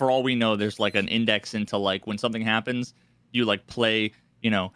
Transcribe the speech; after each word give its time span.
for 0.00 0.10
all 0.10 0.22
we 0.22 0.34
know, 0.34 0.56
there's 0.56 0.80
like 0.80 0.94
an 0.94 1.08
index 1.08 1.52
into 1.52 1.76
like 1.76 2.06
when 2.06 2.16
something 2.16 2.40
happens, 2.40 2.94
you 3.32 3.44
like 3.44 3.66
play, 3.66 4.12
you 4.40 4.50
know, 4.50 4.72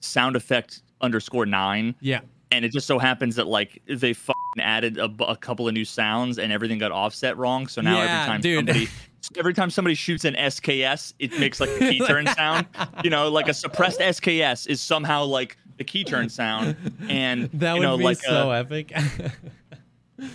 sound 0.00 0.34
effect 0.34 0.80
underscore 1.02 1.44
nine, 1.44 1.94
Yeah. 2.00 2.20
and 2.50 2.64
it 2.64 2.72
just 2.72 2.86
so 2.86 2.98
happens 2.98 3.36
that 3.36 3.46
like 3.46 3.82
they 3.86 4.14
added 4.58 4.96
a, 4.96 5.10
a 5.28 5.36
couple 5.36 5.68
of 5.68 5.74
new 5.74 5.84
sounds 5.84 6.38
and 6.38 6.50
everything 6.50 6.78
got 6.78 6.90
offset 6.90 7.36
wrong. 7.36 7.66
So 7.68 7.82
now 7.82 7.98
Yeah, 7.98 8.02
every 8.22 8.32
time 8.32 8.40
dude. 8.40 8.56
somebody 8.66 8.88
every 9.38 9.52
time 9.54 9.68
somebody 9.70 9.94
shoots 9.94 10.24
an 10.24 10.34
SKS, 10.34 11.12
it 11.18 11.38
makes 11.38 11.60
like 11.60 11.68
a 11.70 11.78
key 11.90 11.98
turn 12.06 12.26
sound. 12.28 12.66
You 13.04 13.10
know, 13.10 13.28
like 13.28 13.48
a 13.48 13.54
suppressed 13.54 14.00
SKS 14.00 14.66
is 14.68 14.80
somehow 14.80 15.24
like 15.24 15.58
the 15.76 15.84
key 15.84 16.02
turn 16.04 16.30
sound, 16.30 16.76
and 17.10 17.50
That 17.52 17.74
you 17.74 17.80
would 17.80 17.86
know 17.86 17.98
be 17.98 18.04
like 18.04 18.16
so 18.18 18.50
uh, 18.50 18.54
epic. 18.54 18.92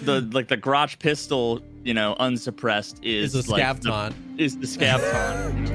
the 0.03 0.21
like 0.33 0.47
the 0.47 0.57
garage 0.57 0.97
pistol, 0.99 1.61
you 1.83 1.93
know, 1.93 2.15
unsuppressed 2.19 2.99
is 3.03 3.35
It's 3.35 3.47
a 3.47 3.51
like 3.51 3.81
the, 3.81 4.13
is 4.37 4.57
the 4.57 4.65
scav 4.65 4.99
taunt. 5.11 5.67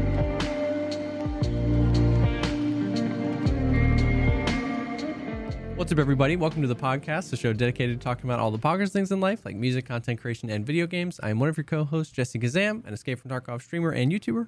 What's 5.76 5.90
up, 5.90 5.98
everybody? 5.98 6.36
Welcome 6.36 6.62
to 6.62 6.68
the 6.68 6.76
pogcast, 6.76 7.30
the 7.30 7.36
show 7.36 7.52
dedicated 7.52 7.98
to 8.00 8.04
talking 8.04 8.26
about 8.26 8.38
all 8.38 8.50
the 8.50 8.58
poggers 8.58 8.90
things 8.90 9.10
in 9.10 9.20
life, 9.20 9.44
like 9.44 9.56
music, 9.56 9.86
content 9.86 10.20
creation, 10.20 10.50
and 10.50 10.64
video 10.64 10.86
games. 10.86 11.18
I 11.22 11.30
am 11.30 11.40
one 11.40 11.48
of 11.48 11.56
your 11.56 11.64
co-hosts, 11.64 12.12
Jesse 12.12 12.38
Kazam, 12.38 12.86
an 12.86 12.92
Escape 12.92 13.18
from 13.18 13.30
Tarkov 13.30 13.62
streamer 13.62 13.90
and 13.90 14.12
YouTuber. 14.12 14.46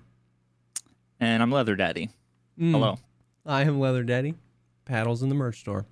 And 1.18 1.42
I'm 1.42 1.50
Leather 1.50 1.74
Daddy. 1.74 2.10
Mm. 2.60 2.70
Hello. 2.70 2.98
I 3.46 3.62
am 3.62 3.80
Leather 3.80 4.04
Daddy. 4.04 4.34
Paddles 4.84 5.22
in 5.22 5.30
the 5.30 5.34
merch 5.34 5.60
store. 5.60 5.86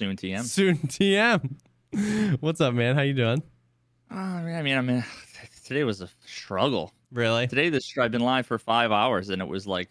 Soon 0.00 0.16
TM. 0.16 0.42
Soon 0.44 0.78
TM. 0.78 2.40
What's 2.40 2.58
up, 2.62 2.72
man? 2.72 2.96
How 2.96 3.02
you 3.02 3.12
doing? 3.12 3.42
Uh, 4.10 4.14
I 4.14 4.62
mean, 4.62 4.78
I 4.78 4.80
mean, 4.80 5.04
today 5.66 5.84
was 5.84 6.00
a 6.00 6.08
struggle. 6.24 6.94
Really? 7.12 7.46
Today, 7.46 7.68
this 7.68 7.92
I've 7.98 8.10
been 8.10 8.22
live 8.22 8.46
for 8.46 8.56
five 8.58 8.92
hours, 8.92 9.28
and 9.28 9.42
it 9.42 9.48
was 9.48 9.66
like 9.66 9.90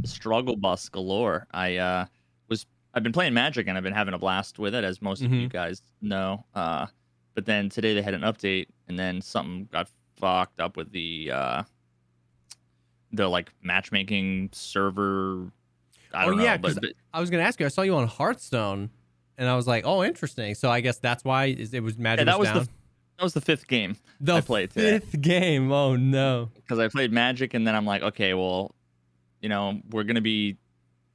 a 0.00 0.06
struggle 0.06 0.54
bus 0.54 0.88
galore. 0.88 1.48
I 1.50 1.78
uh, 1.78 2.06
was 2.48 2.66
I've 2.94 3.02
been 3.02 3.10
playing 3.12 3.34
Magic, 3.34 3.66
and 3.66 3.76
I've 3.76 3.82
been 3.82 3.92
having 3.92 4.14
a 4.14 4.18
blast 4.18 4.60
with 4.60 4.76
it, 4.76 4.84
as 4.84 5.02
most 5.02 5.22
of 5.24 5.32
you 5.32 5.48
guys 5.48 5.82
know. 6.00 6.44
Uh, 6.54 6.86
but 7.34 7.44
then 7.44 7.68
today 7.68 7.94
they 7.94 8.02
had 8.02 8.14
an 8.14 8.20
update, 8.20 8.68
and 8.86 8.96
then 8.96 9.20
something 9.20 9.68
got 9.72 9.88
fucked 10.18 10.60
up 10.60 10.76
with 10.76 10.92
the 10.92 11.32
uh, 11.34 11.62
the 13.12 13.26
like 13.26 13.50
matchmaking 13.60 14.50
server. 14.52 15.50
I 16.14 16.26
Oh, 16.26 16.30
don't 16.30 16.40
yeah, 16.42 16.52
know, 16.54 16.58
but, 16.62 16.74
but 16.80 16.92
I 17.12 17.18
was 17.18 17.28
gonna 17.28 17.42
ask 17.42 17.58
you. 17.58 17.66
I 17.66 17.70
saw 17.70 17.82
you 17.82 17.96
on 17.96 18.06
Hearthstone, 18.06 18.90
and 19.42 19.50
I 19.50 19.56
was 19.56 19.66
like, 19.66 19.84
"Oh, 19.84 20.04
interesting." 20.04 20.54
So 20.54 20.70
I 20.70 20.80
guess 20.80 20.98
that's 20.98 21.24
why 21.24 21.46
it 21.46 21.82
was 21.82 21.98
magic. 21.98 22.20
yeah, 22.20 22.32
that 22.32 22.38
was 22.38 22.48
down. 22.48 22.58
the 22.60 22.68
that 23.18 23.24
was 23.24 23.34
the 23.34 23.40
fifth 23.40 23.66
game 23.66 23.96
the 24.22 24.34
I 24.34 24.40
played 24.40 24.70
today. 24.70 25.00
fifth 25.00 25.20
game. 25.20 25.70
Oh 25.72 25.96
no. 25.96 26.48
because 26.54 26.78
I 26.78 26.88
played 26.88 27.12
Magic, 27.12 27.54
and 27.54 27.66
then 27.66 27.74
I'm 27.74 27.84
like, 27.84 28.02
okay, 28.02 28.34
well, 28.34 28.74
you 29.40 29.48
know, 29.48 29.80
we're 29.90 30.04
gonna 30.04 30.20
be 30.20 30.56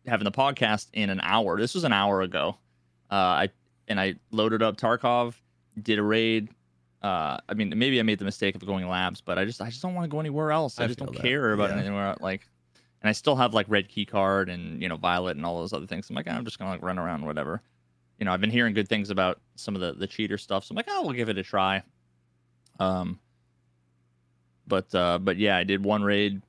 having 0.06 0.26
the 0.26 0.32
podcast 0.32 0.88
in 0.94 1.10
an 1.10 1.22
hour. 1.24 1.58
This 1.58 1.74
was 1.74 1.86
an 1.86 1.94
hour 1.94 2.22
ago. 2.22 2.58
Uh, 3.10 3.16
I 3.16 3.50
and 3.88 4.00
I 4.00 4.16
loaded 4.32 4.62
up 4.62 4.78
Tarkov, 4.78 5.36
did 5.82 6.00
a 6.00 6.04
raid. 6.04 6.50
Uh, 7.02 7.38
I 7.48 7.54
mean, 7.54 7.74
maybe 7.78 8.00
I 8.00 8.04
made 8.04 8.20
the 8.20 8.26
mistake 8.26 8.56
of 8.56 8.66
going 8.66 8.88
labs, 8.88 9.22
but 9.22 9.38
I 9.38 9.46
just 9.46 9.62
I 9.62 9.70
just 9.70 9.82
don't 9.82 9.96
want 9.96 10.04
to 10.04 10.10
go 10.10 10.20
anywhere 10.20 10.52
else. 10.52 10.80
I, 10.80 10.84
I 10.84 10.88
just 10.88 11.00
don't 11.00 11.14
that, 11.14 11.22
care 11.22 11.54
about 11.54 11.70
yeah. 11.70 11.78
anywhere 11.78 12.16
like. 12.20 12.48
And 13.00 13.08
I 13.08 13.12
still 13.12 13.36
have 13.36 13.54
like 13.54 13.68
red 13.70 13.90
key 13.90 14.06
card 14.06 14.50
and 14.50 14.82
you 14.82 14.90
know 14.90 14.98
violet 14.98 15.38
and 15.38 15.46
all 15.46 15.60
those 15.60 15.72
other 15.72 15.86
things. 15.86 16.10
I'm 16.10 16.16
like, 16.16 16.28
I'm 16.28 16.44
just 16.44 16.58
gonna 16.60 16.72
like 16.72 16.82
run 16.82 16.98
around 16.98 17.26
whatever. 17.26 17.62
You 18.20 18.26
know, 18.26 18.32
I've 18.34 18.42
been 18.42 18.50
hearing 18.52 18.74
good 18.74 18.88
things 18.90 19.10
about 19.10 19.40
some 19.56 19.76
of 19.76 19.82
the 19.82 19.94
the 19.94 20.08
cheater 20.08 20.38
stuff, 20.38 20.64
so 20.66 20.72
I'm 20.74 20.76
like, 20.78 20.88
oh, 20.90 21.04
we'll 21.04 21.14
give 21.14 21.30
it 21.30 21.38
a 21.38 21.44
try. 21.44 21.84
Um, 22.80 23.20
but 24.68 24.94
uh, 24.94 25.20
but 25.20 25.38
yeah, 25.38 25.58
I 25.58 25.64
did 25.64 25.84
one 25.84 26.04
raid, 26.04 26.42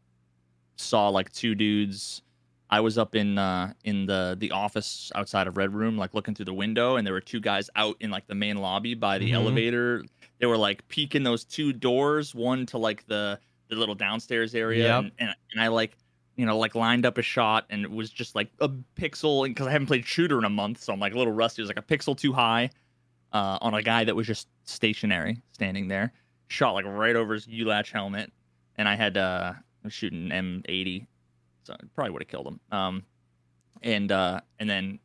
saw 0.77 1.09
like 1.09 1.31
two 1.33 1.55
dudes. 1.55 2.23
I 2.71 2.81
was 2.81 2.99
up 2.99 3.15
in 3.15 3.39
uh, 3.39 3.73
in 3.85 4.07
the 4.07 4.37
the 4.39 4.51
office 4.51 5.11
outside 5.15 5.47
of 5.47 5.57
Red 5.57 5.73
Room, 5.75 5.97
like 5.97 6.15
looking 6.15 6.35
through 6.35 6.47
the 6.47 6.55
window, 6.55 6.97
and 6.97 7.07
there 7.07 7.15
were 7.15 7.21
two 7.21 7.41
guys 7.41 7.71
out 7.77 7.97
in 8.01 8.11
like 8.11 8.27
the 8.27 8.35
main 8.35 8.57
lobby 8.59 8.95
by 8.95 9.19
the 9.19 9.31
Mhm. 9.31 9.35
elevator. 9.35 10.05
They 10.39 10.47
were 10.47 10.57
like 10.59 10.87
peeking 10.89 11.23
those 11.23 11.45
two 11.45 11.73
doors, 11.73 12.35
one 12.35 12.67
to 12.67 12.79
like 12.79 13.07
the 13.07 13.39
the 13.69 13.77
little 13.77 13.95
downstairs 13.95 14.55
area, 14.55 14.85
Yep. 14.85 14.99
and, 15.05 15.13
and 15.19 15.35
and 15.53 15.61
I 15.63 15.69
like 15.69 15.97
you 16.39 16.47
know 16.47 16.57
like 16.57 16.77
lined 16.77 17.05
up 17.05 17.19
a 17.19 17.23
shot, 17.23 17.67
and 17.69 17.85
it 17.85 17.91
was 17.91 18.09
just 18.09 18.35
like 18.37 18.49
a 18.61 18.71
pixel, 18.97 19.45
because 19.45 19.67
I 19.67 19.73
haven't 19.73 19.89
played 19.89 20.07
shooter 20.07 20.39
in 20.39 20.45
a 20.45 20.51
month, 20.51 20.81
so 20.81 20.93
I'm 20.93 21.01
like 21.01 21.13
a 21.13 21.19
little 21.19 21.33
rusty. 21.33 21.61
It 21.61 21.65
was 21.65 21.69
like 21.69 21.79
a 21.79 21.83
pixel 21.83 22.17
too 22.17 22.33
high 22.33 22.71
uh, 23.33 23.59
on 23.61 23.75
a 23.75 23.83
guy 23.83 24.05
that 24.05 24.15
was 24.15 24.27
just 24.27 24.47
stationary, 24.65 25.43
standing 25.53 25.89
there. 25.89 26.13
Shot 26.47 26.73
like 26.73 26.87
right 26.87 27.17
over 27.17 27.35
his 27.35 27.47
ULACH 27.47 27.91
helmet, 27.91 28.33
and 28.77 28.89
I 28.89 28.95
had 28.95 29.17
uh, 29.19 29.53
I 29.57 29.61
was 29.83 29.93
shooting 29.93 30.29
M80, 30.29 31.07
so 31.65 31.75
I 31.75 31.77
probably 31.97 32.13
would 32.13 32.23
have 32.23 32.29
killed 32.29 32.47
him. 32.47 32.61
Um, 32.71 33.03
and 33.83 34.13
uh, 34.13 34.41
and 34.61 34.71
then 34.71 35.01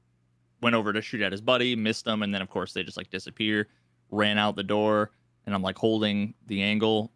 went 0.62 0.76
over 0.76 0.94
to 0.94 1.02
shoot 1.02 1.22
at 1.22 1.32
his 1.32 1.42
buddy, 1.42 1.76
missed 1.76 2.06
him, 2.06 2.22
and 2.22 2.32
then 2.32 2.44
of 2.44 2.50
course 2.50 2.74
they 2.74 2.84
just 2.84 2.96
like 2.96 3.10
disappear. 3.10 3.68
Ran 4.12 4.38
out 4.38 4.56
the 4.56 4.64
door, 4.64 5.10
and 5.48 5.56
I'm 5.56 5.64
like 5.64 5.80
holding 5.80 6.36
the 6.46 6.62
angle, 6.62 7.12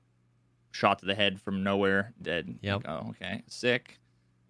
shot 0.71 0.97
to 0.99 1.05
the 1.05 1.13
head 1.13 1.39
from 1.39 1.61
nowhere, 1.61 2.15
dead. 2.19 2.57
Yep. 2.63 2.77
Like, 2.77 2.85
oh, 2.87 3.09
okay, 3.11 3.43
sick. 3.47 3.99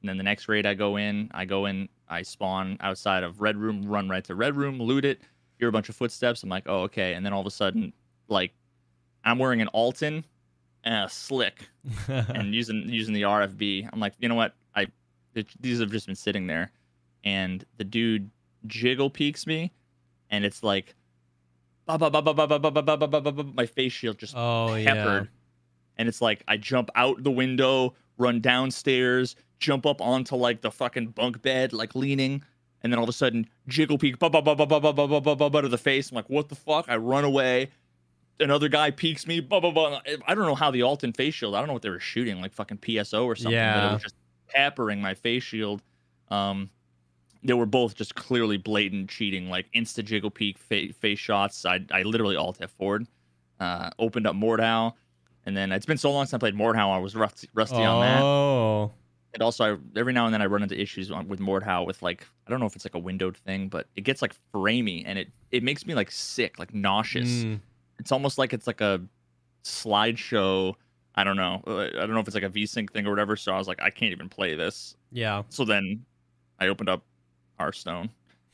And 0.01 0.09
then 0.09 0.17
the 0.17 0.23
next 0.23 0.47
raid 0.47 0.65
I 0.65 0.73
go 0.73 0.97
in, 0.97 1.29
I 1.33 1.45
go 1.45 1.65
in, 1.65 1.89
I 2.07 2.21
spawn 2.21 2.77
outside 2.81 3.23
of 3.23 3.41
red 3.41 3.57
room, 3.57 3.83
run 3.83 4.07
right 4.07 4.23
to 4.25 4.35
red 4.35 4.55
room, 4.55 4.79
loot 4.79 5.05
it, 5.05 5.21
hear 5.57 5.67
a 5.67 5.71
bunch 5.71 5.89
of 5.89 5.95
footsteps. 5.95 6.43
I'm 6.43 6.49
like, 6.49 6.63
oh, 6.67 6.81
okay. 6.83 7.13
And 7.13 7.25
then 7.25 7.33
all 7.33 7.41
of 7.41 7.47
a 7.47 7.51
sudden, 7.51 7.91
like, 8.27 8.53
I'm 9.25 9.39
wearing 9.39 9.61
an 9.61 9.69
Altyn 9.73 10.23
and 10.83 11.05
a 11.05 11.09
slick 11.09 11.67
and 12.07 12.53
using 12.53 12.83
using 12.87 13.13
the 13.13 13.23
RFB. 13.23 13.89
I'm 13.91 13.99
like, 13.99 14.13
you 14.19 14.29
know 14.29 14.35
what? 14.35 14.53
I 14.75 14.87
it, 15.33 15.47
These 15.59 15.79
have 15.79 15.91
just 15.91 16.05
been 16.05 16.15
sitting 16.15 16.47
there. 16.47 16.71
And 17.23 17.65
the 17.77 17.83
dude 17.83 18.29
jiggle 18.67 19.09
peeks 19.09 19.47
me, 19.47 19.73
and 20.29 20.45
it's 20.45 20.63
like, 20.63 20.95
my 21.87 23.65
face 23.65 23.93
shield 23.93 24.17
just 24.17 24.33
peppered. 24.35 25.29
And 25.97 26.07
it's 26.07 26.21
like, 26.21 26.43
I 26.47 26.57
jump 26.57 26.89
out 26.95 27.23
the 27.23 27.31
window, 27.31 27.95
run 28.17 28.39
downstairs, 28.39 29.35
jump 29.59 29.85
up 29.85 30.01
onto 30.01 30.35
like 30.35 30.61
the 30.61 30.71
fucking 30.71 31.07
bunk 31.07 31.41
bed, 31.41 31.73
like 31.73 31.95
leaning. 31.95 32.43
And 32.83 32.93
then 32.93 32.99
all 32.99 33.03
of 33.03 33.09
a 33.09 33.13
sudden, 33.13 33.47
jiggle 33.67 33.97
peek, 33.97 34.19
ba 34.19 34.29
ba 34.29 34.41
ba 34.41 34.55
ba 34.55 34.65
ba 34.67 34.79
ba 34.79 34.93
ba 34.93 35.07
ba 35.19 35.35
ba 35.35 35.49
ba 35.49 35.61
to 35.63 35.67
the 35.67 35.77
face. 35.79 36.11
I'm 36.11 36.15
like, 36.15 36.29
what 36.29 36.47
the 36.49 36.55
fuck? 36.55 36.85
I 36.87 36.95
run 36.97 37.23
away. 37.23 37.71
Another 38.39 38.69
guy 38.69 38.91
peeks 38.91 39.25
me, 39.25 39.39
ba 39.39 39.59
ba 39.59 39.71
ba. 39.71 39.99
I 40.27 40.35
don't 40.35 40.45
know 40.45 40.53
how 40.55 40.69
the 40.69 40.81
Altyn 40.81 41.15
face 41.15 41.33
shield. 41.33 41.55
I 41.55 41.59
don't 41.59 41.67
know 41.67 41.73
what 41.73 41.81
they 41.81 41.89
were 41.89 41.99
shooting, 41.99 42.39
like 42.39 42.53
fucking 42.53 42.77
PSO 42.77 43.25
or 43.25 43.35
something. 43.35 43.49
But 43.51 43.55
Yeah. 43.55 43.89
it 43.89 43.93
was 43.93 44.01
just 44.03 44.15
peppering 44.49 45.01
my 45.01 45.15
face 45.15 45.43
shield. 45.43 45.81
Um, 46.29 46.69
they 47.43 47.53
were 47.53 47.65
both 47.65 47.95
just 47.95 48.13
clearly 48.13 48.57
blatant 48.57 49.09
cheating, 49.09 49.49
like 49.49 49.65
insta 49.73 50.05
jiggle 50.05 50.29
peek 50.29 50.57
fa- 50.59 50.93
face 50.93 51.17
shots. 51.19 51.65
I 51.65 51.79
I 51.91 52.03
literally 52.03 52.35
alt 52.35 52.57
F 52.61 52.69
forward, 52.71 53.07
uh, 53.59 53.89
opened 53.97 54.27
up 54.27 54.35
Mordhau, 54.35 54.93
and 55.47 55.57
then 55.57 55.71
it's 55.71 55.85
been 55.87 55.97
so 55.97 56.11
long 56.11 56.25
since 56.25 56.33
I 56.35 56.37
played 56.37 56.55
Mordhau. 56.55 56.93
I 56.93 56.99
was 56.99 57.15
rusty, 57.15 57.49
rusty 57.55 57.77
on 57.83 58.01
that. 58.01 58.21
Oh. 58.21 58.91
And 59.33 59.43
also, 59.43 59.75
I, 59.75 59.99
every 59.99 60.13
now 60.13 60.25
and 60.25 60.33
then 60.33 60.41
I 60.41 60.45
run 60.45 60.63
into 60.63 60.79
issues 60.79 61.11
on, 61.11 61.27
with 61.27 61.39
Mordhau 61.39 61.85
with 61.85 62.01
like 62.01 62.25
I 62.45 62.51
don't 62.51 62.59
know 62.59 62.65
if 62.65 62.75
it's 62.75 62.85
like 62.85 62.95
a 62.95 62.99
windowed 62.99 63.37
thing, 63.37 63.67
but 63.67 63.87
it 63.95 64.01
gets 64.01 64.21
like 64.21 64.33
framey 64.53 65.03
and 65.05 65.19
it 65.19 65.29
it 65.51 65.63
makes 65.63 65.85
me 65.85 65.93
like 65.93 66.11
sick, 66.11 66.59
like 66.59 66.73
nauseous. 66.73 67.43
Mm. 67.43 67.59
It's 67.99 68.11
almost 68.11 68.37
like 68.37 68.53
it's 68.53 68.67
like 68.67 68.81
a 68.81 69.01
slideshow. 69.63 70.75
I 71.15 71.23
don't 71.23 71.37
know. 71.37 71.61
Uh, 71.65 71.81
I 71.81 71.89
don't 71.89 72.13
know 72.13 72.19
if 72.19 72.27
it's 72.27 72.35
like 72.35 72.43
a 72.43 72.49
VSync 72.49 72.91
thing 72.91 73.05
or 73.05 73.09
whatever. 73.09 73.35
So 73.35 73.51
I 73.51 73.57
was 73.57 73.67
like, 73.67 73.81
I 73.81 73.89
can't 73.89 74.11
even 74.11 74.29
play 74.29 74.55
this. 74.55 74.95
Yeah. 75.11 75.43
So 75.49 75.65
then 75.65 76.05
I 76.59 76.67
opened 76.67 76.89
up 76.89 77.03
Hearthstone 77.59 78.09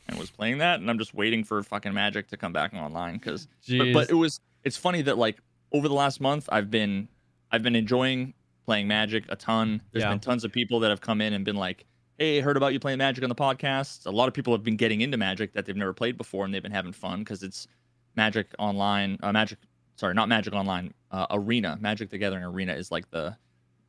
and 0.08 0.18
was 0.18 0.30
playing 0.30 0.58
that, 0.58 0.80
and 0.80 0.90
I'm 0.90 0.98
just 0.98 1.14
waiting 1.14 1.44
for 1.44 1.62
fucking 1.64 1.94
Magic 1.94 2.28
to 2.30 2.38
come 2.38 2.54
back 2.54 2.74
online 2.74 3.18
because. 3.18 3.48
But, 3.70 3.94
but 3.94 4.10
it 4.10 4.16
was 4.16 4.40
it's 4.64 4.78
funny 4.78 5.02
that 5.04 5.18
like 5.18 5.38
over 5.72 5.88
the 5.88 5.94
last 5.94 6.22
month 6.22 6.48
I've 6.52 6.72
been 6.72 7.08
I've 7.52 7.64
been 7.64 7.76
enjoying 7.76 8.34
playing 8.66 8.88
Magic 8.88 9.26
a 9.30 9.36
ton. 9.36 9.82
There's 9.92 10.04
Yeah. 10.04 10.10
been 10.12 10.20
tons 10.20 10.44
of 10.44 10.52
people 10.52 10.80
that 10.82 10.90
have 10.90 11.02
come 11.02 11.22
in 11.22 11.34
and 11.34 11.44
been 11.46 11.56
like, 11.56 11.86
"Hey, 12.18 12.40
heard 12.40 12.58
about 12.58 12.74
you 12.74 12.80
playing 12.80 12.98
Magic 13.00 13.24
on 13.24 13.30
the 13.30 13.36
podcast." 13.36 14.06
A 14.06 14.12
lot 14.12 14.28
of 14.28 14.34
people 14.34 14.54
have 14.54 14.64
been 14.64 14.78
getting 14.78 15.02
into 15.02 15.18
Magic 15.18 15.54
that 15.54 15.66
they've 15.66 15.76
never 15.76 15.94
played 15.94 16.18
before, 16.18 16.46
and 16.46 16.54
they've 16.54 16.64
been 16.64 16.72
having 16.72 16.94
fun 16.94 17.20
because 17.20 17.44
it's 17.44 17.68
Magic 18.16 18.54
Online. 18.60 19.18
Uh, 19.24 19.32
Magic, 19.32 19.58
sorry, 19.96 20.14
not 20.14 20.30
Magic 20.30 20.54
Online. 20.54 20.94
Uh, 21.12 21.26
Arena, 21.32 21.78
Magic 21.82 22.10
the 22.10 22.18
Gathering 22.18 22.44
Arena 22.44 22.74
is 22.74 22.92
like 22.92 23.10
the 23.12 23.36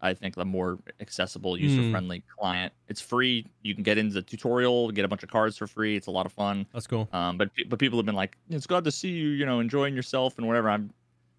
I 0.03 0.12
think 0.12 0.35
the 0.35 0.44
more 0.44 0.79
accessible, 1.00 1.59
user 1.59 1.91
friendly 1.91 2.23
client. 2.38 2.75
It's 2.88 3.00
free. 3.00 3.47
You 3.62 3.75
can 3.75 3.82
get 3.82 3.97
into 3.97 4.12
the 4.12 4.21
tutorial, 4.21 4.91
get 4.91 5.03
a 5.06 5.09
bunch 5.09 5.23
of 5.23 5.31
cards 5.31 5.56
for 5.56 5.67
free. 5.67 5.97
It's 5.97 6.09
a 6.09 6.11
lot 6.11 6.26
of 6.26 6.32
fun. 6.32 6.67
That's 6.75 6.87
cool. 6.87 7.09
Um, 7.15 7.38
but 7.38 7.49
but 7.69 7.79
people 7.79 7.99
have 7.99 8.05
been 8.05 8.15
like, 8.15 8.37
it's 8.50 8.67
glad 8.67 8.85
to 8.85 8.91
see 8.91 9.09
you, 9.12 9.29
you 9.31 9.47
know, 9.47 9.61
enjoying 9.61 9.94
yourself 9.94 10.37
and 10.37 10.47
whatever. 10.47 10.69
I've 10.69 10.91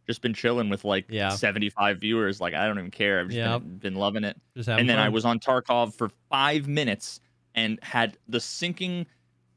just 0.08 0.22
been 0.22 0.34
chilling 0.34 0.70
with 0.70 0.84
like 0.86 1.06
Yeah. 1.10 1.30
75 1.30 2.00
viewers. 2.00 2.40
Like 2.42 2.54
I 2.54 2.68
don't 2.68 2.78
even 2.78 2.92
care. 2.92 3.20
I've 3.20 3.28
just 3.28 3.38
Yep. 3.38 3.62
been, 3.62 3.78
been 3.78 3.96
loving 3.96 4.24
it. 4.24 4.38
And 4.68 4.90
then 4.90 5.00
I 5.00 5.10
was 5.10 5.26
on 5.26 5.40
Tarkov 5.40 5.94
for 5.96 6.10
five 6.30 6.68
minutes 6.68 7.20
and 7.56 7.80
had 7.84 8.18
the 8.28 8.40
sinking 8.40 9.06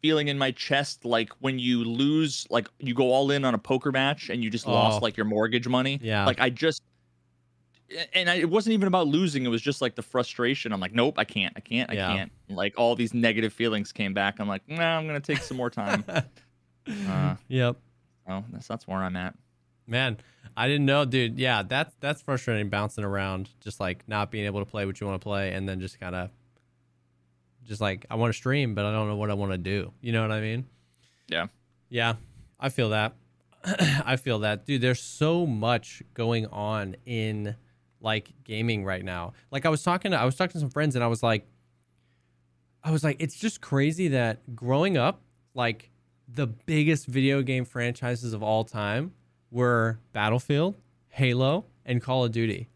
feeling 0.00 0.28
in 0.28 0.38
my 0.38 0.52
chest 0.52 1.04
like 1.04 1.30
when 1.40 1.58
you 1.58 1.82
lose 1.82 2.46
like 2.50 2.68
you 2.78 2.94
go 2.94 3.10
all 3.12 3.30
in 3.32 3.44
on 3.44 3.54
a 3.54 3.58
poker 3.58 3.90
match 3.90 4.30
and 4.30 4.44
you 4.44 4.48
just 4.50 4.66
Oh. 4.66 4.72
lost 4.72 5.02
like 5.02 5.16
your 5.16 5.26
mortgage 5.26 5.66
money. 5.68 5.98
Yeah. 6.02 6.24
Like 6.24 6.40
I 6.40 6.50
just 6.50 6.82
and 8.12 8.28
I, 8.28 8.34
it 8.36 8.50
wasn't 8.50 8.74
even 8.74 8.86
about 8.86 9.06
losing. 9.08 9.44
It 9.46 9.48
was 9.48 9.62
just 9.62 9.80
like 9.80 9.94
the 9.94 10.02
frustration. 10.02 10.72
I'm 10.74 10.80
like, 10.80 10.92
nope, 10.92 11.18
I 11.18 11.24
can't, 11.24 11.54
I 11.56 11.60
can't, 11.60 11.90
I 11.90 11.94
Yeah. 11.94 12.06
can't. 12.08 12.32
Like 12.50 12.74
all 12.78 12.94
these 12.94 13.14
negative 13.14 13.52
feelings 13.52 13.92
came 13.92 14.12
back. 14.12 14.38
I'm 14.40 14.46
like, 14.48 14.62
nah, 14.68 14.98
I'm 14.98 15.06
gonna 15.06 15.20
take 15.20 15.38
some 15.38 15.56
more 15.56 15.70
time. 15.70 16.04
uh, 17.08 17.36
yep. 17.48 17.76
well, 18.26 18.44
that's 18.52 18.66
that's 18.68 18.86
where 18.86 18.98
I'm 18.98 19.16
at. 19.16 19.34
Man, 19.88 20.18
I 20.54 20.68
didn't 20.68 20.86
know, 20.86 21.04
dude. 21.04 21.38
Yeah, 21.38 21.62
that's 21.62 21.94
that's 22.00 22.20
frustrating 22.20 22.68
bouncing 22.68 23.04
around, 23.04 23.48
just 23.60 23.80
like 23.80 24.06
not 24.06 24.30
being 24.30 24.44
able 24.44 24.60
to 24.60 24.70
play 24.70 24.84
what 24.84 25.00
you 25.00 25.06
want 25.06 25.20
to 25.20 25.24
play, 25.24 25.52
and 25.54 25.66
then 25.68 25.80
just 25.80 25.98
kind 25.98 26.14
of, 26.14 26.30
just 27.64 27.80
like 27.80 28.04
I 28.10 28.16
want 28.16 28.32
to 28.32 28.36
stream, 28.36 28.74
but 28.74 28.84
I 28.84 28.92
don't 28.92 29.08
know 29.08 29.16
what 29.16 29.30
I 29.30 29.34
want 29.34 29.52
to 29.52 29.58
do. 29.58 29.92
You 30.02 30.12
know 30.12 30.20
what 30.20 30.30
I 30.30 30.40
mean? 30.40 30.66
Yeah. 31.26 31.46
Yeah, 31.88 32.14
I 32.60 32.68
feel 32.68 32.90
that. 32.90 33.14
I 33.64 34.16
feel 34.16 34.40
that, 34.40 34.66
dude. 34.66 34.82
There's 34.82 35.00
so 35.00 35.46
much 35.46 36.02
going 36.12 36.46
on 36.46 36.96
in 37.06 37.56
like 38.00 38.32
gaming 38.44 38.84
right 38.84 39.04
now. 39.04 39.32
Like 39.50 39.64
I 39.64 39.70
was 39.70 39.82
talking, 39.82 40.10
to, 40.10 40.18
I 40.18 40.24
was 40.24 40.36
talking 40.36 40.52
to 40.52 40.60
some 40.60 40.70
friends, 40.70 40.96
and 40.96 41.02
I 41.02 41.08
was 41.08 41.22
like, 41.22 41.46
I 42.84 42.90
was 42.90 43.02
like, 43.02 43.16
it's 43.20 43.36
just 43.36 43.60
crazy 43.60 44.08
that 44.08 44.54
growing 44.54 44.96
up, 44.96 45.22
like 45.54 45.90
the 46.28 46.46
biggest 46.46 47.06
video 47.06 47.42
game 47.42 47.64
franchises 47.64 48.32
of 48.34 48.42
all 48.42 48.64
time 48.64 49.12
were 49.50 49.98
Battlefield, 50.12 50.76
Halo, 51.08 51.66
and 51.84 52.02
Call 52.02 52.24
of 52.24 52.32
Duty. 52.32 52.68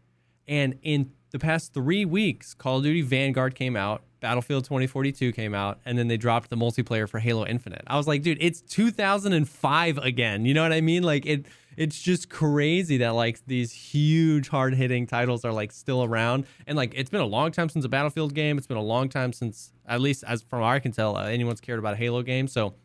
And 0.47 0.77
in 0.81 1.11
the 1.31 1.39
past 1.39 1.73
three 1.73 2.05
weeks, 2.05 2.53
Call 2.53 2.77
of 2.77 2.83
Duty 2.83 3.01
Vanguard 3.01 3.55
came 3.55 3.75
out, 3.75 4.03
Battlefield 4.19 4.63
2042 4.65 5.31
came 5.33 5.53
out, 5.53 5.79
and 5.85 5.97
then 5.97 6.07
they 6.07 6.17
dropped 6.17 6.49
the 6.49 6.55
multiplayer 6.55 7.09
for 7.09 7.19
Halo 7.19 7.45
Infinite. 7.45 7.83
I 7.87 7.97
was 7.97 8.07
like, 8.07 8.21
dude, 8.21 8.37
it's 8.39 8.61
2005 8.61 9.97
again. 9.97 10.45
You 10.45 10.53
know 10.53 10.63
what 10.63 10.71
I 10.71 10.81
mean? 10.81 11.03
Like 11.03 11.25
it 11.25 11.45
it's 11.75 12.01
just 12.01 12.29
crazy 12.29 12.97
that 12.97 13.09
like 13.09 13.45
these 13.45 13.71
huge 13.71 14.49
hard 14.49 14.75
hitting 14.75 15.07
titles 15.07 15.43
are 15.43 15.51
like 15.51 15.71
still 15.71 16.03
around. 16.03 16.45
And 16.67 16.77
like 16.77 16.93
it's 16.95 17.09
been 17.09 17.21
a 17.21 17.25
long 17.25 17.51
time 17.51 17.69
since 17.69 17.85
a 17.85 17.89
Battlefield 17.89 18.33
game. 18.33 18.57
It's 18.57 18.67
been 18.67 18.77
a 18.77 18.81
long 18.81 19.09
time 19.09 19.33
since, 19.33 19.73
at 19.87 20.01
least 20.01 20.23
as 20.27 20.41
from 20.43 20.61
what 20.61 20.67
I 20.67 20.79
can 20.79 20.91
tell, 20.91 21.17
uh, 21.17 21.25
anyone's 21.25 21.61
cared 21.61 21.79
about 21.79 21.93
a 21.93 21.97
Halo 21.97 22.21
game. 22.21 22.47
So 22.47 22.75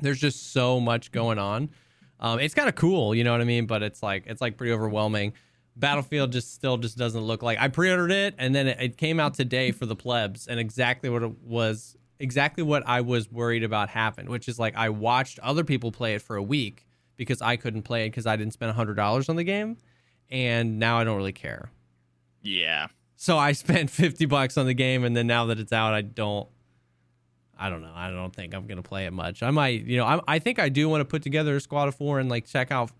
there's 0.00 0.20
just 0.20 0.52
so 0.52 0.80
much 0.80 1.10
going 1.10 1.38
on. 1.38 1.70
Um, 2.20 2.40
it's 2.40 2.54
kind 2.54 2.68
of 2.68 2.74
cool, 2.74 3.14
you 3.14 3.24
know 3.24 3.32
what 3.32 3.40
I 3.40 3.44
mean? 3.44 3.66
But 3.66 3.82
it's 3.82 4.02
like 4.02 4.24
it's 4.26 4.40
like 4.40 4.56
pretty 4.56 4.72
overwhelming. 4.72 5.34
Battlefield 5.76 6.32
just 6.32 6.54
still 6.54 6.76
just 6.76 6.98
doesn't 6.98 7.20
look 7.20 7.42
like 7.42 7.58
I 7.60 7.68
pre-ordered 7.68 8.10
it 8.10 8.34
and 8.36 8.52
then 8.52 8.66
it, 8.66 8.80
it 8.80 8.96
came 8.96 9.20
out 9.20 9.34
today 9.34 9.70
for 9.70 9.86
the 9.86 9.94
plebs 9.94 10.48
and 10.48 10.58
exactly 10.58 11.08
what 11.08 11.22
it 11.22 11.38
was 11.38 11.96
exactly 12.20 12.62
what 12.62 12.82
I 12.86 13.00
was 13.00 13.30
worried 13.30 13.64
about 13.64 13.88
happened, 13.88 14.28
which 14.28 14.48
is 14.48 14.58
like 14.58 14.76
I 14.76 14.88
watched 14.88 15.38
other 15.40 15.64
people 15.64 15.92
play 15.92 16.14
it 16.14 16.22
for 16.22 16.36
a 16.36 16.42
week 16.42 16.86
because 17.16 17.42
I 17.42 17.56
couldn't 17.56 17.82
play 17.82 18.06
it 18.06 18.10
because 18.10 18.26
I 18.26 18.36
didn't 18.36 18.52
spend 18.52 18.72
hundred 18.72 18.94
dollars 18.94 19.28
on 19.28 19.36
the 19.36 19.44
game, 19.44 19.76
and 20.30 20.78
now 20.78 20.98
I 20.98 21.04
don't 21.04 21.16
really 21.16 21.32
care. 21.32 21.70
Yeah. 22.42 22.88
So 23.16 23.38
I 23.38 23.52
spent 23.64 23.90
fifty 23.90 24.26
bucks 24.26 24.56
on 24.56 24.66
the 24.66 24.74
game, 24.74 25.04
and 25.04 25.16
then 25.16 25.26
now 25.26 25.46
that 25.46 25.58
it's 25.58 25.72
out, 25.72 25.94
I 25.94 26.02
don't. 26.02 26.48
I 27.58 27.70
don't 27.70 27.82
know. 27.82 27.92
I 27.94 28.10
don't 28.10 28.34
think 28.34 28.54
I'm 28.54 28.66
gonna 28.66 28.82
play 28.82 29.06
it 29.06 29.12
much. 29.12 29.42
I 29.42 29.50
might, 29.50 29.84
you 29.84 29.96
know, 29.96 30.04
I, 30.04 30.20
I 30.28 30.38
think 30.38 30.58
I 30.58 30.68
do 30.68 30.88
want 30.88 31.00
to 31.00 31.04
put 31.04 31.22
together 31.22 31.56
a 31.56 31.60
squad 31.60 31.88
of 31.88 31.94
four 31.96 32.20
and 32.20 32.28
like 32.28 32.46
check 32.46 32.70
out 32.70 32.90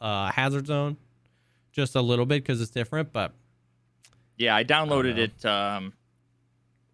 uh, 0.00 0.30
Hazard 0.30 0.66
Zone, 0.68 0.96
just 1.72 1.94
a 1.96 2.00
little 2.00 2.26
bit 2.26 2.42
because 2.42 2.60
it's 2.60 2.70
different. 2.70 3.12
But 3.12 3.32
Yeah, 4.36 4.54
I 4.54 4.62
downloaded 4.64 5.16
know. 5.16 5.22
it 5.22 5.44
um, 5.44 5.92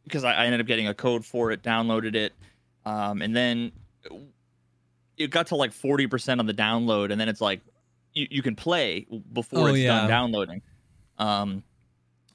because 0.04 0.24
I, 0.24 0.32
I 0.32 0.44
ended 0.46 0.60
up 0.60 0.66
getting 0.66 0.88
a 0.88 0.94
code 0.94 1.24
for 1.26 1.50
it. 1.52 1.62
Downloaded 1.62 2.14
it, 2.14 2.32
um, 2.86 3.20
and 3.22 3.36
then 3.36 3.72
it 5.18 5.30
got 5.30 5.48
to 5.48 5.56
like 5.56 5.72
forty 5.72 6.06
percent 6.06 6.40
on 6.40 6.46
the 6.46 6.54
download, 6.54 7.10
and 7.12 7.20
then 7.20 7.28
it's 7.28 7.40
like 7.42 7.60
you, 8.14 8.26
you 8.30 8.42
can 8.42 8.56
play 8.56 9.06
before 9.32 9.60
Oh, 9.60 9.66
it's 9.66 9.78
yeah. 9.80 9.88
done 10.00 10.08
downloading. 10.08 10.62
Um, 11.18 11.62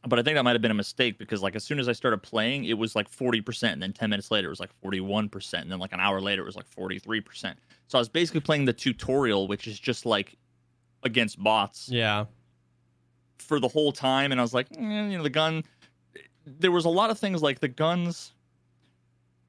but 0.07 0.19
I 0.19 0.23
think 0.23 0.35
that 0.35 0.43
might 0.43 0.53
have 0.53 0.61
been 0.61 0.71
a 0.71 0.75
mistake 0.75 1.17
because 1.17 1.41
like 1.41 1.55
as 1.55 1.63
soon 1.63 1.79
as 1.79 1.87
I 1.89 1.93
started 1.93 2.19
playing, 2.23 2.65
it 2.65 2.77
was 2.77 2.95
like 2.95 3.09
forty 3.09 3.41
percent, 3.41 3.73
and 3.73 3.81
then 3.83 3.93
ten 3.93 4.09
minutes 4.09 4.31
later 4.31 4.47
it 4.47 4.51
was 4.51 4.59
like 4.59 4.73
forty 4.81 4.99
one 5.01 5.29
percent, 5.29 5.63
and 5.63 5.71
then 5.71 5.79
like 5.79 5.93
an 5.93 5.99
hour 5.99 6.21
later 6.21 6.41
it 6.41 6.45
was 6.45 6.55
like 6.55 6.67
forty 6.67 6.99
three 6.99 7.21
percent. 7.21 7.57
So 7.87 7.97
I 7.97 8.01
was 8.01 8.09
basically 8.09 8.41
playing 8.41 8.65
the 8.65 8.73
tutorial, 8.73 9.47
which 9.47 9.67
is 9.67 9.79
just 9.79 10.05
like 10.05 10.35
against 11.03 11.41
bots 11.43 11.87
yeah, 11.89 12.25
for 13.37 13.59
the 13.59 13.67
whole 13.67 13.91
time 13.91 14.31
and 14.31 14.41
I 14.41 14.43
was 14.43 14.53
like, 14.55 14.67
eh, 14.75 14.79
you 14.81 15.17
know, 15.17 15.23
the 15.23 15.29
gun 15.29 15.63
there 16.47 16.71
was 16.71 16.85
a 16.85 16.89
lot 16.89 17.09
of 17.09 17.17
things 17.19 17.41
like 17.41 17.59
the 17.59 17.67
guns 17.67 18.33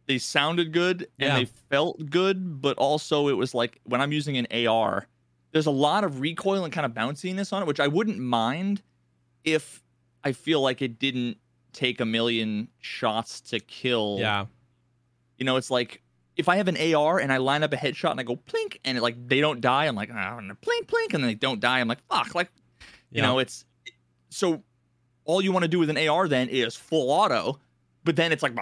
they 0.07 0.19
sounded 0.19 0.73
good 0.73 1.03
and 1.19 1.29
Yeah. 1.29 1.35
they 1.35 1.45
felt 1.45 2.11
good, 2.11 2.61
but 2.63 2.77
also 2.79 3.29
it 3.29 3.33
was 3.35 3.55
like 3.55 3.81
when 3.85 4.01
I'm 4.01 4.13
using 4.13 4.37
an 4.37 4.47
AR, 4.69 5.07
there's 5.53 5.67
a 5.67 5.71
lot 5.71 6.05
of 6.05 6.21
recoil 6.21 6.65
and 6.65 6.73
kind 6.73 6.85
of 6.87 6.93
bounciness 6.93 7.53
on 7.53 7.63
it, 7.63 7.67
which 7.67 7.81
I 7.81 7.89
wouldn't 7.89 8.19
mind 8.19 8.83
if 9.45 9.83
I 10.27 10.33
feel 10.33 10.61
like 10.61 10.83
it 10.83 10.99
didn't 10.99 11.37
take 11.73 12.01
a 12.01 12.05
million 12.05 12.69
shots 12.81 13.41
to 13.43 13.61
kill. 13.61 14.17
yeah, 14.19 14.47
You 15.39 15.45
know, 15.45 15.57
it's 15.57 15.71
like 15.71 16.03
if 16.37 16.49
I 16.49 16.57
have 16.57 16.69
an 16.69 16.77
AR 16.95 17.19
and 17.19 17.33
I 17.33 17.37
line 17.37 17.63
up 17.63 17.73
a 17.73 17.77
headshot 17.77 18.11
and 18.11 18.21
I 18.21 18.23
go 18.23 18.37
plink 18.37 18.79
and 18.85 18.99
it, 18.99 19.03
like 19.03 19.17
they 19.29 19.41
don't 19.41 19.61
die, 19.61 19.87
I'm 19.87 19.95
like, 19.95 20.11
ah, 20.13 20.39
plink 20.41 20.87
plink, 20.87 21.15
and 21.15 21.23
then 21.23 21.29
they 21.29 21.35
don't 21.35 21.61
die. 21.61 21.81
I'm 21.81 21.89
like, 21.89 22.05
fuck, 22.11 22.35
like 22.35 22.51
you 23.11 23.21
yeah. 23.23 23.27
know, 23.27 23.39
it's 23.39 23.65
so 24.31 24.63
all 25.25 25.41
you 25.43 25.53
want 25.53 25.63
to 25.63 25.69
do 25.69 25.79
with 25.79 25.91
an 25.91 25.97
AR 26.09 26.29
then 26.29 26.49
is 26.49 26.75
full 26.77 27.11
auto, 27.11 27.59
but 28.05 28.17
then 28.17 28.33
it's 28.33 28.43
like 28.43 28.53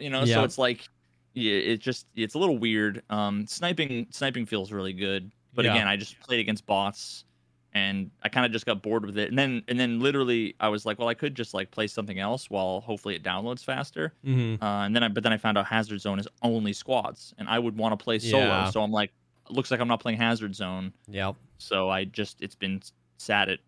you 0.00 0.10
know, 0.10 0.24
Yeah. 0.24 0.34
so 0.36 0.44
it's 0.44 0.58
like 0.58 0.88
yeah, 1.34 1.52
it 1.52 1.76
just 1.80 2.06
it's 2.16 2.34
a 2.34 2.38
little 2.38 2.58
weird. 2.58 3.02
Um, 3.10 3.46
sniping 3.46 4.06
sniping 4.10 4.46
feels 4.46 4.72
really 4.72 4.92
good, 4.92 5.30
but 5.54 5.64
Yeah. 5.64 5.72
again, 5.74 5.88
I 5.88 5.96
just 5.96 6.18
played 6.20 6.40
against 6.40 6.66
bots, 6.66 7.24
and 7.72 8.10
I 8.22 8.28
kind 8.28 8.44
of 8.44 8.52
just 8.52 8.66
got 8.66 8.82
bored 8.82 9.06
with 9.06 9.16
it. 9.18 9.28
And 9.28 9.38
then 9.38 9.62
and 9.68 9.78
then 9.78 10.00
literally 10.00 10.54
I 10.60 10.68
was 10.68 10.84
like, 10.84 10.98
well, 10.98 11.08
I 11.08 11.14
could 11.14 11.34
just 11.34 11.54
like 11.54 11.70
play 11.70 11.86
something 11.86 12.18
else 12.18 12.50
while 12.50 12.80
hopefully 12.80 13.14
it 13.14 13.22
downloads 13.22 13.64
faster. 13.64 14.12
hmm 14.24 14.56
Uh, 14.60 14.84
and 14.86 14.94
then 14.96 15.02
I 15.04 15.08
but 15.08 15.22
then 15.22 15.32
I 15.32 15.36
found 15.36 15.56
out 15.58 15.66
Hazard 15.66 16.00
Zone 16.00 16.18
is 16.18 16.26
only 16.42 16.72
squads, 16.72 17.32
and 17.38 17.48
I 17.48 17.58
would 17.58 17.76
want 17.76 17.98
to 17.98 18.02
play 18.02 18.18
solo. 18.18 18.44
Yeah. 18.44 18.70
So 18.70 18.82
I'm 18.82 18.90
like, 18.92 19.12
looks 19.48 19.70
like 19.70 19.80
I'm 19.80 19.88
not 19.88 20.00
playing 20.00 20.18
Hazard 20.18 20.54
Zone. 20.54 20.92
Yep, 21.08 21.36
So 21.58 21.88
I 21.90 22.04
just 22.04 22.40
it's 22.42 22.54
been 22.56 22.82
sat 23.18 23.48
at 23.48 23.58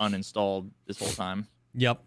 uninstalled 0.00 0.68
this 0.86 0.98
whole 0.98 1.08
time. 1.08 1.46
yep. 1.74 2.02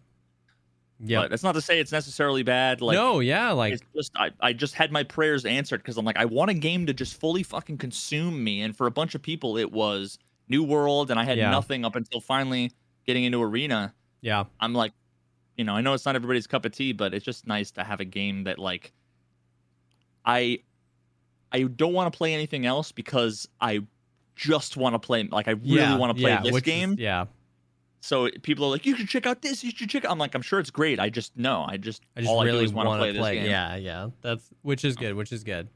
But 1.22 1.30
that's 1.30 1.44
not 1.44 1.54
to 1.54 1.62
say 1.62 1.80
it's 1.80 1.94
necessarily 1.94 2.44
bad. 2.44 2.82
Like 2.82 2.96
no, 2.96 3.22
yeah, 3.22 3.52
like 3.52 3.74
it's 3.74 3.84
just 3.96 4.12
I, 4.18 4.32
I 4.42 4.52
just 4.52 4.74
had 4.76 4.92
my 4.92 5.04
prayers 5.04 5.46
answered 5.46 5.78
because 5.82 5.98
I'm 5.98 6.04
like 6.06 6.18
I 6.18 6.26
want 6.26 6.52
a 6.52 6.54
game 6.54 6.86
to 6.88 6.94
just 6.94 7.20
fully 7.20 7.42
fucking 7.42 7.78
consume 7.78 8.44
me. 8.44 8.62
And 8.62 8.76
for 8.76 8.86
a 8.86 8.92
bunch 8.92 9.16
of 9.16 9.22
people 9.22 9.58
it 9.58 9.72
was 9.72 10.20
New 10.50 10.64
World 10.64 11.12
and 11.12 11.20
I 11.20 11.24
had 11.24 11.38
Yeah. 11.38 11.52
nothing 11.52 11.86
up 11.86 11.96
until 11.96 12.20
finally 12.20 12.72
getting 13.06 13.24
into 13.24 13.42
Arena. 13.42 13.94
yeah, 14.22 14.44
I'm 14.60 14.74
like, 14.74 14.92
you 15.56 15.64
know, 15.64 15.76
I 15.76 15.82
know 15.82 15.94
it's 15.94 16.06
not 16.06 16.16
everybody's 16.16 16.48
cup 16.48 16.66
of 16.66 16.72
tea, 16.74 16.92
but 16.94 17.14
it's 17.14 17.24
just 17.26 17.48
nice 17.48 17.72
to 17.72 17.84
have 17.84 18.00
a 18.00 18.06
game 18.06 18.44
that 18.46 18.60
like 18.60 18.92
I 20.26 20.60
I 21.52 21.64
don't 21.64 21.94
want 21.94 22.12
to 22.12 22.18
play 22.18 22.34
anything 22.34 22.66
else 22.66 22.92
because 22.92 23.48
I 23.60 23.82
just 24.36 24.78
want 24.78 24.94
to 24.96 25.00
play 25.00 25.24
like 25.32 25.48
I 25.48 25.52
really 25.52 25.76
yeah, 25.78 25.98
want 25.98 26.16
to 26.16 26.22
play 26.22 26.32
yeah, 26.32 26.42
this 26.42 26.52
which 26.52 26.68
is- 26.68 26.74
game. 26.74 26.96
yeah, 26.98 27.26
So 28.02 28.30
people 28.44 28.66
are 28.66 28.70
like, 28.70 28.86
you 28.86 28.96
should 28.96 29.10
check 29.10 29.26
out 29.26 29.42
this. 29.42 29.64
You 29.64 29.72
should 29.72 29.90
check. 29.90 30.06
I'm 30.08 30.18
like, 30.20 30.36
I'm 30.36 30.42
sure 30.42 30.60
it's 30.60 30.70
great. 30.72 31.00
I 31.00 31.10
just 31.10 31.36
no. 31.38 31.66
I 31.68 31.78
just 31.78 32.04
I 32.16 32.22
just 32.22 32.32
all 32.32 32.44
really 32.44 32.58
I 32.58 32.62
do 32.62 32.66
is 32.66 32.74
want 32.74 32.88
to 32.90 32.98
play, 32.98 33.14
play. 33.18 33.36
this 33.36 33.44
game. 33.44 33.52
Yeah, 33.52 33.76
yeah. 33.76 34.10
That's 34.22 34.44
which 34.62 34.86
is 34.86 34.96
oh. 34.98 35.02
good, 35.02 35.16
which 35.16 35.32
is 35.32 35.44
good. 35.44 35.70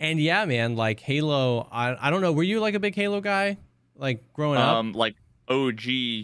And 0.00 0.20
yeah, 0.20 0.44
man, 0.44 0.76
like 0.76 1.00
Halo. 1.00 1.68
I 1.72 1.96
I 2.06 2.10
don't 2.10 2.20
know. 2.22 2.32
Were 2.32 2.42
you 2.44 2.60
like 2.60 2.74
a 2.74 2.80
big 2.80 2.94
Halo 2.94 3.20
guy, 3.20 3.58
like 3.98 4.32
growing 4.32 4.58
up? 4.58 4.76
Um, 4.76 4.92
like 4.92 5.16
OG 5.48 5.80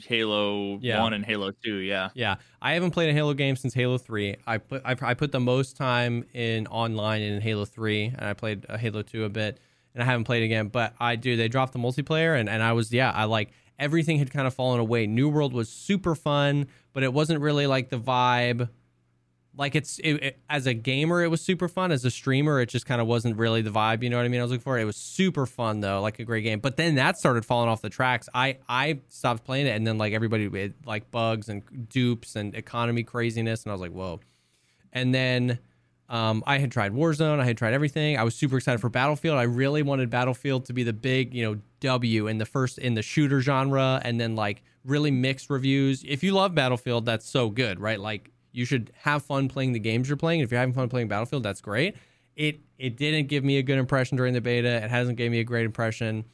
Halo 0.06 0.78
Yeah. 0.80 1.02
One 1.02 1.12
and 1.12 1.24
Halo 1.24 1.52
Two. 1.64 1.76
Yeah. 1.76 2.10
Yeah, 2.14 2.36
I 2.60 2.72
haven't 2.74 2.90
played 2.92 3.10
a 3.10 3.12
Halo 3.12 3.34
game 3.34 3.56
since 3.56 3.74
Halo 3.74 3.98
Three. 3.98 4.36
I 4.46 4.58
put 4.58 4.82
I, 4.84 4.96
I 5.00 5.14
put 5.14 5.32
the 5.32 5.40
most 5.40 5.76
time 5.76 6.24
in 6.34 6.66
online 6.68 7.22
in 7.22 7.40
Halo 7.40 7.64
Three, 7.64 8.06
and 8.06 8.22
I 8.24 8.34
played 8.34 8.66
uh, 8.68 8.76
Halo 8.76 9.02
Two 9.02 9.24
a 9.24 9.28
bit, 9.28 9.58
and 9.94 10.02
I 10.02 10.06
haven't 10.06 10.24
played 10.24 10.42
again. 10.42 10.68
But 10.68 10.94
I 11.00 11.16
do. 11.16 11.36
They 11.36 11.48
dropped 11.48 11.72
the 11.72 11.78
multiplayer, 11.78 12.38
and 12.38 12.48
and 12.48 12.62
I 12.62 12.72
was 12.72 12.92
yeah, 12.92 13.10
I 13.10 13.24
like 13.24 13.50
everything 13.78 14.18
had 14.18 14.30
kind 14.30 14.46
of 14.46 14.54
fallen 14.54 14.80
away. 14.80 15.06
New 15.06 15.28
World 15.28 15.52
was 15.52 15.68
super 15.68 16.14
fun, 16.14 16.68
but 16.92 17.02
it 17.02 17.12
wasn't 17.12 17.40
really 17.40 17.66
like 17.66 17.88
the 17.90 17.98
vibe. 17.98 18.68
Like 19.56 19.74
it's 19.76 19.98
it, 20.00 20.12
it- 20.14 20.38
as 20.50 20.66
a 20.66 20.74
gamer, 20.74 21.22
it 21.22 21.28
was 21.28 21.40
super 21.40 21.68
fun. 21.68 21.92
As 21.92 22.04
a 22.04 22.10
streamer, 22.10 22.60
it 22.60 22.68
just 22.68 22.86
kind 22.86 23.00
of 23.00 23.06
wasn't 23.06 23.36
really 23.36 23.62
the 23.62 23.70
vibe. 23.70 24.02
You 24.02 24.10
know 24.10 24.16
what 24.16 24.24
I 24.24 24.28
mean? 24.28 24.40
I 24.40 24.44
was 24.44 24.50
looking 24.50 24.62
for. 24.62 24.78
It 24.78 24.84
was 24.84 24.96
super 24.96 25.46
fun 25.46 25.80
though, 25.80 26.00
like 26.00 26.18
a 26.18 26.24
great 26.24 26.42
game. 26.42 26.58
But 26.60 26.76
then 26.76 26.96
that 26.96 27.18
started 27.18 27.44
falling 27.44 27.68
off 27.68 27.80
the 27.82 27.90
tracks. 27.90 28.28
I 28.34 28.58
I 28.68 29.00
stopped 29.08 29.44
playing 29.44 29.66
it, 29.66 29.70
and 29.76 29.86
then 29.86 29.96
like 29.98 30.12
everybody 30.12 30.46
it, 30.46 30.74
like 30.84 31.10
bugs 31.10 31.48
and 31.48 31.62
dupes 31.88 32.34
and 32.36 32.54
economy 32.54 33.04
craziness, 33.04 33.62
and 33.64 33.70
I 33.70 33.74
was 33.74 33.80
like, 33.80 33.92
whoa. 33.92 34.20
And 34.92 35.14
then 35.14 35.58
um, 36.08 36.42
I 36.46 36.58
had 36.58 36.70
tried 36.70 36.92
Warzone. 36.92 37.40
I 37.40 37.44
had 37.44 37.56
tried 37.56 37.72
everything. 37.74 38.18
I 38.18 38.22
was 38.24 38.34
super 38.34 38.56
excited 38.58 38.80
for 38.80 38.88
Battlefield. 38.90 39.38
I 39.38 39.44
really 39.44 39.82
wanted 39.82 40.10
Battlefield 40.10 40.66
to 40.66 40.72
be 40.72 40.82
the 40.82 40.92
big, 40.92 41.34
you 41.34 41.44
know, 41.44 41.60
W 41.80 42.26
in 42.26 42.38
the 42.38 42.46
first 42.46 42.78
in 42.78 42.94
the 42.94 43.02
shooter 43.02 43.40
genre, 43.40 44.00
and 44.04 44.20
then 44.20 44.36
like 44.36 44.62
really 44.84 45.10
mixed 45.10 45.48
reviews. 45.48 46.04
If 46.06 46.22
you 46.22 46.32
love 46.32 46.54
Battlefield, 46.54 47.06
that's 47.06 47.28
so 47.28 47.50
good, 47.50 47.80
right? 47.80 47.98
Like 48.00 48.30
you 48.54 48.64
should 48.64 48.92
have 49.02 49.24
fun 49.24 49.48
playing 49.48 49.72
the 49.72 49.80
games 49.80 50.08
you're 50.08 50.16
playing. 50.16 50.40
If 50.40 50.50
you're 50.50 50.60
having 50.60 50.74
fun 50.74 50.88
playing 50.88 51.08
Battlefield, 51.08 51.42
that's 51.42 51.60
great. 51.60 51.96
it 52.36 52.60
it 52.78 52.96
didn't 52.96 53.26
give 53.26 53.44
me 53.44 53.58
a 53.58 53.62
good 53.62 53.78
impression 53.78 54.16
during 54.16 54.32
the 54.32 54.40
beta. 54.40 54.68
It 54.84 54.90
hasn't 54.90 55.18
gave 55.18 55.30
me 55.30 55.40
a 55.40 55.44
great 55.44 55.64
impression. 55.66 56.24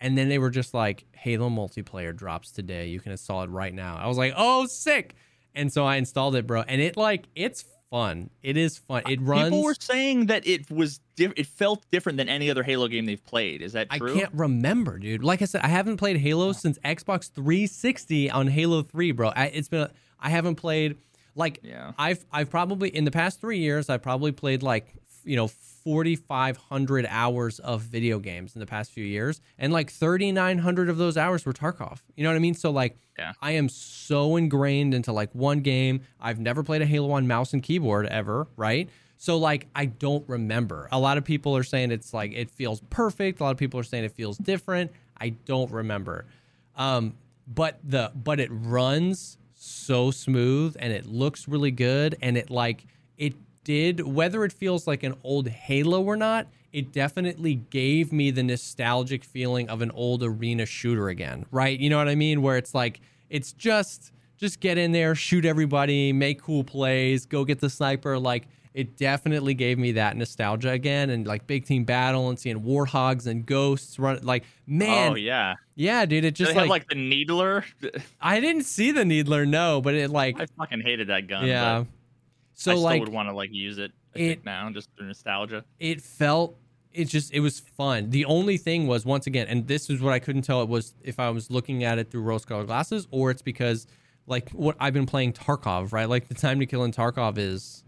And 0.00 0.16
then 0.18 0.28
they 0.28 0.38
were 0.38 0.50
just 0.50 0.74
like, 0.74 1.04
Halo 1.12 1.48
multiplayer 1.48 2.14
drops 2.14 2.50
today. 2.50 2.88
You 2.88 2.98
can 3.00 3.12
install 3.12 3.42
it 3.42 3.50
right 3.50 3.72
now. 3.72 3.96
I 3.96 4.08
was 4.08 4.18
like, 4.18 4.34
oh, 4.36 4.66
sick. 4.66 5.14
And 5.54 5.72
so 5.72 5.84
I 5.84 5.96
installed 5.96 6.34
it, 6.34 6.46
bro. 6.46 6.62
And 6.62 6.80
it 6.80 6.96
like 6.96 7.26
it's 7.34 7.64
fun. 7.90 8.30
It 8.42 8.56
is 8.56 8.78
fun. 8.78 9.02
It 9.08 9.20
runs. 9.20 9.50
People 9.50 9.62
were 9.62 9.76
saying 9.78 10.26
that 10.26 10.46
it 10.46 10.70
was 10.70 11.00
diff- 11.14 11.34
it 11.36 11.46
felt 11.46 11.84
different 11.90 12.18
than 12.18 12.28
any 12.28 12.50
other 12.50 12.62
Halo 12.62 12.88
game 12.88 13.04
they've 13.06 13.24
played. 13.24 13.62
Is 13.62 13.74
that 13.74 13.90
true? 13.90 14.14
I 14.14 14.20
can't 14.20 14.34
remember, 14.34 14.98
dude. 14.98 15.22
Like 15.22 15.40
I 15.40 15.44
said, 15.44 15.60
I 15.62 15.68
haven't 15.68 15.98
played 15.98 16.16
Halo 16.16 16.52
since 16.52 16.78
Xbox 16.80 17.30
360 17.30 18.30
on 18.30 18.48
Halo 18.48 18.82
3, 18.82 19.12
bro. 19.12 19.28
I, 19.28 19.46
it's 19.46 19.68
been 19.68 19.88
I 20.18 20.30
haven't 20.30 20.56
played 20.56 20.96
like 21.34 21.60
Yeah. 21.62 21.92
I've 21.98 22.24
I've 22.32 22.50
probably 22.50 22.88
in 22.88 23.04
the 23.04 23.10
past 23.10 23.40
3 23.40 23.58
years 23.58 23.88
I've 23.88 24.02
probably 24.02 24.32
played 24.32 24.62
like, 24.62 24.94
you 25.24 25.36
know, 25.36 25.48
4500 25.48 27.06
hours 27.08 27.58
of 27.58 27.82
video 27.82 28.18
games 28.18 28.54
in 28.54 28.60
the 28.60 28.66
past 28.66 28.92
few 28.92 29.04
years 29.04 29.40
and 29.58 29.72
like 29.72 29.90
3900 29.90 30.88
of 30.88 30.96
those 30.96 31.16
hours 31.16 31.44
were 31.44 31.52
Tarkov. 31.52 32.00
You 32.16 32.24
know 32.24 32.30
what 32.30 32.36
I 32.36 32.40
mean? 32.40 32.54
So 32.54 32.70
like 32.70 32.96
Yeah. 33.18 33.32
I 33.40 33.52
am 33.52 33.68
so 33.68 34.36
ingrained 34.36 34.94
into 34.94 35.12
like 35.12 35.34
one 35.34 35.60
game. 35.60 36.00
I've 36.20 36.38
never 36.40 36.62
played 36.62 36.82
a 36.82 36.86
Halo 36.86 37.10
on 37.12 37.26
mouse 37.26 37.52
and 37.52 37.62
keyboard 37.62 38.06
ever, 38.06 38.46
right? 38.56 38.88
So 39.16 39.38
like 39.38 39.68
I 39.74 39.86
don't 39.86 40.28
remember. 40.28 40.88
A 40.92 40.98
lot 40.98 41.18
of 41.18 41.24
people 41.24 41.56
are 41.56 41.62
saying 41.64 41.90
it's 41.92 42.12
like 42.12 42.32
it 42.32 42.50
feels 42.50 42.80
perfect. 42.90 43.40
A 43.40 43.44
lot 43.44 43.50
of 43.50 43.56
people 43.58 43.78
are 43.80 43.84
saying 43.84 44.04
it 44.04 44.12
feels 44.12 44.38
different. 44.38 44.90
I 45.20 45.30
don't 45.30 45.70
remember. 45.70 46.26
Um 46.76 47.14
but 47.46 47.78
the 47.84 48.12
but 48.14 48.38
it 48.40 48.50
runs 48.52 49.36
so 49.62 50.10
smooth 50.10 50.76
and 50.78 50.92
it 50.92 51.06
looks 51.06 51.46
really 51.46 51.70
good 51.70 52.16
and 52.20 52.36
it 52.36 52.50
like 52.50 52.84
it 53.16 53.34
did 53.64 54.00
whether 54.00 54.44
it 54.44 54.52
feels 54.52 54.86
like 54.86 55.02
an 55.02 55.14
old 55.22 55.48
Halo 55.48 56.02
or 56.02 56.16
not, 56.16 56.48
it 56.72 56.92
definitely 56.92 57.54
gave 57.54 58.12
me 58.12 58.30
the 58.30 58.42
nostalgic 58.42 59.22
feeling 59.24 59.68
of 59.68 59.80
an 59.82 59.90
old 59.92 60.22
arena 60.22 60.66
shooter 60.66 61.08
again, 61.08 61.46
right? 61.50 61.78
You 61.78 61.90
know 61.90 61.98
what 61.98 62.08
I 62.08 62.14
mean? 62.14 62.42
Where 62.42 62.56
it's 62.56 62.74
like 62.74 63.00
it's 63.30 63.52
just 63.52 64.12
just 64.36 64.58
get 64.58 64.78
in 64.78 64.90
there, 64.90 65.14
shoot 65.14 65.44
everybody, 65.44 66.12
make 66.12 66.42
cool 66.42 66.64
plays, 66.64 67.26
go 67.26 67.44
get 67.44 67.60
the 67.60 67.70
sniper. 67.70 68.18
Like 68.18 68.48
it 68.74 68.96
definitely 68.96 69.54
gave 69.54 69.78
me 69.78 69.92
that 69.92 70.16
nostalgia 70.16 70.70
again, 70.70 71.10
and 71.10 71.26
like 71.26 71.46
big 71.46 71.66
team 71.66 71.84
battle 71.84 72.28
and 72.28 72.38
seeing 72.38 72.60
warthogs 72.62 73.26
and 73.26 73.44
ghosts 73.44 73.98
run. 73.98 74.20
Like 74.22 74.44
man, 74.66 75.12
oh 75.12 75.14
yeah. 75.16 75.54
yeah, 75.74 76.06
dude, 76.06 76.24
it 76.24 76.34
Just 76.34 76.52
like, 76.54 76.60
have 76.60 76.68
like 76.68 76.88
the 76.88 76.94
needler. 76.94 77.64
I 78.20 78.40
didn't 78.40 78.64
see 78.64 78.90
the 78.90 79.04
needler, 79.04 79.44
no, 79.44 79.80
but 79.80 79.94
it 79.94 80.10
like 80.10 80.40
I 80.40 80.46
fucking 80.58 80.80
hated 80.80 81.08
that 81.08 81.26
gun. 81.26 81.46
yeah. 81.46 81.84
So 82.54 82.72
I 82.72 82.74
like 82.76 83.00
would 83.00 83.10
want 83.10 83.28
to 83.28 83.34
like 83.34 83.52
use 83.52 83.78
it. 83.78 83.92
It- 84.14 84.44
now 84.44 84.70
just 84.70 84.90
for 84.96 85.04
nostalgia. 85.04 85.64
it 85.80 86.00
felt 86.02 86.56
it 86.92 87.06
just 87.06 87.32
it 87.32 87.40
was 87.40 87.60
fun. 87.60 88.10
The 88.10 88.24
only 88.24 88.56
thing 88.56 88.86
was 88.86 89.04
once 89.04 89.26
again, 89.26 89.46
and 89.48 89.66
this 89.66 89.90
is 89.90 90.00
what 90.00 90.12
I 90.12 90.18
couldn't 90.18 90.42
tell 90.42 90.62
it 90.62 90.68
was 90.68 90.94
if 91.02 91.18
I 91.18 91.30
was 91.30 91.50
looking 91.50 91.84
at 91.84 91.98
it 91.98 92.10
through 92.10 92.22
rose 92.22 92.44
colored 92.44 92.66
glasses 92.66 93.06
or 93.10 93.30
it's 93.30 93.42
because 93.42 93.86
like 94.26 94.50
what 94.50 94.76
I've 94.80 94.92
been 94.94 95.06
playing 95.06 95.32
Tarkov, 95.32 95.92
right? 95.92 96.08
Like 96.08 96.28
the 96.28 96.34
time 96.34 96.60
to 96.60 96.66
kill 96.66 96.84
in 96.84 96.92
Tarkov 96.92 97.38
is 97.38 97.81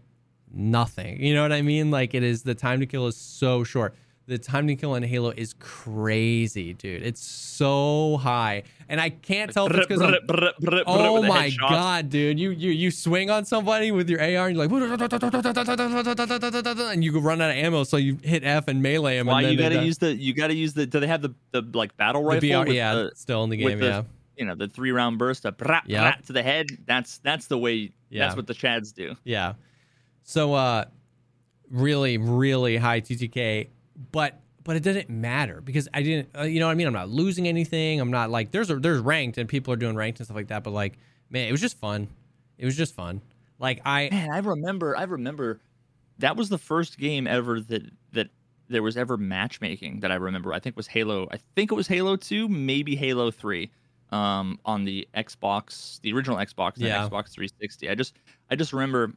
nothing. 0.55 1.21
You 1.21 1.35
know 1.35 1.41
what 1.41 1.51
I 1.51 1.61
mean? 1.61 1.91
Like 1.91 2.13
it 2.13 2.23
is 2.23 2.43
the 2.43 2.55
time 2.55 2.79
to 2.79 2.85
kill 2.85 3.07
is 3.07 3.17
so 3.17 3.63
short. 3.63 3.93
The 4.27 4.39
time 4.39 4.65
to 4.67 4.75
kill 4.75 4.95
in 4.95 5.03
Halo 5.03 5.29
is 5.29 5.53
crazy, 5.59 6.73
dude. 6.73 7.03
It's 7.03 7.21
so 7.21 8.17
high, 8.17 8.63
and 8.89 8.99
I 8.99 9.11
can't 9.11 9.51
tell 9.51 9.67
if 9.67 9.73
it's 9.75 9.85
because 9.85 10.01
Oh 10.87 11.21
my 11.21 11.51
god, 11.59 12.09
dude! 12.09 12.39
You 12.39 12.49
you 12.49 12.71
you 12.71 12.89
swing 12.89 13.29
on 13.29 13.45
somebody 13.45 13.91
with 13.91 14.09
your 14.09 14.19
AR 14.19 14.47
and 14.47 14.57
you're 14.57 14.67
like, 14.67 14.71
and 16.91 17.03
you 17.03 17.19
run 17.19 17.39
out 17.39 17.51
of 17.51 17.55
ammo, 17.55 17.83
so 17.83 17.97
you 17.97 18.17
hit 18.23 18.43
F 18.43 18.67
and 18.67 18.81
melee 18.81 19.17
him. 19.19 19.27
Why 19.27 19.41
and 19.41 19.45
then 19.45 19.53
you 19.53 19.59
gotta 19.59 19.85
use 19.85 19.99
the 19.99 20.15
you 20.15 20.33
gotta 20.33 20.55
use 20.55 20.73
the 20.73 20.87
do 20.87 20.99
they 20.99 21.07
have 21.07 21.21
the 21.21 21.35
the 21.51 21.61
like 21.73 21.95
battle 21.95 22.23
rifle? 22.23 22.67
Yeah, 22.67 23.09
still 23.13 23.43
in 23.43 23.51
the 23.51 23.57
game. 23.57 23.79
yeah, 23.79 24.03
you 24.37 24.45
know 24.45 24.55
the 24.55 24.67
three 24.67 24.91
round 24.91 25.17
burst 25.17 25.45
of 25.45 25.55
Yep. 25.85 26.25
to 26.25 26.33
the 26.33 26.43
head 26.43 26.67
that's 26.85 27.19
that's 27.19 27.47
the 27.47 27.57
way 27.57 27.91
Yeah. 28.09 28.25
that's 28.25 28.35
what 28.35 28.47
the 28.47 28.53
chads 28.53 28.93
do 28.93 29.15
yeah. 29.23 29.53
So, 30.25 30.53
uh, 30.53 30.85
really, 31.69 32.17
really 32.17 32.77
high 32.77 32.99
TTK, 33.01 33.69
but 34.11 34.39
but 34.63 34.75
it 34.75 34.81
doesn't 34.81 35.09
matter 35.09 35.61
because 35.61 35.87
I 35.93 36.01
didn't. 36.01 36.29
Uh, 36.37 36.41
you 36.43 36.59
know 36.59 36.65
what 36.65 36.71
I 36.71 36.75
mean? 36.75 36.87
I'm 36.87 36.93
not 36.93 37.09
losing 37.09 37.47
anything. 37.47 38.01
I'm 38.01 38.11
not 38.11 38.29
like 38.31 38.51
there's 38.51 38.69
a, 38.71 38.75
there's 38.77 38.99
ranked 38.99 39.37
and 39.37 39.47
people 39.47 39.71
are 39.73 39.77
doing 39.77 39.95
ranked 39.95 40.19
and 40.19 40.25
stuff 40.25 40.35
like 40.35 40.47
that. 40.47 40.63
But 40.63 40.71
like, 40.71 40.97
man, 41.29 41.47
it 41.47 41.51
was 41.51 41.61
just 41.61 41.77
fun. 41.77 42.07
It 42.57 42.65
was 42.65 42.75
just 42.75 42.95
fun. 42.95 43.21
Like 43.59 43.81
I 43.85 44.09
man 44.11 44.31
i 44.31 44.39
remember 44.39 44.97
i 44.97 45.03
remember 45.03 45.61
that 46.19 46.35
was 46.35 46.49
the 46.49 46.57
first 46.57 46.97
game 46.97 47.25
ever 47.25 47.61
that 47.61 47.83
that 48.11 48.27
there 48.67 48.83
was 48.83 48.97
ever 48.97 49.15
matchmaking 49.15 50.01
that 50.01 50.11
i 50.11 50.15
remember 50.15 50.51
i 50.53 50.59
think 50.59 50.75
was 50.75 50.87
halo 50.87 51.25
i 51.31 51.37
think 51.55 51.71
it 51.71 51.75
was 51.75 51.87
halo 51.87 52.17
2 52.17 52.49
maybe 52.49 52.97
halo 52.97 53.31
3 53.31 53.71
um 54.11 54.59
on 54.65 54.83
the 54.83 55.07
xbox 55.15 56.01
the 56.01 56.11
original 56.11 56.35
xbox 56.37 56.73
Yeah. 56.75 57.07
xbox 57.07 57.29
360 57.31 57.89
i 57.89 57.95
just 57.95 58.17
i 58.51 58.57
just 58.57 58.73
remember 58.73 59.13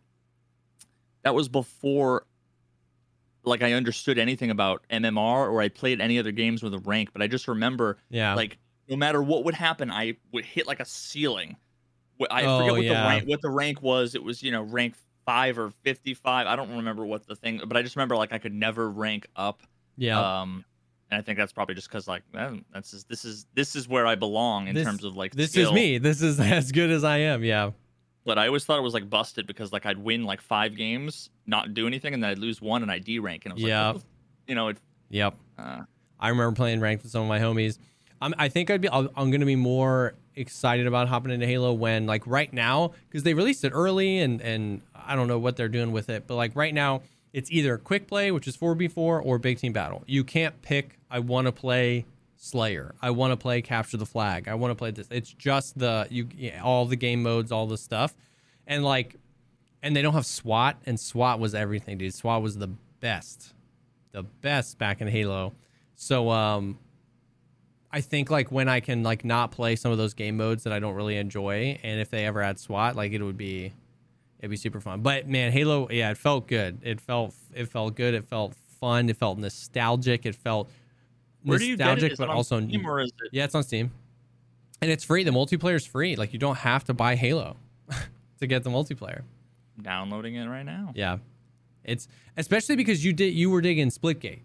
that 1.22 1.34
was 1.34 1.48
before 1.48 2.24
like 3.44 3.62
i 3.62 3.72
understood 3.72 4.18
anything 4.18 4.50
about 4.50 4.82
mmr 4.90 5.16
or 5.50 5.60
i 5.60 5.68
played 5.68 6.00
any 6.00 6.18
other 6.18 6.32
games 6.32 6.62
with 6.62 6.74
a 6.74 6.78
rank 6.80 7.10
but 7.12 7.22
i 7.22 7.26
just 7.26 7.48
remember 7.48 7.96
yeah 8.10 8.34
like 8.34 8.58
no 8.90 8.96
matter 8.96 9.22
what 9.22 9.44
would 9.44 9.54
happen, 9.54 9.90
I 9.90 10.16
would 10.32 10.46
hit 10.46 10.66
like 10.66 10.80
a 10.80 10.84
ceiling. 10.86 11.56
I 12.30 12.44
Oh, 12.44 12.60
forget 12.60 12.72
what 12.72 12.82
yeah. 12.84 13.02
the 13.02 13.08
rank 13.10 13.28
what 13.28 13.42
the 13.42 13.50
rank 13.50 13.82
was. 13.82 14.14
It 14.14 14.24
was 14.24 14.42
you 14.42 14.50
know 14.50 14.62
rank 14.62 14.94
five 15.26 15.58
or 15.58 15.72
fifty 15.82 16.14
five. 16.14 16.46
I 16.46 16.56
don't 16.56 16.74
remember 16.74 17.04
what 17.04 17.26
the 17.26 17.36
thing, 17.36 17.60
but 17.66 17.76
I 17.76 17.82
just 17.82 17.96
remember 17.96 18.16
like 18.16 18.32
I 18.32 18.38
could 18.38 18.54
never 18.54 18.88
rank 18.90 19.26
up. 19.36 19.62
yeah. 19.98 20.40
Um, 20.40 20.64
and 21.10 21.18
I 21.18 21.22
think 21.22 21.36
that's 21.36 21.52
probably 21.52 21.74
just 21.74 21.90
because 21.90 22.08
like 22.08 22.22
man, 22.32 22.64
that's 22.72 22.92
just, 22.92 23.10
this 23.10 23.26
is 23.26 23.44
this 23.52 23.76
is 23.76 23.86
where 23.86 24.06
I 24.06 24.14
belong 24.14 24.68
in 24.68 24.74
This- 24.74 24.86
terms 24.86 25.04
of 25.04 25.14
like 25.18 25.34
this 25.34 25.50
skill. 25.50 25.68
is 25.68 25.74
me. 25.74 25.98
This 25.98 26.22
is 26.22 26.40
as 26.40 26.72
good 26.72 26.90
as 26.90 27.04
I 27.04 27.18
am. 27.18 27.44
Yeah. 27.44 27.72
But 28.24 28.38
I 28.38 28.46
always 28.46 28.64
thought 28.64 28.78
it 28.78 28.82
was 28.82 28.94
like 28.94 29.08
busted 29.08 29.46
because 29.46 29.72
like 29.72 29.86
I'd 29.86 29.98
win 29.98 30.24
like 30.24 30.40
five 30.40 30.76
games, 30.76 31.30
not 31.46 31.72
do 31.74 31.86
anything, 31.86 32.14
and 32.14 32.22
then 32.22 32.30
I'd 32.30 32.38
lose 32.38 32.60
one 32.60 32.82
and 32.82 32.90
I 32.90 32.98
D 32.98 33.18
rank, 33.18 33.44
and 33.46 33.52
I 33.52 33.54
was 33.54 33.62
like, 33.62 33.70
you 34.48 34.54
know, 34.54 34.68
it, 34.68 34.78
Yep. 35.10 35.34
uh, 35.58 35.82
I 36.20 36.28
remember 36.28 36.54
playing 36.54 36.80
ranked 36.80 37.02
with 37.04 37.12
some 37.12 37.22
of 37.22 37.28
my 37.28 37.38
homies. 37.38 37.78
I'm, 38.20 38.34
I 38.36 38.48
think 38.48 38.70
I'd 38.70 38.80
be. 38.80 38.88
I'm 38.90 39.08
going 39.14 39.40
to 39.40 39.46
be 39.46 39.54
more 39.56 40.14
excited 40.34 40.86
about 40.86 41.08
hopping 41.08 41.30
into 41.30 41.46
Halo 41.46 41.72
when, 41.72 42.06
like, 42.06 42.26
right 42.26 42.52
now, 42.52 42.92
because 43.08 43.22
they 43.22 43.32
released 43.32 43.62
it 43.64 43.70
early, 43.72 44.18
and 44.18 44.40
and 44.42 44.82
I 44.94 45.14
don't 45.14 45.28
know 45.28 45.38
what 45.38 45.56
they're 45.56 45.68
doing 45.68 45.92
with 45.92 46.10
it, 46.10 46.26
but 46.26 46.34
like 46.34 46.56
right 46.56 46.74
now, 46.74 47.02
it's 47.32 47.50
either 47.52 47.78
quick 47.78 48.08
play, 48.08 48.30
which 48.32 48.48
is 48.48 48.56
4v4, 48.56 49.24
or 49.24 49.38
big 49.38 49.58
team 49.58 49.72
battle. 49.72 50.02
You 50.06 50.24
can't 50.24 50.60
pick. 50.62 50.98
I 51.10 51.20
want 51.20 51.46
to 51.46 51.52
play 51.52 52.04
Slayer. 52.38 52.94
I 53.02 53.10
want 53.10 53.32
to 53.32 53.36
play 53.36 53.60
Capture 53.60 53.96
the 53.96 54.06
Flag. 54.06 54.48
I 54.48 54.54
want 54.54 54.70
to 54.70 54.76
play 54.76 54.92
this. 54.92 55.08
It's 55.10 55.32
just 55.32 55.78
the 55.78 56.06
you 56.08 56.28
all 56.62 56.86
the 56.86 56.96
game 56.96 57.22
modes, 57.22 57.50
all 57.52 57.66
the 57.66 57.76
stuff, 57.76 58.14
and 58.66 58.84
like, 58.84 59.16
and 59.82 59.94
they 59.94 60.02
don't 60.02 60.14
have 60.14 60.24
SWAT, 60.24 60.80
and 60.86 60.98
SWAT 60.98 61.40
was 61.40 61.54
everything, 61.54 61.98
dude. 61.98 62.14
SWAT 62.14 62.40
was 62.40 62.56
the 62.56 62.70
best, 63.00 63.54
the 64.12 64.22
best 64.22 64.78
back 64.78 65.00
in 65.00 65.08
Halo. 65.08 65.52
So 65.96 66.30
um 66.30 66.78
I 67.90 68.00
think 68.00 68.30
like 68.30 68.52
when 68.52 68.68
I 68.68 68.80
can 68.80 69.02
like 69.02 69.24
not 69.24 69.50
play 69.50 69.74
some 69.74 69.90
of 69.90 69.98
those 69.98 70.14
game 70.14 70.36
modes 70.36 70.64
that 70.64 70.72
I 70.72 70.78
don't 70.78 70.94
really 70.94 71.16
enjoy, 71.16 71.78
and 71.82 72.00
if 72.00 72.10
they 72.10 72.24
ever 72.26 72.40
add 72.40 72.60
SWAT, 72.60 72.94
like 72.96 73.12
it 73.12 73.22
would 73.22 73.38
be, 73.38 73.72
it'd 74.38 74.50
be 74.50 74.56
super 74.56 74.80
fun. 74.80 75.00
But 75.00 75.26
man, 75.26 75.50
Halo, 75.50 75.88
yeah, 75.90 76.10
it 76.10 76.18
felt 76.18 76.46
good. 76.46 76.78
It 76.82 77.00
felt 77.00 77.34
it 77.52 77.66
felt 77.68 77.96
good. 77.96 78.14
It 78.14 78.26
felt 78.26 78.54
fun. 78.54 79.08
It 79.08 79.16
felt 79.16 79.38
nostalgic. 79.38 80.26
It 80.26 80.36
felt 80.36 80.70
where 81.42 81.58
do 81.58 81.66
you 81.66 81.76
get 81.76 81.86
nostalgic, 81.86 82.18
but 82.18 82.28
also 82.28 82.60
Steam 82.60 82.86
or 82.86 83.00
is 83.00 83.08
it? 83.22 83.30
yeah, 83.32 83.44
it's 83.44 83.54
on 83.54 83.62
Steam, 83.62 83.90
and 84.82 84.90
it's 84.90 85.04
free. 85.04 85.24
The 85.24 85.30
multiplayer 85.30 85.74
is 85.76 85.86
free. 85.86 86.16
Like 86.16 86.32
you 86.32 86.38
don't 86.38 86.58
have 86.58 86.84
to 86.84 86.94
buy 86.94 87.14
Halo 87.16 87.56
to 88.40 88.46
get 88.46 88.64
the 88.64 88.70
multiplayer. 88.70 89.22
downloading 89.80 90.34
it 90.34 90.46
right 90.46 90.64
now? 90.64 90.92
Yeah, 90.94 91.18
it's 91.84 92.08
especially 92.36 92.76
because 92.76 93.04
you 93.04 93.12
did 93.12 93.34
you 93.34 93.50
were 93.50 93.60
digging 93.60 93.88
Splitgate, 93.90 94.40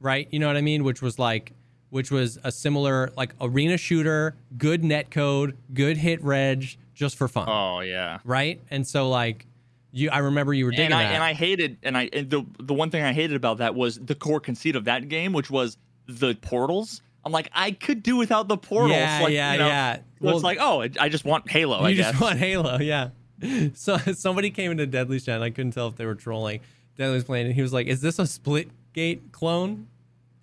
right? 0.00 0.28
You 0.30 0.38
know 0.38 0.46
what 0.46 0.56
I 0.56 0.60
mean? 0.62 0.84
Which 0.84 1.02
was 1.02 1.18
like, 1.18 1.52
which 1.90 2.10
was 2.10 2.38
a 2.44 2.52
similar 2.52 3.10
like 3.16 3.34
arena 3.40 3.76
shooter, 3.76 4.34
good 4.56 4.84
net 4.84 5.10
code, 5.10 5.56
good 5.74 5.96
hit 5.96 6.22
reg, 6.22 6.76
just 6.94 7.16
for 7.16 7.28
fun, 7.28 7.46
Oh 7.48 7.80
yeah. 7.80 8.18
right? 8.24 8.60
And 8.70 8.86
so 8.86 9.08
like, 9.08 9.46
you 9.90 10.10
I 10.10 10.18
remember 10.18 10.52
you 10.54 10.64
were 10.66 10.70
digging 10.70 10.86
and 10.86 10.94
I 10.94 11.02
that. 11.04 11.14
and 11.14 11.22
I 11.24 11.32
hated 11.32 11.78
and 11.82 11.96
I 11.96 12.08
and 12.12 12.30
the 12.30 12.44
the 12.60 12.74
one 12.74 12.90
thing 12.90 13.02
I 13.02 13.12
hated 13.12 13.36
about 13.36 13.58
that 13.58 13.74
was 13.74 13.98
the 13.98 14.14
core 14.14 14.40
conceit 14.40 14.76
of 14.76 14.84
that 14.84 15.08
game, 15.08 15.32
which 15.32 15.50
was 15.50 15.76
the 16.08 16.34
portals. 16.34 17.02
I'm 17.24 17.32
like, 17.32 17.50
I 17.52 17.72
could 17.72 18.02
do 18.02 18.16
without 18.16 18.48
the 18.48 18.56
portals. 18.56 18.92
yeah, 18.92 19.20
like, 19.22 19.32
yeah, 19.32 19.52
you 19.52 19.58
know, 19.58 19.66
yeah. 19.66 19.98
so 20.22 20.28
it's 20.30 20.42
like, 20.42 20.58
oh, 20.60 20.86
I 20.98 21.08
just 21.08 21.24
want 21.24 21.50
Halo. 21.50 21.80
I 21.80 21.92
guess. 21.92 22.12
just 22.12 22.20
want 22.20 22.38
Halo, 22.38 22.78
yeah. 22.78 23.10
So 23.74 23.96
somebody 24.14 24.50
came 24.50 24.72
into 24.72 24.86
Deadly's 24.86 25.24
chat. 25.24 25.36
and 25.36 25.44
I 25.44 25.50
couldn't 25.50 25.72
tell 25.72 25.86
if 25.88 25.96
they 25.96 26.06
were 26.06 26.16
trolling. 26.16 26.60
Deadly 26.96 27.14
was 27.14 27.24
playing, 27.24 27.46
and 27.46 27.54
he 27.54 27.62
was 27.62 27.72
like, 27.72 27.86
"Is 27.86 28.00
this 28.00 28.18
a 28.18 28.22
Splitgate 28.22 29.30
clone?" 29.30 29.86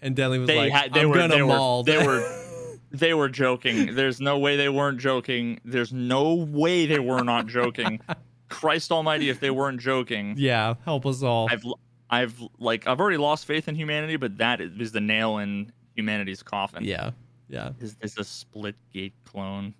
And 0.01 0.15
Deadly 0.15 0.39
was 0.39 0.47
they 0.47 0.57
like, 0.57 0.71
had, 0.71 0.93
they 0.93 1.01
"I'm 1.01 1.09
were, 1.09 1.15
gonna 1.15 1.35
they 1.35 1.41
maul." 1.41 1.79
were, 1.79 1.91
they 1.91 2.05
were, 2.05 2.77
they 2.91 3.13
were 3.13 3.27
joking. 3.27 3.95
There's 3.95 4.21
no 4.21 4.39
way 4.39 4.55
they 4.55 4.69
weren't 4.69 4.99
joking. 4.99 5.59
There's 5.65 5.91
no 5.91 6.35
way 6.35 6.85
they 6.85 6.99
were 6.99 7.23
not 7.23 7.47
joking. 7.47 7.99
Christ 8.47 8.91
Almighty, 8.93 9.27
if 9.29 9.41
they 9.41 9.49
weren't 9.49 9.81
joking, 9.81 10.35
yeah, 10.37 10.75
help 10.85 11.05
us 11.05 11.21
all. 11.21 11.49
I've 11.51 11.65
I've 12.09 12.41
like 12.59 12.87
I've 12.87 12.99
already 12.99 13.17
lost 13.17 13.45
faith 13.45 13.67
in 13.67 13.75
humanity, 13.75 14.15
but 14.17 14.37
that 14.37 14.61
is, 14.61 14.91
the 14.91 15.01
nail 15.01 15.39
in 15.39 15.71
humanity's 15.95 16.43
coffin. 16.43 16.83
Yeah, 16.83 17.11
yeah, 17.49 17.71
is 17.79 17.97
is 18.01 18.17
a 18.17 18.23
split 18.23 18.75
gate 18.93 19.13
clone. 19.25 19.73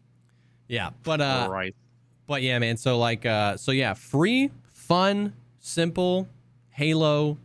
Yeah, 0.67 0.89
but 1.03 1.21
uh, 1.21 1.47
right. 1.49 1.75
But 2.27 2.41
yeah, 2.41 2.57
man. 2.59 2.77
So 2.77 2.97
like, 2.97 3.25
uh, 3.25 3.57
so 3.57 3.71
yeah, 3.71 3.93
free, 3.93 4.49
fun, 4.73 5.33
simple, 5.59 6.27
Halo. 6.71 7.37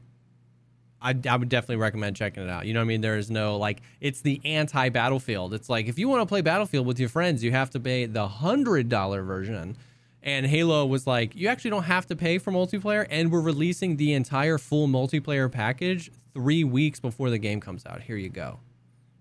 I, 1.03 1.15
I 1.29 1.37
would 1.37 1.49
definitely 1.49 1.77
recommend 1.77 2.17
checking 2.17 2.43
it 2.43 2.51
out. 2.51 2.67
You 2.67 2.75
know 2.75 2.81
what 2.81 2.85
I 2.85 2.89
mean? 2.89 3.01
There 3.01 3.17
is 3.17 3.31
no 3.31 3.57
like, 3.57 3.81
it's 4.03 4.21
the 4.21 4.39
anti 4.45 4.91
Battlefield. 4.91 5.55
It's 5.55 5.71
like 5.71 5.87
if 5.87 5.99
you 5.99 6.09
want 6.09 6.21
to 6.21 6.27
play 6.27 6.43
Battlefield 6.43 6.87
with 6.87 7.01
your 7.01 7.09
friends, 7.09 7.43
you 7.43 7.53
have 7.53 7.71
to 7.71 7.81
pay 7.81 8.05
the 8.07 8.29
hundred 8.29 8.89
dollar 8.91 9.23
version. 9.23 9.77
And 10.23 10.45
Halo 10.47 10.85
was 10.85 11.07
like, 11.07 11.35
you 11.35 11.49
actually 11.49 11.71
don't 11.71 11.85
have 11.85 12.07
to 12.07 12.17
pay 12.17 12.39
for 12.39 12.53
multiplayer, 12.53 13.07
and 13.09 13.33
we're 13.33 13.41
releasing 13.41 13.97
the 13.97 14.13
entire 14.13 14.59
full 14.59 14.87
multiplayer 14.87 15.51
package 15.51 16.11
three 16.35 16.63
weeks 16.63 17.01
before 17.01 17.31
the 17.31 17.39
game 17.39 17.61
comes 17.61 17.87
out. 17.87 18.03
Here 18.03 18.17
you 18.17 18.29
go, 18.29 18.61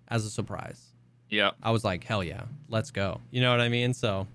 as 0.10 0.26
a 0.26 0.30
surprise. 0.30 0.88
Yeah. 1.30 1.52
I 1.64 1.72
was 1.72 1.84
like, 1.84 2.04
hell 2.04 2.24
yeah, 2.24 2.44
let's 2.68 2.92
go. 2.92 3.22
You 3.32 3.42
know 3.42 3.52
what 3.52 3.62
I 3.62 3.70
mean? 3.70 3.94
So 3.94 4.28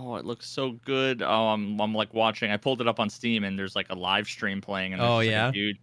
Oh, 0.00 0.14
it 0.14 0.24
looks 0.24 0.46
so 0.48 0.72
good. 0.84 1.22
Oh, 1.22 1.48
I'm, 1.48 1.80
I'm 1.80 1.92
like 1.92 2.14
watching. 2.14 2.52
I 2.52 2.56
pulled 2.56 2.80
it 2.80 2.86
up 2.86 3.00
on 3.00 3.10
Steam 3.10 3.42
and 3.42 3.58
there's 3.58 3.74
like 3.74 3.90
a 3.90 3.96
live 3.96 4.28
stream 4.28 4.60
playing. 4.60 4.92
And 4.92 5.02
oh 5.02 5.16
like 5.16 5.28
yeah, 5.28 5.50
dude, 5.50 5.76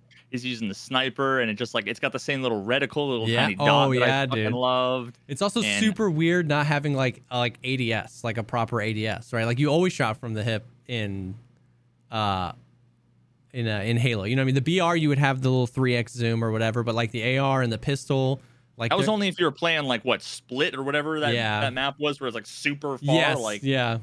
he's 0.44 0.52
using 0.52 0.68
the 0.68 0.74
sniper 0.76 1.40
and 1.42 1.50
it 1.50 1.56
just 1.56 1.74
like 1.74 1.88
it's 1.88 2.00
got 2.00 2.12
the 2.12 2.20
same 2.20 2.42
little 2.42 2.64
reticle, 2.64 3.10
little 3.10 3.28
yeah. 3.30 3.42
tiny 3.44 3.56
dot 3.56 3.88
oh, 3.88 3.94
that 3.94 4.00
yeah, 4.00 4.22
I 4.22 4.28
fucking 4.28 4.44
dude. 4.44 4.54
loved. 4.54 5.18
It's 5.28 5.42
also 5.42 5.62
And- 5.62 5.84
super 5.84 6.10
weird 6.10 6.48
not 6.48 6.66
having 6.66 6.94
like 6.96 7.24
uh, 7.32 7.38
like 7.40 7.58
ADS, 7.64 8.24
like 8.24 8.38
a 8.38 8.44
proper 8.44 8.82
ADS, 8.82 9.34
right? 9.34 9.46
Like 9.46 9.60
you 9.60 9.68
always 9.70 9.94
shot 9.94 10.18
from 10.18 10.34
the 10.34 10.44
hip 10.44 10.66
in 10.88 11.36
uh 12.12 12.52
in 13.54 13.68
uh, 13.68 13.80
in 13.80 13.98
Halo. 13.98 14.26
You 14.26 14.36
know 14.36 14.42
what 14.42 14.50
I 14.50 14.54
mean? 14.54 14.64
The 14.64 14.80
BR 14.80 14.96
you 14.96 15.10
would 15.10 15.18
have 15.18 15.42
the 15.42 15.50
little 15.50 15.68
3x 15.68 16.10
zoom 16.10 16.44
or 16.44 16.52
whatever, 16.52 16.84
but 16.84 16.96
like 16.96 17.12
the 17.12 17.38
AR 17.38 17.62
and 17.62 17.72
the 17.72 17.78
pistol 17.78 18.42
like 18.78 18.90
That 18.90 18.98
was 18.98 19.08
only 19.08 19.28
if 19.30 19.40
you 19.40 19.46
were 19.46 19.52
playing 19.52 19.86
like 19.86 20.04
what 20.04 20.22
split 20.22 20.76
or 20.76 20.84
whatever 20.84 21.22
that 21.22 21.34
Yeah. 21.34 21.62
that 21.62 21.74
map 21.74 21.96
was, 22.00 22.20
where 22.20 22.28
it's 22.28 22.36
like 22.36 22.46
super 22.46 22.98
far. 22.98 23.16
yes, 23.16 23.40
Like 23.40 23.64
yeah. 23.64 24.00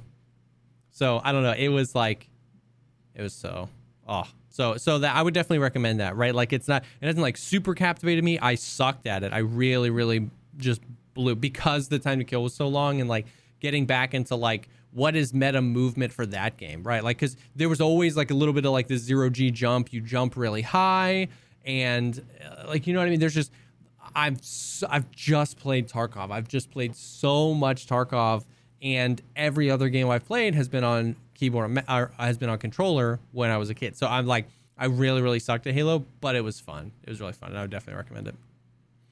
So 0.93 1.21
I 1.23 1.33
don't 1.33 1.43
know. 1.43 1.53
It 1.53 1.69
was 1.69 1.95
like, 1.95 2.29
it 3.15 3.23
was 3.23 3.35
so 3.35 3.69
oh 4.09 4.27
so 4.53 4.77
so 4.77 5.01
that 5.01 5.17
I 5.17 5.23
would 5.23 5.35
definitely 5.35 5.59
recommend 5.59 6.01
that. 6.01 6.17
Right? 6.17 6.35
Like 6.35 6.53
it's 6.53 6.69
not 6.69 6.85
it 7.01 7.07
hasn't 7.07 7.23
like 7.23 7.37
super 7.37 7.75
captivated 7.75 8.23
me. 8.23 8.39
I 8.39 8.55
sucked 8.55 9.07
at 9.07 9.23
it. 9.23 9.33
I 9.33 9.39
really 9.39 9.91
really 9.91 10.31
just 10.57 10.81
blew 11.15 11.35
because 11.35 11.89
the 11.89 11.99
time 11.99 12.19
to 12.19 12.25
kill 12.25 12.43
was 12.43 12.55
so 12.55 12.69
long 12.69 13.01
and 13.01 13.09
like 13.09 13.27
getting 13.61 13.87
back 13.87 14.15
into 14.15 14.37
like 14.37 14.69
what 14.93 15.17
is 15.17 15.33
meta 15.33 15.61
movement 15.63 16.13
for 16.13 16.27
that 16.27 16.57
game 16.59 16.83
right 16.83 17.03
like 17.03 17.17
because 17.17 17.37
there 17.57 17.69
was 17.69 17.81
always 17.81 18.17
like 18.17 18.31
a 18.31 18.35
little 18.35 18.53
bit 18.53 18.65
of 18.65 18.73
like 18.73 18.89
the 18.89 18.97
zero 18.97 19.31
g 19.31 19.51
jump 19.51 19.93
you 19.93 20.01
jump 20.01 20.37
really 20.37 20.63
high 20.63 21.29
and 21.65 22.23
uh, 22.45 22.65
like 22.67 22.87
you 22.87 22.93
know 22.93 22.99
what 22.99 23.07
i 23.07 23.11
mean 23.11 23.21
there's 23.21 23.35
just 23.35 23.53
I've 24.15 24.41
I've 24.89 25.11
just 25.11 25.59
played 25.59 25.89
Tarkov. 25.89 26.31
I've 26.31 26.49
just 26.49 26.71
played 26.71 26.97
so 26.97 27.55
much 27.55 27.87
Tarkov, 27.87 28.45
and 28.81 29.21
every 29.37 29.71
other 29.71 29.89
game 29.89 30.09
I've 30.11 30.27
played 30.27 30.55
has 30.55 30.69
been 30.69 30.85
on 30.85 31.17
keyboard 31.43 31.83
or 31.89 32.13
has 32.19 32.39
been 32.39 32.49
on 32.49 32.59
controller 32.59 33.19
when 33.33 33.51
I 33.51 33.57
was 33.57 33.69
a 33.69 33.75
kid. 33.75 33.97
So 33.97 34.07
I'm 34.07 34.27
like, 34.27 34.47
I 34.79 34.87
really 34.87 35.23
really 35.23 35.41
sucked 35.41 35.67
at 35.67 35.75
Halo, 35.75 36.05
but 36.21 36.37
it 36.37 36.45
was 36.45 36.61
fun. 36.61 36.93
It 37.03 37.11
was 37.11 37.21
really 37.21 37.33
fun, 37.33 37.49
and 37.51 37.59
I 37.59 37.63
would 37.63 37.71
definitely 37.71 37.99
recommend 37.99 38.29
it. 38.29 38.37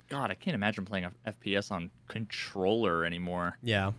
God, 0.08 0.30
I 0.30 0.34
can't 0.34 0.54
imagine 0.54 0.84
playing 0.84 1.06
a 1.06 1.12
FPS 1.32 1.72
on 1.72 1.90
controller 2.06 3.04
anymore. 3.04 3.58
Yeah. 3.62 3.92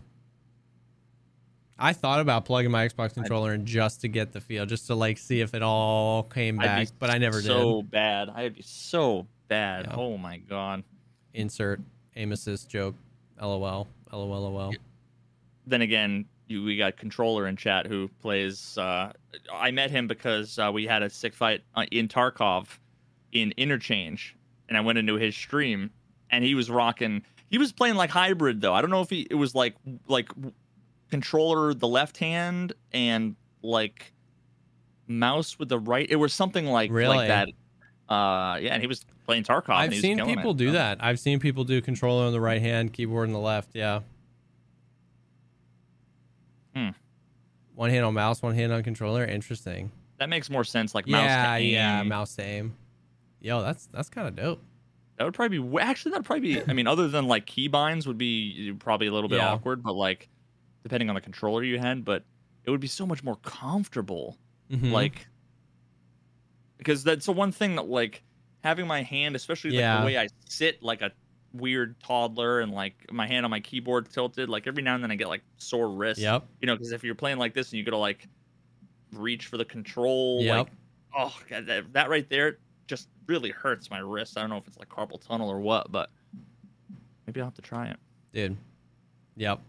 I 1.78 1.92
thought 1.92 2.20
about 2.20 2.44
plugging 2.46 2.70
my 2.70 2.88
Xbox 2.88 3.12
controller 3.12 3.52
in 3.52 3.66
just 3.66 4.00
to 4.02 4.08
get 4.08 4.32
the 4.32 4.40
feel, 4.40 4.64
just 4.64 4.86
to 4.86 4.94
like 4.94 5.18
see 5.18 5.40
if 5.40 5.52
it 5.52 5.62
all 5.62 6.22
came 6.22 6.56
back, 6.56 6.88
but 6.98 7.10
I 7.10 7.18
never 7.18 7.42
so 7.42 7.48
did. 7.48 7.60
So 7.60 7.82
bad. 7.82 8.28
I'd 8.30 8.54
be 8.54 8.62
so 8.62 9.26
bad. 9.48 9.88
Yeah. 9.88 9.96
Oh 9.96 10.16
my 10.16 10.38
god. 10.38 10.84
Insert 11.34 11.80
aim 12.16 12.32
assist 12.32 12.70
joke, 12.70 12.94
lol, 13.40 13.86
lol, 14.10 14.52
lol. 14.52 14.74
then 15.66 15.82
again, 15.82 16.24
you, 16.52 16.62
we 16.64 16.76
got 16.76 16.96
controller 16.96 17.46
in 17.46 17.56
chat 17.56 17.86
who 17.86 18.08
plays. 18.20 18.76
Uh, 18.78 19.12
I 19.52 19.70
met 19.70 19.90
him 19.90 20.06
because 20.06 20.58
uh, 20.58 20.70
we 20.72 20.86
had 20.86 21.02
a 21.02 21.10
sick 21.10 21.34
fight 21.34 21.62
uh, 21.74 21.86
in 21.90 22.08
Tarkov 22.08 22.66
in 23.32 23.52
Interchange, 23.56 24.36
and 24.68 24.76
I 24.76 24.80
went 24.80 24.98
into 24.98 25.14
his 25.14 25.34
stream, 25.34 25.90
and 26.30 26.44
he 26.44 26.54
was 26.54 26.70
rocking. 26.70 27.22
He 27.48 27.58
was 27.58 27.72
playing 27.72 27.96
like 27.96 28.10
hybrid 28.10 28.60
though. 28.60 28.74
I 28.74 28.80
don't 28.80 28.90
know 28.90 29.00
if 29.00 29.10
he 29.10 29.26
it 29.30 29.34
was 29.34 29.54
like 29.54 29.74
like 30.06 30.28
controller 31.10 31.74
the 31.74 31.88
left 31.88 32.16
hand 32.18 32.72
and 32.92 33.36
like 33.62 34.12
mouse 35.06 35.58
with 35.58 35.68
the 35.68 35.78
right. 35.78 36.06
It 36.08 36.16
was 36.16 36.32
something 36.32 36.66
like 36.66 36.90
Really? 36.90 37.16
like 37.16 37.28
that. 37.28 37.48
Uh, 38.12 38.58
yeah, 38.58 38.74
and 38.74 38.82
he 38.82 38.86
was 38.86 39.04
playing 39.26 39.44
Tarkov. 39.44 39.70
I've 39.74 39.92
he 39.92 40.00
seen 40.00 40.24
people 40.24 40.52
it, 40.52 40.56
do 40.58 40.68
so. 40.68 40.72
that. 40.72 40.98
I've 41.00 41.18
seen 41.18 41.40
people 41.40 41.64
do 41.64 41.80
controller 41.80 42.26
on 42.26 42.32
the 42.32 42.40
right 42.40 42.60
hand, 42.60 42.92
keyboard 42.92 43.28
on 43.28 43.32
the 43.32 43.38
left. 43.38 43.70
Yeah. 43.74 44.00
Hmm. 46.74 46.90
One 47.82 47.90
hand 47.90 48.04
on 48.04 48.14
mouse, 48.14 48.40
one 48.40 48.54
hand 48.54 48.72
on 48.72 48.84
controller. 48.84 49.24
Interesting. 49.24 49.90
That 50.18 50.28
makes 50.28 50.48
more 50.48 50.62
sense. 50.62 50.94
Like 50.94 51.08
mouse. 51.08 51.24
yeah, 51.24 51.58
to 51.58 51.64
yeah, 51.64 52.02
mouse 52.04 52.36
to 52.36 52.42
aim. 52.44 52.76
Yo, 53.40 53.60
that's 53.60 53.86
that's 53.86 54.08
kind 54.08 54.28
of 54.28 54.36
dope. 54.36 54.62
That 55.16 55.24
would 55.24 55.34
probably 55.34 55.58
be 55.58 55.78
actually 55.80 56.12
that'd 56.12 56.24
probably 56.24 56.54
be. 56.54 56.62
I 56.68 56.74
mean, 56.74 56.86
other 56.86 57.08
than 57.08 57.26
like 57.26 57.44
keybinds 57.44 58.06
would 58.06 58.18
be 58.18 58.72
probably 58.78 59.08
a 59.08 59.12
little 59.12 59.28
bit 59.28 59.38
Yeah. 59.38 59.48
awkward, 59.50 59.82
but 59.82 59.94
like 59.94 60.28
depending 60.84 61.08
on 61.08 61.16
the 61.16 61.20
controller 61.20 61.64
you 61.64 61.76
had, 61.80 62.04
but 62.04 62.22
it 62.64 62.70
would 62.70 62.78
be 62.78 62.86
so 62.86 63.04
much 63.04 63.24
more 63.24 63.34
comfortable. 63.42 64.38
Mm-hmm. 64.70 64.92
Like 64.92 65.26
because 66.78 67.02
that's 67.02 67.26
the 67.26 67.32
one 67.32 67.50
thing 67.50 67.74
that 67.74 67.88
like 67.88 68.22
having 68.62 68.86
my 68.86 69.02
hand, 69.02 69.34
especially 69.34 69.70
like 69.70 69.80
Yeah. 69.80 69.98
the 69.98 70.06
way 70.06 70.18
I 70.18 70.28
sit, 70.48 70.84
like 70.84 71.02
a 71.02 71.10
weird 71.54 71.98
toddler, 72.00 72.60
and 72.60 72.72
like 72.72 72.94
my 73.12 73.26
hand 73.26 73.44
on 73.44 73.50
my 73.50 73.60
keyboard 73.60 74.10
tilted. 74.10 74.48
Like 74.48 74.66
every 74.66 74.82
now 74.82 74.94
and 74.94 75.02
then 75.02 75.10
I 75.10 75.16
get 75.16 75.28
like 75.28 75.42
sore 75.58 75.88
wrists. 75.90 76.22
Yep. 76.22 76.44
You 76.60 76.66
know, 76.66 76.74
because 76.76 76.92
if 76.92 77.04
you're 77.04 77.14
playing 77.14 77.38
like 77.38 77.54
this 77.54 77.70
and 77.70 77.78
you 77.78 77.84
gotta 77.84 77.96
like 77.96 78.28
reach 79.12 79.46
for 79.46 79.56
the 79.56 79.64
control, 79.64 80.42
Yep. 80.42 80.56
like 80.56 80.68
oh 81.16 81.36
God, 81.48 81.66
that, 81.66 81.92
that 81.92 82.08
right 82.08 82.28
there 82.28 82.58
just 82.86 83.08
really 83.26 83.50
hurts 83.50 83.90
my 83.90 83.98
wrist. 83.98 84.36
I 84.36 84.40
don't 84.40 84.50
know 84.50 84.56
if 84.56 84.66
it's 84.66 84.78
like 84.78 84.88
carpal 84.88 85.20
tunnel 85.20 85.48
or 85.48 85.60
what, 85.60 85.90
but 85.92 86.10
maybe 87.26 87.40
I'll 87.40 87.46
have 87.46 87.54
to 87.54 87.62
try 87.62 87.88
it. 87.88 87.96
Dude. 88.32 88.56
Yep. 89.36 89.60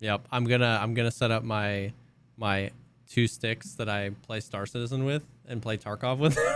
Yep. 0.00 0.28
I'm 0.30 0.44
gonna 0.44 0.78
I'm 0.82 0.94
gonna 0.94 1.10
set 1.10 1.30
up 1.30 1.42
my 1.44 1.92
my 2.36 2.70
two 3.08 3.26
sticks 3.26 3.72
that 3.74 3.88
I 3.88 4.10
play 4.22 4.40
Star 4.40 4.66
Citizen 4.66 5.04
with 5.04 5.24
and 5.46 5.62
play 5.62 5.76
Tarkov 5.76 6.18
with. 6.18 6.38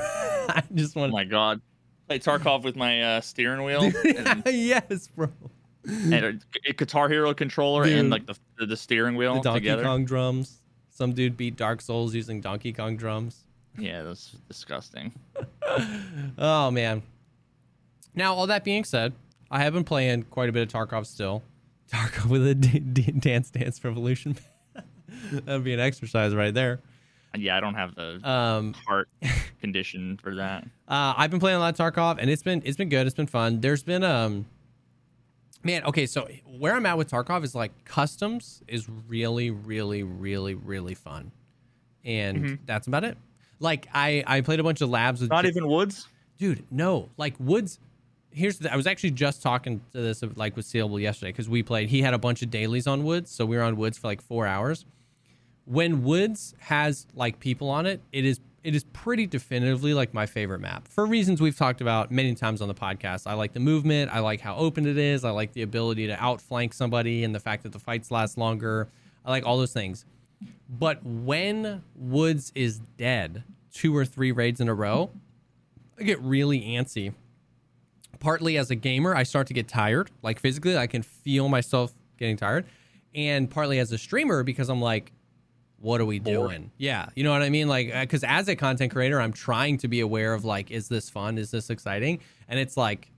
I 0.51 0.63
just 0.75 0.97
want. 0.97 1.13
Oh 1.13 1.17
my 1.17 1.25
god. 1.25 1.61
Play 2.09 2.19
Tarkov 2.19 2.63
with 2.65 2.75
my 2.77 3.03
uh, 3.03 3.21
steering 3.21 3.63
wheel 3.65 3.85
yes, 4.47 5.09
bro. 5.15 5.29
and 5.87 6.15
a, 6.15 6.33
a 6.67 6.73
Guitar 6.73 7.09
Hero 7.09 7.35
controller 7.35 7.85
Dude. 7.85 7.99
and 7.99 8.11
like 8.11 8.27
the 8.27 8.37
the 8.67 8.77
steering 8.77 9.15
wheel 9.17 9.35
The 9.37 9.41
Donkey 9.43 9.61
together. 9.61 9.83
Kong 9.85 10.05
drums. 10.05 10.59
Some 10.91 11.13
dude 11.13 11.37
beat 11.37 11.57
Dark 11.57 11.81
Souls 11.81 12.15
using 12.15 12.41
Donkey 12.41 12.73
Kong 12.73 12.97
drums. 12.97 13.45
Yeah, 13.79 14.03
that's 14.03 14.33
disgusting. 14.49 15.13
oh 16.39 16.71
man. 16.71 17.03
Now, 18.15 18.35
all 18.35 18.47
that 18.49 18.65
being 18.65 18.83
said, 18.85 19.13
I 19.51 19.61
have 19.63 19.73
been 19.75 19.85
playing 19.85 20.25
quite 20.25 20.49
a 20.49 20.53
bit 20.53 20.63
of 20.63 20.69
Tarkov 20.89 21.07
still. 21.07 21.43
Tarkov 21.93 22.27
with 22.31 22.47
a 22.47 22.55
d- 22.57 22.81
d- 22.81 23.13
Dance 23.13 23.51
Dance 23.51 23.83
Revolution. 23.85 24.37
That'd 25.31 25.63
be 25.65 25.73
an 25.75 25.81
exercise 25.81 26.35
right 26.35 26.53
there. 26.53 26.81
Yeah, 27.37 27.57
I 27.57 27.61
don't 27.61 27.75
have 27.75 27.95
the 27.95 28.21
Um, 28.29 28.75
heart 28.87 29.09
condition 29.61 30.19
for 30.23 30.35
that. 30.37 30.65
uh, 30.89 31.15
I've 31.17 31.31
been 31.31 31.41
playing 31.41 31.57
a 31.57 31.61
lot 31.61 31.79
of 31.79 31.95
Tarkov, 31.95 32.19
and 32.21 32.31
it's 32.31 32.43
been 32.43 32.63
it's 32.65 32.77
been 32.77 32.89
good. 32.89 33.07
It's 33.07 33.15
been 33.17 33.27
fun. 33.27 33.61
There's 33.61 33.83
been 33.83 34.03
um, 34.03 34.47
man. 35.63 35.85
Okay, 35.85 36.07
so 36.07 36.29
where 36.59 36.75
I'm 36.75 36.87
at 36.87 36.97
with 36.99 37.11
Tarkov 37.11 37.45
is 37.45 37.55
like 37.55 37.73
customs 37.85 38.63
is 38.69 38.89
really, 39.09 39.51
really, 39.51 40.03
really, 40.03 40.55
really 40.55 40.95
fun, 40.95 41.31
and 42.05 42.39
Mhm. 42.45 42.59
that's 42.67 42.87
about 42.87 43.05
it. 43.05 43.17
Like 43.61 43.87
I 43.93 44.25
I 44.27 44.41
played 44.41 44.61
a 44.61 44.65
bunch 44.65 44.81
of 44.81 44.89
labs 44.89 45.21
with 45.21 45.31
Not 45.31 45.45
even 45.47 45.69
Woods. 45.69 46.07
dude 46.39 46.65
no 46.71 47.09
like 47.17 47.35
woods 47.41 47.81
here's 48.31 48.59
the 48.59 48.73
i 48.73 48.77
was 48.77 48.87
actually 48.87 49.11
just 49.11 49.43
talking 49.43 49.81
to 49.91 50.01
this 50.01 50.23
like 50.37 50.55
with 50.55 50.65
sealable 50.65 51.01
yesterday 51.01 51.33
because 51.33 51.49
we 51.49 51.65
played 51.65 51.89
he 51.89 52.01
had 52.01 52.15
a 52.15 52.19
bunch 52.19 52.43
of 52.43 52.51
dailies 52.51 52.87
on 52.87 53.03
woods 53.03 53.29
so 53.29 53.45
we 53.45 53.57
were 53.57 53.63
on 53.65 53.75
woods 53.77 53.99
for 53.99 54.07
like 54.07 54.23
four 54.23 54.47
hours 54.47 54.85
when 55.69 56.03
woods 56.03 56.55
has 56.59 57.07
like 57.15 57.39
people 57.41 57.69
on 57.69 57.87
it 57.87 58.01
it 58.13 58.25
is 58.25 58.41
it 58.65 58.75
is 58.75 58.85
pretty 58.93 59.27
definitively 59.27 59.95
like 59.95 60.13
my 60.13 60.27
favorite 60.27 60.61
map 60.61 60.89
for 60.89 61.07
reasons 61.07 61.41
we've 61.41 61.57
talked 61.57 61.81
about 61.81 62.11
many 62.11 62.35
times 62.35 62.61
on 62.61 62.69
the 62.69 62.75
podcast 62.75 63.27
i 63.27 63.35
like 63.35 63.53
the 63.53 63.61
movement 63.61 64.11
i 64.13 64.19
like 64.19 64.41
how 64.41 64.57
open 64.57 64.87
it 64.87 64.99
is 64.99 65.25
i 65.25 65.31
like 65.31 65.53
the 65.53 65.63
ability 65.63 66.07
to 66.07 66.23
outflank 66.23 66.73
somebody 66.73 67.25
and 67.25 67.35
the 67.35 67.41
fact 67.41 67.63
that 67.63 67.73
the 67.73 67.79
fights 67.79 68.11
last 68.11 68.39
longer 68.39 68.89
i 69.25 69.31
like 69.31 69.45
all 69.45 69.59
those 69.59 69.73
things 69.73 70.05
but 70.69 71.05
when 71.05 71.83
woods 71.95 72.53
is 72.55 72.81
dead 72.97 73.45
two 73.73 73.97
or 73.97 74.05
three 74.05 74.33
raids 74.33 74.61
in 74.61 74.69
a 74.69 74.75
row 74.75 75.11
I 75.99 76.05
get 76.05 76.21
really 76.21 76.61
antsy. 76.61 77.13
Partly 78.21 78.57
as 78.57 78.71
a 78.71 78.75
gamer, 78.75 79.15
I 79.15 79.23
start 79.23 79.47
to 79.49 79.55
get 79.55 79.69
tired. 79.69 80.11
Like 80.23 80.39
physically, 80.39 80.77
I 80.77 80.87
can 80.87 81.03
feel 81.03 81.49
myself 81.49 81.93
getting 82.19 82.37
tired. 82.37 82.67
And 83.15 83.51
partly 83.51 83.79
as 83.79 83.91
a 83.93 83.99
streamer, 83.99 84.43
because 84.43 84.69
I'm 84.69 84.81
like, 84.81 85.13
what 85.81 86.01
are 86.01 86.05
we 86.05 86.19
doing? 86.19 86.71
Yeah, 86.77 87.09
you 87.15 87.25
know 87.25 87.31
what 87.31 87.43
I 87.43 87.51
mean? 87.51 87.69
Like, 87.69 87.95
uh, 87.95 88.01
because 88.01 88.25
as 88.25 88.49
a 88.49 88.57
content 88.57 88.93
creator, 88.93 89.21
I'm 89.21 89.33
trying 89.33 89.79
to 89.79 89.89
be 89.89 90.01
aware 90.01 90.35
of 90.35 90.45
like, 90.45 90.71
is 90.71 90.89
this 90.89 91.09
fun? 91.09 91.39
Is 91.39 91.51
this 91.51 91.71
exciting? 91.71 92.21
And 92.49 92.59
it's 92.59 92.77
like, 92.77 93.11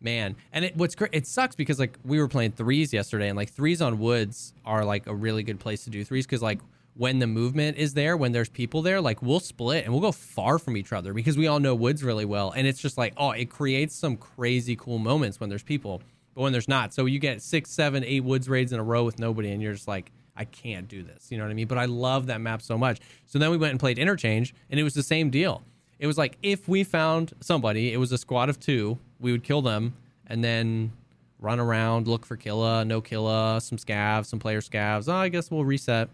man, 0.00 0.36
and 0.52 0.64
it 0.64 0.76
what's 0.76 0.94
great. 0.94 1.10
It 1.12 1.26
sucks 1.26 1.56
because 1.56 1.78
like 1.78 1.98
we 2.04 2.20
were 2.20 2.28
playing 2.28 2.52
threes 2.52 2.92
yesterday, 2.92 3.28
and 3.28 3.36
like 3.36 3.50
threes 3.50 3.82
on 3.82 3.98
woods 3.98 4.54
are 4.64 4.84
like 4.84 5.06
a 5.06 5.14
really 5.14 5.42
good 5.42 5.58
place 5.58 5.84
to 5.84 5.90
do 5.90 6.04
threes 6.04 6.26
because 6.26 6.42
like 6.42 6.60
when 6.94 7.18
the 7.18 7.26
movement 7.26 7.76
is 7.76 7.94
there, 7.94 8.16
when 8.16 8.32
there's 8.32 8.48
people 8.48 8.82
there, 8.82 9.00
like 9.00 9.20
we'll 9.22 9.40
split 9.40 9.84
and 9.84 9.92
we'll 9.92 10.02
go 10.02 10.12
far 10.12 10.58
from 10.58 10.76
each 10.76 10.92
other 10.92 11.12
because 11.12 11.36
we 11.36 11.46
all 11.46 11.60
know 11.60 11.74
woods 11.74 12.04
really 12.04 12.24
well, 12.24 12.52
and 12.52 12.66
it's 12.66 12.80
just 12.80 12.96
like, 12.96 13.12
oh, 13.16 13.32
it 13.32 13.50
creates 13.50 13.94
some 13.94 14.16
crazy 14.16 14.76
cool 14.76 14.98
moments 14.98 15.40
when 15.40 15.48
there's 15.48 15.62
people, 15.64 16.00
but 16.34 16.42
when 16.42 16.52
there's 16.52 16.68
not, 16.68 16.94
so 16.94 17.06
you 17.06 17.18
get 17.18 17.42
six, 17.42 17.70
seven, 17.70 18.04
eight 18.04 18.22
woods 18.22 18.48
raids 18.48 18.72
in 18.72 18.78
a 18.78 18.84
row 18.84 19.02
with 19.04 19.18
nobody, 19.18 19.50
and 19.50 19.60
you're 19.60 19.74
just 19.74 19.88
like. 19.88 20.12
I 20.38 20.44
can't 20.44 20.86
do 20.88 21.02
this. 21.02 21.30
You 21.30 21.36
know 21.38 21.44
what 21.44 21.50
I 21.50 21.54
mean? 21.54 21.66
But 21.66 21.78
I 21.78 21.84
love 21.86 22.26
that 22.26 22.40
map 22.40 22.62
so 22.62 22.78
much. 22.78 23.00
So 23.26 23.38
then 23.38 23.50
we 23.50 23.56
went 23.56 23.72
and 23.72 23.80
played 23.80 23.98
interchange, 23.98 24.54
and 24.70 24.78
it 24.78 24.84
was 24.84 24.94
the 24.94 25.02
same 25.02 25.28
deal. 25.30 25.62
It 25.98 26.06
was 26.06 26.16
like 26.16 26.38
if 26.42 26.68
we 26.68 26.84
found 26.84 27.34
somebody, 27.40 27.92
it 27.92 27.96
was 27.96 28.12
a 28.12 28.18
squad 28.18 28.48
of 28.48 28.60
two, 28.60 28.98
we 29.18 29.32
would 29.32 29.42
kill 29.42 29.60
them 29.62 29.94
and 30.28 30.42
then 30.44 30.92
run 31.40 31.58
around, 31.58 32.06
look 32.06 32.24
for 32.24 32.36
killa, 32.36 32.84
no 32.84 33.00
killa, 33.00 33.60
some 33.60 33.78
scavs, 33.78 34.26
some 34.26 34.38
player 34.38 34.60
scavs. 34.60 35.08
Oh, 35.12 35.16
I 35.16 35.28
guess 35.28 35.50
we'll 35.50 35.64
reset. 35.64 36.08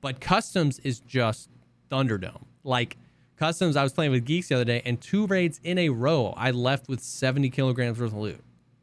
But 0.00 0.20
customs 0.20 0.78
is 0.80 1.00
just 1.00 1.48
Thunderdome. 1.90 2.42
Like 2.62 2.96
customs, 3.36 3.74
I 3.76 3.82
was 3.82 3.92
playing 3.92 4.12
with 4.12 4.24
geeks 4.24 4.48
the 4.48 4.54
other 4.54 4.64
day, 4.64 4.82
and 4.84 5.00
two 5.00 5.26
raids 5.26 5.60
in 5.64 5.78
a 5.78 5.88
row, 5.88 6.32
I 6.36 6.52
left 6.52 6.88
with 6.88 7.00
70 7.00 7.50
kilograms 7.50 7.98
worth 7.98 8.12
of 8.12 8.18
loot. 8.18 8.40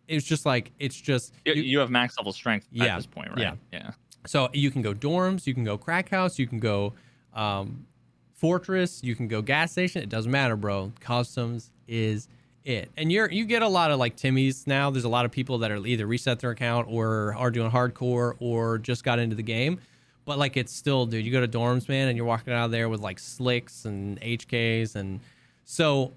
It 0.10 0.16
was 0.16 0.24
just 0.26 0.46
like 0.46 0.72
it's 0.80 1.00
just 1.00 1.34
You, 1.46 1.54
you- 1.54 1.62
you 1.64 1.80
have 1.80 1.90
max 1.90 2.18
level 2.18 2.34
strength 2.34 2.68
Yeah, 2.72 2.86
at 2.88 2.96
this 2.98 3.06
point, 3.06 3.30
right? 3.30 3.40
yeah. 3.40 3.54
Yeah. 3.72 3.92
So 4.26 4.50
you 4.54 4.72
can 4.72 4.82
go 4.82 4.94
dorms, 4.94 5.48
you 5.48 5.54
can 5.54 5.64
go 5.64 5.78
crack 5.78 6.10
house, 6.10 6.38
you 6.38 6.48
can 6.48 6.60
go 6.60 6.94
um, 7.34 7.86
fortress, 8.34 9.04
you 9.04 9.16
can 9.16 9.28
go 9.28 9.42
gas 9.42 9.72
station. 9.72 10.02
It 10.02 10.10
doesn't 10.10 10.32
matter, 10.32 10.56
bro. 10.56 10.92
Customs 11.00 11.72
is 11.88 12.28
it. 12.64 12.92
And 12.98 13.12
you're 13.12 13.30
you 13.32 13.46
get 13.46 13.62
a 13.62 13.68
lot 13.68 13.92
of 13.92 14.00
like 14.00 14.16
Timmy's 14.16 14.68
now. 14.68 14.90
There's 14.90 15.06
a 15.06 15.10
lot 15.10 15.26
of 15.26 15.32
people 15.32 15.60
that 15.60 15.72
are 15.72 15.86
either 15.86 16.06
reset 16.06 16.40
their 16.40 16.52
account 16.52 16.88
or 16.90 17.36
are 17.36 17.52
doing 17.52 17.72
hardcore 17.72 18.36
or 18.40 18.78
just 18.78 19.04
got 19.04 19.20
into 19.20 19.36
the 19.36 19.44
game. 19.44 19.80
But 20.26 20.38
like 20.38 20.56
it's 20.58 20.74
still, 20.74 21.06
dude. 21.06 21.26
You 21.26 21.32
go 21.32 21.42
to 21.42 21.48
dorms, 21.48 21.90
man, 21.90 22.08
and 22.08 22.16
you're 22.16 22.26
walking 22.26 22.54
out 22.54 22.66
of 22.66 22.72
there 22.72 22.90
with 22.90 23.00
like 23.00 23.20
slicks 23.20 23.86
and 23.86 24.22
HKs, 24.22 24.96
and 24.96 25.20
so 25.66 26.14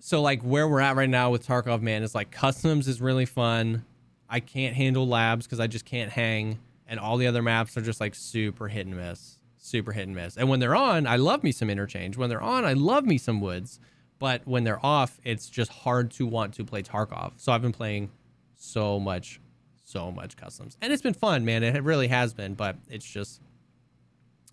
so 0.00 0.22
like 0.22 0.42
where 0.42 0.68
we're 0.68 0.80
at 0.80 0.96
right 0.96 1.08
now 1.08 1.30
with 1.30 1.46
Tarkov, 1.46 1.82
man, 1.82 2.02
is 2.02 2.14
like 2.14 2.30
customs 2.30 2.88
is 2.88 3.00
really 3.00 3.26
fun. 3.26 3.84
I 4.28 4.40
can't 4.40 4.74
handle 4.74 5.06
labs 5.06 5.46
because 5.46 5.60
I 5.60 5.68
just 5.68 5.84
can't 5.84 6.10
hang, 6.10 6.58
and 6.88 7.00
all 7.00 7.16
the 7.16 7.26
other 7.26 7.42
maps 7.42 7.76
are 7.76 7.82
just 7.82 8.00
like 8.00 8.14
super 8.14 8.68
hit 8.68 8.86
and 8.86 8.96
miss, 8.96 9.38
super 9.58 9.92
hit 9.92 10.06
and 10.06 10.16
miss. 10.16 10.36
And 10.36 10.48
when 10.48 10.60
they're 10.60 10.76
on, 10.76 11.06
I 11.06 11.16
love 11.16 11.42
me 11.42 11.52
some 11.52 11.70
interchange. 11.70 12.16
When 12.16 12.28
they're 12.28 12.42
on, 12.42 12.64
I 12.64 12.72
love 12.72 13.04
me 13.04 13.18
some 13.18 13.40
woods. 13.40 13.80
But 14.18 14.46
when 14.46 14.64
they're 14.64 14.84
off, 14.84 15.20
it's 15.24 15.48
just 15.48 15.70
hard 15.70 16.10
to 16.12 16.26
want 16.26 16.54
to 16.54 16.64
play 16.64 16.82
Tarkov. 16.82 17.32
So 17.36 17.52
I've 17.52 17.62
been 17.62 17.72
playing 17.72 18.10
so 18.56 18.98
much, 18.98 19.40
so 19.84 20.10
much 20.10 20.36
customs, 20.36 20.76
and 20.80 20.92
it's 20.92 21.02
been 21.02 21.14
fun, 21.14 21.44
man. 21.44 21.62
It 21.62 21.82
really 21.82 22.08
has 22.08 22.32
been, 22.32 22.54
but 22.54 22.76
it's 22.88 23.04
just, 23.04 23.40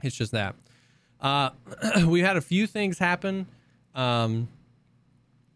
it's 0.02 0.16
just 0.16 0.34
that. 0.34 0.56
Uh, 1.22 1.52
we 2.08 2.20
had 2.20 2.36
a 2.36 2.42
few 2.42 2.68
things 2.68 3.00
happen. 3.00 3.48
Um, 3.96 4.50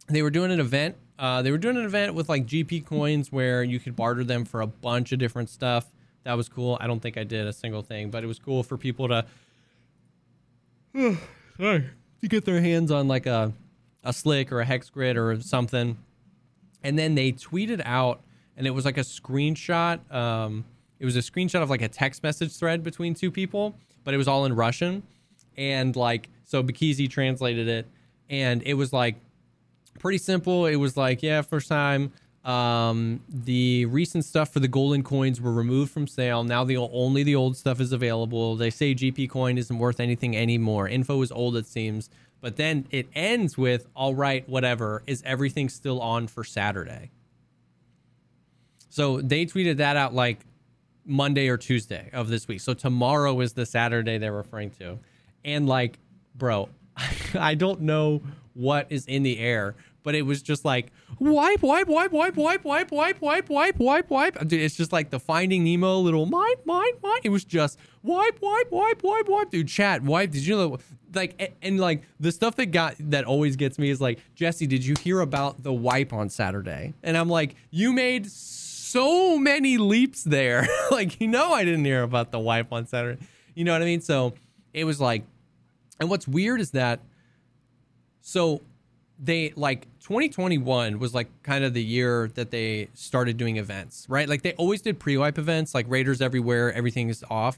they 0.08 0.22
were 0.22 0.30
doing 0.30 0.52
an 0.52 0.62
event. 0.62 0.96
Uh, 1.20 1.42
they 1.42 1.52
were 1.52 1.58
doing 1.58 1.76
an 1.76 1.84
event 1.84 2.14
with 2.14 2.30
like 2.30 2.46
GP 2.46 2.86
coins 2.86 3.32
where 3.32 3.64
you 3.64 3.80
could 3.80 3.96
barter 3.96 4.24
them 4.24 4.46
for 4.46 4.62
a 4.62 4.68
bunch 4.68 5.12
of 5.12 5.20
different 5.20 5.50
stuff. 5.50 5.92
That 6.28 6.36
was 6.36 6.50
cool. 6.50 6.78
I 6.82 6.88
don't 6.88 7.00
think 7.00 7.18
I 7.18 7.24
did 7.24 7.48
a 7.48 7.54
single 7.54 7.82
thing, 7.82 8.10
but 8.10 8.22
it 8.22 8.28
was 8.28 8.38
cool 8.38 8.62
for 8.62 8.78
people 8.78 9.08
to 9.08 9.26
to 11.58 12.28
get 12.28 12.44
their 12.44 12.60
hands 12.60 12.92
on 12.92 13.08
like 13.08 13.26
a 13.26 13.54
a 14.04 14.12
slick 14.12 14.52
or 14.52 14.60
a 14.60 14.66
hex 14.66 14.90
grid 14.90 15.16
or 15.16 15.40
something. 15.40 15.98
And 16.84 17.00
then 17.00 17.16
they 17.16 17.32
tweeted 17.32 17.82
out, 17.86 18.20
and 18.58 18.68
it 18.68 18.72
was 18.72 18.84
like 18.84 18.98
a 18.98 19.06
screenshot. 19.06 20.14
Um, 20.14 20.66
it 21.00 21.06
was 21.06 21.16
a 21.16 21.22
screenshot 21.22 21.64
of 21.64 21.70
like 21.70 21.82
a 21.82 21.88
text 21.88 22.24
message 22.24 22.54
thread 22.58 22.84
between 22.84 23.14
two 23.14 23.32
people, 23.32 23.74
but 24.04 24.14
it 24.14 24.18
was 24.18 24.28
all 24.28 24.44
in 24.44 24.54
Russian. 24.54 25.04
And 25.56 25.96
like, 25.96 26.28
so 26.44 26.62
Bakeezy 26.62 27.10
translated 27.10 27.70
it, 27.70 27.88
and 28.30 28.62
it 28.64 28.74
was 28.74 28.92
like 28.92 29.16
pretty 29.98 30.18
simple. 30.18 30.66
It 30.66 30.76
was 30.76 30.98
like, 30.98 31.24
yeah, 31.24 31.42
first 31.42 31.70
time. 31.70 32.12
Um, 32.48 33.20
the 33.28 33.86
recent 33.88 34.24
stuff 34.24 34.54
for 34.54 34.62
the 34.62 34.70
golden 34.70 35.04
coins 35.04 35.42
were 35.42 35.52
removed 35.52 35.92
from 35.92 36.08
sale. 36.08 36.46
Now 36.46 36.64
the 36.64 36.78
only 36.78 37.24
the 37.24 37.36
old 37.36 37.58
stuff 37.58 37.82
is 37.82 37.92
available. 37.92 38.56
They 38.56 38.70
say 38.70 38.96
GP 38.96 39.30
coin 39.30 39.58
isn't 39.58 39.78
worth 39.78 40.00
anything 40.00 40.36
anymore. 40.38 40.88
Info 40.88 41.22
is 41.22 41.32
old, 41.32 41.58
it 41.58 41.68
seems. 41.68 42.10
But 42.40 42.56
then 42.56 42.88
it 42.90 43.08
ends 43.14 43.58
with, 43.58 43.88
all 43.96 44.16
right, 44.16 44.48
whatever. 44.48 45.04
Is 45.08 45.22
everything 45.26 45.68
still 45.68 46.00
on 46.00 46.28
for 46.28 46.46
Saturday? 46.46 47.12
So 48.90 49.20
they 49.20 49.46
tweeted 49.46 49.78
that 49.78 49.98
out 49.98 50.14
like 50.14 50.46
Monday 51.06 51.50
or 51.50 51.58
Tuesday 51.58 52.10
of 52.14 52.30
this 52.30 52.48
week. 52.48 52.62
So 52.62 52.74
tomorrow 52.74 53.38
is 53.42 53.54
the 53.54 53.66
Saturday 53.66 54.18
they're 54.20 54.32
referring 54.32 54.70
to. 54.72 55.00
And 55.44 55.68
like, 55.68 56.00
bro, 56.34 56.70
I 57.36 57.56
don't 57.56 57.82
know 57.82 58.22
what 58.54 58.88
is 58.90 59.06
in 59.06 59.24
the 59.24 59.38
air, 59.38 59.76
but 60.08 60.16
it 60.16 60.22
was 60.22 60.42
just 60.42 60.64
like 60.64 60.94
wipe, 61.20 61.62
wipe, 61.62 61.86
wipe, 61.90 62.14
wipe, 62.14 62.38
wipe, 62.38 62.64
wipe, 62.64 62.92
wipe, 62.92 63.20
wipe, 63.20 63.50
wipe, 63.50 63.78
wipe, 63.78 64.10
wipe. 64.10 64.48
Dude, 64.48 64.62
it's 64.62 64.78
just 64.78 64.94
like 64.94 65.10
the 65.10 65.20
Finding 65.20 65.66
Nemo 65.66 66.00
little 66.00 66.26
mine, 66.26 66.56
mine, 66.64 66.94
mine. 67.04 67.20
It 67.26 67.30
was 67.30 67.44
just 67.44 67.78
wipe, 68.04 68.42
wipe, 68.42 68.72
wipe, 68.72 69.04
wipe, 69.04 69.28
wipe. 69.28 69.52
Dude, 69.52 69.68
chat, 69.68 70.04
wipe. 70.04 70.32
Did 70.32 70.48
you 70.48 70.56
know? 70.56 70.78
Like, 71.14 71.36
and, 71.40 71.50
and 71.62 71.80
like 71.82 72.04
the 72.22 72.32
stuff 72.32 72.56
that 72.56 72.68
got 72.68 72.96
that 73.00 73.26
always 73.26 73.58
gets 73.58 73.78
me 73.78 73.90
is 73.90 74.00
like, 74.00 74.20
Jesse, 74.34 74.66
did 74.66 74.86
you 74.86 74.96
hear 74.98 75.20
about 75.20 75.62
the 75.62 75.74
wipe 75.74 76.14
on 76.14 76.30
Saturday? 76.30 76.94
And 77.04 77.18
I'm 77.18 77.28
like, 77.28 77.56
you 77.70 77.92
made 77.92 78.32
so 78.32 79.38
many 79.38 79.78
leaps 79.78 80.24
there. 80.24 80.70
like, 80.90 81.20
you 81.20 81.28
know, 81.28 81.52
I 81.52 81.66
didn't 81.66 81.84
hear 81.84 82.04
about 82.04 82.32
the 82.32 82.40
wipe 82.40 82.72
on 82.72 82.88
Saturday. 82.88 83.28
You 83.56 83.66
know 83.66 83.74
what 83.74 83.82
I 83.82 83.86
mean? 83.86 84.00
So 84.00 84.36
it 84.74 84.86
was 84.86 85.02
like, 85.02 85.26
and 86.00 86.10
what's 86.10 86.30
weird 86.30 86.62
is 86.62 86.72
that, 86.72 87.02
so 88.22 88.62
they 89.20 89.54
like 89.56 89.88
2021 90.00 91.00
was 91.00 91.14
like 91.14 91.28
kind 91.44 91.64
of 91.64 91.74
the 91.74 91.84
year 91.84 92.30
that 92.36 92.52
they 92.52 92.90
started 92.94 93.38
doing 93.38 93.58
events, 93.58 94.06
right? 94.10 94.30
Like 94.30 94.42
they 94.44 94.54
always 94.54 94.82
did 94.82 95.00
pre-wipe 95.00 95.38
events, 95.38 95.74
like 95.74 95.86
Raiders 95.90 96.22
everywhere, 96.22 96.72
everything 96.74 97.10
is 97.10 97.24
off. 97.30 97.58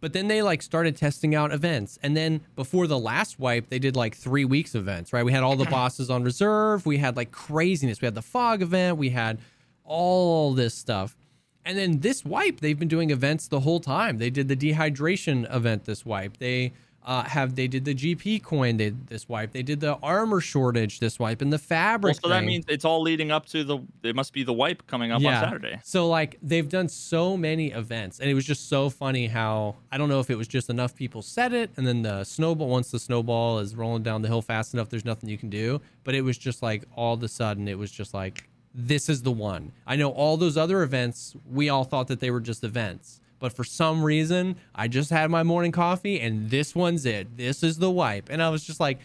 But 0.00 0.12
then 0.12 0.28
they 0.28 0.42
like 0.42 0.62
started 0.62 0.96
testing 0.96 1.34
out 1.34 1.52
events. 1.52 1.98
And 2.02 2.16
then 2.16 2.42
before 2.54 2.86
the 2.86 2.98
last 2.98 3.38
wipe, 3.38 3.68
they 3.70 3.78
did 3.78 3.96
like 3.96 4.14
three 4.14 4.44
weeks 4.44 4.74
events, 4.74 5.12
right? 5.12 5.24
We 5.24 5.32
had 5.32 5.42
all 5.42 5.56
the 5.56 5.64
bosses 5.70 6.10
on 6.10 6.22
reserve. 6.22 6.86
We 6.86 6.98
had 6.98 7.16
like 7.16 7.30
craziness. 7.30 8.00
We 8.00 8.06
had 8.06 8.14
the 8.14 8.22
fog 8.22 8.62
event. 8.62 8.98
We 8.98 9.10
had 9.10 9.38
all 9.84 10.52
this 10.52 10.74
stuff. 10.74 11.16
And 11.64 11.76
then 11.76 12.00
this 12.00 12.24
wipe, 12.24 12.60
they've 12.60 12.78
been 12.78 12.88
doing 12.88 13.10
events 13.10 13.48
the 13.48 13.60
whole 13.60 13.80
time. 13.80 14.18
They 14.18 14.30
did 14.30 14.48
the 14.48 14.56
dehydration 14.56 15.52
event 15.52 15.84
this 15.84 16.06
wipe. 16.06 16.36
They 16.36 16.72
uh, 17.06 17.22
have 17.22 17.54
they 17.54 17.68
did 17.68 17.84
the 17.84 17.94
GP 17.94 18.42
coin 18.42 18.76
they, 18.76 18.88
this 18.90 19.28
wipe. 19.28 19.52
They 19.52 19.62
did 19.62 19.78
the 19.80 19.94
armor 20.02 20.40
shortage 20.40 20.98
this 20.98 21.18
wipe 21.20 21.40
and 21.40 21.52
the 21.52 21.56
Well, 21.56 21.60
fabric. 21.68 22.18
so 22.20 22.28
that 22.28 22.40
thing. 22.40 22.48
means 22.48 22.64
it's 22.68 22.84
all 22.84 23.00
leading 23.00 23.30
up 23.30 23.46
to 23.46 23.62
the. 23.62 23.78
It 24.02 24.16
must 24.16 24.32
be 24.32 24.42
the 24.42 24.52
wipe 24.52 24.86
coming 24.88 25.12
up 25.12 25.18
on 25.18 25.22
Saturday. 25.22 25.78
So 25.84 26.08
like 26.08 26.36
they've 26.42 26.68
done 26.68 26.88
so 26.88 27.36
many 27.36 27.70
events, 27.70 28.18
and 28.18 28.28
it 28.28 28.34
was 28.34 28.44
just 28.44 28.68
so 28.68 28.90
funny 28.90 29.28
how 29.28 29.76
I 29.92 29.98
don't 29.98 30.08
know 30.08 30.18
if 30.20 30.30
it 30.30 30.36
was 30.36 30.48
just 30.48 30.68
enough 30.68 30.96
people 30.96 31.22
said 31.22 31.52
it, 31.52 31.70
and 31.76 31.86
then 31.86 32.02
the 32.02 32.24
snowball 32.24 32.68
once 32.68 32.90
the 32.90 32.98
snowball 32.98 33.60
is 33.60 33.76
rolling 33.76 34.02
down 34.02 34.22
the 34.22 34.28
hill 34.28 34.42
fast 34.42 34.74
enough, 34.74 34.88
there's 34.88 35.04
nothing 35.04 35.28
you 35.28 35.38
can 35.38 35.48
do. 35.48 35.80
But 36.02 36.16
it 36.16 36.22
was 36.22 36.36
just 36.36 36.60
like 36.62 36.84
all 36.96 37.14
of 37.14 37.22
a 37.22 37.28
sudden, 37.28 37.68
it 37.68 37.78
was 37.78 37.90
just 37.92 38.14
like 38.14 38.48
this 38.74 39.08
is 39.08 39.22
the 39.22 39.32
one. 39.32 39.72
I 39.86 39.96
know 39.96 40.10
all 40.10 40.36
those 40.36 40.56
other 40.58 40.82
events, 40.82 41.34
we 41.50 41.68
all 41.70 41.84
thought 41.84 42.08
that 42.08 42.20
they 42.20 42.30
were 42.30 42.40
just 42.40 42.62
events. 42.62 43.20
But 43.38 43.52
for 43.52 43.64
some 43.64 44.02
reason, 44.02 44.56
I 44.74 44.88
just 44.88 45.10
had 45.10 45.30
my 45.30 45.42
morning 45.42 45.72
coffee 45.72 46.20
and 46.20 46.50
this 46.50 46.74
one's 46.74 47.04
it. 47.04 47.36
This 47.36 47.62
is 47.62 47.78
the 47.78 47.90
wipe. 47.90 48.28
And 48.30 48.42
I 48.42 48.48
was 48.48 48.64
just 48.64 48.80
like, 48.80 49.00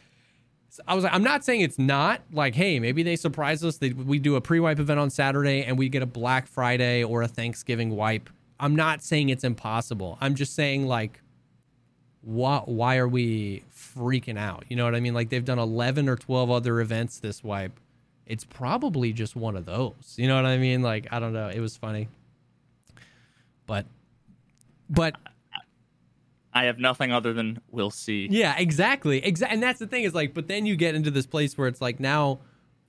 I 0.87 0.95
was 0.95 1.03
like, 1.03 1.13
I'm 1.13 1.23
not 1.23 1.43
saying 1.43 1.61
it's 1.61 1.77
not 1.79 2.21
like, 2.31 2.55
hey, 2.55 2.79
maybe 2.79 3.03
they 3.03 3.17
surprise 3.17 3.63
us. 3.63 3.77
They, 3.77 3.91
we 3.91 4.19
do 4.19 4.35
a 4.35 4.41
pre-wipe 4.41 4.79
event 4.79 4.99
on 4.99 5.09
Saturday 5.09 5.63
and 5.63 5.77
we 5.77 5.89
get 5.89 6.01
a 6.01 6.05
Black 6.05 6.47
Friday 6.47 7.03
or 7.03 7.21
a 7.21 7.27
Thanksgiving 7.27 7.89
wipe. 7.95 8.29
I'm 8.59 8.75
not 8.75 9.03
saying 9.03 9.29
it's 9.29 9.43
impossible. 9.43 10.17
I'm 10.21 10.35
just 10.35 10.55
saying 10.55 10.87
like, 10.87 11.21
why 12.21 12.61
why 12.65 12.97
are 12.97 13.07
we 13.07 13.63
freaking 13.75 14.37
out? 14.37 14.65
You 14.69 14.75
know 14.75 14.85
what 14.85 14.95
I 14.95 14.99
mean? 14.99 15.13
Like 15.13 15.29
they've 15.29 15.43
done 15.43 15.59
11 15.59 16.07
or 16.07 16.15
12 16.15 16.51
other 16.51 16.79
events 16.79 17.19
this 17.19 17.43
wipe. 17.43 17.79
It's 18.27 18.45
probably 18.45 19.11
just 19.11 19.35
one 19.35 19.57
of 19.57 19.65
those. 19.65 20.13
You 20.17 20.27
know 20.27 20.35
what 20.35 20.45
I 20.45 20.57
mean? 20.57 20.81
Like 20.83 21.07
I 21.11 21.19
don't 21.19 21.33
know. 21.33 21.49
It 21.49 21.59
was 21.59 21.75
funny, 21.75 22.07
but 23.65 23.85
but 24.91 25.15
I 26.53 26.65
have 26.65 26.77
nothing 26.77 27.11
other 27.11 27.33
than 27.33 27.59
we'll 27.71 27.89
see. 27.89 28.27
Yeah, 28.29 28.55
exactly. 28.57 29.23
Exactly. 29.23 29.55
And 29.55 29.63
that's 29.63 29.79
the 29.79 29.87
thing 29.87 30.03
is 30.03 30.13
like, 30.13 30.33
but 30.33 30.47
then 30.47 30.65
you 30.65 30.75
get 30.75 30.93
into 30.93 31.09
this 31.09 31.25
place 31.25 31.57
where 31.57 31.67
it's 31.67 31.81
like 31.81 31.99
now, 31.99 32.41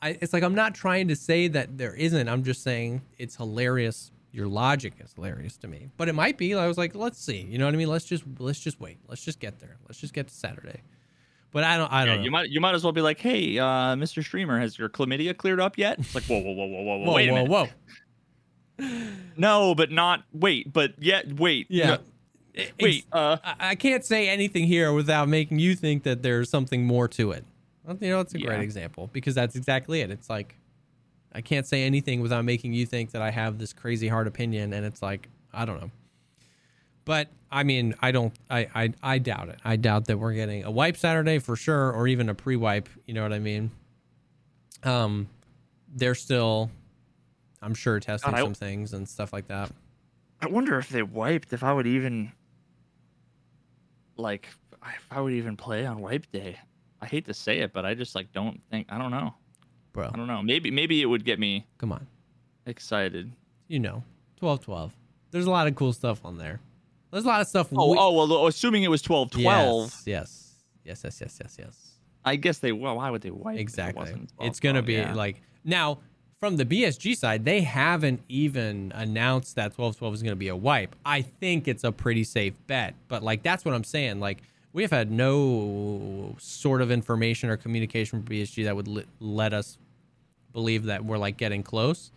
I, 0.02 0.18
it's 0.20 0.32
like 0.32 0.42
I'm 0.42 0.54
not 0.54 0.74
trying 0.74 1.08
to 1.08 1.16
say 1.16 1.48
that 1.48 1.78
there 1.78 1.94
isn't. 1.94 2.28
I'm 2.28 2.42
just 2.42 2.62
saying 2.62 3.02
it's 3.18 3.36
hilarious 3.36 4.10
your 4.32 4.48
logic 4.48 4.94
is 4.98 5.12
hilarious 5.12 5.56
to 5.58 5.68
me. 5.68 5.90
But 5.96 6.08
it 6.08 6.14
might 6.14 6.38
be. 6.38 6.54
I 6.54 6.66
was 6.66 6.78
like, 6.78 6.94
let's 6.94 7.22
see. 7.22 7.42
You 7.42 7.58
know 7.58 7.66
what 7.66 7.74
I 7.74 7.76
mean? 7.76 7.88
Let's 7.88 8.06
just 8.06 8.24
let's 8.38 8.58
just 8.58 8.80
wait. 8.80 8.98
Let's 9.06 9.22
just 9.22 9.38
get 9.38 9.60
there. 9.60 9.76
Let's 9.86 10.00
just 10.00 10.14
get 10.14 10.28
to 10.28 10.34
Saturday. 10.34 10.80
But 11.52 11.64
I 11.64 11.76
don't. 11.76 11.92
I 11.92 12.06
don't. 12.06 12.14
Yeah, 12.14 12.16
know. 12.16 12.24
you 12.24 12.30
might 12.30 12.48
you 12.48 12.60
might 12.60 12.74
as 12.74 12.82
well 12.82 12.92
be 12.92 13.02
like, 13.02 13.20
hey, 13.20 13.58
uh, 13.58 13.94
Mr. 13.94 14.24
Streamer, 14.24 14.58
has 14.58 14.78
your 14.78 14.88
chlamydia 14.88 15.36
cleared 15.36 15.60
up 15.60 15.76
yet? 15.76 15.98
It's 15.98 16.14
like, 16.14 16.24
whoa, 16.24 16.38
whoa, 16.38 16.52
whoa, 16.52 16.64
whoa, 16.66 16.82
whoa, 16.82 16.96
whoa, 16.96 17.04
whoa, 17.04 17.14
wait 17.14 17.28
whoa, 17.30 17.34
minute. 17.36 17.50
whoa. 17.50 17.68
No, 19.36 19.74
but 19.74 19.90
not 19.90 20.24
wait, 20.32 20.72
but 20.72 20.92
yet 20.98 21.40
wait. 21.40 21.66
Yeah. 21.70 21.98
No, 22.56 22.64
wait. 22.80 23.06
Uh, 23.12 23.38
I, 23.44 23.74
can't 23.74 24.04
say 24.04 24.28
anything 24.28 24.66
here 24.66 24.92
without 24.92 25.28
making 25.28 25.58
you 25.58 25.74
think 25.74 26.02
that 26.02 26.22
there's 26.22 26.50
something 26.50 26.84
more 26.84 27.08
to 27.08 27.32
it. 27.32 27.44
You 28.00 28.10
know, 28.10 28.20
it's 28.20 28.34
a 28.34 28.38
great 28.38 28.60
example 28.60 29.08
because 29.12 29.34
that's 29.34 29.56
exactly 29.56 30.00
it. 30.00 30.10
It's 30.10 30.30
like 30.30 30.56
I 31.32 31.40
can't 31.40 31.66
say 31.66 31.84
anything 31.84 32.20
without 32.20 32.44
making 32.44 32.74
you 32.74 32.86
think 32.86 33.12
that 33.12 33.22
I 33.22 33.30
have 33.30 33.58
this 33.58 33.72
crazy 33.72 34.08
hard 34.08 34.26
opinion, 34.26 34.72
and 34.72 34.84
it's 34.86 35.02
like 35.02 35.28
I 35.52 35.64
don't 35.64 35.80
know. 35.80 35.90
But 37.04 37.28
I 37.50 37.64
mean, 37.64 37.94
I 38.00 38.12
don't. 38.12 38.32
I 38.48 38.68
I, 38.74 38.92
I 39.02 39.18
doubt 39.18 39.48
it. 39.48 39.58
I 39.64 39.76
doubt 39.76 40.06
that 40.06 40.18
we're 40.18 40.34
getting 40.34 40.64
a 40.64 40.70
wipe 40.70 40.96
Saturday 40.96 41.38
for 41.38 41.56
sure, 41.56 41.90
or 41.90 42.06
even 42.06 42.28
a 42.28 42.34
pre-wipe. 42.34 42.88
You 43.06 43.14
know 43.14 43.22
what 43.22 43.32
I 43.32 43.38
mean? 43.38 43.70
Um, 44.84 45.28
they're 45.94 46.14
still, 46.14 46.70
I'm 47.62 47.74
sure, 47.74 47.98
testing 48.00 48.32
God, 48.32 48.40
I- 48.40 48.42
some 48.42 48.54
things 48.54 48.92
and 48.92 49.08
stuff 49.08 49.32
like 49.32 49.46
that. 49.48 49.70
I 50.40 50.46
wonder 50.48 50.76
if 50.78 50.88
they 50.88 51.02
wiped. 51.04 51.52
If 51.52 51.62
I 51.62 51.72
would 51.72 51.86
even 51.86 52.32
like, 54.16 54.48
if 54.84 55.06
I 55.10 55.20
would 55.20 55.32
even 55.32 55.56
play 55.56 55.86
on 55.86 56.00
wipe 56.00 56.30
day. 56.32 56.58
I 57.00 57.06
hate 57.06 57.26
to 57.26 57.34
say 57.34 57.58
it, 57.60 57.72
but 57.72 57.84
I 57.84 57.94
just 57.94 58.14
like 58.14 58.32
don't 58.32 58.60
think. 58.70 58.86
I 58.90 58.98
don't 58.98 59.10
know. 59.10 59.34
Bro, 59.92 60.10
I 60.12 60.16
don't 60.16 60.26
know. 60.26 60.42
Maybe 60.42 60.70
maybe 60.70 61.02
it 61.02 61.06
would 61.06 61.24
get 61.24 61.38
me 61.38 61.66
come 61.78 61.92
on. 61.92 62.06
excited. 62.66 63.32
you 63.68 63.78
know, 63.80 64.02
twelve 64.36 64.60
twelve. 64.64 64.92
There's 65.30 65.46
a 65.46 65.50
lot 65.50 65.66
of 65.66 65.74
cool 65.74 65.92
stuff 65.92 66.24
on 66.24 66.38
there. 66.38 66.60
There's 67.10 67.24
a 67.24 67.28
lot 67.28 67.40
of 67.40 67.48
stuff. 67.48 67.68
Oh, 67.74 67.90
we- 67.90 67.98
oh 67.98 68.12
well. 68.12 68.46
Assuming 68.46 68.82
it 68.84 68.88
was 68.90 69.02
twelve 69.02 69.30
twelve, 69.30 69.90
Yes, 70.06 70.54
yes, 70.84 71.02
yes, 71.02 71.02
yes, 71.04 71.20
yes, 71.20 71.38
yes, 71.42 71.56
yes. 71.58 71.88
I 72.24 72.36
guess 72.36 72.58
they. 72.58 72.72
Well, 72.72 72.96
why 72.96 73.10
would 73.10 73.22
they 73.22 73.30
wipe? 73.30 73.54
if 73.54 73.58
it 73.58 73.62
Exactly. 73.62 74.00
wasn't 74.00 74.32
It's 74.40 74.60
gonna 74.60 74.82
be 74.82 74.94
Yeah. 74.94 75.14
like 75.14 75.42
now 75.64 75.98
from 76.42 76.56
the 76.56 76.64
BSG 76.64 77.16
side, 77.16 77.44
they 77.44 77.60
haven't 77.60 78.20
even 78.28 78.90
announced 78.96 79.54
that 79.54 79.76
twelve 79.76 79.96
twelve 79.96 80.12
is 80.12 80.24
gonna 80.24 80.34
be 80.34 80.48
a 80.48 80.56
wipe. 80.56 80.96
I 81.06 81.22
think 81.22 81.68
it's 81.68 81.84
a 81.84 81.92
pretty 81.92 82.24
safe 82.24 82.54
bet, 82.66 82.96
but 83.06 83.22
like 83.22 83.44
that's 83.44 83.64
what 83.64 83.76
I'm 83.76 83.84
saying. 83.84 84.18
Like 84.18 84.42
we 84.72 84.82
have 84.82 84.90
had 84.90 85.12
no 85.12 86.34
sort 86.40 86.82
of 86.82 86.90
information 86.90 87.48
or 87.48 87.56
communication 87.56 88.20
from 88.24 88.34
BSG 88.34 88.64
that 88.64 88.74
would 88.74 88.88
li- 88.88 89.06
let 89.20 89.52
us 89.52 89.78
believe 90.52 90.86
that 90.86 91.04
we're 91.04 91.16
like 91.16 91.36
getting 91.36 91.62
close. 91.62 92.10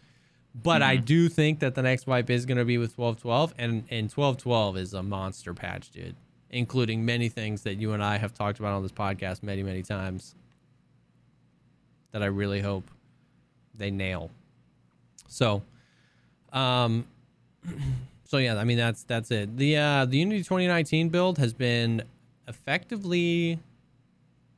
But 0.55 0.81
I 0.81 0.95
mm-hmm. 0.95 1.05
do 1.05 1.29
think 1.29 1.59
that 1.59 1.75
the 1.75 1.83
next 1.83 2.07
wipe 2.07 2.31
is 2.31 2.47
going 2.47 2.57
to 2.57 2.65
be 2.65 2.79
with 2.79 2.97
1212 2.97 3.53
and 3.59 3.83
and 3.91 4.11
1212 4.11 4.77
is 4.77 4.95
a 4.95 5.03
monster 5.03 5.53
patch, 5.53 5.91
dude, 5.91 6.15
including 6.49 7.05
many 7.05 7.29
things 7.29 7.61
that 7.61 7.75
you 7.75 7.93
and 7.93 8.03
I 8.03 8.17
have 8.17 8.33
talked 8.33 8.57
about 8.57 8.73
on 8.73 8.81
this 8.81 8.91
podcast 8.91 9.43
many 9.43 9.61
many 9.61 9.83
times 9.83 10.33
that 12.11 12.23
I 12.23 12.25
really 12.25 12.61
hope 12.61 12.89
they 13.77 13.91
nail. 13.91 14.31
So 15.27 15.63
um 16.53 17.05
so 18.25 18.37
yeah, 18.37 18.57
I 18.57 18.63
mean 18.63 18.77
that's 18.77 19.03
that's 19.03 19.31
it. 19.31 19.57
The 19.57 19.77
uh 19.77 20.05
the 20.05 20.17
Unity 20.17 20.39
2019 20.43 21.09
build 21.09 21.37
has 21.37 21.53
been 21.53 22.03
effectively 22.47 23.59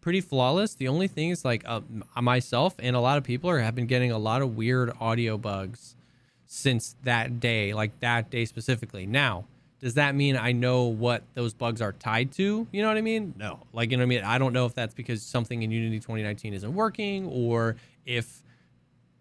pretty 0.08 0.22
flawless. 0.22 0.74
The 0.74 0.88
only 0.88 1.08
thing 1.08 1.32
is 1.32 1.44
like 1.44 1.64
uh, 1.66 1.82
myself 2.22 2.76
and 2.80 2.96
a 2.96 3.00
lot 3.00 3.18
of 3.18 3.26
people 3.26 3.50
are 3.50 3.60
have 3.60 3.76
been 3.76 3.88
getting 3.88 4.10
a 4.12 4.18
lot 4.18 4.42
of 4.42 4.56
weird 4.56 4.94
audio 5.02 5.38
bugs 5.38 5.98
since 6.46 6.96
that 7.04 7.42
day, 7.42 7.74
like 7.74 8.00
that 8.00 8.30
day 8.30 8.46
specifically. 8.46 9.06
Now, 9.06 9.44
does 9.80 9.96
that 9.96 10.16
mean 10.16 10.38
I 10.38 10.54
know 10.54 10.86
what 10.86 11.24
those 11.34 11.54
bugs 11.54 11.82
are 11.82 11.92
tied 11.92 12.32
to? 12.34 12.68
You 12.72 12.82
know 12.82 12.88
what 12.88 12.98
I 12.98 13.02
mean? 13.02 13.34
No. 13.38 13.60
Like 13.74 13.92
you 13.92 13.98
know 13.98 14.02
what 14.02 14.06
I 14.06 14.16
mean? 14.16 14.24
I 14.24 14.38
don't 14.38 14.54
know 14.54 14.66
if 14.66 14.74
that's 14.74 14.94
because 14.94 15.22
something 15.22 15.62
in 15.62 15.72
Unity 15.72 16.00
2019 16.00 16.54
isn't 16.54 16.74
working 16.74 17.28
or 17.28 17.76
if 18.06 18.42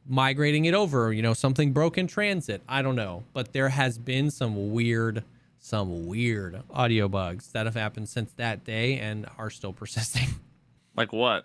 migrating 0.09 0.65
it 0.65 0.75
over, 0.75 1.13
you 1.13 1.23
know, 1.23 1.35
something 1.35 1.73
broke 1.73 1.99
in 1.99 2.07
transit. 2.07 2.63
I 2.69 2.83
don't 2.83 2.97
know. 2.97 3.25
But 3.33 3.53
there 3.53 3.71
has 3.71 3.99
been 3.99 4.31
some 4.31 4.73
weird 4.73 5.25
some 5.59 6.07
weird 6.07 6.63
audio 6.71 7.09
bugs 7.09 7.49
that 7.49 7.67
have 7.67 7.75
happened 7.75 8.09
since 8.09 8.31
that 8.35 8.63
day 8.63 8.99
and 8.99 9.27
are 9.37 9.51
still 9.51 9.73
persisting. 9.73 10.29
like 10.97 11.13
what? 11.13 11.45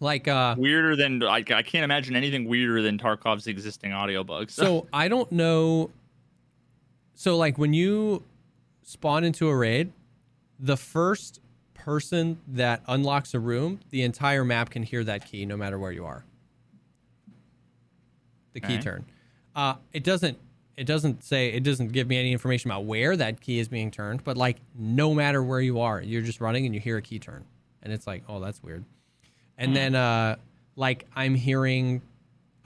like 0.00 0.28
uh 0.28 0.54
Weirder 0.58 0.96
than 0.96 1.22
I, 1.22 1.36
I 1.36 1.62
can't 1.62 1.84
imagine 1.84 2.16
anything 2.16 2.48
weirder 2.48 2.82
than 2.82 2.98
Tarkov's 2.98 3.46
existing 3.46 3.92
audio 3.92 4.24
bugs. 4.24 4.52
so 4.52 4.86
I 4.92 5.08
don't 5.08 5.30
know 5.32 5.90
so 7.14 7.36
like 7.36 7.58
when 7.58 7.72
you 7.72 8.22
spawn 8.82 9.24
into 9.24 9.48
a 9.48 9.56
raid, 9.56 9.92
the 10.58 10.76
first 10.76 11.40
person 11.74 12.40
that 12.48 12.82
unlocks 12.86 13.34
a 13.34 13.40
room, 13.40 13.80
the 13.90 14.02
entire 14.02 14.44
map 14.44 14.70
can 14.70 14.82
hear 14.82 15.04
that 15.04 15.26
key 15.26 15.46
no 15.46 15.56
matter 15.56 15.78
where 15.78 15.92
you 15.92 16.04
are. 16.04 16.24
The 18.54 18.60
key 18.60 18.74
Okay. 18.74 18.82
turn. 18.82 19.04
Uh 19.54 19.74
it 19.92 20.02
doesn't 20.02 20.38
it 20.76 20.84
doesn't 20.86 21.22
say 21.22 21.50
it 21.50 21.62
doesn't 21.62 21.92
give 21.92 22.08
me 22.08 22.16
any 22.18 22.32
information 22.32 22.70
about 22.70 22.84
where 22.84 23.16
that 23.16 23.40
key 23.40 23.58
is 23.60 23.68
being 23.68 23.90
turned, 23.90 24.24
but 24.24 24.36
like 24.36 24.56
no 24.74 25.12
matter 25.14 25.42
where 25.42 25.60
you 25.60 25.80
are, 25.80 26.00
you're 26.00 26.22
just 26.22 26.40
running 26.40 26.64
and 26.66 26.74
you 26.74 26.80
hear 26.80 26.96
a 26.96 27.02
key 27.02 27.18
turn. 27.18 27.44
And 27.82 27.92
it's 27.92 28.06
like, 28.06 28.22
"Oh, 28.28 28.40
that's 28.40 28.62
weird." 28.62 28.84
And 29.58 29.76
then 29.76 29.94
uh 29.94 30.36
like 30.74 31.06
I'm 31.14 31.34
hearing 31.34 32.00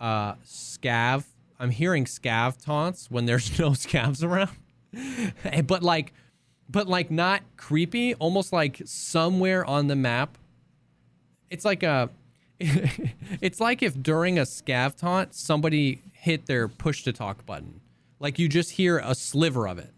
uh 0.01 0.35
scav 0.44 1.24
i'm 1.59 1.70
hearing 1.70 2.05
scav 2.05 2.57
taunts 2.64 3.11
when 3.11 3.27
there's 3.27 3.59
no 3.59 3.70
scavs 3.70 4.22
around 4.22 4.51
but 5.66 5.83
like 5.83 6.12
but 6.70 6.87
like 6.87 7.11
not 7.11 7.42
creepy 7.57 8.14
almost 8.14 8.53
like 8.53 8.81
somewhere 8.85 9.64
on 9.64 9.88
the 9.88 9.96
map 9.96 10.38
it's 11.51 11.64
like 11.64 11.83
a 11.83 12.09
it's 13.40 13.61
like 13.61 13.83
if 13.83 14.01
during 14.03 14.38
a 14.38 14.42
scav 14.42 14.97
taunt 14.97 15.35
somebody 15.35 16.03
hit 16.12 16.47
their 16.47 16.66
push 16.68 17.03
to 17.05 17.12
talk 17.12 17.47
button. 17.47 17.81
Like 18.21 18.38
you 18.38 18.49
just 18.49 18.73
hear 18.73 18.99
a 18.99 19.14
sliver 19.14 19.68
of 19.68 19.79
it 19.79 19.92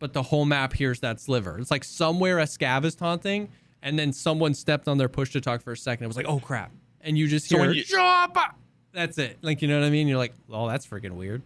but 0.00 0.12
the 0.12 0.22
whole 0.24 0.44
map 0.44 0.74
hears 0.74 1.00
that 1.00 1.18
sliver. 1.18 1.58
It's 1.58 1.70
like 1.70 1.84
somewhere 1.84 2.38
a 2.38 2.42
scav 2.44 2.84
is 2.84 2.94
taunting 2.94 3.50
and 3.82 3.98
then 3.98 4.12
someone 4.12 4.52
stepped 4.52 4.86
on 4.88 4.98
their 4.98 5.08
push 5.08 5.30
to 5.32 5.40
talk 5.40 5.62
for 5.62 5.72
a 5.72 5.76
second 5.76 6.04
it 6.04 6.08
was 6.08 6.16
like 6.16 6.26
oh 6.28 6.40
crap. 6.40 6.72
And 7.00 7.16
you 7.16 7.26
just 7.28 7.48
So 7.48 7.58
hear 7.58 7.72
you- 7.72 7.84
"Jabba!" 7.84 8.52
that's 8.92 9.16
it. 9.18 9.38
Like 9.42 9.62
you 9.62 9.68
know 9.68 9.78
what 9.80 9.86
i 9.86 9.90
mean? 9.90 10.06
You're 10.08 10.18
like 10.18 10.34
oh 10.50 10.68
that's 10.68 10.86
freaking 10.86 11.12
weird. 11.12 11.42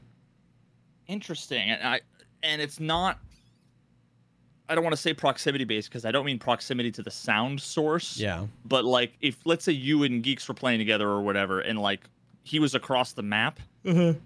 Interesting. 1.06 1.70
And 1.70 1.82
i 1.82 2.00
and 2.42 2.60
it's 2.60 2.80
not 2.80 3.18
i 4.68 4.74
don't 4.74 4.84
want 4.84 4.94
to 4.94 5.00
say 5.00 5.12
proximity 5.12 5.64
based 5.64 5.88
because 5.88 6.04
i 6.04 6.10
don't 6.10 6.24
mean 6.24 6.38
proximity 6.38 6.90
to 6.90 7.02
the 7.02 7.10
sound 7.10 7.60
source 7.60 8.18
yeah. 8.18 8.44
but 8.64 8.84
like 8.84 9.12
if 9.20 9.38
let's 9.44 9.64
say 9.64 9.72
you 9.72 10.02
and 10.02 10.22
geeks 10.22 10.48
were 10.48 10.54
playing 10.54 10.78
together 10.78 11.08
or 11.08 11.20
whatever 11.20 11.60
and 11.60 11.80
like 11.80 12.00
he 12.44 12.58
was 12.58 12.74
across 12.74 13.12
the 13.12 13.22
map 13.22 13.60
mm-hmm. 13.84 14.18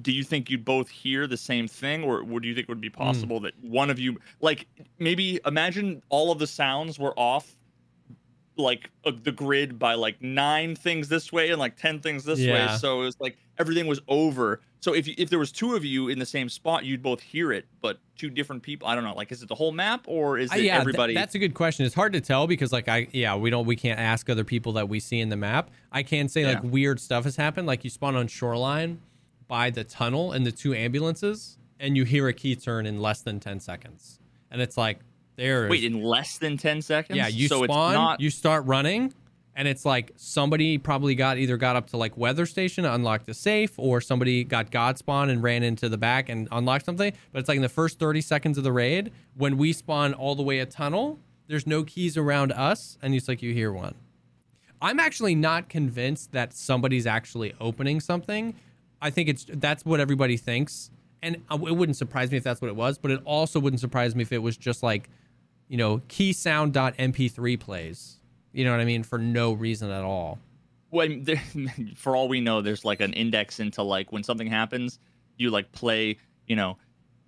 do 0.00 0.12
you 0.12 0.24
think 0.24 0.50
you'd 0.50 0.64
both 0.64 0.88
hear 0.88 1.26
the 1.26 1.36
same 1.36 1.66
thing 1.66 2.02
or 2.04 2.22
would 2.22 2.44
you 2.44 2.54
think 2.54 2.64
it 2.64 2.68
would 2.68 2.80
be 2.80 2.90
mm. 2.90 2.94
possible 2.94 3.40
that 3.40 3.52
one 3.62 3.90
of 3.90 3.98
you 3.98 4.18
like 4.40 4.66
maybe 4.98 5.40
imagine 5.46 6.02
all 6.08 6.30
of 6.30 6.38
the 6.38 6.46
sounds 6.46 6.98
were 6.98 7.18
off 7.18 7.56
like 8.56 8.90
uh, 9.04 9.12
the 9.22 9.32
grid 9.32 9.78
by 9.78 9.94
like 9.94 10.20
nine 10.20 10.74
things 10.76 11.08
this 11.08 11.32
way 11.32 11.50
and 11.50 11.58
like 11.58 11.76
10 11.76 12.00
things 12.00 12.24
this 12.24 12.38
Yeah. 12.38 12.52
way 12.72 12.78
so 12.78 13.00
it 13.02 13.04
was 13.06 13.16
like 13.20 13.38
everything 13.58 13.86
was 13.86 14.00
over 14.08 14.60
so 14.80 14.92
if 14.94 15.06
you, 15.06 15.14
if 15.16 15.30
there 15.30 15.38
was 15.38 15.52
two 15.52 15.74
of 15.74 15.84
you 15.84 16.08
in 16.08 16.18
the 16.18 16.26
same 16.26 16.48
spot 16.50 16.84
you'd 16.84 17.02
both 17.02 17.20
hear 17.22 17.50
it 17.52 17.64
but 17.80 17.98
two 18.16 18.28
different 18.28 18.62
people 18.62 18.86
i 18.86 18.94
don't 18.94 19.04
know 19.04 19.14
like 19.14 19.32
is 19.32 19.42
it 19.42 19.48
the 19.48 19.54
whole 19.54 19.72
map 19.72 20.04
or 20.06 20.36
is 20.38 20.50
Uh, 20.52 20.56
it 20.56 20.64
yeah, 20.64 20.72
th- 20.74 20.80
everybody 20.82 21.14
that's 21.14 21.34
a 21.34 21.38
good 21.38 21.54
question. 21.54 21.86
It's 21.86 21.94
hard 21.94 22.12
to 22.12 22.20
tell 22.20 22.46
because 22.46 22.72
like 22.72 22.88
I 22.88 23.08
yeah, 23.12 23.34
we 23.36 23.48
don't 23.48 23.64
we 23.66 23.74
can't 23.76 23.98
ask 23.98 24.28
other 24.28 24.44
people 24.44 24.72
that 24.74 24.88
we 24.88 25.00
see 25.00 25.18
in 25.20 25.28
the 25.30 25.36
map. 25.36 25.70
I 25.90 26.02
can 26.02 26.28
say 26.28 26.44
like 26.44 26.62
weird 26.62 27.00
stuff 27.00 27.24
has 27.24 27.36
happened. 27.36 27.66
Like 27.66 27.84
you 27.84 27.90
spawn 27.90 28.16
on 28.16 28.26
shoreline 28.28 29.00
by 29.48 29.70
the 29.70 29.82
tunnel 29.84 30.32
and 30.32 30.44
the 30.46 30.52
two 30.52 30.74
ambulances 30.74 31.58
and 31.80 31.96
you 31.96 32.04
hear 32.04 32.28
a 32.28 32.32
key 32.32 32.54
turn 32.54 32.86
in 32.86 33.00
less 33.00 33.22
than 33.22 33.40
10 33.40 33.60
seconds. 33.60 34.20
And 34.50 34.60
it's 34.62 34.76
like 34.76 35.00
there 35.36 35.68
wait 35.68 35.84
in 35.84 36.02
less 36.02 36.38
than 36.38 36.56
10 36.56 36.82
seconds 36.82 37.16
Yeah, 37.16 37.28
you 37.28 37.48
so 37.48 37.64
spawn, 37.64 37.94
not 37.94 38.20
you 38.20 38.30
start 38.30 38.64
running, 38.66 39.12
and 39.54 39.68
it's 39.68 39.84
like 39.84 40.12
somebody 40.16 40.78
probably 40.78 41.14
got 41.14 41.38
either 41.38 41.56
got 41.56 41.76
up 41.76 41.88
to 41.88 41.96
like 41.96 42.16
weather 42.16 42.46
station, 42.46 42.84
unlocked 42.84 43.28
a 43.28 43.34
safe, 43.34 43.72
or 43.78 44.00
somebody 44.00 44.44
got 44.44 44.70
God 44.70 44.98
spawn 44.98 45.30
and 45.30 45.42
ran 45.42 45.62
into 45.62 45.88
the 45.88 45.98
back 45.98 46.28
and 46.28 46.48
unlocked 46.50 46.86
something. 46.86 47.12
But 47.32 47.40
it's 47.40 47.48
like 47.48 47.56
in 47.56 47.62
the 47.62 47.68
first 47.68 47.98
30 47.98 48.20
seconds 48.20 48.58
of 48.58 48.64
the 48.64 48.72
raid, 48.72 49.12
when 49.36 49.58
we 49.58 49.72
spawn 49.72 50.14
all 50.14 50.34
the 50.34 50.42
way 50.42 50.60
a 50.60 50.66
tunnel, 50.66 51.18
there's 51.48 51.66
no 51.66 51.84
keys 51.84 52.16
around 52.16 52.52
us, 52.52 52.96
and 53.02 53.14
it's 53.14 53.28
like 53.28 53.42
you 53.42 53.52
hear 53.52 53.72
one. 53.72 53.94
I'm 54.80 54.98
actually 54.98 55.34
not 55.34 55.68
convinced 55.68 56.32
that 56.32 56.52
somebody's 56.54 57.06
actually 57.06 57.54
opening 57.60 58.00
something. 58.00 58.54
I 59.00 59.10
think 59.10 59.28
it's 59.28 59.46
that's 59.48 59.84
what 59.84 60.00
everybody 60.00 60.36
thinks, 60.36 60.90
and 61.22 61.36
uh, 61.50 61.58
it 61.66 61.76
wouldn't 61.76 61.96
surprise 61.96 62.30
me 62.30 62.38
if 62.38 62.42
that's 62.44 62.60
what 62.60 62.68
it 62.68 62.76
was. 62.76 62.98
But 62.98 63.10
it 63.10 63.20
also 63.24 63.60
wouldn't 63.60 63.80
surprise 63.80 64.16
me 64.16 64.22
if 64.22 64.32
it 64.32 64.38
was 64.38 64.56
just 64.56 64.82
like, 64.82 65.08
you 65.72 65.78
know, 65.78 66.02
keysound.mp3 66.08 67.58
plays. 67.58 68.18
You 68.52 68.64
know 68.64 68.72
what 68.72 68.80
I 68.80 68.84
mean? 68.84 69.02
For 69.02 69.18
no 69.18 69.52
reason 69.54 69.90
at 69.90 70.02
all. 70.04 70.38
when 70.90 71.24
there, 71.24 71.42
for 71.96 72.14
all 72.14 72.28
we 72.28 72.40
know 72.42 72.60
there's 72.60 72.84
like 72.84 73.00
an 73.00 73.12
index 73.14 73.58
into 73.58 73.82
like 73.82 74.12
when 74.12 74.22
something 74.22 74.46
happens 74.46 74.98
you 75.38 75.48
like 75.50 75.72
play 75.72 76.18
you 76.46 76.54
know, 76.56 76.76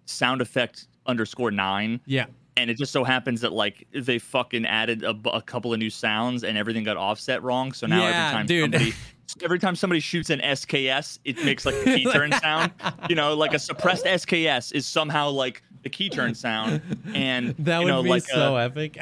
sound 0.05 0.43
effect 0.43 0.89
underscore 1.07 1.51
nine, 1.51 2.01
Yeah. 2.05 2.27
and 2.59 2.69
it 2.69 2.77
just 2.77 2.93
so 2.93 3.03
happens 3.05 3.41
that 3.41 3.53
like 3.55 3.87
they 3.93 4.19
fucking 4.19 4.67
added 4.67 5.03
a, 5.05 5.15
a 5.33 5.41
couple 5.41 5.73
of 5.73 5.79
new 5.79 5.89
sounds 5.89 6.45
and 6.45 6.59
everything 6.59 6.85
got 6.85 6.97
offset 6.99 7.43
wrong. 7.43 7.73
So 7.73 7.87
now 7.87 8.01
Yeah, 8.01 8.09
every 8.27 8.37
time 8.37 8.47
dude. 8.47 8.63
somebody 8.73 8.93
every 9.43 9.59
time 9.59 9.75
somebody 9.77 10.01
shoots 10.01 10.29
an 10.29 10.41
SKS, 10.41 11.19
it 11.25 11.43
makes 11.45 11.65
like 11.65 11.77
a 11.77 11.85
key 11.85 12.05
turn 12.13 12.33
sound. 12.33 12.73
You 13.09 13.15
know, 13.17 13.35
like 13.35 13.55
a 13.55 13.59
suppressed 13.59 14.05
SKS 14.05 14.75
is 14.75 14.85
somehow 14.87 15.31
like 15.31 15.63
the 15.85 15.91
key 15.91 16.09
turn 16.11 16.35
sound, 16.35 16.81
and 17.15 17.55
That 17.61 17.79
you 17.79 17.85
would 17.85 17.91
know 17.93 18.03
be 18.03 18.09
like 18.11 18.25
so 18.25 18.57
uh, 18.57 18.61
epic. 18.61 18.99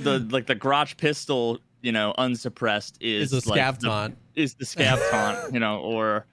the 0.00 0.20
like 0.30 0.46
the 0.46 0.56
Grach 0.56 0.96
pistol, 0.96 1.58
you 1.82 1.92
know, 1.92 2.14
unsuppressed 2.16 2.96
is 3.00 3.32
Is 3.32 3.46
a 3.46 3.50
like 3.50 3.80
the- 3.80 4.12
is 4.34 4.54
the 4.54 4.64
scav 4.64 4.98
taunt, 5.10 5.52
you 5.52 5.60
know, 5.60 5.78
or 5.80 6.24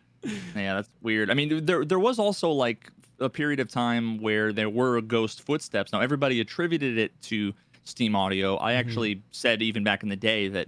yeah, 0.55 0.75
that's 0.75 0.89
weird. 1.01 1.29
I 1.29 1.33
mean, 1.33 1.65
there 1.65 1.83
there 1.83 1.99
was 1.99 2.19
also 2.19 2.51
like 2.51 2.89
a 3.19 3.29
period 3.29 3.59
of 3.59 3.67
time 3.69 4.19
where 4.19 4.53
there 4.53 4.69
were 4.69 5.01
ghost 5.01 5.41
footsteps. 5.41 5.91
Now 5.91 5.99
everybody 5.99 6.39
attributed 6.39 6.97
it 6.97 7.19
to 7.23 7.53
Steam 7.83 8.15
Audio. 8.15 8.55
I 8.57 8.71
Mm-hmm. 8.73 8.79
actually 8.79 9.23
said 9.31 9.61
even 9.61 9.83
back 9.83 10.03
in 10.03 10.09
the 10.09 10.15
day 10.15 10.47
that 10.49 10.67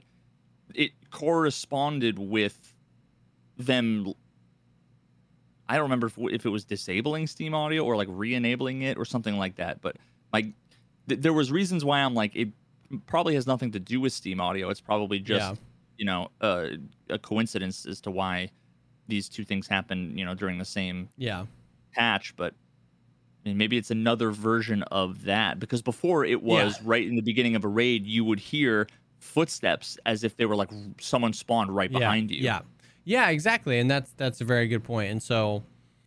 it 0.73 0.91
corresponded 1.12 2.17
with 2.19 2.73
them. 3.58 4.13
I 5.72 5.76
don't 5.76 5.84
remember 5.84 6.08
if, 6.08 6.18
if 6.18 6.46
it 6.46 6.50
was 6.50 6.66
disabling 6.66 7.28
Steam 7.28 7.54
Audio 7.54 7.86
or 7.86 7.96
like 7.96 8.10
re-enabling 8.12 8.82
it 8.82 8.98
or 8.98 9.06
something 9.06 9.38
like 9.38 9.56
that. 9.56 9.82
But 9.82 9.96
like, 10.34 10.48
th- 11.08 11.22
there 11.22 11.32
was 11.32 11.50
reasons 11.50 11.86
why 11.86 12.02
I'm 12.02 12.14
like 12.14 12.36
it 12.36 12.50
probably 13.06 13.36
has 13.36 13.48
nothing 13.48 13.72
to 13.72 13.80
do 13.80 14.02
with 14.02 14.12
Steam 14.12 14.42
Audio. 14.42 14.70
It's 14.70 14.82
probably 14.82 15.20
just 15.20 15.40
Yeah. 15.52 15.56
you 15.98 16.06
know 16.06 16.30
uh, 16.42 16.68
a 17.10 17.18
coincidence 17.18 17.86
as 17.86 18.02
to 18.02 18.12
why 18.12 18.52
these 19.08 19.30
two 19.30 19.46
things 19.46 19.66
happen. 19.68 20.18
You 20.18 20.26
know 20.26 20.36
during 20.36 20.58
the 20.58 20.66
same 20.66 21.08
yeah. 21.18 21.46
patch, 21.94 22.36
but 22.36 22.54
I 23.46 23.50
mean, 23.50 23.58
maybe 23.58 23.78
it's 23.78 23.92
another 23.92 24.32
version 24.32 24.84
of 24.92 25.24
that 25.24 25.58
because 25.58 25.82
before 25.82 26.26
it 26.26 26.44
was 26.44 26.76
Yeah. 26.78 26.84
right 26.86 27.08
in 27.08 27.16
the 27.16 27.22
beginning 27.22 27.56
of 27.56 27.64
a 27.64 27.70
raid, 27.70 28.06
you 28.06 28.26
would 28.26 28.40
hear 28.40 28.88
footsteps 29.20 29.98
as 30.06 30.24
if 30.24 30.36
they 30.36 30.46
were 30.46 30.56
like 30.56 30.70
someone 31.00 31.32
spawned 31.32 31.74
right 31.74 31.92
behind 31.92 32.30
yeah, 32.30 32.38
you. 32.38 32.44
Yeah, 32.44 32.62
yeah, 33.04 33.30
exactly, 33.30 33.80
and 33.80 33.90
that's 33.90 34.12
that's 34.18 34.42
a 34.42 34.46
very 34.46 34.68
good 34.68 34.84
point. 34.84 35.12
And 35.12 35.22
so, 35.22 35.64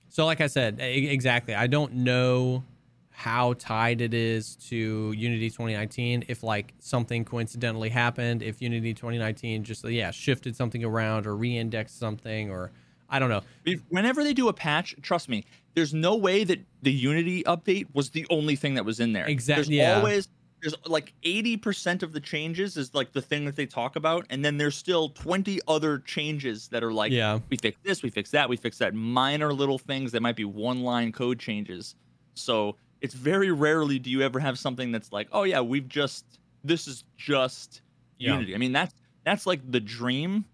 so 0.08 0.26
like 0.26 0.40
I 0.40 0.46
said, 0.46 0.80
e- 0.80 1.08
exactly, 1.08 1.54
I 1.54 1.66
don't 1.66 1.94
know 1.94 2.64
how 3.10 3.54
tied 3.54 4.00
it 4.00 4.12
is 4.12 4.56
to 4.56 5.12
Unity 5.12 5.48
2019. 5.48 6.24
If 6.28 6.42
like 6.42 6.74
something 6.78 7.24
coincidentally 7.24 7.88
happened, 7.88 8.42
if 8.42 8.60
Unity 8.60 8.94
2019 8.94 9.64
just 9.64 9.84
yeah 9.88 10.10
shifted 10.10 10.56
something 10.56 10.84
around 10.84 11.26
or 11.26 11.36
re-indexed 11.36 11.98
something, 11.98 12.50
or 12.50 12.70
I 13.08 13.18
don't 13.18 13.30
know. 13.30 13.42
Whenever 13.88 14.22
they 14.22 14.34
do 14.34 14.48
a 14.48 14.52
patch, 14.52 14.94
trust 15.02 15.28
me, 15.28 15.44
there's 15.74 15.94
no 15.94 16.16
way 16.16 16.44
that 16.44 16.60
the 16.82 16.92
Unity 16.92 17.42
update 17.44 17.86
was 17.92 18.10
the 18.10 18.26
only 18.30 18.56
thing 18.56 18.74
that 18.74 18.84
was 18.84 19.00
in 19.00 19.12
there. 19.12 19.26
Exactly. 19.26 19.76
There's 19.76 19.88
yeah. 19.88 19.96
always 19.96 20.28
there's 20.64 20.74
like 20.86 21.12
80% 21.24 22.02
of 22.02 22.12
the 22.12 22.20
changes 22.20 22.78
is 22.78 22.94
like 22.94 23.12
the 23.12 23.20
thing 23.20 23.44
that 23.44 23.54
they 23.54 23.66
talk 23.66 23.96
about, 23.96 24.26
and 24.30 24.42
then 24.42 24.56
there's 24.56 24.74
still 24.76 25.10
20 25.10 25.60
other 25.68 25.98
changes 25.98 26.68
that 26.68 26.82
are 26.82 26.92
like 26.92 27.12
Yeah. 27.12 27.40
we 27.50 27.58
fix 27.58 27.78
this, 27.84 28.02
we 28.02 28.08
fix 28.08 28.30
that, 28.30 28.48
we 28.48 28.56
fix 28.56 28.78
that. 28.78 28.94
Minor 28.94 29.52
little 29.52 29.78
things 29.78 30.10
that 30.12 30.22
might 30.22 30.36
be 30.36 30.46
one 30.46 30.80
line 30.80 31.12
code 31.12 31.38
changes. 31.38 31.94
So 32.34 32.76
it's 33.02 33.12
very 33.14 33.52
rarely 33.52 33.98
do 33.98 34.08
you 34.10 34.22
ever 34.22 34.40
have 34.40 34.58
something 34.58 34.90
that's 34.90 35.12
like, 35.12 35.28
oh 35.32 35.42
yeah, 35.42 35.60
we've 35.60 35.86
just 35.88 36.24
this 36.64 36.88
is 36.88 37.04
just 37.18 37.82
Yeah. 38.18 38.32
Unity. 38.32 38.54
I 38.54 38.58
mean 38.58 38.72
that's 38.72 38.94
that's 39.26 39.46
like 39.46 39.60
the 39.70 39.80
dream 39.80 40.46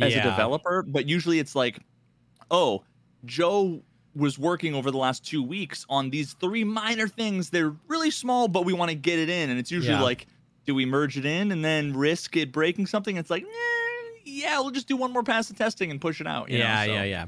as 0.00 0.14
Yeah. 0.14 0.20
a 0.20 0.22
developer, 0.30 0.82
but 0.82 1.06
usually 1.06 1.38
it's 1.38 1.54
like, 1.54 1.80
oh, 2.50 2.84
Joe 3.26 3.84
was 4.16 4.38
working 4.38 4.74
over 4.74 4.90
the 4.90 4.98
last 4.98 5.24
two 5.24 5.42
weeks 5.42 5.84
on 5.88 6.10
these 6.10 6.34
three 6.34 6.62
minor 6.64 7.08
things. 7.08 7.50
They're 7.50 7.74
really 7.88 8.10
small, 8.10 8.46
but 8.48 8.64
we 8.64 8.72
want 8.72 8.90
to 8.90 8.94
get 8.94 9.18
it 9.18 9.28
in. 9.28 9.50
And 9.50 9.58
it's 9.58 9.70
usually 9.72 9.94
Yeah. 9.96 10.02
like, 10.02 10.26
do 10.66 10.74
we 10.74 10.86
merge 10.86 11.18
it 11.18 11.24
in 11.26 11.50
and 11.52 11.64
then 11.64 11.92
risk 11.96 12.36
it 12.36 12.52
breaking 12.52 12.86
something? 12.86 13.16
It's 13.16 13.28
like, 13.30 13.42
eh, 13.42 14.20
yeah, 14.24 14.60
we'll 14.60 14.70
just 14.70 14.86
do 14.88 14.96
one 14.96 15.12
more 15.12 15.22
pass 15.24 15.50
of 15.50 15.56
testing 15.56 15.90
and 15.90 16.00
push 16.00 16.20
it 16.20 16.26
out. 16.26 16.48
you 16.50 16.58
know? 16.58 16.64
yeah, 16.64 16.84
So- 16.84 16.92
yeah, 16.92 17.02
yeah. 17.04 17.26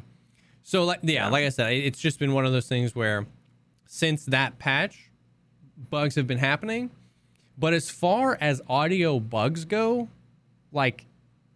So 0.62 0.85
like 0.85 1.01
yeah, 1.03 1.12
Yeah. 1.12 1.29
like 1.29 1.44
I 1.44 1.49
said, 1.51 1.72
it's 1.72 1.99
just 2.01 2.18
been 2.18 2.33
one 2.33 2.44
of 2.46 2.53
those 2.53 2.66
things 2.68 2.94
where 2.94 3.27
since 3.87 4.25
that 4.27 4.59
patch, 4.59 5.11
bugs 5.90 6.14
have 6.16 6.27
been 6.27 6.38
happening. 6.38 6.90
But 7.59 7.72
as 7.72 7.88
far 7.90 8.37
as 8.40 8.61
audio 8.68 9.18
bugs 9.20 9.64
go, 9.64 10.09
like 10.72 11.07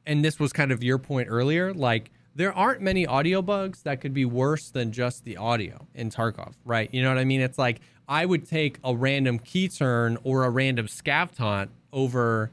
and 0.06 0.24
this 0.24 0.38
was 0.40 0.52
kind 0.52 0.72
of 0.72 0.82
your 0.82 0.98
point 0.98 1.28
earlier, 1.30 1.72
like 1.74 2.10
there 2.40 2.57
aren't 2.57 2.81
many 2.81 3.07
audio 3.07 3.42
bugs 3.42 3.83
that 3.83 4.00
could 4.00 4.14
be 4.14 4.24
worse 4.24 4.70
than 4.70 4.92
just 4.92 5.24
the 5.26 5.37
audio 5.37 5.87
in 5.94 6.09
Tarkov, 6.09 6.55
right? 6.64 6.88
You 6.90 7.03
know 7.03 7.11
what 7.11 7.18
I 7.18 7.24
mean? 7.26 7.42
It's 7.42 7.59
like 7.59 7.81
I 8.09 8.24
would 8.24 8.48
take 8.48 8.79
a 8.83 8.96
random 8.96 9.38
key 9.38 9.68
turn 9.68 10.16
or 10.24 10.44
a 10.44 10.50
random 10.50 10.87
scav 10.87 11.33
taunt 11.35 11.70
over 11.92 12.50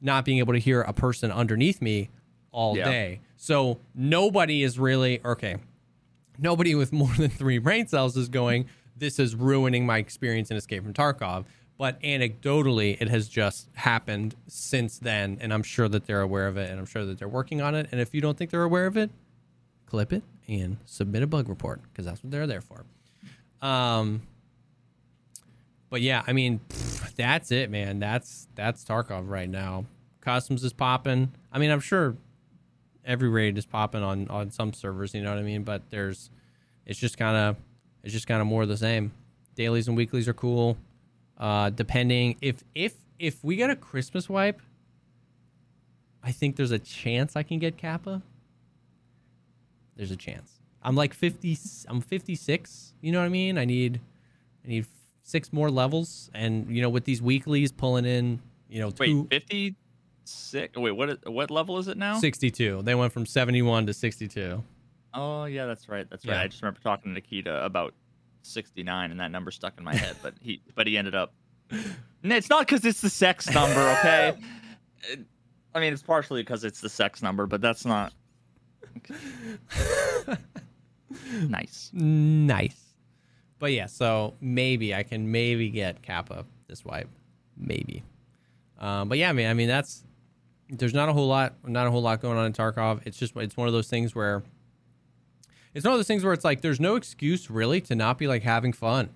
not 0.00 0.24
being 0.24 0.38
able 0.38 0.52
to 0.52 0.60
hear 0.60 0.82
a 0.82 0.92
person 0.92 1.32
underneath 1.32 1.82
me 1.82 2.10
all 2.52 2.76
Yeah. 2.76 2.84
day. 2.84 3.20
So 3.36 3.80
nobody 3.92 4.62
is 4.62 4.78
really 4.78 5.20
okay. 5.24 5.56
Nobody 6.38 6.76
with 6.76 6.92
more 7.02 7.12
than 7.16 7.30
three 7.30 7.58
brain 7.58 7.88
cells 7.88 8.16
is 8.16 8.28
going, 8.28 8.66
this 8.96 9.18
is 9.18 9.34
ruining 9.34 9.84
my 9.84 9.98
experience 9.98 10.48
in 10.52 10.56
Escape 10.56 10.84
from 10.84 10.92
Tarkov. 10.94 11.44
But 11.76 12.00
anecdotally, 12.02 12.96
it 13.00 13.08
has 13.08 13.28
just 13.28 13.68
happened 13.74 14.36
since 14.46 15.00
then. 15.00 15.38
And 15.40 15.52
I'm 15.52 15.64
sure 15.64 15.88
that 15.88 16.06
they're 16.06 16.20
aware 16.20 16.46
of 16.46 16.56
it 16.56 16.70
and 16.70 16.78
I'm 16.78 16.86
sure 16.86 17.04
that 17.04 17.18
they're 17.18 17.26
working 17.26 17.60
on 17.60 17.74
it. 17.74 17.88
And 17.90 18.00
if 18.00 18.14
you 18.14 18.20
don't 18.20 18.38
think 18.38 18.52
they're 18.52 18.62
aware 18.62 18.86
of 18.86 18.96
it, 18.96 19.10
clip 19.86 20.12
it 20.12 20.22
and 20.48 20.78
submit 20.84 21.22
a 21.22 21.26
bug 21.26 21.48
report 21.48 21.80
because 21.84 22.04
that's 22.04 22.22
what 22.22 22.30
they're 22.30 22.46
there 22.46 22.60
for. 22.60 22.84
Um, 23.60 24.22
but 25.90 26.00
yeah, 26.00 26.22
I 26.26 26.32
mean, 26.32 26.60
pff, 26.68 27.14
that's 27.14 27.52
it, 27.52 27.70
man. 27.70 27.98
That's 27.98 28.48
that's 28.54 28.84
Tarkov 28.84 29.28
right 29.28 29.48
now. 29.48 29.86
Customs 30.20 30.64
is 30.64 30.72
popping. 30.72 31.32
I 31.52 31.58
mean, 31.58 31.70
I'm 31.70 31.80
sure 31.80 32.16
every 33.04 33.28
raid 33.28 33.56
is 33.58 33.66
popping 33.66 34.02
on 34.02 34.28
on 34.28 34.50
some 34.50 34.72
servers. 34.72 35.14
You 35.14 35.22
know 35.22 35.30
what 35.30 35.38
I 35.38 35.42
mean? 35.42 35.62
But 35.62 35.82
there's, 35.90 36.30
it's 36.86 36.98
just 36.98 37.16
kind 37.16 37.36
of, 37.36 37.56
it's 38.02 38.12
just 38.12 38.26
kind 38.26 38.40
of 38.40 38.46
more 38.46 38.62
of 38.62 38.68
the 38.68 38.76
same. 38.76 39.12
Dailies 39.54 39.86
and 39.88 39.96
weeklies 39.96 40.26
are 40.28 40.34
cool. 40.34 40.76
Uh, 41.38 41.70
depending 41.70 42.36
if 42.40 42.64
if 42.74 42.94
if 43.18 43.42
we 43.44 43.56
get 43.56 43.70
a 43.70 43.76
Christmas 43.76 44.28
wipe, 44.28 44.60
I 46.22 46.32
think 46.32 46.56
there's 46.56 46.70
a 46.70 46.78
chance 46.78 47.36
I 47.36 47.42
can 47.42 47.58
get 47.58 47.76
Kappa. 47.76 48.22
There's 49.96 50.10
a 50.10 50.16
chance. 50.16 50.60
I'm 50.82 50.96
like 50.96 51.14
50. 51.14 51.56
I'm 51.88 52.00
56. 52.00 52.94
You 53.00 53.12
know 53.12 53.20
what 53.20 53.26
I 53.26 53.30
mean? 53.30 53.58
I 53.58 53.64
need, 53.64 54.00
I 54.64 54.68
need 54.68 54.86
six 55.22 55.52
more 55.52 55.70
levels, 55.70 56.30
and 56.34 56.68
you 56.68 56.82
know, 56.82 56.90
with 56.90 57.04
these 57.04 57.22
weeklies 57.22 57.72
pulling 57.72 58.04
in, 58.04 58.40
you 58.68 58.80
know, 58.80 58.92
Wait, 58.98 59.06
two, 59.06 59.26
56? 59.30 60.76
Wait, 60.76 60.90
what, 60.90 61.30
what 61.30 61.50
level 61.50 61.78
is 61.78 61.88
it 61.88 61.96
now? 61.96 62.18
62. 62.18 62.82
They 62.82 62.94
went 62.94 63.12
from 63.12 63.24
71 63.26 63.86
to 63.86 63.94
62. 63.94 64.62
Oh, 65.14 65.44
yeah, 65.44 65.66
that's 65.66 65.88
right. 65.88 66.08
That's 66.10 66.26
right. 66.26 66.34
Yeah. 66.34 66.42
I 66.42 66.48
just 66.48 66.60
remember 66.60 66.80
talking 66.80 67.10
to 67.10 67.14
Nikita 67.14 67.64
about 67.64 67.94
69 68.42 69.10
and 69.10 69.20
that 69.20 69.30
number 69.30 69.50
stuck 69.50 69.74
in 69.78 69.84
my 69.84 69.94
head, 69.94 70.16
but 70.22 70.34
he 70.40 70.60
but 70.74 70.86
he 70.86 70.98
ended 70.98 71.14
up 71.14 71.32
it's 72.22 72.50
not 72.50 72.68
cuz 72.68 72.84
it's 72.84 73.00
the 73.00 73.10
sex 73.10 73.48
number, 73.50 73.80
okay? 73.98 74.36
I 75.74 75.80
mean, 75.80 75.92
it's 75.92 76.02
partially 76.02 76.42
because 76.42 76.62
it's 76.62 76.80
the 76.80 76.88
sex 76.88 77.22
number, 77.22 77.46
but 77.46 77.60
that's 77.60 77.84
not 77.84 78.12
nice. 81.48 81.90
Nice. 81.92 82.80
But 83.58 83.72
yeah, 83.72 83.86
so 83.86 84.34
maybe 84.40 84.94
I 84.94 85.02
can 85.02 85.30
maybe 85.30 85.70
get 85.70 86.02
Kappa 86.02 86.44
this 86.68 86.84
wipe, 86.84 87.08
maybe. 87.56 88.02
Um, 88.78 89.08
but 89.08 89.18
yeah, 89.18 89.30
I 89.30 89.32
mean, 89.32 89.46
I 89.46 89.54
mean 89.54 89.68
that's 89.68 90.04
there's 90.68 90.94
not 90.94 91.08
a 91.08 91.12
whole 91.12 91.28
lot, 91.28 91.54
not 91.66 91.86
a 91.86 91.90
whole 91.90 92.02
lot 92.02 92.20
going 92.20 92.36
on 92.36 92.46
in 92.46 92.52
Tarkov. 92.52 93.00
It's 93.06 93.16
just 93.16 93.36
it's 93.36 93.56
one 93.56 93.66
of 93.68 93.72
those 93.72 93.88
things 93.88 94.14
where 94.14 94.42
it's 95.72 95.84
one 95.84 95.92
of 95.92 95.98
those 95.98 96.06
things 96.06 96.24
where 96.24 96.32
it's 96.32 96.44
like 96.44 96.60
there's 96.60 96.80
no 96.80 96.96
excuse 96.96 97.50
really 97.50 97.80
to 97.82 97.94
not 97.94 98.18
be 98.18 98.26
like 98.26 98.42
having 98.42 98.72
fun 98.72 99.10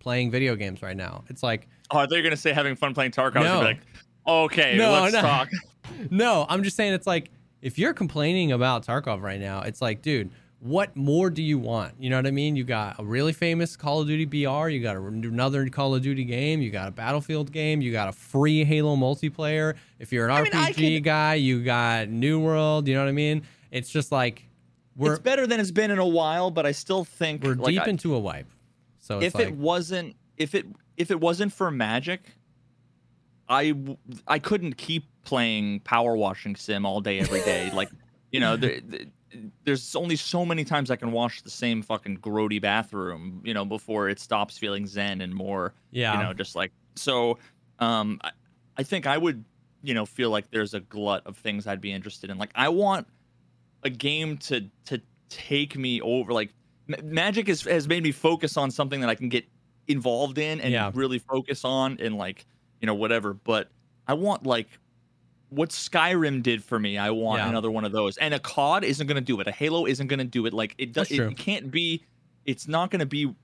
playing 0.00 0.30
video 0.30 0.56
games 0.56 0.82
right 0.82 0.96
now. 0.96 1.24
It's 1.28 1.42
like 1.42 1.68
Oh, 1.90 1.98
I 1.98 2.02
thought 2.02 2.12
you 2.12 2.16
were 2.18 2.22
gonna 2.22 2.36
say 2.36 2.52
having 2.52 2.74
fun 2.76 2.94
playing 2.94 3.12
Tarkov. 3.12 3.34
No. 3.36 3.42
gonna 3.42 3.58
be 3.60 3.64
like, 3.66 3.80
okay, 4.26 4.76
No, 4.76 4.92
let's 4.92 5.14
no. 5.14 5.20
talk. 5.20 5.48
No, 6.10 6.46
I'm 6.48 6.62
just 6.62 6.76
saying 6.78 6.94
it's 6.94 7.06
like 7.06 7.30
if 7.64 7.78
you're 7.78 7.94
complaining 7.94 8.52
about 8.52 8.84
Tarkov 8.86 9.22
right 9.22 9.40
now, 9.40 9.62
it's 9.62 9.80
like, 9.80 10.02
dude, 10.02 10.30
what 10.60 10.94
more 10.94 11.30
do 11.30 11.42
you 11.42 11.58
want? 11.58 11.94
You 11.98 12.10
know 12.10 12.16
what 12.16 12.26
I 12.26 12.30
mean? 12.30 12.56
You 12.56 12.64
got 12.64 13.00
a 13.00 13.04
really 13.04 13.32
famous 13.32 13.74
Call 13.74 14.02
of 14.02 14.06
Duty 14.06 14.26
BR, 14.26 14.68
you 14.68 14.82
got 14.82 14.96
another 14.96 15.66
Call 15.70 15.94
of 15.94 16.02
Duty 16.02 16.24
game, 16.24 16.60
you 16.60 16.70
got 16.70 16.88
a 16.88 16.90
Battlefield 16.90 17.50
game, 17.52 17.80
you 17.80 17.90
got 17.90 18.08
a 18.08 18.12
free 18.12 18.64
Halo 18.64 18.96
multiplayer. 18.96 19.74
If 19.98 20.12
you're 20.12 20.26
an 20.28 20.30
I 20.32 20.42
mean, 20.42 20.52
RPG 20.52 20.96
could- 20.96 21.04
guy, 21.04 21.34
you 21.36 21.64
got 21.64 22.08
New 22.10 22.38
World. 22.38 22.86
You 22.86 22.94
know 22.94 23.00
what 23.00 23.08
I 23.08 23.12
mean? 23.12 23.42
It's 23.70 23.88
just 23.88 24.12
like 24.12 24.44
we're 24.94 25.14
it's 25.14 25.22
better 25.22 25.46
than 25.46 25.58
it's 25.58 25.70
been 25.70 25.90
in 25.90 25.98
a 25.98 26.06
while, 26.06 26.50
but 26.50 26.66
I 26.66 26.72
still 26.72 27.04
think 27.04 27.42
we're 27.44 27.54
like, 27.54 27.72
deep 27.74 27.82
I- 27.82 27.90
into 27.90 28.14
a 28.14 28.18
wipe. 28.18 28.46
So 29.00 29.18
it's 29.18 29.28
if 29.28 29.34
like, 29.36 29.48
it 29.48 29.54
wasn't 29.54 30.16
if 30.36 30.54
it 30.54 30.66
if 30.98 31.10
it 31.10 31.18
wasn't 31.18 31.52
for 31.52 31.70
magic 31.70 32.20
i 33.48 33.74
i 34.26 34.38
couldn't 34.38 34.76
keep 34.76 35.04
playing 35.24 35.80
power 35.80 36.16
washing 36.16 36.54
sim 36.56 36.84
all 36.86 37.00
day 37.00 37.18
every 37.18 37.40
day 37.42 37.70
like 37.74 37.90
you 38.30 38.40
know 38.40 38.56
the, 38.56 38.80
the, 38.80 39.06
there's 39.64 39.96
only 39.96 40.14
so 40.14 40.44
many 40.46 40.64
times 40.64 40.92
I 40.92 40.96
can 40.96 41.10
wash 41.10 41.42
the 41.42 41.50
same 41.50 41.82
fucking 41.82 42.18
grody 42.18 42.62
bathroom, 42.62 43.40
you 43.44 43.52
know, 43.52 43.64
before 43.64 44.08
it 44.08 44.20
stops 44.20 44.56
feeling 44.56 44.86
zen 44.86 45.20
and 45.20 45.34
more, 45.34 45.74
Yeah. 45.90 46.16
you 46.16 46.22
know, 46.22 46.32
just 46.32 46.54
like 46.54 46.70
so. 46.94 47.38
Um, 47.80 48.20
I, 48.22 48.30
I 48.76 48.84
think 48.84 49.08
I 49.08 49.18
would, 49.18 49.44
you 49.82 49.92
know, 49.92 50.06
feel 50.06 50.30
like 50.30 50.52
there's 50.52 50.72
a 50.72 50.78
glut 50.78 51.26
of 51.26 51.36
things 51.36 51.66
I'd 51.66 51.80
be 51.80 51.90
interested 51.90 52.30
in. 52.30 52.38
Like 52.38 52.52
I 52.54 52.68
want 52.68 53.08
a 53.82 53.90
game 53.90 54.36
to 54.38 54.70
to 54.86 55.00
take 55.30 55.76
me 55.76 56.00
over. 56.00 56.32
Like 56.32 56.50
M- 56.88 57.12
Magic 57.12 57.48
has 57.48 57.62
has 57.62 57.88
made 57.88 58.04
me 58.04 58.12
focus 58.12 58.56
on 58.56 58.70
something 58.70 59.00
that 59.00 59.10
I 59.10 59.16
can 59.16 59.28
get 59.28 59.44
involved 59.88 60.38
in 60.38 60.60
and 60.60 60.72
Yeah. 60.72 60.92
really 60.94 61.18
focus 61.18 61.64
on 61.64 61.98
and 62.00 62.16
like 62.16 62.46
you 62.80 62.86
know 62.86 62.94
whatever. 62.94 63.32
But 63.34 63.68
I 64.06 64.14
want 64.14 64.44
like 64.46 64.68
what 65.50 65.70
Skyrim 65.70 66.42
did 66.42 66.64
for 66.64 66.78
me. 66.78 66.98
I 66.98 67.10
want 67.10 67.40
Yeah. 67.40 67.48
another 67.48 67.70
one 67.70 67.84
of 67.84 67.92
those. 67.92 68.16
And 68.16 68.34
a 68.34 68.40
COD 68.40 68.84
isn't 68.84 69.06
going 69.06 69.16
to 69.16 69.20
do 69.20 69.38
it. 69.40 69.46
A 69.46 69.52
Halo 69.52 69.86
isn't 69.86 70.06
going 70.08 70.18
to 70.18 70.24
do 70.24 70.46
it. 70.46 70.52
Like 70.52 70.74
it 70.78 70.92
does. 70.92 71.08
True. 71.08 71.28
It 71.28 71.36
can't 71.36 71.70
be. 71.70 72.02
It's 72.44 72.66
not 72.68 72.90
going 72.90 73.00
to 73.00 73.06
be. 73.06 73.34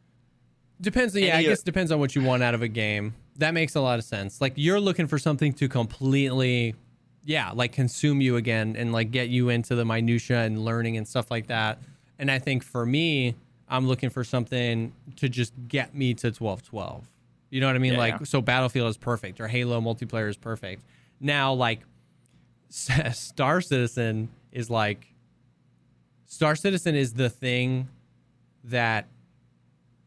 Depends. 0.80 1.14
Yeah, 1.14 1.36
I 1.36 1.42
guess 1.42 1.62
depends 1.62 1.92
on 1.92 2.00
what 2.00 2.16
you 2.16 2.22
want 2.22 2.42
out 2.42 2.54
of 2.54 2.62
a 2.62 2.68
game. 2.68 3.14
That 3.36 3.54
makes 3.54 3.74
a 3.74 3.80
lot 3.80 3.98
of 3.98 4.04
sense. 4.04 4.40
Like 4.40 4.54
you're 4.56 4.80
looking 4.80 5.06
for 5.06 5.18
something 5.18 5.52
to 5.54 5.68
completely, 5.68 6.74
yeah, 7.24 7.50
like 7.52 7.72
consume 7.72 8.20
you 8.20 8.36
again 8.36 8.76
and 8.76 8.92
like 8.92 9.10
get 9.10 9.28
you 9.28 9.50
into 9.50 9.74
the 9.74 9.84
minutia 9.84 10.40
and 10.40 10.64
learning 10.64 10.96
and 10.96 11.06
stuff 11.06 11.30
like 11.30 11.46
that. 11.48 11.78
And 12.18 12.30
I 12.30 12.38
think 12.38 12.62
for 12.64 12.84
me, 12.84 13.34
I'm 13.68 13.86
looking 13.86 14.10
for 14.10 14.24
something 14.24 14.92
to 15.16 15.28
just 15.28 15.52
get 15.68 15.94
me 15.94 16.12
to 16.14 16.30
12-12. 16.32 17.02
You 17.50 17.60
know 17.60 17.66
what 17.66 17.76
I 17.76 17.80
mean? 17.80 17.92
Yeah. 17.94 17.98
Like 17.98 18.26
so, 18.26 18.40
Battlefield 18.40 18.88
is 18.88 18.96
perfect 18.96 19.40
or 19.40 19.48
Halo 19.48 19.80
multiplayer 19.80 20.28
is 20.28 20.36
perfect. 20.36 20.82
Now, 21.20 21.52
like 21.52 21.80
Star 22.70 23.60
Citizen 23.60 24.28
is 24.52 24.70
like 24.70 25.06
Star 26.26 26.54
Citizen 26.56 26.94
is 26.94 27.14
the 27.14 27.28
thing 27.28 27.88
that 28.64 29.06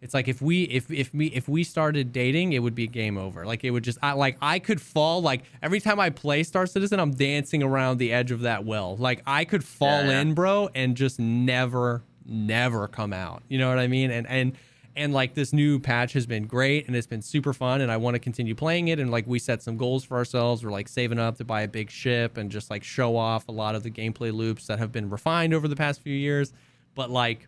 it's 0.01 0.13
like 0.13 0.27
if 0.27 0.41
we 0.41 0.63
if 0.63 0.91
if 0.91 1.13
me 1.13 1.27
if 1.27 1.47
we 1.47 1.63
started 1.63 2.11
dating, 2.11 2.53
it 2.53 2.59
would 2.59 2.75
be 2.75 2.87
game 2.87 3.17
over. 3.17 3.45
Like 3.45 3.63
it 3.63 3.71
would 3.71 3.83
just 3.83 3.97
I 4.01 4.13
like 4.13 4.37
I 4.41 4.59
could 4.59 4.81
fall 4.81 5.21
like 5.21 5.43
every 5.61 5.79
time 5.79 5.99
I 5.99 6.09
play 6.09 6.43
Star 6.43 6.65
Citizen, 6.65 6.99
I'm 6.99 7.11
dancing 7.11 7.63
around 7.63 7.97
the 7.99 8.11
edge 8.13 8.31
of 8.31 8.41
that 8.41 8.65
well. 8.65 8.95
Like 8.97 9.21
I 9.25 9.45
could 9.45 9.63
fall 9.63 10.03
Yeah. 10.05 10.21
in, 10.21 10.33
bro, 10.33 10.69
and 10.75 10.95
just 10.95 11.19
never 11.19 12.03
never 12.25 12.87
come 12.87 13.11
out. 13.13 13.43
You 13.49 13.57
know 13.59 13.69
what 13.69 13.79
I 13.79 13.87
mean? 13.87 14.11
And 14.11 14.27
and 14.27 14.53
and 14.95 15.13
like 15.13 15.33
this 15.33 15.53
new 15.53 15.79
patch 15.79 16.13
has 16.13 16.25
been 16.25 16.45
great 16.45 16.87
and 16.87 16.95
it's 16.95 17.07
been 17.07 17.21
super 17.21 17.53
fun 17.53 17.81
and 17.81 17.91
I 17.91 17.97
want 17.97 18.15
to 18.15 18.19
continue 18.19 18.55
playing 18.55 18.89
it 18.89 18.99
and 18.99 19.09
like 19.09 19.25
we 19.25 19.39
set 19.39 19.63
some 19.63 19.77
goals 19.77 20.03
for 20.03 20.17
ourselves. 20.17 20.63
We're 20.63 20.71
like 20.71 20.87
saving 20.87 21.19
up 21.19 21.37
to 21.37 21.43
buy 21.43 21.61
a 21.61 21.67
big 21.67 21.89
ship 21.89 22.37
and 22.37 22.51
just 22.51 22.69
like 22.69 22.83
show 22.83 23.15
off 23.15 23.47
a 23.47 23.51
lot 23.51 23.75
of 23.75 23.83
the 23.83 23.91
gameplay 23.91 24.33
loops 24.33 24.67
that 24.67 24.79
have 24.79 24.91
been 24.91 25.09
refined 25.09 25.53
over 25.53 25.67
the 25.67 25.75
past 25.75 26.01
few 26.01 26.15
years. 26.15 26.53
But 26.95 27.09
like 27.09 27.47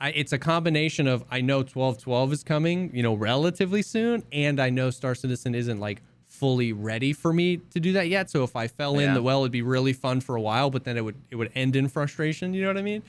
I, 0.00 0.10
it's 0.10 0.32
a 0.32 0.38
combination 0.38 1.06
of 1.06 1.24
I 1.30 1.40
know 1.40 1.58
1212 1.58 2.32
is 2.32 2.42
coming, 2.44 2.90
you 2.94 3.02
know, 3.02 3.14
relatively 3.14 3.82
soon, 3.82 4.22
and 4.32 4.58
I 4.58 4.70
know 4.70 4.90
Star 4.90 5.14
Citizen 5.14 5.54
isn't 5.54 5.78
like 5.78 6.02
fully 6.26 6.72
ready 6.72 7.12
for 7.12 7.32
me 7.32 7.58
to 7.58 7.80
do 7.80 7.92
that 7.92 8.08
yet. 8.08 8.30
So 8.30 8.42
if 8.42 8.56
I 8.56 8.66
fell 8.66 8.98
in 8.98 9.12
the 9.12 9.22
well, 9.22 9.40
it'd 9.40 9.52
be 9.52 9.62
really 9.62 9.92
fun 9.92 10.20
for 10.20 10.36
a 10.36 10.40
while, 10.40 10.70
but 10.70 10.84
then 10.84 10.96
it 10.96 11.04
would 11.04 11.16
it 11.30 11.36
would 11.36 11.50
end 11.54 11.76
in 11.76 11.88
frustration. 11.88 12.54
You 12.54 12.62
know 12.62 12.68
what 12.68 12.78
I 12.78 12.82
mean? 12.82 13.02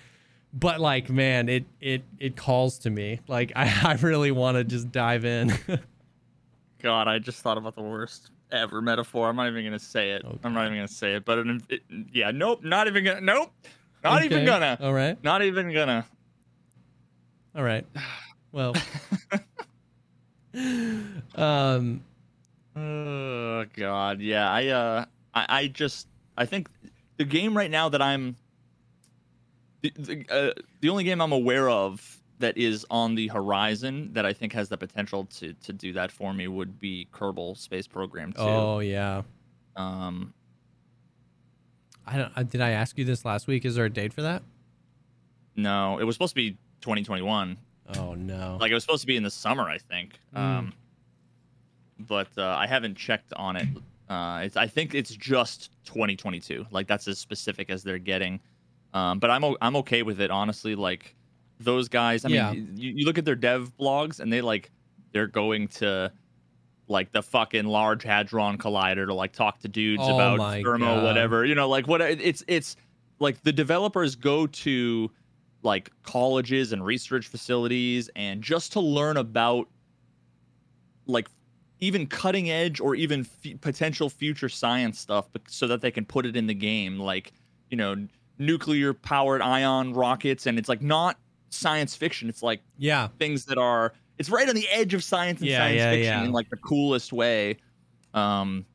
But 0.54 0.80
like, 0.80 1.10
man, 1.10 1.47
it 1.49 1.66
it 1.80 2.04
it 2.20 2.36
calls 2.36 2.80
to 2.80 2.89
me. 2.89 3.20
Like 3.28 3.52
I, 3.56 3.72
I 3.84 3.93
really 4.02 4.32
want 4.32 4.58
to 4.58 4.64
just 4.64 4.91
dive 4.91 5.26
in. 5.26 5.54
God, 6.82 7.08
I 7.08 7.20
just 7.20 7.41
thought 7.41 7.58
about 7.58 7.76
the 7.76 7.82
worst 7.84 8.32
ever 8.52 8.82
metaphor. 8.82 9.30
I'm 9.30 9.36
not 9.36 9.47
even 9.47 9.64
gonna 9.64 9.80
say 9.80 10.12
it. 10.12 10.24
Oh, 10.26 10.38
I'm 10.43 10.54
not 10.54 10.66
even 10.66 10.78
gonna 10.78 10.88
say 10.88 11.16
it. 11.16 11.26
But 11.26 11.39
it, 11.39 11.62
it, 11.70 11.82
yeah, 12.12 12.32
nope, 12.32 12.64
not 12.64 12.88
even 12.88 13.04
gonna. 13.04 13.22
Nope, 13.22 13.52
not 14.04 14.24
even 14.24 14.45
gonna. 14.45 14.78
All 14.82 14.93
right, 14.93 15.22
Not 15.24 15.41
even 15.43 15.74
gonna. 15.74 16.06
all 17.56 17.64
right. 17.64 17.86
Well, 18.54 18.76
um, 21.36 22.04
Oh 22.76 23.66
God, 23.76 24.22
yeah. 24.22 24.49
I 24.52 24.68
uh, 24.68 25.06
I, 25.34 25.45
I 25.49 25.68
just 25.68 26.08
I 26.38 26.45
think 26.45 26.70
the 27.18 27.24
game 27.24 27.56
right 27.56 27.72
now 27.72 27.89
that 27.89 28.02
I'm 28.02 28.36
the 29.82 29.93
the, 29.97 30.25
uh, 30.29 30.53
the 30.82 30.89
only 30.89 31.03
game 31.03 31.21
I'm 31.21 31.32
aware 31.32 31.69
of 31.69 32.17
that 32.39 32.57
is 32.57 32.86
on 32.89 33.13
the 33.15 33.27
horizon 33.27 34.11
that 34.13 34.25
I 34.25 34.34
think 34.34 34.53
has 34.53 34.69
the 34.69 34.77
potential 34.77 35.25
to 35.38 35.53
to 35.53 35.73
do 35.73 35.93
that 35.93 36.11
for 36.11 36.34
me 36.34 36.47
would 36.47 36.79
be 36.79 37.07
Kerbal 37.13 37.57
Space 37.57 37.88
Program 37.88 38.34
2. 38.34 38.39
oh 38.39 38.79
yeah. 38.79 39.21
Um, 39.75 40.34
I 42.05 42.17
don't. 42.17 42.32
uh, 42.36 42.43
Did 42.43 42.61
I 42.61 42.71
ask 42.71 42.97
you 42.97 43.05
this 43.05 43.23
last 43.25 43.47
week? 43.47 43.63
Is 43.63 43.75
there 43.75 43.86
a 43.86 43.89
date 43.89 44.13
for 44.13 44.21
that? 44.23 44.43
no, 45.55 45.99
it 45.99 46.03
was 46.05 46.15
supposed 46.15 46.32
to 46.32 46.36
be 46.36 46.51
2021. 46.82 47.57
Oh 47.97 48.13
no. 48.15 48.57
Like 48.59 48.71
it 48.71 48.73
was 48.73 48.84
supposed 48.84 49.01
to 49.01 49.07
be 49.07 49.17
in 49.17 49.23
the 49.23 49.29
summer, 49.29 49.63
I 49.63 49.77
think. 49.77 50.13
Mm. 50.36 50.39
Um, 50.39 50.73
but 51.99 52.29
uh, 52.38 52.55
I 52.57 52.65
haven't 52.67 52.95
checked 52.95 53.34
on 53.34 53.55
it. 53.57 53.67
Uh, 54.09 54.41
it's 54.43 54.57
I 54.57 54.65
think 54.67 54.95
it's 54.95 55.13
just 55.15 55.71
2022. 55.86 56.65
Like 56.71 56.88
that's 56.88 57.07
as 57.07 57.19
specific 57.19 57.69
as 57.69 57.84
they're 57.84 57.99
getting. 57.99 58.39
Um, 58.93 59.19
but 59.19 59.29
I'm 59.29 59.43
I'm 59.61 59.75
okay 59.77 60.03
with 60.03 60.19
it 60.21 60.31
honestly. 60.31 60.75
Like 60.75 61.15
those 61.59 61.87
guys. 61.89 62.25
I 62.25 62.29
Yeah. 62.29 62.51
mean, 62.51 62.73
you, 62.75 62.91
you 62.97 63.05
look 63.05 63.17
at 63.17 63.25
their 63.25 63.35
dev 63.35 63.71
blogs 63.79 64.19
and 64.19 64.31
they 64.31 64.41
like 64.41 64.71
they're 65.13 65.27
going 65.27 65.67
to 65.67 66.11
like 66.87 67.11
the 67.11 67.21
fucking 67.21 67.65
Large 67.65 68.03
Hadron 68.03 68.57
Collider 68.57 69.05
to 69.07 69.13
like 69.13 69.31
talk 69.31 69.59
to 69.59 69.67
dudes 69.67 70.03
Oh 70.05 70.13
about 70.15 70.39
thermo 70.63 70.95
God. 70.95 71.03
whatever. 71.03 71.45
You 71.45 71.55
know, 71.55 71.69
like 71.69 71.87
what 71.87 72.01
it's 72.01 72.43
it's 72.47 72.75
like 73.19 73.41
the 73.43 73.53
developers 73.53 74.15
go 74.15 74.47
to 74.47 75.11
like 75.63 75.91
colleges 76.03 76.73
and 76.73 76.83
research 76.83 77.27
facilities 77.27 78.09
and 78.15 78.41
just 78.41 78.71
to 78.73 78.79
learn 78.79 79.15
about 79.17 79.67
like 81.05 81.27
even 81.79 82.07
cutting 82.07 82.49
edge 82.49 82.79
or 82.79 82.95
even 82.95 83.21
f- 83.21 83.59
potential 83.61 84.09
future 84.09 84.49
science 84.49 84.99
stuff 84.99 85.27
so 85.47 85.67
that 85.67 85.81
they 85.81 85.91
can 85.91 86.05
put 86.05 86.25
it 86.25 86.35
in 86.35 86.47
the 86.47 86.53
game 86.53 86.99
like 86.99 87.31
you 87.69 87.77
know 87.77 87.95
nuclear 88.38 88.93
powered 88.93 89.41
ion 89.41 89.93
rockets 89.93 90.47
and 90.47 90.57
it's 90.57 90.69
like 90.69 90.82
not 90.82 91.17
science 91.49 91.95
fiction 91.95 92.29
it's 92.29 92.41
like 92.41 92.61
yeah. 92.77 93.07
things 93.19 93.45
that 93.45 93.57
are 93.57 93.93
it's 94.17 94.29
right 94.29 94.47
on 94.47 94.55
the 94.55 94.67
edge 94.69 94.93
of 94.93 95.03
science 95.03 95.41
and 95.41 95.49
Yeah, 95.49 95.57
science 95.59 95.77
yeah, 95.77 95.91
fiction 95.91 96.13
yeah. 96.13 96.23
in 96.25 96.32
like 96.32 96.49
the 96.49 96.57
coolest 96.57 97.11
way 97.13 97.57
um 98.13 98.65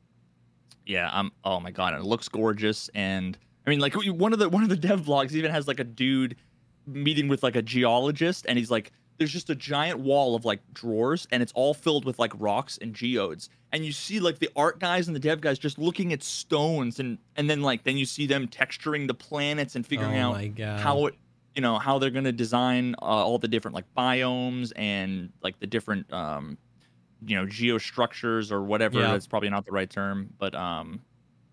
yeah 0.85 1.09
i'm 1.11 1.31
oh 1.43 1.59
my 1.59 1.71
god 1.71 1.93
it 1.93 2.03
looks 2.03 2.29
gorgeous 2.29 2.89
and 2.93 3.37
i 3.65 3.69
mean 3.69 3.79
like 3.79 3.93
one 3.95 4.31
of 4.31 4.39
the 4.39 4.47
one 4.47 4.63
of 4.63 4.69
the 4.69 4.77
dev 4.77 5.01
blogs 5.01 5.33
even 5.33 5.51
has 5.51 5.67
like 5.67 5.79
a 5.79 5.83
dude 5.83 6.35
meeting 6.85 7.27
with 7.27 7.43
like 7.43 7.55
a 7.55 7.61
geologist 7.61 8.45
and 8.47 8.57
he's 8.57 8.71
like 8.71 8.91
there's 9.17 9.31
just 9.31 9.49
a 9.49 9.55
giant 9.55 9.99
wall 9.99 10.35
of 10.35 10.45
like 10.45 10.59
drawers 10.73 11.27
and 11.31 11.41
it's 11.41 11.51
all 11.53 11.73
filled 11.73 12.05
with 12.05 12.19
like 12.19 12.31
rocks 12.37 12.77
and 12.81 12.93
geodes. 12.93 13.49
And 13.71 13.85
you 13.85 13.91
see 13.91 14.19
like 14.19 14.39
the 14.39 14.49
art 14.55 14.79
guys 14.79 15.07
and 15.07 15.15
the 15.15 15.19
dev 15.19 15.41
guys 15.41 15.59
just 15.59 15.77
looking 15.77 16.13
at 16.13 16.23
stones 16.23 16.99
and 16.99 17.17
and 17.35 17.49
then 17.49 17.61
like 17.61 17.83
then 17.83 17.97
you 17.97 18.05
see 18.05 18.25
them 18.25 18.47
texturing 18.47 19.07
the 19.07 19.13
planets 19.13 19.75
and 19.75 19.85
figuring 19.85 20.15
oh 20.17 20.29
out 20.29 20.35
how 20.79 21.05
it 21.07 21.15
you 21.55 21.61
know 21.61 21.77
how 21.77 21.97
they're 21.99 22.11
going 22.11 22.23
to 22.25 22.31
design 22.31 22.95
uh, 23.01 23.05
all 23.05 23.39
the 23.39 23.47
different 23.47 23.75
like 23.75 23.85
biomes 23.97 24.71
and 24.75 25.31
like 25.41 25.59
the 25.59 25.67
different 25.67 26.11
um 26.13 26.57
you 27.25 27.35
know 27.35 27.45
geostructures 27.45 28.51
or 28.51 28.61
whatever. 28.61 28.99
Yeah. 28.99 29.11
that's 29.11 29.27
probably 29.27 29.49
not 29.49 29.65
the 29.65 29.71
right 29.71 29.89
term 29.89 30.29
but 30.37 30.53
um 30.55 31.01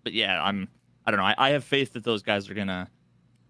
but 0.03 0.13
yeah 0.13 0.41
i'm 0.43 0.67
i 1.05 1.11
don't 1.11 1.19
know. 1.19 1.25
I, 1.25 1.35
I 1.37 1.49
have 1.49 1.63
faith 1.63 1.93
that 1.93 2.03
those 2.03 2.21
guys 2.21 2.49
are 2.49 2.53
gonna 2.53 2.89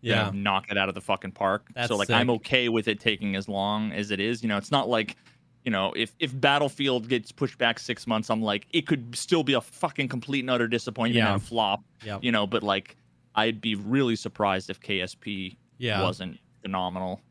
yeah. 0.10 0.32
knock 0.34 0.70
it 0.70 0.78
out 0.78 0.90
of 0.90 0.96
the 0.96 1.02
fucking 1.02 1.32
park 1.32 1.68
That's 1.76 1.88
so 1.88 1.96
like 1.98 2.10
i'm 2.10 2.30
okay 2.32 2.70
with 2.70 2.88
it 2.88 3.00
taking 3.00 3.36
as 3.36 3.48
long 3.50 3.92
as 3.92 4.12
it 4.12 4.20
is 4.20 4.42
you 4.44 4.50
know 4.50 4.58
it's 4.58 4.72
not 4.72 4.88
like 4.88 5.16
you 5.64 5.72
know 5.72 5.94
if 5.96 6.14
if 6.20 6.40
battlefield 6.40 7.08
gets 7.10 7.32
pushed 7.32 7.58
back 7.58 7.80
six 7.80 8.06
months 8.08 8.30
i'm 8.30 8.42
like 8.42 8.68
it 8.72 8.86
could 8.88 9.16
still 9.16 9.44
be 9.44 9.54
a 9.54 9.62
fucking 9.62 10.08
complete 10.08 10.42
and 10.42 10.50
utter 10.50 10.68
disappointment 10.68 11.26
Yeah. 11.26 11.34
and 11.34 11.44
flop 11.44 11.84
Yep. 12.04 12.24
you 12.24 12.32
know 12.32 12.46
but 12.46 12.62
like 12.64 12.96
i'd 13.36 13.60
be 13.62 13.76
really 13.76 14.16
surprised 14.16 14.70
if 14.70 14.80
ksp 14.80 15.56
Yeah. 15.78 16.02
wasn't 16.04 16.40
phenomenal. 16.62 17.22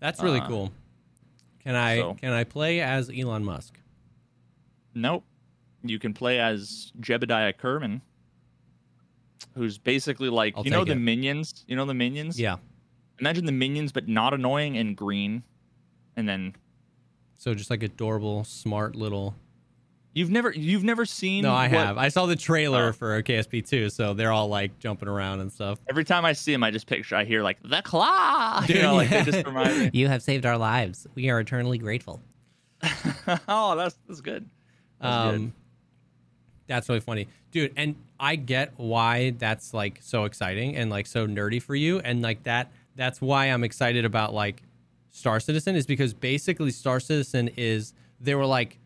That's 0.00 0.20
really 0.22 0.40
uh, 0.40 0.48
cool. 0.48 0.72
Can 1.62 1.74
I 1.76 1.96
so- 1.98 2.14
can 2.14 2.32
I 2.32 2.44
play 2.44 2.80
as 2.80 3.08
Elon 3.08 3.44
Musk? 3.44 3.78
Nope. 4.94 5.24
You 5.82 5.98
can 5.98 6.12
play 6.14 6.38
as 6.40 6.92
Jebediah 7.00 7.56
Kerman, 7.56 8.02
who's 9.54 9.78
basically 9.78 10.28
like 10.30 10.54
I'll 10.56 10.64
you 10.64 10.70
know 10.70 10.84
the 10.84 10.92
it. 10.92 10.96
minions. 10.96 11.64
You 11.68 11.76
know 11.76 11.84
the 11.84 11.94
minions. 11.94 12.38
Yeah. 12.40 12.56
Imagine 13.20 13.44
the 13.46 13.52
minions, 13.52 13.92
but 13.92 14.08
not 14.08 14.34
annoying 14.34 14.76
and 14.76 14.96
green. 14.96 15.42
And 16.16 16.28
then 16.28 16.54
So 17.38 17.54
just 17.54 17.70
like 17.70 17.82
adorable, 17.82 18.44
smart 18.44 18.96
little. 18.96 19.34
you've 20.14 20.30
never 20.30 20.50
you've 20.52 20.82
never 20.84 21.04
seen. 21.04 21.42
No, 21.42 21.52
I 21.52 21.62
what- 21.68 21.70
have. 21.72 21.98
I 21.98 22.08
saw 22.08 22.26
the 22.26 22.36
trailer 22.36 22.88
Oh. 22.88 22.92
for 22.92 23.22
KSP 23.22 23.62
2, 23.66 23.90
so 23.90 24.14
they're 24.14 24.32
all 24.32 24.48
like 24.48 24.78
jumping 24.78 25.08
around 25.08 25.40
and 25.40 25.52
stuff. 25.52 25.78
Every 25.88 26.04
time 26.04 26.24
I 26.24 26.32
see 26.32 26.52
them, 26.52 26.62
I 26.64 26.70
just 26.70 26.86
picture. 26.86 27.14
I 27.16 27.24
hear 27.24 27.42
like 27.42 27.58
the 27.64 27.82
claw. 27.82 28.60
Dude, 28.66 28.76
you 28.76 28.82
know, 28.82 28.94
like 28.96 29.10
yeah. 29.10 29.22
they 29.22 29.30
just 29.32 29.46
remind 29.46 29.78
me. 29.78 29.90
You 29.92 30.08
have 30.08 30.22
saved 30.22 30.44
our 30.46 30.58
lives. 30.58 31.06
We 31.14 31.30
are 31.30 31.38
eternally 31.40 31.78
grateful. 31.78 32.20
oh, 33.48 33.76
that's 33.76 33.96
that's 34.08 34.20
good. 34.20 34.48
That's 35.00 35.30
good. 35.30 35.34
Um, 35.36 35.52
That's 36.66 36.88
really 36.88 37.00
funny, 37.00 37.28
dude. 37.50 37.72
And 37.76 37.94
I 38.24 38.36
get 38.36 38.72
why 38.78 39.30
that's 39.36 39.74
like 39.74 39.98
so 40.00 40.24
exciting 40.24 40.76
and 40.76 40.88
like 40.88 41.06
so 41.06 41.26
nerdy 41.26 41.60
for 41.60 41.74
you, 41.74 41.98
and 41.98 42.22
like 42.22 42.44
that. 42.44 42.72
That's 42.96 43.20
why 43.20 43.46
I'm 43.46 43.62
excited 43.64 44.06
about 44.06 44.32
like 44.32 44.62
Star 45.10 45.40
Citizen 45.40 45.76
is 45.76 45.84
because 45.84 46.14
basically 46.14 46.70
Star 46.70 47.00
Citizen 47.00 47.50
is 47.58 47.92
they 48.18 48.34
were 48.34 48.46
like, 48.46 48.78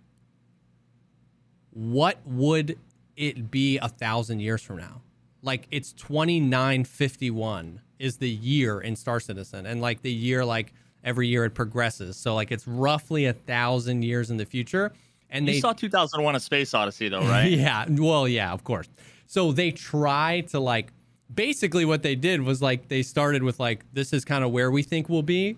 what 1.71 2.19
would 2.27 2.81
it 3.17 3.49
be 3.49 3.79
a 3.79 3.89
thousand 3.89 4.41
years 4.41 4.61
from 4.61 4.79
now? 4.79 5.03
Like 5.43 5.69
it's 5.71 5.93
2951 5.93 7.81
is 8.01 8.17
the 8.17 8.29
year 8.29 8.81
in 8.81 8.97
Star 8.97 9.21
Citizen, 9.21 9.67
and 9.67 9.81
like 9.81 10.03
the 10.03 10.11
year 10.11 10.45
like 10.45 10.75
every 11.05 11.29
year 11.29 11.45
it 11.45 11.55
progresses. 11.55 12.17
So 12.17 12.35
like 12.35 12.51
it's 12.51 12.67
roughly 12.67 13.27
a 13.27 13.35
thousand 13.35 14.03
years 14.03 14.33
in 14.33 14.37
the 14.37 14.47
future. 14.47 14.91
And 15.31 15.47
You 15.47 15.55
they 15.55 15.61
saw 15.61 15.75
2001: 15.75 16.35
A 16.35 16.41
Space 16.41 16.75
Odyssey, 16.75 17.09
though, 17.09 17.21
right? 17.21 17.45
yeah. 17.53 17.87
Well, 17.89 18.27
yeah, 18.27 18.51
of 18.51 18.65
course. 18.65 18.89
So 19.29 19.53
they 19.53 19.71
try 19.71 20.41
to 20.49 20.59
like 20.59 20.91
basically 21.33 21.85
what 21.85 22.03
they 22.03 22.17
did 22.17 22.41
was 22.43 22.63
like 22.63 22.89
they 22.89 23.03
started 23.03 23.43
with 23.43 23.61
like 23.61 23.85
this 23.93 24.15
is 24.15 24.25
kind 24.25 24.43
of 24.43 24.51
where 24.51 24.71
we 24.71 24.83
think 24.83 25.09
we'll 25.09 25.23
be. 25.23 25.57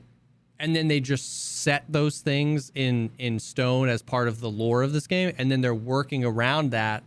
And 0.58 0.76
then 0.76 0.88
they 0.88 1.00
just 1.00 1.62
set 1.62 1.84
those 1.88 2.18
things 2.18 2.70
in 2.74 3.10
in 3.16 3.38
stone 3.38 3.88
as 3.88 4.02
part 4.02 4.26
of 4.26 4.40
the 4.40 4.50
lore 4.50 4.82
of 4.82 4.92
this 4.92 5.06
game. 5.06 5.32
And 5.38 5.50
then 5.50 5.60
they're 5.60 5.72
working 5.72 6.24
around 6.24 6.72
that 6.72 7.04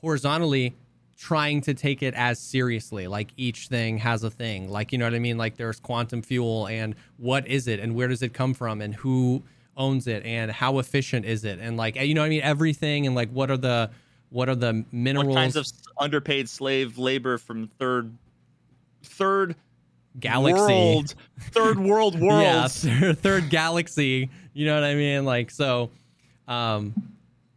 horizontally 0.00 0.74
trying 1.16 1.60
to 1.62 1.72
take 1.72 2.02
it 2.02 2.14
as 2.14 2.40
seriously. 2.40 3.06
Like 3.06 3.28
each 3.36 3.68
thing 3.68 3.98
has 3.98 4.24
a 4.24 4.30
thing. 4.30 4.68
Like 4.68 4.90
you 4.90 4.98
know 4.98 5.06
what 5.06 5.14
i 5.14 5.20
mean? 5.20 5.38
Like 5.38 5.56
there's 5.56 5.78
quantum 5.78 6.20
fuel 6.20 6.66
and 6.66 6.96
what 7.16 7.46
is 7.46 7.68
it 7.68 7.78
and 7.78 7.94
where 7.94 8.08
does 8.08 8.22
it 8.22 8.34
come 8.34 8.54
from 8.54 8.80
and 8.80 8.92
who 8.92 9.44
owns 9.76 10.08
it 10.08 10.24
and 10.24 10.50
how 10.50 10.80
efficient 10.80 11.24
is 11.26 11.44
it? 11.44 11.60
And 11.60 11.76
like 11.76 11.94
you 11.94 12.12
know 12.12 12.22
what 12.22 12.26
i 12.26 12.30
mean? 12.30 12.42
Everything 12.42 13.06
and 13.06 13.14
like 13.14 13.30
what 13.30 13.52
are 13.52 13.56
the 13.56 13.90
what 14.36 14.50
are 14.50 14.54
the 14.54 14.84
minerals 14.92 15.28
What 15.28 15.34
kinds 15.34 15.56
of 15.56 15.66
underpaid 15.98 16.46
slave 16.46 16.98
labor 16.98 17.38
from 17.38 17.68
third, 17.78 18.12
third 19.02 19.56
galaxy. 20.20 20.52
world, 20.62 21.14
third 21.52 21.78
world 21.78 22.20
worlds? 22.20 22.84
yeah 22.86 23.12
third, 23.14 23.48
galaxy. 23.48 24.28
You 24.52 24.66
know 24.66 24.74
what 24.74 24.84
i 24.84 24.94
mean? 24.94 25.24
Like 25.24 25.50
so 25.50 25.88
um 26.46 26.92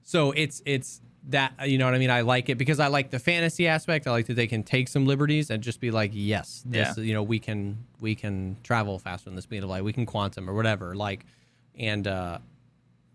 so 0.03 0.31
it's 0.31 0.61
it's 0.65 1.01
that 1.27 1.51
you 1.67 1.77
know 1.77 1.83
what 1.83 1.95
i 1.95 1.97
mean? 1.97 2.11
I 2.11 2.21
like 2.21 2.47
it 2.47 2.57
because 2.57 2.79
i 2.79 2.87
like 2.87 3.09
the 3.09 3.19
fantasy 3.19 3.67
aspect. 3.67 4.07
I 4.07 4.11
like 4.11 4.27
that 4.27 4.35
they 4.35 4.47
can 4.47 4.63
take 4.63 4.87
some 4.87 5.05
liberties 5.05 5.49
and 5.49 5.61
just 5.61 5.81
be 5.81 5.91
like 5.91 6.11
yes 6.13 6.63
this 6.65 6.97
you 6.97 7.13
know 7.13 7.23
we 7.23 7.39
can 7.39 7.77
we 7.99 8.15
can 8.15 8.55
travel 8.63 8.97
faster 8.99 9.25
than 9.25 9.35
the 9.35 9.41
speed 9.41 9.63
of 9.63 9.69
light. 9.69 9.83
We 9.83 9.91
can 9.91 10.05
quantum 10.05 10.49
or 10.49 10.53
whatever. 10.53 10.95
Like 10.95 11.25
and 11.77 12.07
uh 12.07 12.37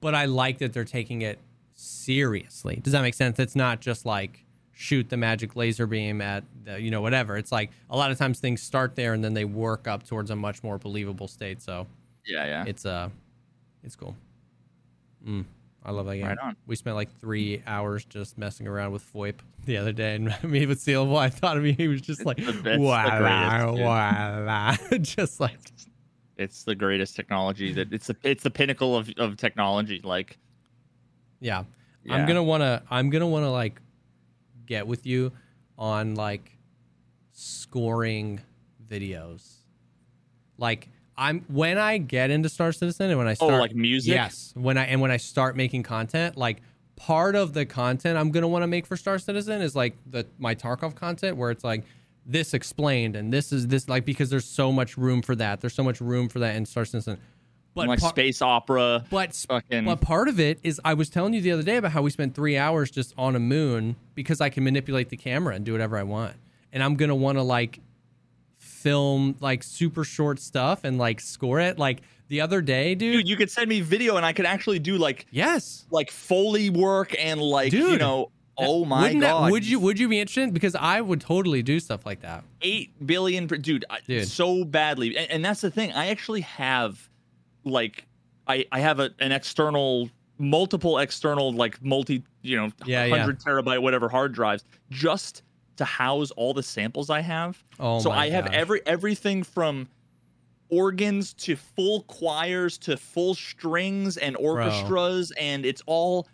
but 0.02 0.14
i 0.14 0.26
like 0.26 0.58
that 0.58 0.74
they're 0.74 0.84
taking 0.84 1.22
it 1.22 1.38
seriously 1.74 2.76
does 2.82 2.92
that 2.92 3.02
make 3.02 3.14
sense 3.14 3.38
it's 3.38 3.56
not 3.56 3.80
just 3.80 4.06
like 4.06 4.44
shoot 4.72 5.08
the 5.08 5.16
magic 5.16 5.54
laser 5.56 5.86
beam 5.86 6.20
at 6.20 6.42
the, 6.64 6.80
you 6.80 6.90
know 6.90 7.00
whatever 7.00 7.36
it's 7.36 7.52
like 7.52 7.70
a 7.90 7.96
lot 7.96 8.10
of 8.10 8.18
times 8.18 8.40
things 8.40 8.60
start 8.62 8.94
there 8.96 9.12
and 9.12 9.22
then 9.22 9.34
they 9.34 9.44
work 9.44 9.86
up 9.86 10.04
towards 10.06 10.30
a 10.30 10.36
much 10.36 10.62
more 10.62 10.78
believable 10.78 11.28
state 11.28 11.60
so 11.62 11.86
Yeah, 12.26 12.44
yeah. 12.46 12.64
it's 12.66 12.84
uh 12.86 13.08
it's 13.82 13.94
cool 13.96 14.16
mm, 15.26 15.44
i 15.84 15.90
love 15.90 16.06
that 16.06 16.16
game 16.16 16.26
Right 16.26 16.38
on. 16.38 16.56
we 16.66 16.74
spent 16.76 16.96
like 16.96 17.10
three 17.20 17.62
hours 17.66 18.04
just 18.04 18.36
messing 18.38 18.66
around 18.66 18.92
with 18.92 19.02
foip 19.12 19.36
the 19.64 19.76
other 19.76 19.92
day 19.92 20.16
and 20.16 20.34
me 20.44 20.66
with 20.66 20.78
Sealable, 20.80 21.16
i 21.18 21.28
thought 21.28 21.56
of 21.56 21.62
me 21.62 21.72
he 21.72 21.86
was 21.88 22.00
just 22.00 22.24
like 22.24 22.38
it's 22.38 22.50
greatest, 22.60 22.62
dude. 22.64 23.78
voila. 23.78 24.76
just 25.00 25.40
like 25.40 25.58
it's 26.36 26.64
the 26.64 26.74
greatest 26.74 27.14
technology. 27.14 27.72
That 27.72 27.92
it's 27.92 28.08
the 28.08 28.16
it's 28.24 28.42
the 28.42 28.50
pinnacle 28.50 28.96
of, 28.96 29.08
of 29.18 29.36
technology. 29.36 30.00
Like, 30.02 30.36
yeah. 31.44 32.14
i'm 32.14 32.26
gonna 32.26 32.42
wanna 32.42 32.82
i'm 32.90 33.10
gonna 33.10 33.26
wanna 33.26 33.50
like 33.50 33.80
get 34.66 34.86
with 34.86 35.06
you 35.06 35.32
on 35.78 36.14
like 36.14 36.58
scoring 37.32 38.40
videos 38.88 39.56
like 40.58 40.88
i'm 41.16 41.44
when 41.48 41.78
i 41.78 41.98
get 41.98 42.30
into 42.30 42.48
star 42.48 42.72
citizen 42.72 43.10
and 43.10 43.18
when 43.18 43.26
i 43.28 43.32
oh, 43.32 43.34
start 43.34 43.60
like 43.60 43.74
music. 43.74 44.12
Yes, 44.14 44.52
when 44.54 44.78
I 44.78 44.84
and 44.84 45.00
when 45.00 45.10
I 45.10 45.18
start 45.18 45.56
making 45.56 45.82
content, 45.82 46.36
like 46.36 46.62
part 46.96 47.34
of 47.34 47.52
the 47.52 47.66
content 47.66 48.18
I'm 48.18 48.30
gonna 48.30 48.48
want 48.48 48.62
to 48.62 48.66
make 48.66 48.86
for 48.86 48.96
Star 48.96 49.18
Citizen 49.18 49.60
is 49.60 49.76
like 49.76 49.94
the 50.06 50.26
my 50.38 50.54
Tarkov 50.54 50.94
content, 50.94 51.36
where 51.36 51.50
it's 51.50 51.64
like 51.64 51.84
this 52.26 52.54
explained 52.54 53.16
and 53.16 53.32
this 53.32 53.52
is 53.52 53.66
this 53.66 53.88
like 53.88 54.04
because 54.04 54.30
there's 54.30 54.46
so 54.46 54.72
much 54.72 54.96
room 54.96 55.22
for 55.22 55.34
that. 55.36 55.60
There's 55.60 55.74
so 55.74 55.84
much 55.84 56.00
room 56.00 56.28
for 56.28 56.38
that 56.40 56.56
in 56.56 56.66
Star 56.66 56.84
Citizen. 56.84 57.18
But 57.74 57.88
like 57.88 57.98
par- 58.00 58.10
space 58.10 58.40
opera. 58.40 59.04
but 59.10 59.34
fucking- 59.34 59.84
but 59.84 60.00
part 60.00 60.28
of 60.28 60.38
it 60.38 60.60
is 60.62 60.80
I 60.84 60.94
was 60.94 61.10
telling 61.10 61.34
you 61.34 61.40
the 61.40 61.50
other 61.52 61.62
day 61.64 61.76
about 61.76 61.90
how 61.92 62.02
we 62.02 62.10
spent 62.10 62.34
three 62.34 62.56
hours 62.56 62.90
just 62.90 63.12
on 63.18 63.34
a 63.34 63.40
moon 63.40 63.96
because 64.14 64.40
I 64.40 64.48
can 64.48 64.62
manipulate 64.64 65.08
the 65.08 65.16
camera 65.16 65.54
and 65.54 65.64
do 65.64 65.72
whatever 65.72 65.96
I 65.98 66.04
want, 66.04 66.34
and 66.72 66.82
I'm 66.82 66.94
gonna 66.94 67.16
want 67.16 67.36
to 67.38 67.42
like 67.42 67.80
film 68.58 69.36
like 69.40 69.62
super 69.62 70.04
short 70.04 70.38
stuff 70.38 70.84
and 70.84 70.98
like 70.98 71.20
score 71.20 71.60
it. 71.60 71.78
Like 71.78 72.02
the 72.28 72.40
other 72.40 72.60
day, 72.62 72.94
dude. 72.94 73.12
Dude, 73.18 73.28
you 73.28 73.36
could 73.36 73.50
send 73.50 73.68
me 73.68 73.80
video 73.80 74.16
and 74.16 74.24
I 74.24 74.32
could 74.32 74.46
actually 74.46 74.78
do 74.78 74.96
like 74.96 75.26
yes. 75.30 75.84
like 75.90 76.10
foley 76.10 76.70
work 76.70 77.14
and 77.18 77.40
like 77.40 77.70
dude, 77.70 77.92
you 77.92 77.98
know. 77.98 78.30
Oh 78.56 78.84
my 78.84 79.02
Wouldn't 79.02 79.20
that- 79.22 79.32
god! 79.32 79.50
would 79.50 79.66
you 79.66 79.80
would 79.80 79.98
you 79.98 80.08
be 80.08 80.20
interested? 80.20 80.54
Because 80.54 80.76
I 80.76 81.00
would 81.00 81.20
totally 81.20 81.60
do 81.62 81.80
stuff 81.80 82.06
like 82.06 82.20
that. 82.20 82.44
eight 82.62 82.92
billion 83.04 83.48
per, 83.48 83.56
dude, 83.56 83.84
I- 83.90 83.98
Dude. 84.06 84.28
so 84.28 84.64
badly 84.64 85.16
and, 85.16 85.28
and 85.28 85.44
that's 85.44 85.60
the 85.60 85.72
thing 85.72 85.90
i 85.92 86.06
actually 86.06 86.42
have 86.42 87.10
like 87.64 88.06
i 88.46 88.64
i 88.72 88.80
have 88.80 89.00
a, 89.00 89.10
an 89.20 89.32
external 89.32 90.08
multiple 90.38 90.98
external 90.98 91.52
like 91.52 91.82
multi 91.82 92.22
you 92.42 92.56
know 92.56 92.70
Yeah, 92.84 93.04
yeah. 93.04 93.10
100 93.10 93.40
terabyte 93.40 93.80
whatever 93.82 94.08
hard 94.08 94.32
drives 94.32 94.64
just 94.90 95.42
to 95.76 95.84
house 95.84 96.30
all 96.32 96.52
the 96.54 96.62
samples 96.62 97.10
i 97.10 97.20
have 97.20 97.62
Oh 97.80 98.00
so 98.00 98.10
i 98.10 98.28
have 98.30 98.46
gosh. 98.46 98.54
every 98.54 98.80
everything 98.86 99.42
from 99.42 99.88
organs 100.70 101.34
to 101.34 101.56
full 101.56 102.02
choirs 102.04 102.78
to 102.78 102.96
full 102.96 103.34
strings 103.34 104.16
and 104.16 104.36
orchestras 104.36 105.30
and 105.38 105.64
it's 105.66 105.82
all 105.86 106.26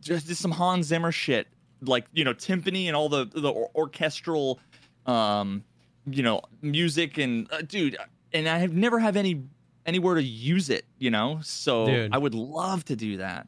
just, 0.00 0.28
just 0.28 0.40
some 0.40 0.50
hans 0.52 0.86
zimmer 0.86 1.10
shit 1.12 1.48
like 1.82 2.06
you 2.12 2.24
know 2.24 2.34
timpani 2.34 2.86
and 2.86 2.94
all 2.96 3.08
the 3.08 3.24
the 3.34 3.48
or- 3.50 3.70
orchestral 3.74 4.60
um 5.06 5.64
you 6.06 6.22
know 6.22 6.40
music 6.62 7.18
and 7.18 7.50
uh, 7.52 7.62
dude 7.62 7.96
and 8.32 8.48
i 8.48 8.58
have 8.58 8.74
never 8.74 8.98
have 8.98 9.16
any 9.16 9.42
anywhere 9.90 10.14
to 10.14 10.22
use 10.22 10.70
it 10.70 10.84
you 10.98 11.10
know 11.10 11.38
so 11.42 11.86
Dude. 11.86 12.14
i 12.14 12.18
would 12.18 12.34
love 12.34 12.84
to 12.86 12.96
do 12.96 13.18
that 13.18 13.46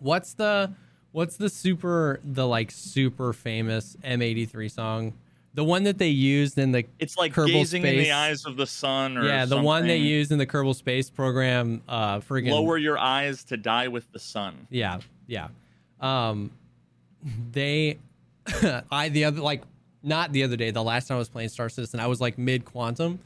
What's 0.00 0.34
the 0.34 0.72
what's 1.12 1.36
the 1.36 1.48
super 1.48 2.20
the 2.24 2.46
like 2.46 2.70
super 2.70 3.32
famous 3.32 3.96
M83 4.04 4.70
song? 4.70 5.14
The 5.54 5.64
one 5.64 5.84
that 5.84 5.98
they 5.98 6.08
used 6.08 6.58
in 6.58 6.72
the 6.72 6.84
it's 6.98 7.16
like 7.16 7.32
Kerbal 7.34 7.48
gazing 7.48 7.84
in 7.84 7.96
the 7.96 8.12
eyes 8.12 8.44
of 8.46 8.56
the 8.56 8.66
sun 8.66 9.16
or 9.18 9.24
yeah, 9.24 9.44
the 9.44 9.60
one 9.60 9.86
they 9.86 9.96
used 9.96 10.30
in 10.30 10.38
the 10.38 10.46
Kerbal 10.46 10.74
Space 10.74 11.10
program. 11.10 11.82
Uh, 11.88 12.18
friggin' 12.20 12.50
lower 12.50 12.78
your 12.78 12.98
eyes 12.98 13.44
to 13.44 13.56
die 13.56 13.88
with 13.88 14.10
the 14.12 14.18
sun 14.18 14.66
Yeah, 14.70 15.00
yeah. 15.26 15.48
Um, 16.00 16.52
they, 17.50 17.98
I 18.92 19.08
the 19.08 19.24
other 19.24 19.40
like 19.40 19.62
not 20.02 20.32
the 20.32 20.44
other 20.44 20.56
day. 20.56 20.70
The 20.70 20.82
last 20.82 21.08
time 21.08 21.16
I 21.16 21.18
was 21.18 21.28
playing 21.28 21.48
Star 21.48 21.68
Citizen, 21.68 21.98
I 21.98 22.06
was 22.06 22.20
like 22.20 22.38
mid 22.38 22.64
quantum, 22.64 23.18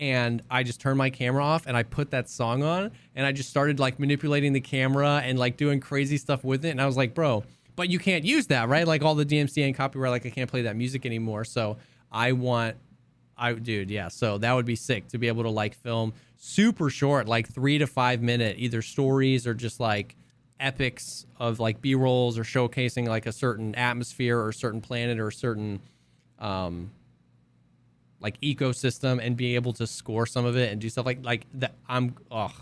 and 0.00 0.42
I 0.50 0.62
just 0.62 0.80
turned 0.80 0.96
my 0.96 1.10
camera 1.10 1.44
off 1.44 1.66
and 1.66 1.76
I 1.76 1.82
put 1.82 2.10
that 2.12 2.28
song 2.30 2.62
on 2.62 2.90
and 3.14 3.26
I 3.26 3.32
just 3.32 3.50
started 3.50 3.78
like 3.78 4.00
manipulating 4.00 4.54
the 4.54 4.60
camera 4.60 5.20
and 5.22 5.38
like 5.38 5.58
doing 5.58 5.78
crazy 5.78 6.16
stuff 6.16 6.42
with 6.42 6.64
it. 6.64 6.70
And 6.70 6.80
I 6.80 6.86
was 6.86 6.96
like, 6.96 7.14
bro, 7.14 7.44
but 7.76 7.90
you 7.90 7.98
can't 7.98 8.24
use 8.24 8.46
that, 8.46 8.68
right? 8.70 8.86
Like 8.86 9.02
all 9.02 9.14
the 9.14 9.26
DMCA 9.26 9.66
and 9.66 9.74
copyright, 9.76 10.10
like 10.10 10.26
I 10.26 10.30
can't 10.30 10.50
play 10.50 10.62
that 10.62 10.74
music 10.74 11.04
anymore. 11.04 11.44
So 11.44 11.76
I 12.10 12.32
want 12.32 12.76
I 13.36 13.52
dude, 13.52 13.90
yeah. 13.90 14.08
So 14.08 14.38
that 14.38 14.54
would 14.54 14.64
be 14.66 14.74
sick 14.74 15.08
to 15.08 15.18
be 15.18 15.28
able 15.28 15.42
to 15.42 15.50
like 15.50 15.74
film 15.74 16.14
super 16.38 16.88
short, 16.88 17.28
like 17.28 17.52
three 17.52 17.76
to 17.76 17.86
five 17.86 18.22
minute, 18.22 18.56
either 18.58 18.80
stories 18.80 19.46
or 19.46 19.52
just 19.52 19.80
like 19.80 20.16
epics 20.58 21.26
of 21.38 21.60
like 21.60 21.82
B 21.82 21.94
rolls 21.94 22.38
or 22.38 22.42
showcasing 22.42 23.06
like 23.06 23.26
a 23.26 23.32
certain 23.32 23.74
atmosphere 23.74 24.38
or 24.38 24.48
a 24.48 24.54
certain 24.54 24.80
planet 24.80 25.18
or 25.18 25.28
a 25.28 25.32
certain 25.32 25.80
um 26.38 26.90
like 28.20 28.40
ecosystem 28.40 29.24
and 29.24 29.36
be 29.36 29.54
able 29.54 29.72
to 29.74 29.86
score 29.86 30.26
some 30.26 30.44
of 30.44 30.56
it 30.56 30.70
and 30.70 30.80
do 30.80 30.88
stuff 30.88 31.06
like 31.06 31.24
like 31.24 31.46
that. 31.54 31.74
I'm 31.88 32.14
oh 32.30 32.52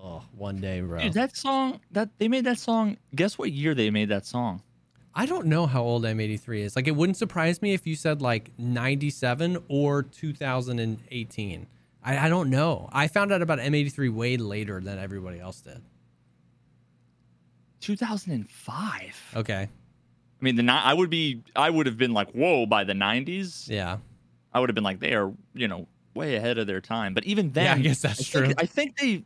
oh 0.00 0.22
one 0.36 0.56
day, 0.56 0.80
bro. 0.80 1.00
Dude, 1.00 1.12
that 1.14 1.36
song 1.36 1.80
that 1.92 2.10
they 2.18 2.28
made 2.28 2.44
that 2.44 2.58
song. 2.58 2.96
Guess 3.14 3.38
what 3.38 3.52
year 3.52 3.74
they 3.74 3.90
made 3.90 4.08
that 4.08 4.26
song? 4.26 4.62
I 5.14 5.26
don't 5.26 5.46
know 5.46 5.66
how 5.66 5.82
old 5.82 6.04
M83 6.04 6.60
is. 6.60 6.76
Like, 6.76 6.86
it 6.86 6.94
wouldn't 6.94 7.16
surprise 7.16 7.60
me 7.60 7.72
if 7.74 7.88
you 7.88 7.96
said 7.96 8.22
like 8.22 8.52
97 8.56 9.64
or 9.68 10.04
2018. 10.04 11.66
I, 12.04 12.18
I 12.18 12.28
don't 12.28 12.50
know. 12.50 12.88
I 12.92 13.08
found 13.08 13.32
out 13.32 13.42
about 13.42 13.58
M83 13.58 14.14
way 14.14 14.36
later 14.36 14.80
than 14.80 14.96
everybody 14.96 15.40
else 15.40 15.60
did. 15.60 15.82
2005. 17.80 19.32
Okay. 19.36 19.54
I 19.62 19.68
mean, 20.44 20.54
the 20.54 20.62
ni- 20.62 20.70
I 20.70 20.94
would 20.94 21.10
be 21.10 21.42
I 21.56 21.68
would 21.68 21.86
have 21.86 21.98
been 21.98 22.12
like, 22.12 22.30
whoa, 22.30 22.66
by 22.66 22.84
the 22.84 22.92
90s. 22.92 23.68
Yeah. 23.68 23.98
I 24.52 24.60
would 24.60 24.68
have 24.68 24.74
been 24.74 24.84
like, 24.84 25.00
they 25.00 25.14
are 25.14 25.32
you 25.54 25.68
know 25.68 25.86
way 26.14 26.36
ahead 26.36 26.58
of 26.58 26.66
their 26.66 26.80
time. 26.80 27.14
But 27.14 27.24
even 27.24 27.52
then, 27.52 27.64
Yeah, 27.64 27.74
I 27.74 27.78
guess 27.78 28.00
that's 28.00 28.20
I 28.20 28.24
think- 28.24 28.44
true. 28.46 28.54
I 28.58 28.66
think 28.66 28.96
they 28.98 29.24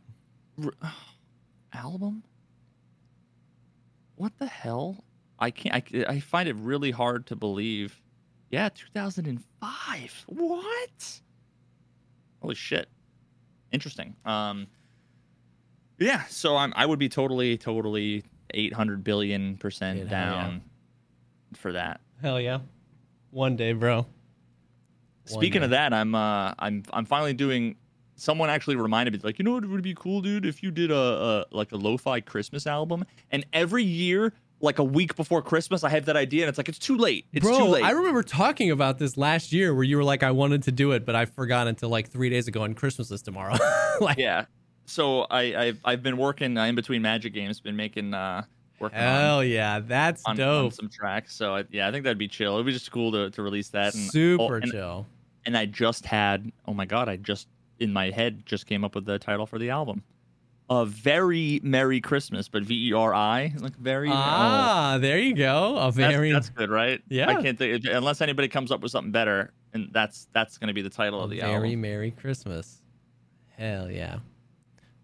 album. 1.73 2.23
What 4.15 4.33
the 4.37 4.45
hell? 4.45 5.03
I 5.39 5.51
can't. 5.51 5.75
I, 5.75 6.05
I 6.07 6.19
find 6.19 6.47
it 6.47 6.55
really 6.57 6.91
hard 6.91 7.25
to 7.27 7.35
believe. 7.35 7.99
Yeah, 8.51 8.69
2005. 8.69 10.23
What? 10.27 11.19
Holy 12.41 12.55
shit. 12.55 12.87
Interesting. 13.71 14.15
Um. 14.25 14.67
Yeah. 15.99 16.23
So 16.25 16.55
I'm. 16.55 16.73
I 16.75 16.85
would 16.85 16.99
be 16.99 17.09
totally, 17.09 17.57
totally 17.57 18.23
800 18.53 19.03
billion 19.03 19.57
percent 19.57 19.97
hell 19.97 20.07
yeah. 20.07 20.41
down 20.43 20.61
for 21.55 21.71
that. 21.73 22.01
Hell 22.21 22.39
yeah. 22.39 22.59
One 23.31 23.55
day, 23.55 23.73
bro. 23.73 24.05
Speaking 25.25 25.61
day. 25.61 25.65
of 25.65 25.71
that, 25.71 25.93
I'm 25.93 26.15
uh 26.15 26.53
I'm 26.59 26.83
I'm 26.91 27.05
finally 27.05 27.33
doing 27.33 27.75
someone 28.15 28.49
actually 28.49 28.75
reminded 28.75 29.13
me 29.13 29.19
like, 29.23 29.39
you 29.39 29.45
know 29.45 29.53
what 29.53 29.65
would 29.65 29.81
be 29.81 29.95
cool, 29.95 30.21
dude, 30.21 30.45
if 30.45 30.61
you 30.61 30.71
did 30.71 30.91
a, 30.91 30.95
a 30.95 31.45
like 31.51 31.71
a 31.71 31.77
lo-fi 31.77 32.21
Christmas 32.21 32.67
album 32.67 33.05
and 33.31 33.45
every 33.53 33.83
year 33.83 34.33
like 34.61 34.79
a 34.79 34.83
week 34.83 35.15
before 35.15 35.41
Christmas 35.41 35.83
I 35.83 35.89
have 35.89 36.05
that 36.05 36.15
idea 36.15 36.43
and 36.43 36.49
it's 36.49 36.57
like 36.57 36.69
it's 36.69 36.79
too 36.79 36.97
late. 36.97 37.25
It's 37.33 37.45
Bro, 37.45 37.57
too 37.57 37.65
late. 37.65 37.83
I 37.83 37.91
remember 37.91 38.23
talking 38.23 38.71
about 38.71 38.97
this 38.97 39.17
last 39.17 39.51
year 39.51 39.73
where 39.73 39.83
you 39.83 39.97
were 39.97 40.03
like, 40.03 40.23
I 40.23 40.31
wanted 40.31 40.63
to 40.63 40.71
do 40.71 40.91
it, 40.91 41.05
but 41.05 41.15
I 41.15 41.25
forgot 41.25 41.67
until 41.67 41.89
like 41.89 42.09
three 42.09 42.29
days 42.29 42.47
ago 42.47 42.63
and 42.63 42.75
Christmas 42.75 43.11
is 43.11 43.21
tomorrow. 43.21 43.57
like, 44.01 44.17
yeah. 44.17 44.45
So 44.85 45.21
I 45.23 45.55
I've, 45.55 45.79
I've 45.83 46.03
been 46.03 46.17
working 46.17 46.57
uh, 46.57 46.65
in 46.65 46.75
between 46.75 47.01
Magic 47.01 47.33
games, 47.33 47.59
been 47.59 47.75
making 47.75 48.13
uh 48.13 48.43
working 48.79 48.99
on, 48.99 49.03
hell 49.03 49.43
yeah. 49.43 49.79
That's 49.79 50.23
on, 50.25 50.31
on 50.31 50.37
dope. 50.37 50.73
some 50.73 50.89
tracks. 50.89 51.35
So 51.35 51.55
I, 51.55 51.63
yeah, 51.71 51.87
I 51.87 51.91
think 51.91 52.03
that'd 52.03 52.17
be 52.17 52.27
chill. 52.27 52.53
It'd 52.53 52.65
be 52.65 52.73
just 52.73 52.91
cool 52.91 53.11
to, 53.11 53.31
to 53.31 53.41
release 53.41 53.69
that 53.69 53.95
and 53.95 54.11
Super 54.11 54.43
oh, 54.43 54.53
and, 54.53 54.71
chill. 54.71 55.07
And 55.45 55.57
I 55.57 55.65
just 55.65 56.05
had 56.05 56.51
oh 56.67 56.73
my 56.73 56.85
god, 56.85 57.09
I 57.09 57.17
just 57.17 57.47
in 57.79 57.91
my 57.93 58.09
head 58.09 58.45
just 58.45 58.65
came 58.65 58.83
up 58.83 58.95
with 58.95 59.05
the 59.05 59.19
title 59.19 59.45
for 59.45 59.59
the 59.59 59.69
album. 59.69 60.03
A 60.69 60.85
very 60.85 61.59
Merry 61.61 61.99
Christmas, 61.99 62.47
but 62.47 62.63
V 62.63 62.89
E 62.89 62.93
R 62.93 63.13
I, 63.13 63.53
like 63.59 63.75
very. 63.75 64.09
oh, 64.09 64.13
Ah, 64.13 64.97
there 64.99 65.19
you 65.19 65.35
go. 65.35 65.77
A 65.77 65.85
that's, 65.85 65.97
very 65.97 66.31
that's 66.31 66.49
good, 66.49 66.69
right? 66.69 67.01
Yeah. 67.09 67.29
I 67.29 67.41
can't 67.41 67.57
think 67.57 67.83
unless 67.85 68.21
anybody 68.21 68.47
comes 68.47 68.71
up 68.71 68.81
with 68.81 68.91
something 68.91 69.11
better, 69.11 69.51
and 69.73 69.89
that's 69.91 70.29
that's 70.31 70.57
going 70.57 70.69
to 70.69 70.73
be 70.73 70.81
the 70.81 70.89
title 70.89 71.21
of 71.21 71.29
the 71.29 71.39
very 71.39 71.51
album. 71.51 71.61
Very 71.63 71.75
Merry 71.75 72.11
Christmas. 72.11 72.81
Hell 73.57 73.91
yeah. 73.91 74.19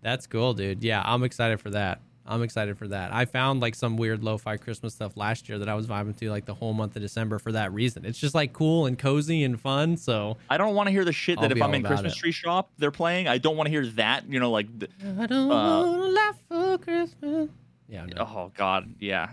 That's 0.01 0.27
cool, 0.27 0.53
dude. 0.53 0.81
Yeah, 0.81 1.01
I'm 1.05 1.23
excited 1.23 1.59
for 1.59 1.71
that. 1.71 2.01
I'm 2.29 2.43
excited 2.43 2.77
for 2.77 2.87
that. 2.89 3.11
I 3.11 3.25
found 3.25 3.59
like 3.59 3.73
some 3.73 3.97
weird 3.97 4.23
lo-fi 4.23 4.57
Christmas 4.57 4.93
stuff 4.93 5.17
last 5.17 5.49
year 5.49 5.57
that 5.59 5.67
I 5.67 5.73
was 5.73 5.87
vibing 5.87 6.15
to 6.19 6.29
like 6.29 6.45
the 6.45 6.53
whole 6.53 6.73
month 6.73 6.95
of 6.95 7.01
December 7.01 7.39
for 7.39 7.51
that 7.53 7.73
reason. 7.73 8.05
It's 8.05 8.19
just 8.19 8.35
like 8.35 8.53
cool 8.53 8.85
and 8.85 8.97
cozy 8.99 9.43
and 9.43 9.59
fun. 9.59 9.97
So 9.97 10.37
I 10.49 10.57
don't 10.57 10.75
want 10.75 10.87
to 10.87 10.91
hear 10.91 11.03
the 11.03 11.11
shit 11.11 11.39
I'll 11.39 11.49
that 11.49 11.57
if 11.57 11.61
I'm 11.61 11.73
in 11.73 11.83
Christmas 11.83 12.13
it. 12.15 12.19
tree 12.19 12.31
shop 12.31 12.69
they're 12.77 12.91
playing. 12.91 13.27
I 13.27 13.39
don't 13.39 13.57
want 13.57 13.65
to 13.65 13.71
hear 13.71 13.85
that. 13.87 14.29
You 14.31 14.39
know, 14.39 14.51
like 14.51 14.67
the, 14.77 14.87
I 15.19 15.25
don't 15.25 15.51
Uh, 15.51 15.81
wanna 15.87 16.03
laugh 16.03 16.35
for 16.47 16.77
Christmas. 16.77 17.49
Yeah, 17.89 18.05
no. 18.05 18.21
oh 18.21 18.51
god, 18.55 18.93
yeah. 18.99 19.31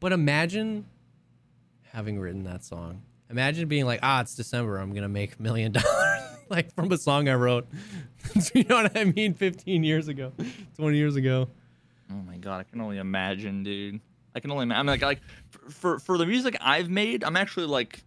But 0.00 0.12
imagine 0.12 0.86
having 1.90 2.20
written 2.20 2.44
that 2.44 2.64
song. 2.64 3.02
Imagine 3.30 3.68
being 3.68 3.84
like, 3.84 4.00
ah, 4.02 4.20
it's 4.20 4.34
December. 4.36 4.78
I'm 4.78 4.94
gonna 4.94 5.08
make 5.08 5.34
a 5.38 5.42
million 5.42 5.72
dollars, 5.72 5.88
like 6.50 6.74
from 6.74 6.90
a 6.92 6.98
song 6.98 7.28
I 7.28 7.34
wrote. 7.34 7.66
you 8.54 8.64
know 8.64 8.82
what 8.82 8.96
I 8.96 9.04
mean? 9.04 9.34
15 9.34 9.84
years 9.84 10.08
ago, 10.08 10.32
20 10.76 10.96
years 10.96 11.16
ago. 11.16 11.48
Oh 12.10 12.14
my 12.26 12.36
god, 12.36 12.58
I 12.60 12.62
can 12.64 12.80
only 12.80 12.98
imagine, 12.98 13.62
dude. 13.62 14.00
I 14.34 14.40
can 14.40 14.50
only 14.50 14.62
imagine. 14.64 14.80
I'm 14.80 14.86
like, 14.86 15.02
like 15.02 15.20
for, 15.68 15.98
for 15.98 16.16
the 16.18 16.26
music 16.26 16.56
I've 16.60 16.88
made, 16.90 17.22
I'm 17.24 17.36
actually 17.36 17.66
like 17.66 18.02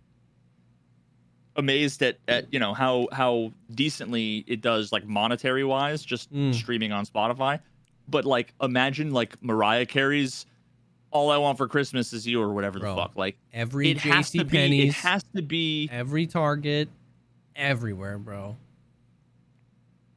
amazed 1.57 2.01
at 2.01 2.17
at 2.27 2.51
you 2.53 2.59
know 2.59 2.73
how 2.73 3.07
how 3.11 3.51
decently 3.75 4.43
it 4.47 4.61
does 4.61 4.91
like 4.91 5.05
monetary 5.05 5.63
wise, 5.63 6.03
just 6.03 6.31
Mm. 6.33 6.53
streaming 6.55 6.91
on 6.91 7.05
Spotify. 7.05 7.59
But 8.07 8.25
like, 8.25 8.53
imagine 8.61 9.11
like 9.11 9.41
Mariah 9.43 9.85
Carey's 9.85 10.45
"All 11.11 11.29
I 11.31 11.37
Want 11.37 11.57
for 11.57 11.67
Christmas 11.67 12.13
Is 12.13 12.25
You" 12.25 12.41
or 12.41 12.53
whatever 12.53 12.79
the 12.79 12.85
Bro, 12.85 12.95
fuck. 12.95 13.15
Like, 13.15 13.37
Every 13.53 13.91
it 13.91 13.97
has 13.99 14.31
to 14.31 14.39
JC 14.45 14.49
be. 14.49 14.87
It 14.87 14.93
has 14.95 15.23
to 15.35 15.41
be. 15.41 15.89
every 15.91 16.25
Target, 16.27 16.89
everywhere, 17.61 18.17
bro. 18.17 18.57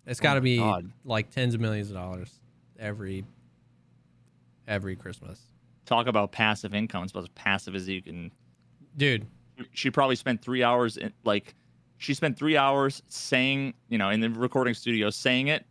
It's 0.06 0.20
oh 0.20 0.22
got 0.22 0.34
to 0.34 0.40
my 0.40 0.44
be 0.44 0.58
God. 0.58 0.90
like 1.04 1.30
tens 1.30 1.54
of 1.54 1.60
millions 1.60 1.88
of 1.90 1.94
dollars 1.96 2.40
every 2.78 3.24
every 4.66 4.96
Christmas, 4.96 5.40
Talk 5.86 6.06
about 6.06 6.32
passive 6.32 6.74
income. 6.74 7.04
It's 7.04 7.12
about 7.12 7.24
as 7.24 7.28
passive 7.30 7.74
as 7.74 7.88
you 7.88 8.02
can 8.02 8.30
dude. 8.96 9.26
she 9.72 9.90
probably 9.90 10.16
spent 10.16 10.42
three 10.42 10.62
hours 10.62 10.96
in 10.96 11.12
like 11.24 11.54
she 11.98 12.14
spent 12.14 12.36
three 12.38 12.56
hours 12.56 13.02
saying 13.08 13.74
you 13.88 13.98
know 13.98 14.10
in 14.10 14.20
the 14.20 14.30
recording 14.30 14.74
studio 14.74 15.10
saying 15.10 15.48
it 15.48 15.64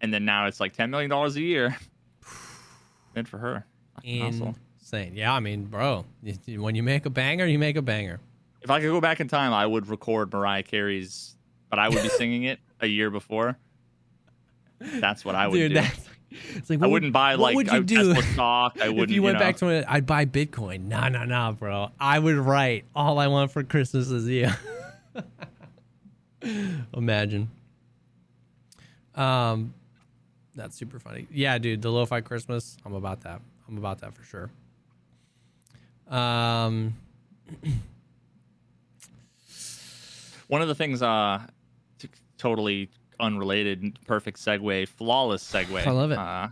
and 0.00 0.12
then 0.12 0.24
now 0.24 0.46
it's 0.46 0.60
like 0.60 0.72
10 0.72 0.90
million 0.90 1.10
dollars 1.10 1.36
a 1.36 1.40
year 1.42 1.76
good 3.14 3.28
for 3.28 3.38
her. 3.38 3.66
Insane. 4.04 5.14
Yeah, 5.14 5.34
I 5.34 5.40
mean, 5.40 5.64
bro, 5.64 6.06
when 6.46 6.74
you 6.74 6.82
make 6.82 7.04
a 7.04 7.10
banger, 7.10 7.44
you 7.46 7.58
make 7.58 7.76
a 7.76 7.82
banger. 7.82 8.20
If 8.62 8.70
i 8.70 8.80
could 8.80 8.88
go 8.88 9.00
back 9.00 9.20
in 9.20 9.28
time 9.28 9.52
i 9.52 9.66
would 9.66 9.88
record 9.88 10.32
mariah 10.32 10.62
carey's 10.62 11.36
but 11.70 11.78
i 11.78 11.88
would 11.88 12.02
be 12.02 12.08
singing 12.08 12.44
it 12.44 12.58
a 12.80 12.86
year 12.86 13.10
before 13.10 13.56
that's 14.78 15.24
what 15.24 15.34
i 15.34 15.46
would 15.46 15.56
dude, 15.56 15.70
do 15.70 15.74
that's 15.74 16.08
it's 16.54 16.70
like 16.70 16.82
i 16.82 16.86
wouldn't 16.86 17.12
buy 17.12 17.36
what 17.36 17.54
like 17.54 17.56
would 17.56 17.66
you 17.68 17.78
I, 17.78 17.80
do 17.80 17.96
Tesla 18.14 18.22
stock 18.32 18.78
i 18.80 18.88
wouldn't 18.88 19.10
if 19.10 19.14
you 19.14 19.22
went 19.22 19.34
know. 19.34 19.40
back 19.40 19.56
to 19.58 19.68
it? 19.68 19.84
I'd 19.88 20.06
buy 20.06 20.26
Bitcoin. 20.26 20.88
Nah, 20.88 21.08
nah, 21.08 21.24
nah, 21.24 21.52
bro. 21.52 21.90
I 21.98 22.18
would 22.18 22.36
write 22.36 22.84
all 22.94 23.18
I 23.18 23.28
want 23.28 23.50
for 23.50 23.62
Christmas 23.62 24.10
is 24.10 24.28
you. 24.28 24.50
Imagine. 26.94 27.50
Um, 29.14 29.74
that's 30.54 30.76
super 30.76 30.98
funny. 30.98 31.26
Yeah, 31.30 31.58
dude, 31.58 31.82
the 31.82 31.90
lo-fi 31.90 32.20
Christmas. 32.20 32.76
I'm 32.84 32.94
about 32.94 33.22
that. 33.22 33.40
I'm 33.66 33.78
about 33.78 34.00
that 34.00 34.14
for 34.14 34.22
sure. 34.22 34.50
Um, 36.08 36.94
One 40.48 40.60
of 40.62 40.68
the 40.68 40.74
things, 40.74 41.02
uh, 41.02 41.46
t- 41.98 42.08
totally 42.36 42.90
unrelated, 43.20 43.98
perfect 44.06 44.38
segue, 44.38 44.88
flawless 44.88 45.42
segue. 45.50 45.86
I 45.86 45.90
love 45.90 46.10
it. 46.10 46.18
Uh, 46.18 46.48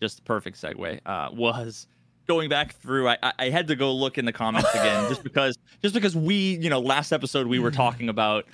just 0.00 0.24
perfect 0.24 0.60
segue. 0.60 1.00
Uh, 1.06 1.28
was 1.32 1.86
going 2.26 2.48
back 2.48 2.74
through. 2.74 3.08
I, 3.08 3.16
I- 3.38 3.50
had 3.50 3.68
to 3.68 3.76
go 3.76 3.92
look 3.94 4.18
in 4.18 4.24
the 4.24 4.32
comments 4.32 4.70
again, 4.74 5.08
just 5.08 5.22
because, 5.30 5.56
just 5.82 5.94
because 5.94 6.14
we, 6.16 6.56
you 6.58 6.70
know, 6.70 6.80
last 6.80 7.12
episode 7.12 7.46
we 7.46 7.58
were 7.58 7.70
talking 7.70 8.08
about, 8.08 8.44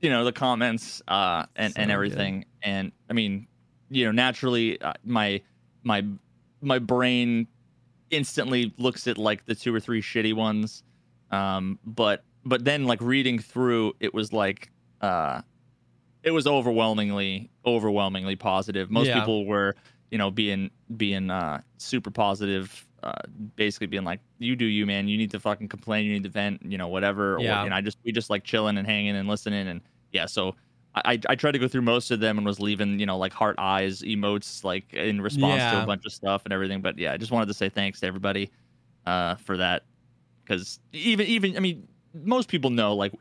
you 0.00 0.10
know, 0.10 0.24
the 0.24 0.32
comments, 0.32 1.02
uh, 1.08 1.44
and 1.56 1.72
So 1.74 1.80
and 1.80 1.88
good. 1.88 1.92
everything, 1.94 2.44
and 2.62 2.92
I 3.10 3.12
mean, 3.14 3.46
you 3.90 4.04
know, 4.04 4.12
naturally, 4.12 4.80
uh, 4.80 4.92
my 5.04 5.40
my 5.82 6.04
my 6.60 6.78
brain 6.78 7.46
instantly 8.10 8.72
looks 8.78 9.06
at 9.06 9.18
like 9.18 9.44
the 9.46 9.54
two 9.54 9.74
or 9.74 9.80
three 9.80 10.00
shitty 10.00 10.32
ones 10.32 10.84
um 11.32 11.76
but 11.84 12.22
but 12.46 12.64
then 12.64 12.84
like 12.84 13.00
reading 13.02 13.38
through 13.38 13.92
it 14.00 14.14
was 14.14 14.32
like 14.32 14.70
uh 15.02 15.42
it 16.22 16.30
was 16.30 16.46
overwhelmingly 16.46 17.50
overwhelmingly 17.66 18.36
positive 18.36 18.90
most 18.90 19.08
Yeah. 19.08 19.20
people 19.20 19.44
were 19.46 19.74
you 20.10 20.18
know 20.18 20.30
being 20.30 20.70
being 20.96 21.30
uh 21.30 21.60
super 21.78 22.10
positive 22.10 22.86
uh 23.02 23.12
basically 23.56 23.86
being 23.88 24.04
like 24.04 24.20
you 24.38 24.56
do 24.56 24.64
you 24.64 24.86
man 24.86 25.08
you 25.08 25.18
need 25.18 25.30
to 25.32 25.40
fucking 25.40 25.68
complain 25.68 26.06
you 26.06 26.12
need 26.12 26.22
to 26.22 26.30
vent 26.30 26.62
you 26.64 26.78
know 26.78 26.88
whatever 26.88 27.38
Yeah. 27.40 27.62
or 27.62 27.66
and 27.66 27.74
i 27.74 27.80
just 27.80 27.98
we 28.04 28.12
just 28.12 28.30
like 28.30 28.44
chilling 28.44 28.78
and 28.78 28.86
hanging 28.86 29.16
and 29.16 29.28
listening 29.28 29.68
and 29.68 29.82
yeah 30.12 30.26
so 30.26 30.54
I, 31.04 31.20
I 31.28 31.34
tried 31.34 31.52
to 31.52 31.58
go 31.58 31.68
through 31.68 31.82
most 31.82 32.10
of 32.10 32.20
them 32.20 32.38
and 32.38 32.46
was 32.46 32.58
leaving, 32.58 32.98
you 32.98 33.04
know, 33.04 33.18
like 33.18 33.34
heart 33.34 33.56
eyes 33.58 34.00
emotes, 34.00 34.64
like 34.64 34.94
in 34.94 35.20
response 35.20 35.62
to 35.72 35.82
a 35.82 35.86
bunch 35.86 36.06
of 36.06 36.12
stuff 36.14 36.46
and 36.46 36.54
everything. 36.54 36.80
But 36.80 36.96
yeah, 36.98 37.12
I 37.12 37.18
just 37.18 37.30
wanted 37.30 37.48
to 37.48 37.52
say 37.52 37.68
thanks 37.68 38.00
to 38.00 38.06
everybody 38.06 38.50
uh, 39.04 39.34
for 39.34 39.58
that, 39.58 39.82
because 40.42 40.80
even 40.94 41.26
even 41.26 41.54
I 41.54 41.60
mean, 41.60 41.86
most 42.24 42.48
people 42.48 42.70
know 42.70 42.94
like 42.94 43.12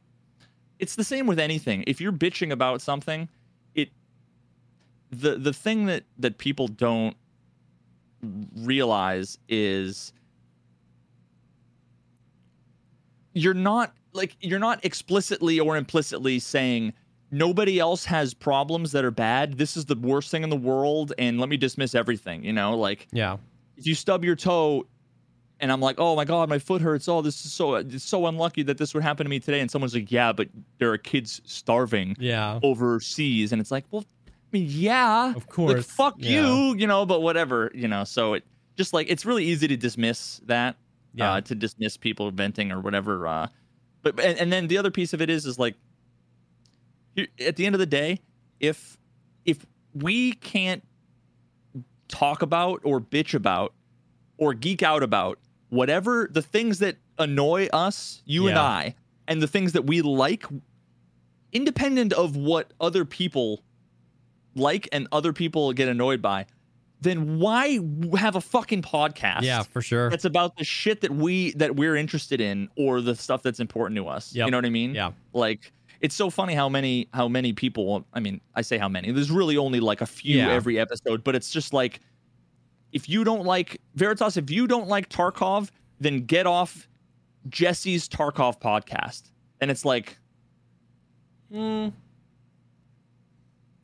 it's 0.79 0.95
the 0.95 1.03
same 1.03 1.27
with 1.27 1.39
anything. 1.39 1.83
If 1.87 2.01
you're 2.01 2.11
bitching 2.11 2.51
about 2.51 2.81
something, 2.81 3.29
it 3.73 3.89
the 5.11 5.35
the 5.37 5.53
thing 5.53 5.85
that 5.85 6.03
that 6.17 6.37
people 6.37 6.67
don't 6.67 7.15
realize 8.57 9.37
is 9.47 10.13
you're 13.33 13.53
not 13.53 13.93
like 14.13 14.35
you're 14.39 14.59
not 14.59 14.83
explicitly 14.83 15.59
or 15.59 15.77
implicitly 15.77 16.39
saying 16.39 16.93
nobody 17.31 17.79
else 17.79 18.05
has 18.05 18.33
problems 18.33 18.91
that 18.93 19.03
are 19.03 19.11
bad. 19.11 19.57
This 19.57 19.77
is 19.77 19.85
the 19.85 19.95
worst 19.95 20.31
thing 20.31 20.43
in 20.43 20.49
the 20.49 20.55
world 20.55 21.13
and 21.17 21.39
let 21.39 21.49
me 21.49 21.57
dismiss 21.57 21.95
everything 21.95 22.43
you 22.43 22.53
know? 22.53 22.75
Like 22.77 23.07
yeah, 23.11 23.37
if 23.77 23.85
you 23.85 23.95
stub 23.95 24.23
your 24.23 24.35
toe 24.35 24.85
and 25.59 25.71
I'm 25.71 25.81
like, 25.81 25.95
oh 25.99 26.15
my 26.15 26.25
god, 26.25 26.49
my 26.49 26.59
foot 26.59 26.81
hurts. 26.81 27.07
Oh, 27.07 27.21
this 27.21 27.45
is 27.45 27.53
so 27.53 27.75
it's 27.75 28.03
so 28.03 28.27
unlucky 28.27 28.63
that 28.63 28.77
this 28.77 28.93
would 28.93 29.03
happen 29.03 29.25
to 29.25 29.29
me 29.29 29.39
today. 29.39 29.59
And 29.61 29.69
someone's 29.71 29.93
like, 29.93 30.11
yeah, 30.11 30.31
but 30.33 30.49
there 30.79 30.91
are 30.91 30.97
kids 30.97 31.41
starving 31.45 32.15
yeah. 32.19 32.59
overseas, 32.63 33.51
and 33.51 33.61
it's 33.61 33.71
like, 33.71 33.85
well, 33.91 34.05
I 34.27 34.31
mean, 34.51 34.67
yeah, 34.69 35.33
Of 35.35 35.47
course, 35.47 35.73
like, 35.73 35.83
fuck 35.83 36.15
yeah. 36.17 36.41
you, 36.47 36.75
you 36.77 36.87
know, 36.87 37.05
but 37.05 37.21
whatever, 37.21 37.71
you 37.73 37.87
know. 37.87 38.03
So 38.03 38.33
it 38.33 38.43
just 38.77 38.93
like 38.93 39.07
it's 39.09 39.25
really 39.25 39.45
easy 39.45 39.67
to 39.67 39.77
dismiss 39.77 40.41
that, 40.45 40.75
Yeah. 41.13 41.33
uh, 41.33 41.41
to 41.41 41.55
dismiss 41.55 41.97
people 41.97 42.31
venting 42.31 42.71
or 42.71 42.79
whatever. 42.79 43.25
Uh, 43.27 43.47
but 44.01 44.19
and, 44.19 44.37
and 44.37 44.53
then 44.53 44.67
the 44.67 44.77
other 44.77 44.91
piece 44.91 45.13
of 45.13 45.21
it 45.21 45.29
is 45.29 45.45
is 45.45 45.57
like, 45.57 45.75
at 47.39 47.55
the 47.55 47.65
end 47.65 47.75
of 47.75 47.79
the 47.79 47.85
day, 47.85 48.19
if 48.59 48.97
if 49.45 49.65
we 49.93 50.33
can't 50.33 50.83
talk 52.07 52.41
about 52.41 52.81
or 52.83 52.99
bitch 52.99 53.33
about 53.33 53.73
or 54.37 54.53
geek 54.53 54.83
out 54.83 55.01
about 55.01 55.39
whatever 55.70 56.30
the 56.32 56.41
things 56.41 56.80
that 56.80 56.97
annoy 57.18 57.68
us, 57.74 58.22
you 58.26 58.47
and 58.47 58.57
I, 58.57 58.95
and 59.28 59.41
the 59.41 59.47
things 59.47 59.74
that 59.74 59.86
we 59.86 60.01
like, 60.01 60.45
independent 61.51 62.13
of 62.13 62.36
what 62.36 62.72
other 62.80 63.05
people 63.05 63.63
like 64.55 64.88
and 64.91 65.07
other 65.11 65.34
people 65.34 65.74
get 65.74 65.88
annoyed 65.88 66.22
by, 66.22 66.45
then 67.01 67.39
why 67.39 67.80
have 68.18 68.36
a 68.36 68.41
fucking 68.41 68.82
podcast? 68.82 69.41
Yeah, 69.41 69.63
for 69.63 69.82
sure. 69.82 70.09
That's 70.09 70.26
about 70.26 70.57
the 70.57 70.63
shit 70.63 71.01
that 71.01 71.11
we 71.11 71.51
that 71.53 71.76
we're 71.76 71.95
interested 71.95 72.41
in 72.41 72.70
or 72.76 73.01
the 73.01 73.16
stuff 73.16 73.43
that's 73.43 73.59
important 73.59 73.97
to 73.97 74.07
us. 74.07 74.34
Yep. 74.34 74.45
You 74.47 74.51
know 74.51 74.57
what 74.57 74.66
I 74.66 74.70
mean? 74.70 74.95
Yeah. 74.95 75.11
Like 75.34 75.72
it's 76.01 76.16
so 76.16 76.30
funny 76.30 76.53
how 76.55 76.70
many 76.70 77.07
how 77.13 77.28
many 77.28 77.53
people 77.53 78.05
I 78.13 78.20
mean, 78.20 78.41
I 78.55 78.61
say 78.61 78.78
how 78.78 78.89
many. 78.89 79.11
There's 79.11 79.32
really 79.32 79.57
only 79.57 79.80
like 79.80 80.01
a 80.01 80.05
few 80.05 80.38
Yeah. 80.38 80.51
every 80.51 80.80
episode, 80.80 81.24
but 81.24 81.36
it's 81.36 81.49
just 81.51 81.74
like 81.74 81.99
if 82.95 83.09
you 83.09 83.23
don't 83.25 83.43
like 83.43 83.79
Veritas, 83.95 84.37
if 84.37 84.49
you 84.49 84.67
don't 84.67 84.87
like 84.87 85.09
Tarkov, 85.09 85.69
then 85.99 86.21
get 86.21 86.47
off 86.47 86.87
Jesse's 87.49 88.07
Tarkov 88.07 88.59
podcast. 88.59 89.23
And 89.61 89.69
it's 89.69 89.85
like 89.85 90.17
Mm. 91.53 91.93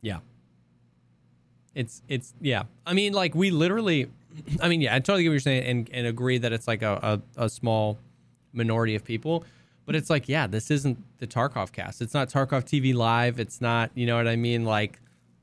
Yeah. 0.00 0.18
It's 1.74 2.02
it's 2.08 2.34
yeah. 2.40 2.64
I 2.86 2.92
mean, 2.92 3.12
like 3.12 3.34
we 3.34 3.50
literally. 3.50 4.10
I 4.62 4.68
mean, 4.68 4.80
yeah, 4.80 4.94
I 4.94 4.98
totally 4.98 5.24
get 5.24 5.28
what 5.28 5.34
you're 5.34 5.40
saying, 5.40 5.64
and 5.64 5.90
and 5.92 6.06
agree 6.06 6.38
that 6.38 6.52
it's 6.52 6.66
like 6.66 6.82
a 6.82 7.20
a, 7.36 7.44
a 7.44 7.48
small 7.48 7.98
minority 8.52 8.94
of 8.94 9.04
people. 9.04 9.44
But 9.84 9.94
it's 9.94 10.10
like, 10.10 10.28
yeah, 10.28 10.46
this 10.46 10.70
isn't 10.70 10.98
the 11.18 11.26
Tarkov 11.26 11.72
cast. 11.72 12.00
It's 12.02 12.14
not 12.14 12.28
Tarkov 12.28 12.64
TV 12.64 12.94
live. 12.94 13.40
It's 13.40 13.60
not, 13.60 13.90
you 13.94 14.06
know 14.06 14.16
what 14.16 14.28
I 14.28 14.36
mean? 14.36 14.64
Like 14.64 15.00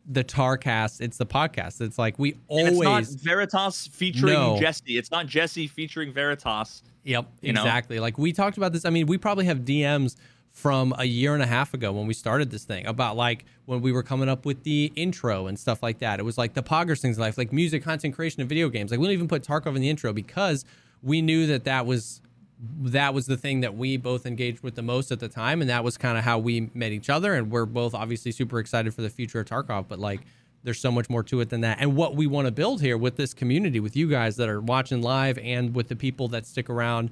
the 0.09 0.23
Tarcast. 0.23 1.01
It's 1.01 1.17
the 1.17 1.25
podcast. 1.25 1.79
It's 1.81 1.99
like 1.99 2.17
we 2.17 2.35
and 2.49 2.67
it's 2.67 2.79
not 2.79 2.89
always. 2.89 3.15
Veritas 3.15 3.87
featuring 3.87 4.33
No. 4.33 4.59
Jesse. 4.59 4.97
It's 4.97 5.11
not 5.11 5.27
Jesse 5.27 5.67
featuring 5.67 6.11
Veritas. 6.11 6.81
Yep, 7.03 7.27
you 7.41 7.53
know? 7.53 7.61
exactly. 7.61 7.99
Like 7.99 8.17
we 8.17 8.33
talked 8.33 8.57
about 8.57 8.73
this. 8.73 8.85
I 8.85 8.89
mean, 8.89 9.05
we 9.05 9.17
probably 9.17 9.45
have 9.45 9.59
DMs 9.59 10.15
from 10.51 10.93
a 10.97 11.05
year 11.05 11.35
and 11.35 11.43
a 11.43 11.45
half 11.45 11.73
ago 11.75 11.91
when 11.91 12.07
we 12.07 12.13
started 12.13 12.49
this 12.49 12.65
thing 12.65 12.85
about 12.87 13.15
like 13.15 13.45
when 13.65 13.81
we 13.81 13.91
were 13.91 14.03
coming 14.03 14.27
up 14.27 14.45
with 14.45 14.63
the 14.63 14.91
intro 14.95 15.45
and 15.45 15.57
stuff 15.59 15.83
like 15.83 15.99
that. 15.99 16.19
It 16.19 16.23
was 16.23 16.37
like 16.37 16.55
the 16.55 16.63
Poggers 16.63 16.99
things 16.99 17.19
life, 17.19 17.37
like 17.37 17.53
music, 17.53 17.83
content 17.83 18.15
creation, 18.15 18.41
and 18.41 18.49
video 18.49 18.67
games. 18.69 18.89
Like 18.91 18.99
we 18.99 19.05
don't 19.05 19.13
even 19.13 19.27
put 19.27 19.43
Tarkov 19.43 19.75
in 19.75 19.81
the 19.81 19.89
intro 19.89 20.11
because 20.11 20.65
we 21.03 21.21
knew 21.21 21.45
that 21.47 21.65
that 21.65 21.85
was 21.85 22.21
that 22.59 23.13
was 23.13 23.25
the 23.25 23.37
thing 23.37 23.61
that 23.61 23.75
we 23.75 23.95
both 23.95 24.25
engaged 24.25 24.61
with 24.61 24.75
the 24.75 24.81
most 24.81 25.11
at 25.11 25.19
the 25.19 25.29
time, 25.29 25.61
and 25.61 25.69
that 25.69 25.83
was 25.83 25.97
kind 25.97 26.17
of 26.17 26.23
how 26.23 26.37
we 26.37 26.69
met 26.73 26.91
each 26.91 27.09
other. 27.09 27.33
And 27.33 27.49
we're 27.49 27.65
both 27.65 27.93
obviously 27.93 28.31
super 28.31 28.59
excited 28.59 28.93
for 28.93 29.01
the 29.01 29.09
future 29.09 29.39
of 29.39 29.47
Tarkov, 29.47 29.87
but 29.87 29.99
like 29.99 30.21
there's 30.63 30.79
so 30.79 30.91
much 30.91 31.09
more 31.09 31.23
to 31.23 31.39
it 31.39 31.49
than 31.49 31.61
that. 31.61 31.77
And 31.79 31.95
what 31.95 32.15
we 32.15 32.27
want 32.27 32.47
to 32.47 32.51
build 32.51 32.81
here 32.81 32.97
with 32.97 33.15
this 33.15 33.33
community, 33.33 33.79
with 33.79 33.95
you 33.95 34.09
guys 34.09 34.35
that 34.35 34.49
are 34.49 34.59
watching 34.59 35.01
live, 35.01 35.37
and 35.37 35.73
with 35.73 35.87
the 35.87 35.95
people 35.95 36.27
that 36.29 36.45
stick 36.45 36.69
around 36.69 37.11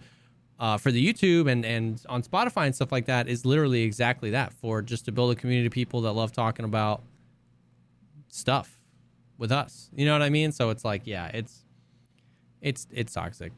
uh, 0.60 0.78
for 0.78 0.92
the 0.92 1.14
YouTube 1.14 1.50
and 1.50 1.66
and 1.66 2.04
on 2.10 2.24
Spotify 2.24 2.66
and 2.66 2.76
stuff 2.76 2.92
like 2.92 3.06
that, 3.06 3.30
is 3.30 3.46
literally 3.46 3.84
exactly 3.84 4.32
that 4.32 4.52
for 4.52 4.82
just 4.82 5.06
to 5.06 5.14
build 5.14 5.32
a 5.32 5.36
community 5.36 5.68
of 5.68 5.74
people 5.74 6.02
that 6.02 6.12
love 6.12 6.34
talking 6.34 6.66
about 6.66 7.04
stuff 8.28 8.82
with 9.38 9.54
us. 9.54 9.90
You 9.96 10.06
know 10.06 10.12
what 10.12 10.24
I 10.24 10.30
mean? 10.30 10.52
So 10.52 10.72
it's 10.72 10.84
like, 10.84 11.04
yeah, 11.06 11.28
it's 11.28 11.64
it's 12.62 12.86
it's 12.92 13.14
toxic 13.14 13.54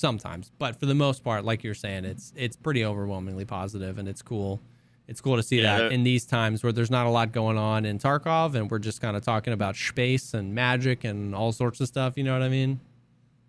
sometimes, 0.00 0.50
but 0.58 0.78
for 0.80 0.86
the 0.86 0.94
most 0.94 1.22
part, 1.22 1.44
like 1.44 1.62
you're 1.62 1.74
saying, 1.74 2.04
it's 2.04 2.32
it's 2.36 2.56
pretty 2.56 2.84
overwhelmingly 2.84 3.44
positive, 3.44 3.98
and 3.98 4.08
it's 4.08 4.22
cool. 4.22 4.60
It's 5.06 5.20
cool 5.20 5.36
to 5.36 5.42
see 5.42 5.60
Yeah, 5.60 5.76
that 5.78 5.82
that- 5.84 5.92
in 5.92 6.02
these 6.04 6.24
times 6.24 6.62
where 6.62 6.72
there's 6.72 6.90
not 6.90 7.06
a 7.06 7.10
lot 7.10 7.32
going 7.32 7.58
on 7.58 7.84
in 7.84 7.98
Tarkov, 7.98 8.54
and 8.54 8.70
we're 8.70 8.78
just 8.78 9.00
kind 9.00 9.16
of 9.16 9.22
talking 9.24 9.52
about 9.52 9.76
space 9.76 10.34
and 10.34 10.54
magic 10.54 11.04
and 11.04 11.34
all 11.34 11.52
sorts 11.52 11.80
of 11.80 11.88
stuff. 11.88 12.14
You 12.16 12.24
know 12.24 12.32
what 12.32 12.42
I 12.42 12.48
mean? 12.48 12.80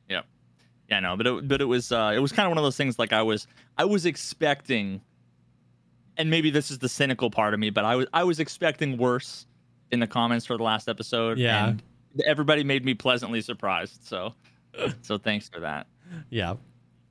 Yep. 0.09 0.25
Yeah, 0.89 0.99
no, 0.99 1.15
but 1.15 1.27
it, 1.27 1.47
but 1.47 1.61
it 1.61 1.65
was 1.65 1.91
uh, 1.91 2.11
it 2.15 2.19
was 2.19 2.31
kind 2.31 2.45
of 2.47 2.51
one 2.51 2.57
of 2.57 2.63
those 2.63 2.77
things. 2.77 2.97
Like 2.99 3.13
I 3.13 3.21
was 3.21 3.47
I 3.77 3.85
was 3.85 4.05
expecting, 4.05 5.01
and 6.17 6.29
maybe 6.29 6.49
this 6.49 6.71
is 6.71 6.79
the 6.79 6.89
cynical 6.89 7.29
part 7.31 7.53
of 7.53 7.59
me, 7.59 7.69
but 7.69 7.85
I 7.85 7.95
was 7.95 8.07
I 8.13 8.23
was 8.23 8.39
expecting 8.39 8.97
worse 8.97 9.45
in 9.91 9.99
the 9.99 10.07
comments 10.07 10.45
for 10.45 10.57
the 10.57 10.63
last 10.63 10.89
episode. 10.89 11.37
Yeah. 11.37 11.69
and 11.69 11.81
everybody 12.25 12.63
made 12.63 12.83
me 12.83 12.93
pleasantly 12.93 13.41
surprised. 13.41 14.03
So, 14.05 14.33
so 15.01 15.17
thanks 15.17 15.47
for 15.47 15.59
that. 15.61 15.87
Yeah, 16.29 16.55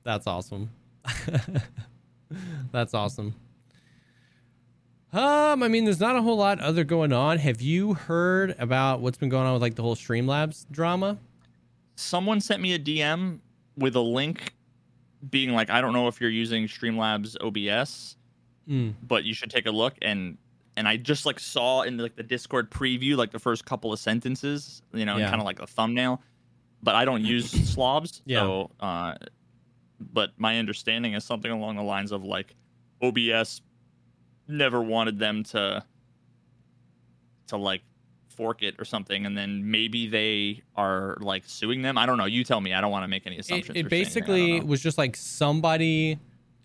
that's 0.03 0.27
awesome. 0.27 0.69
that's 2.71 2.93
awesome. 2.93 3.35
Um, 5.13 5.61
I 5.61 5.67
mean, 5.67 5.83
there's 5.83 5.99
not 5.99 6.15
a 6.15 6.21
whole 6.21 6.37
lot 6.37 6.59
other 6.61 6.83
going 6.85 7.11
on. 7.11 7.37
Have 7.39 7.61
you 7.61 7.93
heard 7.93 8.55
about 8.57 9.01
what's 9.01 9.17
been 9.17 9.27
going 9.29 9.45
on 9.45 9.53
with 9.53 9.61
like 9.61 9.75
the 9.75 9.81
whole 9.81 9.95
Streamlabs 9.95 10.65
drama? 10.71 11.17
Someone 11.95 12.39
sent 12.39 12.61
me 12.61 12.73
a 12.73 12.79
DM 12.79 13.39
with 13.77 13.95
a 13.95 13.99
link, 14.01 14.53
being 15.29 15.51
like, 15.51 15.69
I 15.69 15.81
don't 15.81 15.91
know 15.93 16.07
if 16.07 16.21
you're 16.21 16.29
using 16.29 16.65
Streamlabs 16.67 17.35
OBS, 17.41 18.15
Mm. 18.69 18.93
but 19.07 19.23
you 19.23 19.33
should 19.33 19.49
take 19.49 19.65
a 19.65 19.71
look 19.71 19.95
and 20.03 20.37
and 20.77 20.87
I 20.87 20.95
just 20.95 21.25
like 21.25 21.39
saw 21.39 21.81
in 21.81 21.97
like 21.97 22.15
the 22.15 22.21
Discord 22.23 22.69
preview 22.69 23.17
like 23.17 23.31
the 23.31 23.39
first 23.39 23.65
couple 23.65 23.91
of 23.91 23.99
sentences, 23.99 24.83
you 24.93 25.03
know, 25.03 25.17
Yeah. 25.17 25.29
kind 25.29 25.41
of 25.41 25.45
like 25.45 25.59
a 25.59 25.65
thumbnail. 25.67 26.21
But 26.83 26.95
I 26.95 27.05
don't 27.05 27.23
use 27.23 27.49
slobs, 27.73 28.21
Yeah. 28.25 28.39
so 28.41 28.71
uh 28.79 29.15
but 29.99 30.31
my 30.37 30.57
understanding 30.57 31.13
is 31.13 31.23
something 31.23 31.51
along 31.51 31.75
the 31.75 31.83
lines 31.83 32.11
of 32.11 32.23
like 32.23 32.55
OBS 33.03 33.61
never 34.47 34.81
wanted 34.81 35.19
them 35.19 35.43
to 35.43 35.83
to 37.47 37.57
like 37.57 37.81
fork 38.29 38.63
it 38.63 38.75
or 38.79 38.85
something 38.85 39.25
and 39.25 39.37
then 39.37 39.69
maybe 39.69 40.07
they 40.07 40.63
are 40.75 41.17
like 41.19 41.43
suing 41.45 41.81
them. 41.81 41.97
I 41.97 42.05
don't 42.05 42.17
know. 42.17 42.25
You 42.25 42.43
tell 42.43 42.61
me. 42.61 42.73
I 42.73 42.81
don't 42.81 42.91
want 42.91 43.03
to 43.03 43.07
make 43.07 43.27
any 43.27 43.37
assumptions. 43.37 43.77
it 43.77 43.85
or 43.85 43.89
say 43.89 43.95
anything. 43.97 43.99
I 43.99 44.03
basically 44.03 44.59
was 44.61 44.81
just 44.81 44.97
like 44.97 45.15
somebody 45.15 46.17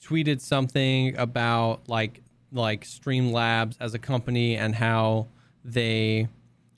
tweeted 0.02 0.40
something 0.40 1.16
about 1.18 1.88
like 1.88 2.22
like 2.52 2.84
Streamlabs 2.84 3.76
as 3.80 3.92
a 3.94 3.98
company 3.98 4.56
and 4.56 4.74
how 4.74 5.26
they 5.64 6.28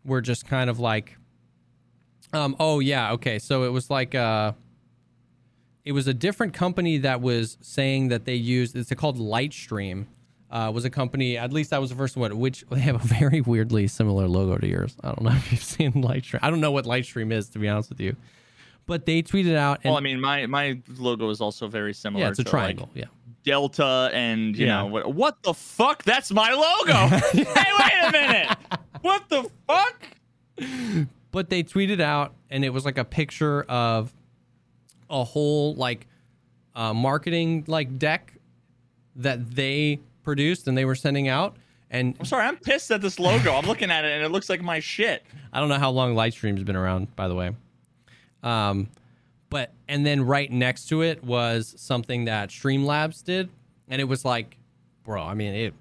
were 0.05 0.23
just 0.23 0.47
kind 0.47 0.71
of 0.71 0.81
like 0.81 1.17
um 2.33 2.57
oh 2.61 2.81
yeah 2.81 3.13
okay 3.13 3.39
so 3.39 3.65
it 3.65 3.71
was 3.71 3.91
like 3.91 4.15
uh 4.15 4.53
it 5.85 5.93
was 5.93 6.07
a 6.07 6.15
different 6.15 6.53
company 6.53 6.99
that 6.99 7.21
was 7.21 7.57
saying 7.61 8.09
that 8.09 8.25
they 8.25 8.35
used 8.35 8.77
it's 8.77 8.93
called 8.95 9.19
Lightstream 9.19 10.07
uh, 10.51 10.71
was 10.73 10.85
a 10.87 10.91
company 10.91 11.37
at 11.37 11.53
least 11.53 11.71
that 11.71 11.81
was 11.81 11.91
the 11.91 11.97
first 11.97 12.17
one 12.17 12.39
which 12.39 12.65
they 12.71 12.81
have 12.81 12.97
a 12.97 13.07
very 13.07 13.41
weirdly 13.41 13.87
similar 13.87 14.27
logo 14.29 14.57
to 14.59 14.67
yours 14.67 14.97
I 15.03 15.09
don't 15.09 15.23
know 15.23 15.31
if 15.37 15.53
you've 15.53 15.63
seen 15.63 15.93
Lightstream 15.93 16.41
I 16.43 16.51
don't 16.51 16.61
know 16.61 16.73
what 16.73 16.85
Lightstream 16.85 17.33
is 17.33 17.49
to 17.51 17.59
be 17.59 17.69
honest 17.69 17.89
with 17.91 18.01
you 18.01 18.17
but 18.87 19.05
they 19.05 19.23
tweeted 19.23 19.55
out 19.55 19.81
and 19.85 19.91
well, 19.93 19.99
I 19.99 20.01
mean, 20.01 20.21
my 20.21 20.47
my 20.47 20.79
logo 20.99 21.29
is 21.31 21.41
also 21.41 21.69
very 21.69 21.93
similar. 21.93 22.25
yeah 22.25 22.31
it's 22.31 22.39
a 22.39 22.45
to, 22.45 22.49
like, 22.51 22.63
triangle 22.77 22.91
yeah 22.95 23.05
Delta 23.45 24.11
and 24.13 24.57
you 24.57 24.67
Yeah. 24.67 24.81
know 24.81 24.87
what? 24.87 25.15
What 25.15 25.43
the 25.43 25.55
fuck? 25.55 26.03
That's 26.03 26.31
my 26.33 26.51
logo. 26.53 27.17
hey, 27.33 27.45
wait 27.45 28.09
a 28.09 28.13
minute. 28.13 28.57
What 29.01 29.29
the 29.31 29.49
fuck? 29.67 30.03
But 31.31 31.51
they 31.51 31.63
tweeted 31.63 32.01
out 32.01 32.35
and 32.51 32.65
it 32.65 32.71
was 32.71 32.85
like 32.85 32.99
a 32.99 33.05
picture 33.05 33.63
of 33.63 34.13
a 35.11 35.25
whole 35.25 35.75
like 35.75 36.07
uh, 36.75 36.95
marketing 36.95 37.65
like 37.67 37.99
deck 37.99 38.35
that 39.17 39.51
they 39.51 40.01
produced 40.23 40.69
and 40.69 40.77
they 40.77 40.85
were 40.85 40.95
sending 40.95 41.29
out 41.29 41.57
and 41.91 42.17
I'm 42.19 42.27
sorry. 42.27 42.47
I'm 42.47 42.57
pissed 42.57 42.91
at 42.91 43.01
this 43.01 43.19
logo. 43.19 43.55
I'm 43.55 43.67
looking 43.67 43.91
at 43.91 44.05
it 44.05 44.13
and 44.13 44.25
it 44.25 44.31
looks 44.31 44.49
like 44.49 44.63
my 44.63 44.81
shit. 44.81 45.25
I 45.53 45.61
don't 45.61 45.69
know 45.69 45.79
how 45.79 45.91
long 45.91 46.15
Lightstream's 46.15 46.63
been 46.63 46.77
around, 46.77 47.15
by 47.17 47.29
the 47.29 47.35
way. 47.35 47.53
Um, 48.43 48.89
but 49.51 49.73
and 49.89 50.05
then 50.05 50.23
right 50.23 50.51
next 50.51 50.89
to 50.89 51.03
it 51.03 51.25
was 51.25 51.75
something 51.79 52.27
that 52.27 52.51
Streamlabs 52.51 53.25
did, 53.25 53.49
and 53.89 54.01
it 54.01 54.05
was 54.05 54.25
like, 54.25 54.57
bro, 55.05 55.23
I 55.23 55.35
mean, 55.35 55.55
it. 55.55 55.75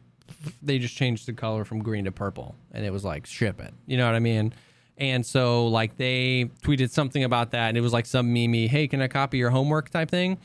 They 0.62 0.78
just 0.78 0.96
changed 0.96 1.26
the 1.26 1.34
color 1.34 1.64
from 1.64 1.82
green 1.82 2.06
to 2.06 2.12
purple, 2.12 2.56
and 2.72 2.86
it 2.86 2.92
was 2.92 3.04
like, 3.04 3.26
ship 3.26 3.60
it. 3.62 3.74
You 3.86 3.98
know 3.98 4.06
what 4.06 4.16
I 4.16 4.20
mean? 4.20 4.54
And 4.98 5.26
so 5.26 5.68
like 5.68 5.98
they 5.98 6.50
tweeted 6.64 6.90
something 6.90 7.24
about 7.24 7.52
that, 7.52 7.70
and 7.70 7.78
it 7.78 7.82
was 7.82 7.94
like 7.94 8.06
some 8.06 8.34
meme, 8.34 8.54
hey, 8.54 8.88
can 8.88 9.02
I 9.02 9.08
copy 9.08 9.38
your 9.38 9.52
homework 9.52 9.90
type 9.90 10.10
thing? 10.10 10.38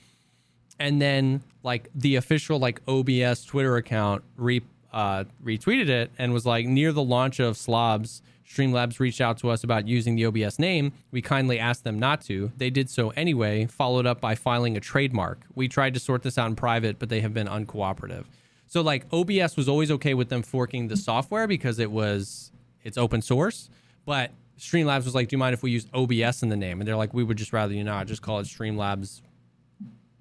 and 0.82 1.00
then 1.00 1.42
like 1.62 1.88
the 1.94 2.16
official 2.16 2.59
like 2.59 2.80
OBS 2.88 3.44
Twitter 3.44 3.76
account 3.76 4.24
re 4.36 4.62
uh, 4.92 5.24
retweeted 5.42 5.88
it 5.88 6.11
and 6.18 6.34
was 6.34 6.44
like 6.44 6.66
near 6.66 6.92
the 6.92 7.03
launch 7.03 7.40
of 7.40 7.57
Slobs, 7.57 8.20
Streamlabs 8.46 8.98
reached 9.00 9.20
out 9.22 9.38
to 9.38 9.48
us 9.48 9.64
about 9.64 9.88
using 9.88 10.16
the 10.16 10.26
OBS 10.26 10.59
name. 10.59 10.92
We 11.11 11.22
kindly 11.22 11.59
asked 11.59 11.84
them 11.84 11.98
not 11.98 12.20
to. 12.22 12.53
They 12.59 12.68
did 12.68 12.90
so 12.90 13.11
anyway, 13.11 13.66
followed 13.66 14.07
up 14.07 14.20
by 14.20 14.34
filing 14.34 14.76
a 14.76 14.80
trademark. 14.80 15.40
We 15.55 15.68
tried 15.68 15.94
to 15.94 16.00
sort 16.00 16.22
this 16.22 16.36
out 16.36 16.48
in 16.48 16.57
private, 16.57 16.98
but 16.98 17.09
they 17.09 17.20
have 17.20 17.32
been 17.32 17.46
uncooperative. 17.46 18.24
So 18.66 18.82
like 18.82 19.07
OBS 19.12 19.57
was 19.57 19.68
always 19.68 19.90
okay 19.92 20.12
with 20.12 20.28
them 20.28 20.42
forking 20.42 20.88
the 20.88 20.96
software 20.96 21.46
because 21.46 21.78
it 21.78 21.90
was 21.90 22.50
it's 22.82 22.98
open 22.98 23.22
source, 23.22 23.70
but 24.05 24.32
Streamlabs 24.62 25.04
was 25.04 25.14
like, 25.14 25.28
"Do 25.28 25.34
you 25.34 25.38
mind 25.38 25.54
if 25.54 25.62
we 25.62 25.72
use 25.72 25.86
OBS 25.92 26.42
in 26.42 26.48
the 26.48 26.56
name?" 26.56 26.80
And 26.80 26.86
they're 26.86 26.96
like, 26.96 27.12
"We 27.12 27.24
would 27.24 27.36
just 27.36 27.52
rather 27.52 27.74
you 27.74 27.82
not 27.82 28.06
just 28.06 28.22
call 28.22 28.38
it 28.38 28.46
Streamlabs 28.46 29.20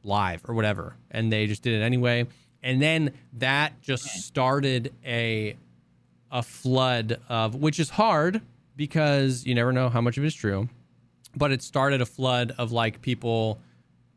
live 0.04 0.42
or 0.48 0.56
whatever 0.56 0.96
and 1.12 1.32
they 1.32 1.46
just 1.46 1.62
did 1.62 1.80
it 1.80 1.84
anyway 1.84 2.26
and 2.64 2.82
then 2.82 3.14
that 3.34 3.80
just 3.82 4.04
started 4.04 4.92
a 5.06 5.56
a 6.32 6.42
flood 6.42 7.20
of 7.30 7.54
which 7.54 7.80
is 7.80 7.92
hard 7.92 8.42
because 8.76 9.46
you 9.46 9.54
never 9.54 9.72
know 9.72 9.90
how 9.90 10.02
much 10.02 10.18
of 10.18 10.24
it 10.24 10.28
is 10.28 10.34
true 10.34 10.68
but 11.36 11.52
it 11.52 11.62
started 11.62 12.02
a 12.02 12.06
flood 12.06 12.52
of 12.58 12.72
like 12.72 13.00
people 13.02 13.60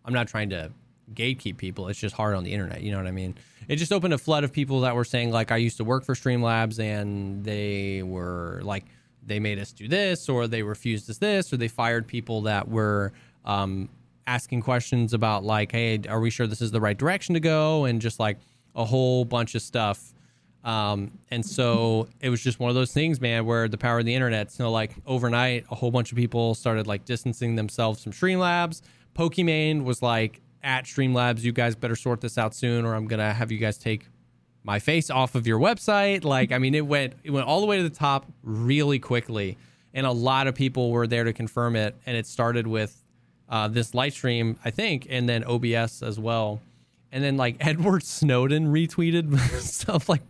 I'm 0.04 0.14
not 0.14 0.28
trying 0.28 0.50
to 0.50 0.70
gatekeep 1.12 1.56
people. 1.56 1.88
It's 1.88 1.98
just 1.98 2.14
hard 2.14 2.34
on 2.34 2.44
the 2.44 2.52
internet. 2.52 2.82
You 2.82 2.92
know 2.92 2.98
what 2.98 3.06
I 3.06 3.10
mean? 3.10 3.36
It 3.68 3.76
just 3.76 3.92
opened 3.92 4.12
a 4.12 4.18
flood 4.18 4.44
of 4.44 4.52
people 4.52 4.80
that 4.80 4.94
were 4.94 5.04
saying 5.04 5.30
like, 5.30 5.50
I 5.50 5.56
used 5.56 5.78
to 5.78 5.84
work 5.84 6.04
for 6.04 6.14
Streamlabs 6.14 6.78
and 6.78 7.44
they 7.44 8.02
were 8.02 8.60
like, 8.62 8.84
they 9.26 9.40
made 9.40 9.58
us 9.58 9.72
do 9.72 9.88
this, 9.88 10.28
or 10.28 10.46
they 10.46 10.62
refused 10.62 11.08
us 11.10 11.18
this, 11.18 11.52
or 11.52 11.56
they 11.56 11.68
fired 11.68 12.06
people 12.06 12.42
that 12.42 12.68
were 12.68 13.12
um, 13.44 13.88
asking 14.26 14.62
questions 14.62 15.12
about 15.12 15.44
like, 15.44 15.72
hey, 15.72 16.00
are 16.08 16.20
we 16.20 16.30
sure 16.30 16.46
this 16.46 16.60
is 16.60 16.70
the 16.70 16.80
right 16.80 16.96
direction 16.96 17.34
to 17.34 17.40
go, 17.40 17.84
and 17.84 18.00
just 18.00 18.20
like 18.20 18.38
a 18.74 18.84
whole 18.84 19.24
bunch 19.24 19.54
of 19.54 19.62
stuff. 19.62 20.12
Um, 20.64 21.18
and 21.30 21.44
so 21.44 22.08
it 22.20 22.30
was 22.30 22.42
just 22.42 22.58
one 22.58 22.70
of 22.70 22.74
those 22.74 22.92
things, 22.92 23.20
man, 23.20 23.44
where 23.44 23.68
the 23.68 23.76
power 23.76 23.98
of 23.98 24.06
the 24.06 24.14
internet. 24.14 24.50
So 24.50 24.70
like 24.70 24.92
overnight, 25.06 25.66
a 25.70 25.74
whole 25.74 25.90
bunch 25.90 26.10
of 26.10 26.16
people 26.16 26.54
started 26.54 26.86
like 26.86 27.04
distancing 27.04 27.54
themselves 27.54 28.02
from 28.02 28.12
Streamlabs. 28.12 28.80
Pokimane 29.14 29.84
was 29.84 30.00
like, 30.00 30.40
at 30.64 30.86
Streamlabs, 30.86 31.42
you 31.42 31.52
guys 31.52 31.76
better 31.76 31.94
sort 31.94 32.22
this 32.22 32.38
out 32.38 32.54
soon, 32.54 32.86
or 32.86 32.94
I'm 32.94 33.06
gonna 33.06 33.32
have 33.32 33.52
you 33.52 33.58
guys 33.58 33.76
take 33.76 34.08
my 34.64 34.78
face 34.78 35.10
off 35.10 35.34
of 35.34 35.46
your 35.46 35.60
website. 35.60 36.24
Like, 36.24 36.50
I 36.50 36.58
mean, 36.58 36.74
it 36.74 36.86
went 36.86 37.14
it 37.22 37.30
went 37.30 37.46
all 37.46 37.60
the 37.60 37.66
way 37.66 37.76
to 37.76 37.82
the 37.82 37.94
top 37.94 38.26
really 38.42 38.98
quickly, 38.98 39.56
and 39.92 40.06
a 40.06 40.10
lot 40.10 40.48
of 40.48 40.54
people 40.54 40.90
were 40.90 41.06
there 41.06 41.24
to 41.24 41.32
confirm 41.32 41.76
it. 41.76 41.94
And 42.06 42.16
it 42.16 42.26
started 42.26 42.66
with 42.66 43.04
uh, 43.48 43.68
this 43.68 43.94
light 43.94 44.14
stream, 44.14 44.58
I 44.64 44.70
think, 44.70 45.06
and 45.08 45.28
then 45.28 45.44
OBS 45.44 46.02
as 46.02 46.18
well. 46.18 46.60
And 47.12 47.22
then 47.22 47.36
like 47.36 47.56
Edward 47.60 48.02
Snowden 48.02 48.72
retweeted 48.72 49.38
stuff 49.60 50.08
like 50.08 50.22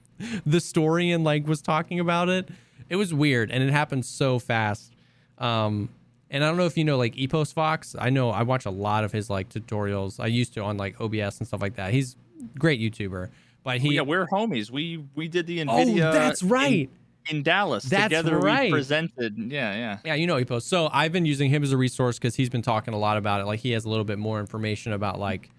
the 0.45 0.61
story 0.61 1.11
and 1.11 1.25
like 1.25 1.47
was 1.47 1.63
talking 1.63 2.01
about 2.01 2.29
it. 2.29 2.49
It 2.91 2.97
was 2.97 3.15
weird, 3.15 3.51
and 3.51 3.63
it 3.63 3.71
happened 3.71 4.05
so 4.05 4.39
fast. 4.39 4.93
Um, 5.39 5.89
and 6.29 6.43
I 6.43 6.49
don't 6.49 6.57
know 6.57 6.67
if 6.67 6.77
you 6.77 6.85
know 6.85 6.99
like 6.99 7.15
EposVox. 7.15 7.95
I 7.99 8.11
know 8.11 8.31
I 8.31 8.43
watch 8.43 8.67
a 8.67 8.71
lot 8.71 9.05
of 9.05 9.13
his 9.13 9.31
like 9.31 9.49
tutorials. 9.49 10.19
I 10.19 10.27
used 10.27 10.55
to 10.55 10.63
on 10.63 10.77
like 10.77 11.01
OBS 11.01 11.39
and 11.39 11.47
stuff 11.47 11.63
like 11.63 11.77
that. 11.77 11.93
He's 11.93 12.17
great 12.59 12.81
YouTuber. 12.81 13.31
But 13.65 13.81
he 13.81 13.95
yeah, 13.95 14.03
we're 14.03 14.27
homies. 14.27 14.71
We 14.71 15.05
we 15.15 15.27
did 15.27 15.47
the 15.47 15.59
Nvidia. 15.65 16.11
Oh, 16.11 16.13
that's 16.13 16.43
right. 16.43 16.91
In, 17.31 17.37
in 17.37 17.43
Dallas, 17.43 17.85
That's 17.85 18.05
together 18.05 18.39
right. 18.39 18.71
we 18.71 18.71
presented. 18.71 19.39
Yeah, 19.39 19.75
yeah. 19.75 19.99
Yeah, 20.05 20.15
you 20.15 20.27
know 20.27 20.37
Epos. 20.37 20.65
So 20.65 20.91
I've 20.93 21.13
been 21.13 21.25
using 21.25 21.51
him 21.51 21.63
as 21.63 21.73
a 21.73 21.77
resource 21.77 22.19
because 22.19 22.35
he's 22.35 22.51
been 22.51 22.63
talking 22.63 22.93
a 22.93 22.99
lot 22.99 23.17
about 23.17 23.41
it. 23.41 23.47
Like 23.47 23.61
he 23.61 23.71
has 23.73 23.87
a 23.87 23.89
little 23.89 24.05
bit 24.05 24.19
more 24.19 24.39
information 24.39 24.93
about 24.93 25.19
like 25.19 25.51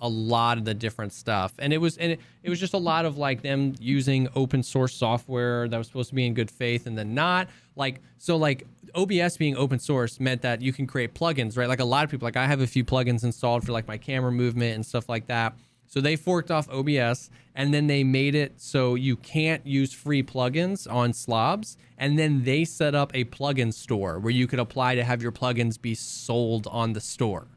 a 0.00 0.08
lot 0.08 0.58
of 0.58 0.64
the 0.64 0.74
different 0.74 1.12
stuff, 1.12 1.52
and 1.58 1.72
it 1.72 1.78
was 1.78 1.96
and 1.98 2.12
it, 2.12 2.20
it 2.44 2.50
was 2.50 2.60
just 2.60 2.74
a 2.74 2.78
lot 2.78 3.04
of 3.04 3.18
like 3.18 3.42
them 3.42 3.74
using 3.80 4.28
open 4.36 4.62
source 4.62 4.94
software 4.94 5.68
that 5.68 5.76
was 5.76 5.88
supposed 5.88 6.10
to 6.10 6.14
be 6.14 6.24
in 6.24 6.34
good 6.34 6.50
faith 6.50 6.86
and 6.86 6.96
then 6.96 7.14
not. 7.14 7.48
Like 7.74 8.00
so, 8.18 8.36
like 8.36 8.64
OBS 8.94 9.36
being 9.36 9.56
open 9.56 9.80
source 9.80 10.20
meant 10.20 10.42
that 10.42 10.62
you 10.62 10.72
can 10.72 10.86
create 10.86 11.14
plugins, 11.14 11.56
right? 11.58 11.68
Like 11.68 11.80
a 11.80 11.84
lot 11.84 12.04
of 12.04 12.10
people, 12.10 12.26
like 12.26 12.36
I 12.36 12.46
have 12.46 12.60
a 12.60 12.66
few 12.68 12.84
plugins 12.84 13.24
installed 13.24 13.66
for 13.66 13.72
like 13.72 13.88
my 13.88 13.96
camera 13.98 14.30
movement 14.30 14.76
and 14.76 14.86
stuff 14.86 15.08
like 15.08 15.26
that. 15.26 15.54
So 15.88 16.00
they 16.00 16.14
forked 16.16 16.50
off 16.50 16.68
OBS 16.70 17.30
and 17.54 17.74
then 17.74 17.88
they 17.88 18.04
made 18.04 18.34
it 18.34 18.60
so 18.60 18.94
you 18.94 19.16
can't 19.16 19.66
use 19.66 19.92
free 19.92 20.22
plugins 20.22 20.90
on 20.90 21.12
slobs. 21.12 21.76
And 21.96 22.16
then 22.18 22.44
they 22.44 22.64
set 22.64 22.94
up 22.94 23.10
a 23.14 23.24
plugin 23.24 23.74
store 23.74 24.20
where 24.20 24.30
you 24.30 24.46
could 24.46 24.60
apply 24.60 24.94
to 24.94 25.02
have 25.02 25.22
your 25.22 25.32
plugins 25.32 25.80
be 25.80 25.94
sold 25.94 26.68
on 26.68 26.92
the 26.92 27.00
store. 27.00 27.48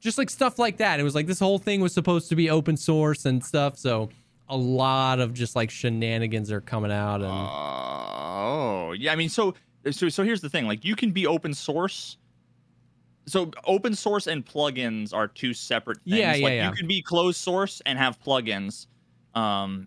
Just 0.00 0.18
like 0.18 0.28
stuff 0.30 0.58
like 0.58 0.76
that. 0.78 1.00
It 1.00 1.04
was 1.04 1.14
like 1.14 1.26
this 1.26 1.38
whole 1.38 1.58
thing 1.58 1.80
was 1.80 1.94
supposed 1.94 2.28
to 2.28 2.36
be 2.36 2.50
open 2.50 2.76
source 2.76 3.24
and 3.24 3.42
stuff. 3.42 3.78
So 3.78 4.10
a 4.48 4.56
lot 4.56 5.20
of 5.20 5.32
just 5.32 5.54
like 5.54 5.70
shenanigans 5.70 6.50
are 6.50 6.60
coming 6.60 6.90
out 6.90 7.22
and 7.22 7.30
Oh, 7.30 8.92
yeah. 8.98 9.12
I 9.12 9.16
mean, 9.16 9.28
so 9.28 9.54
so 9.90 10.08
so 10.08 10.24
here's 10.24 10.40
the 10.40 10.48
thing. 10.50 10.66
Like, 10.66 10.84
you 10.84 10.96
can 10.96 11.12
be 11.12 11.26
open 11.26 11.54
source. 11.54 12.16
So 13.30 13.50
open 13.64 13.94
source 13.94 14.26
and 14.26 14.44
plugins 14.44 15.14
are 15.14 15.28
two 15.28 15.54
separate 15.54 15.98
things. 16.02 16.16
Yeah, 16.16 16.34
yeah, 16.34 16.44
like, 16.44 16.52
yeah. 16.54 16.68
You 16.68 16.74
can 16.74 16.86
be 16.86 17.00
closed 17.00 17.38
source 17.38 17.80
and 17.86 17.98
have 17.98 18.20
plugins. 18.20 18.86
Um, 19.34 19.86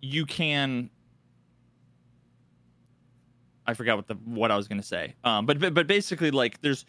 you 0.00 0.24
can. 0.26 0.90
I 3.66 3.74
forgot 3.74 3.96
what 3.96 4.06
the 4.08 4.14
what 4.14 4.50
I 4.50 4.56
was 4.56 4.68
gonna 4.68 4.82
say. 4.82 5.14
Um, 5.24 5.46
but 5.46 5.58
but, 5.58 5.74
but 5.74 5.86
basically, 5.86 6.30
like, 6.30 6.60
there's. 6.60 6.84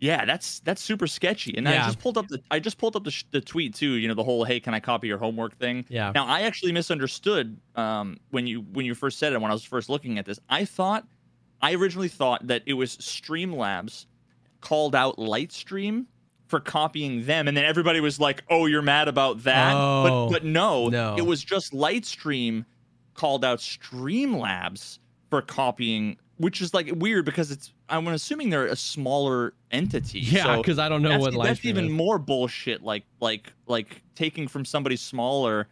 Yeah, 0.00 0.24
that's 0.24 0.58
that's 0.60 0.82
super 0.82 1.06
sketchy. 1.06 1.56
And 1.56 1.64
Yeah. 1.64 1.84
I 1.84 1.86
just 1.86 2.00
pulled 2.00 2.18
up 2.18 2.26
the 2.26 2.42
I 2.50 2.58
just 2.58 2.76
pulled 2.76 2.96
up 2.96 3.04
the, 3.04 3.12
sh- 3.12 3.22
the 3.30 3.40
tweet 3.40 3.72
too. 3.72 3.92
You 3.92 4.08
know 4.08 4.14
the 4.14 4.24
whole 4.24 4.42
"Hey, 4.42 4.58
can 4.58 4.74
I 4.74 4.80
copy 4.80 5.06
your 5.06 5.18
homework?" 5.18 5.56
thing. 5.58 5.84
yeah. 5.88 6.10
Now, 6.12 6.26
I 6.26 6.40
actually 6.40 6.72
misunderstood 6.72 7.56
um, 7.76 8.18
when 8.30 8.48
you 8.48 8.62
when 8.62 8.84
you 8.84 8.96
first 8.96 9.20
said 9.20 9.32
it. 9.32 9.40
When 9.40 9.52
I 9.52 9.54
was 9.54 9.62
first 9.62 9.88
looking 9.88 10.18
at 10.18 10.26
this, 10.26 10.40
I 10.48 10.64
thought 10.64 11.06
I 11.62 11.74
originally 11.74 12.08
thought 12.08 12.46
that 12.48 12.62
it 12.66 12.74
was 12.74 12.96
Streamlabs 12.96 14.06
called 14.60 14.94
out 14.94 15.16
Lightstream 15.16 16.06
for 16.46 16.60
copying 16.60 17.24
them, 17.24 17.48
and 17.48 17.56
then 17.56 17.64
everybody 17.64 18.00
was 18.00 18.20
like, 18.20 18.44
"Oh, 18.50 18.66
you're 18.66 18.82
mad 18.82 19.08
about 19.08 19.44
that?" 19.44 19.74
Oh, 19.74 20.28
but 20.28 20.32
but 20.32 20.44
no, 20.44 20.88
no. 20.88 21.16
it 21.16 21.22
was 21.22 21.42
just 21.42 21.72
Lightstream 21.72 22.64
called 23.14 23.44
out 23.44 23.58
Streamlabs 23.58 24.98
for 25.30 25.40
copying, 25.40 26.18
which 26.36 26.60
is 26.60 26.74
like 26.74 26.90
weird 26.96 27.24
because 27.24 27.50
it's 27.50 27.72
I'm 27.88 28.06
assuming 28.08 28.50
they're 28.50 28.66
a 28.66 28.76
smaller 28.76 29.54
entity. 29.70 30.20
Yeah, 30.20 30.44
so 30.44 30.56
because 30.58 30.78
I 30.78 30.88
don't 30.88 31.02
know 31.02 31.10
that's, 31.10 31.36
what 31.36 31.44
that's 31.44 31.64
even 31.64 31.86
is. 31.86 31.90
more 31.90 32.18
bullshit. 32.18 32.82
Like 32.82 33.04
like 33.20 33.52
like 33.66 34.02
taking 34.14 34.48
from 34.48 34.64
somebody 34.64 34.96
smaller. 34.96 35.68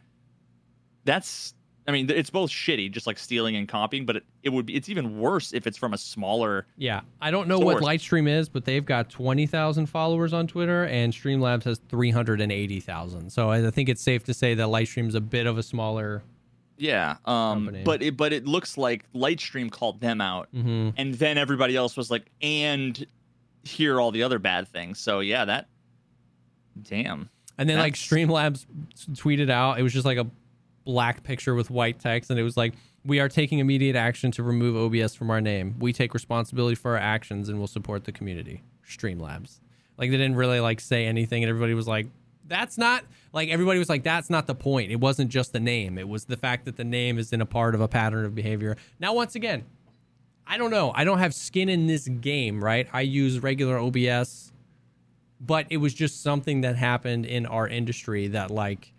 That's 1.05 1.55
I 1.89 1.93
mean 1.93 2.09
it's 2.11 2.31
both 2.31 2.51
shitty, 2.51 2.91
just 2.93 3.07
like 3.07 3.18
stealing 3.18 3.57
and 3.57 3.66
copying. 3.68 4.07
But 4.07 4.16
it, 4.16 4.24
it 4.43 4.49
would 4.51 4.66
be 4.66 4.74
it's 4.76 4.89
even 4.89 5.18
worse 5.18 5.53
if 5.53 5.66
it's 5.66 5.76
from 5.78 5.95
a 5.95 5.99
smaller. 5.99 6.66
Yeah, 6.76 7.01
I 7.20 7.31
don't 7.31 7.49
know 7.49 7.59
what 7.59 7.78
source. 7.78 7.85
Lightstream 7.85 8.28
is, 8.28 8.49
but 8.49 8.64
they've 8.64 8.85
got 8.85 9.11
twenty 9.11 9.47
thousand 9.47 9.87
followers 9.87 10.33
on 10.33 10.47
Twitter, 10.47 10.85
and 10.87 11.12
Streamlabs 11.12 11.64
has 11.64 11.81
three 11.89 12.11
hundred 12.11 12.41
and 12.41 12.53
eighty 12.53 12.81
thousand. 12.81 13.31
So 13.31 13.51
I 13.51 13.70
think 13.70 13.89
it's 13.89 14.03
safe 14.03 14.24
to 14.24 14.35
say 14.35 14.55
that 14.55 14.66
Lightstream 14.68 15.09
is 15.09 15.14
a 15.14 15.20
bit 15.20 15.47
of 15.47 15.59
a 15.59 15.62
smaller. 15.62 16.22
Yeah. 16.76 17.16
Um. 17.24 17.66
Company. 17.66 17.83
But 17.85 18.03
it 18.03 18.16
but 18.16 18.33
it 18.33 18.47
looks 18.47 18.78
like 18.78 19.05
Lightstream 19.14 19.70
called 19.70 20.01
them 20.01 20.20
out, 20.20 20.49
hmm 20.53 20.91
and 20.97 21.14
then 21.14 21.39
everybody 21.39 21.76
else 21.76 21.97
was 21.97 22.11
like, 22.11 22.26
and 22.41 23.05
here 23.64 23.97
are 23.97 24.01
all 24.01 24.11
the 24.12 24.22
other 24.22 24.39
bad 24.39 24.68
things. 24.68 24.99
So 25.01 25.20
yeah, 25.20 25.45
that. 25.47 25.68
Damn. 26.83 27.28
And 27.59 27.68
then 27.68 27.78
like 27.78 27.95
That's- 27.95 28.09
Streamlabs 28.09 28.64
tweeted 29.12 29.51
out, 29.51 29.78
it 29.78 29.83
was 29.83 29.93
just 29.93 30.07
like 30.07 30.16
a 30.16 30.26
black 30.85 31.22
picture 31.22 31.55
with 31.55 31.70
white 31.70 31.99
text, 31.99 32.31
and 32.31 32.39
it 32.39 32.43
was 32.43 32.57
like, 32.57 32.74
"We 33.05 33.20
are 33.20 33.28
taking 33.28 33.59
immediate 33.59 33.97
action 33.97 34.31
to 34.33 34.43
remove 34.43 34.76
OBS 34.76 35.14
from 35.14 35.31
our 35.31 35.41
name. 35.41 35.76
We 35.78 35.93
take 35.93 36.14
responsibility 36.14 36.74
for 36.74 36.93
our 36.93 36.99
actions 36.99 37.49
and 37.49 37.59
will 37.59 37.66
support 37.66 38.05
the 38.05 38.12
community." 38.12 38.62
Streamlabs. 38.87 39.61
Like 39.97 40.11
they 40.11 40.16
didn't 40.16 40.37
really 40.37 40.61
like 40.61 40.81
say 40.81 41.07
anything, 41.07 41.43
and 41.43 41.49
everybody 41.49 41.74
was 41.74 41.89
like, 41.89 42.07
"That's 42.47 42.78
not." 42.78 43.05
Like 43.33 43.49
everybody 43.49 43.78
was 43.78 43.89
like, 43.89 44.03
"That's 44.03 44.31
not 44.31 44.47
the 44.47 44.55
point. 44.55 44.91
It 44.91 45.01
wasn't 45.01 45.31
just 45.31 45.53
the 45.53 45.61
name. 45.61 45.99
It 45.99 46.09
was 46.09 46.24
the 46.24 46.37
fact 46.37 46.64
that 46.64 46.76
the 46.76 46.85
name 46.85 47.18
is 47.18 47.33
in 47.33 47.41
a 47.41 47.47
part 47.47 47.74
of 47.74 47.81
a 47.81 47.89
pattern 47.89 48.24
of 48.24 48.35
behavior." 48.35 48.76
Now, 48.99 49.14
once 49.14 49.35
again, 49.35 49.64
I 50.47 50.57
don't 50.57 50.70
know. 50.70 50.93
I 50.95 51.05
don't 51.05 51.18
have 51.18 51.35
skin 51.35 51.68
in 51.68 51.87
this 51.87 52.09
game, 52.09 52.62
right? 52.62 52.89
I 52.93 53.03
use 53.03 53.41
regular 53.41 53.78
OBS 53.78 54.51
but 55.41 55.66
it 55.70 55.78
was 55.78 55.95
just 55.95 56.22
something 56.22 56.61
that 56.61 56.76
happened 56.76 57.24
in 57.24 57.47
our 57.47 57.66
industry 57.66 58.28
that 58.28 58.51
like 58.51 58.93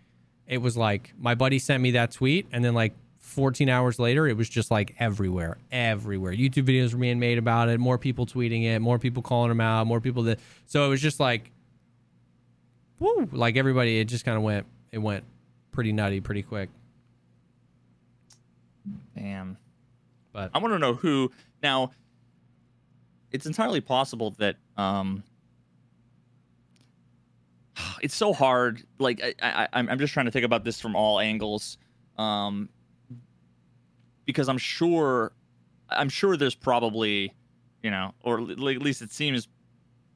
it 0.46 0.58
was 0.58 0.76
like 0.76 1.12
my 1.18 1.34
buddy 1.34 1.58
sent 1.58 1.82
me 1.82 1.92
that 1.92 2.10
tweet 2.12 2.46
and 2.52 2.64
then 2.64 2.74
like 2.74 2.94
14 3.18 3.68
hours 3.68 3.98
later 3.98 4.26
it 4.26 4.36
was 4.36 4.48
just 4.48 4.70
like 4.70 4.94
everywhere 4.98 5.56
everywhere 5.70 6.32
youtube 6.32 6.64
videos 6.64 6.92
were 6.92 6.98
being 6.98 7.18
made 7.18 7.38
about 7.38 7.68
it 7.68 7.80
more 7.80 7.96
people 7.96 8.26
tweeting 8.26 8.64
it 8.64 8.80
more 8.80 8.98
people 8.98 9.22
calling 9.22 9.50
him 9.50 9.60
out 9.60 9.86
more 9.86 10.00
people 10.00 10.24
that 10.24 10.38
so 10.66 10.84
it 10.84 10.88
was 10.88 11.00
just 11.00 11.18
like 11.20 11.50
woo 12.98 13.28
like 13.32 13.56
everybody 13.56 13.98
it 14.00 14.04
just 14.04 14.24
kind 14.24 14.36
of 14.36 14.42
went 14.42 14.66
it 14.90 14.98
went 14.98 15.24
pretty 15.70 15.92
nutty 15.92 16.20
pretty 16.20 16.42
quick 16.42 16.68
Damn. 19.16 19.56
but 20.32 20.50
I 20.54 20.58
want 20.58 20.74
to 20.74 20.78
know 20.78 20.94
who 20.94 21.30
now. 21.62 21.92
It's 23.30 23.46
entirely 23.46 23.80
possible 23.80 24.32
that 24.38 24.56
um. 24.76 25.22
It's 28.02 28.14
so 28.16 28.32
hard. 28.32 28.82
Like 28.98 29.20
I, 29.22 29.34
I, 29.42 29.68
I'm 29.72 29.88
I'm 29.88 29.98
just 29.98 30.12
trying 30.12 30.26
to 30.26 30.32
think 30.32 30.44
about 30.44 30.64
this 30.64 30.80
from 30.80 30.94
all 30.96 31.20
angles, 31.20 31.78
um. 32.18 32.68
Because 34.24 34.48
I'm 34.48 34.58
sure, 34.58 35.32
I'm 35.90 36.08
sure 36.08 36.36
there's 36.36 36.54
probably, 36.54 37.34
you 37.82 37.90
know, 37.90 38.14
or 38.22 38.40
at 38.40 38.58
least 38.58 39.02
it 39.02 39.10
seems 39.12 39.48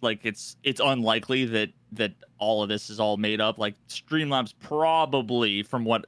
like 0.01 0.21
it's 0.25 0.57
it's 0.63 0.81
unlikely 0.81 1.45
that 1.47 1.71
that 1.93 2.13
all 2.39 2.63
of 2.63 2.69
this 2.69 2.89
is 2.89 3.01
all 3.01 3.17
made 3.17 3.41
up. 3.41 3.59
Like 3.59 3.75
Streamlabs 3.89 4.55
probably, 4.61 5.63
from 5.65 5.85
what 5.85 6.05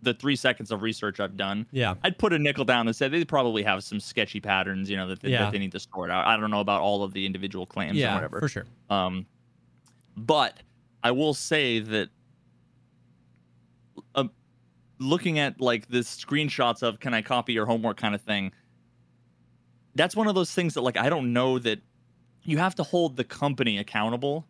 the 0.00 0.14
three 0.14 0.34
seconds 0.34 0.70
of 0.70 0.80
research 0.82 1.20
I've 1.20 1.36
done, 1.36 1.66
yeah 1.72 1.94
I'd 2.02 2.16
put 2.18 2.32
a 2.32 2.38
nickel 2.38 2.64
down 2.64 2.86
and 2.88 2.96
say 2.96 3.06
they 3.08 3.24
probably 3.24 3.62
have 3.62 3.84
some 3.84 4.00
sketchy 4.00 4.40
patterns, 4.40 4.88
you 4.90 4.96
know, 4.96 5.06
that 5.08 5.20
they, 5.20 5.30
Yeah. 5.30 5.42
that 5.44 5.52
they 5.52 5.58
need 5.58 5.72
to 5.72 5.80
sort 5.80 6.10
out. 6.10 6.26
I 6.26 6.36
don't 6.38 6.50
know 6.50 6.60
about 6.60 6.80
all 6.80 7.02
of 7.04 7.12
the 7.12 7.24
individual 7.26 7.66
claims 7.66 7.98
or 8.00 8.14
whatever. 8.14 8.40
for 8.40 8.48
sure 8.48 8.64
Um, 8.90 9.26
but 10.16 10.58
I 11.02 11.10
will 11.10 11.34
say 11.34 11.80
that 11.80 12.08
uh, 14.14 14.24
looking 14.98 15.38
at 15.38 15.60
like 15.60 15.88
the 15.88 15.98
screenshots 15.98 16.82
of 16.82 17.00
"Can 17.00 17.14
I 17.14 17.22
copy 17.22 17.52
your 17.52 17.66
homework?" 17.66 17.96
kind 17.96 18.14
of 18.14 18.22
thing, 18.22 18.52
that's 19.94 20.16
one 20.16 20.26
of 20.28 20.34
those 20.34 20.52
things 20.52 20.74
that 20.74 20.82
like 20.82 20.96
I 20.96 21.08
don't 21.08 21.32
know 21.32 21.58
that 21.58 21.80
you 22.44 22.58
have 22.58 22.74
to 22.76 22.82
hold 22.82 23.16
the 23.16 23.24
company 23.24 23.78
accountable 23.78 24.48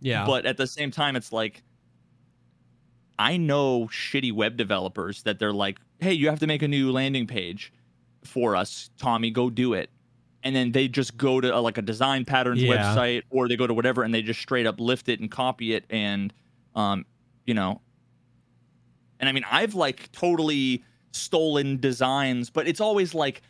Yeah. 0.00 0.26
but 0.26 0.46
at 0.46 0.56
the 0.58 0.66
same 0.66 0.90
time 0.90 1.16
it's 1.16 1.32
like 1.32 1.62
i 3.18 3.36
know 3.36 3.86
shitty 3.86 4.32
web 4.32 4.56
developers 4.56 5.22
that 5.22 5.38
they're 5.38 5.52
like 5.54 5.78
hey 6.00 6.12
you 6.12 6.28
have 6.28 6.38
to 6.40 6.46
make 6.46 6.62
a 6.62 6.68
new 6.68 6.92
landing 6.92 7.26
page 7.26 7.72
for 8.24 8.54
us 8.56 8.90
tommy 8.98 9.30
go 9.30 9.48
do 9.50 9.72
it 9.74 9.90
and 10.46 10.54
then 10.54 10.70
they 10.70 10.86
just 10.86 11.16
go 11.16 11.40
to 11.40 11.54
uh, 11.54 11.60
like 11.60 11.76
a 11.76 11.82
design 11.82 12.24
patterns 12.24 12.62
Yeah. 12.62 12.76
website 12.76 13.22
or 13.30 13.48
they 13.48 13.56
go 13.56 13.66
to 13.66 13.74
whatever 13.74 14.04
and 14.04 14.14
they 14.14 14.22
just 14.22 14.40
straight 14.40 14.64
up 14.66 14.78
lift 14.78 15.08
it 15.08 15.18
and 15.20 15.28
copy 15.30 15.74
it 15.74 15.84
and 15.90 16.32
um 16.76 17.04
you 17.46 17.52
know 17.54 17.80
and 19.20 19.28
i 19.28 19.32
mean 19.32 19.44
i've 19.50 19.74
like 19.74 20.10
totally 20.12 20.84
stolen 21.12 21.78
designs 21.80 22.48
but 22.50 22.68
it's 22.68 22.80
always 22.80 23.12
like 23.14 23.42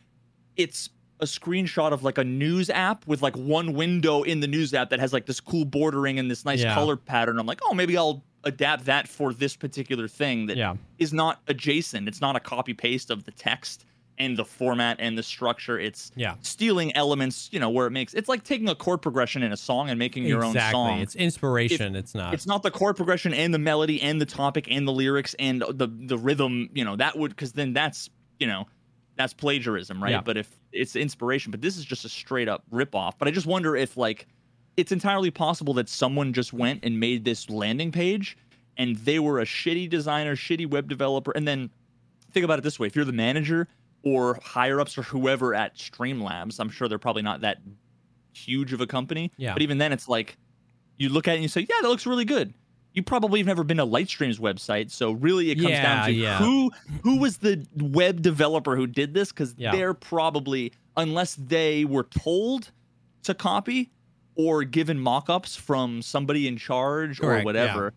it's 0.57 0.88
a 1.20 1.24
screenshot 1.24 1.92
of 1.92 2.03
like 2.03 2.18
a 2.18 2.24
news 2.24 2.68
app 2.70 3.07
with 3.07 3.22
like 3.22 3.34
one 3.36 3.72
window 3.72 4.22
in 4.22 4.40
the 4.40 4.47
news 4.47 4.72
app 4.74 4.90
that 4.90 5.01
has 5.01 5.12
like 5.12 5.26
this 5.26 5.40
cool 5.40 5.64
bordering 5.64 6.18
and 6.18 6.30
this 6.30 6.44
nice 6.44 6.62
Yeah. 6.62 6.74
color 6.74 6.94
pattern. 6.94 7.38
I'm 7.38 7.47
like, 7.47 7.61
oh, 7.64 7.72
maybe 7.72 7.97
I'll 7.97 8.22
adapt 8.44 8.84
that 8.84 9.09
for 9.09 9.32
this 9.32 9.57
particular 9.57 10.09
thing 10.09 10.44
that 10.47 10.59
yeah. 10.59 10.74
is 10.99 11.14
not 11.14 11.40
adjacent. 11.49 12.07
It's 12.07 12.20
not 12.20 12.36
a 12.36 12.40
copy 12.40 12.74
paste 12.74 13.09
of 13.11 13.24
the 13.24 13.30
text 13.30 13.86
and 14.19 14.37
the 14.37 14.45
format 14.45 14.97
and 14.99 15.17
the 15.17 15.23
structure. 15.23 15.79
It's 15.79 16.11
Yeah. 16.17 16.37
stealing 16.43 16.95
elements, 16.97 17.49
you 17.53 17.61
know, 17.61 17.71
where 17.71 17.87
it 17.87 17.91
makes 17.91 18.14
it's 18.14 18.29
like 18.29 18.45
taking 18.45 18.69
a 18.69 18.75
chord 18.75 19.03
progression 19.03 19.43
in 19.43 19.53
a 19.53 19.57
song 19.57 19.91
and 19.91 19.99
making 19.99 20.25
your 20.25 20.45
exactly. 20.45 20.79
own 20.81 20.87
song. 20.89 21.01
It's 21.01 21.14
inspiration. 21.14 21.95
it's 21.97 22.14
not. 22.14 22.35
It's 22.35 22.47
not 22.47 22.62
the 22.62 22.71
chord 22.71 22.97
progression 22.97 23.35
and 23.35 23.53
the 23.53 23.59
melody 23.59 24.01
and 24.01 24.21
the 24.21 24.27
topic 24.27 24.69
and 24.71 24.87
the 24.87 24.93
lyrics 24.93 25.35
and 25.39 25.62
the 25.62 25.87
the 25.89 26.19
rhythm. 26.19 26.71
You 26.75 26.85
know 26.85 26.97
that 26.97 27.19
would 27.19 27.31
because 27.31 27.53
then 27.53 27.73
that's 27.73 28.11
you 28.41 28.47
know 28.47 28.67
that's 29.17 29.33
plagiarism, 29.35 30.03
right? 30.03 30.12
Yeah. 30.12 30.21
But 30.21 30.37
if 30.37 30.51
it's 30.73 30.95
inspiration, 30.97 31.51
but 31.51 31.61
this 31.62 31.77
is 31.77 31.85
just 31.85 32.05
a 32.05 32.09
straight 32.09 32.49
up 32.49 32.64
rip 32.71 32.95
off. 32.95 33.19
But 33.19 33.29
I 33.29 33.31
just 33.31 33.47
wonder 33.47 33.77
if 33.77 33.97
like 33.97 34.27
it's 34.77 34.93
entirely 34.93 35.31
possible 35.31 35.73
that 35.75 35.89
someone 35.89 36.33
just 36.35 36.53
went 36.53 36.85
and 36.85 37.01
made 37.01 37.25
this 37.25 37.49
landing 37.49 37.91
page 37.93 38.37
and 38.77 38.97
they 38.99 39.19
were 39.19 39.41
a 39.41 39.45
shitty 39.47 39.89
designer, 39.89 40.37
shitty 40.37 40.69
web 40.69 40.87
developer, 40.87 41.31
and 41.33 41.49
then 41.49 41.71
think 42.33 42.45
about 42.45 42.59
it 42.59 42.62
this 42.62 42.79
way: 42.79 42.87
if 42.87 42.95
you're 42.97 43.07
the 43.07 43.12
manager 43.12 43.69
or 44.07 44.38
higher 44.40 44.80
ups 44.80 44.96
or 44.96 45.02
whoever 45.02 45.52
at 45.52 45.74
Streamlabs, 45.76 46.61
I'm 46.61 46.70
sure 46.70 46.86
they're 46.86 46.96
probably 46.96 47.22
not 47.22 47.40
that 47.40 47.59
huge 48.32 48.72
of 48.72 48.80
a 48.80 48.86
company. 48.86 49.32
Yeah. 49.36 49.52
But 49.52 49.62
even 49.62 49.78
then, 49.78 49.92
it's 49.92 50.09
like 50.09 50.36
you 50.96 51.09
look 51.09 51.26
at 51.26 51.32
it 51.32 51.34
and 51.36 51.42
you 51.42 51.48
say, 51.48 51.62
"Yeah, 51.62 51.74
that 51.82 51.88
looks 51.88 52.07
really 52.07 52.24
good." 52.24 52.54
You 52.92 53.02
probably 53.02 53.40
have 53.40 53.46
never 53.48 53.64
been 53.64 53.78
to 53.78 53.84
Lightstream's 53.84 54.38
website, 54.38 54.90
so 54.92 55.11
really 55.12 55.50
it 55.50 55.57
comes 55.57 55.70
Yeah, 55.70 55.82
down 55.82 56.07
to 56.07 56.12
yeah. 56.12 56.38
who 56.38 56.70
who 57.02 57.18
was 57.18 57.38
the 57.38 57.66
web 57.76 58.22
developer 58.22 58.76
who 58.76 58.86
did 58.86 59.12
this 59.12 59.32
because 59.32 59.54
Yeah. 59.59 59.72
they're 59.72 59.92
probably 59.92 60.72
unless 60.96 61.34
they 61.34 61.84
were 61.84 62.04
told 62.04 62.70
to 63.24 63.34
copy 63.34 63.90
or 64.36 64.62
given 64.64 65.00
mock-ups 65.00 65.57
from 65.57 66.00
somebody 66.00 66.46
in 66.46 66.57
charge 66.57 67.18
Correct, 67.20 67.42
or 67.42 67.44
whatever. 67.44 67.92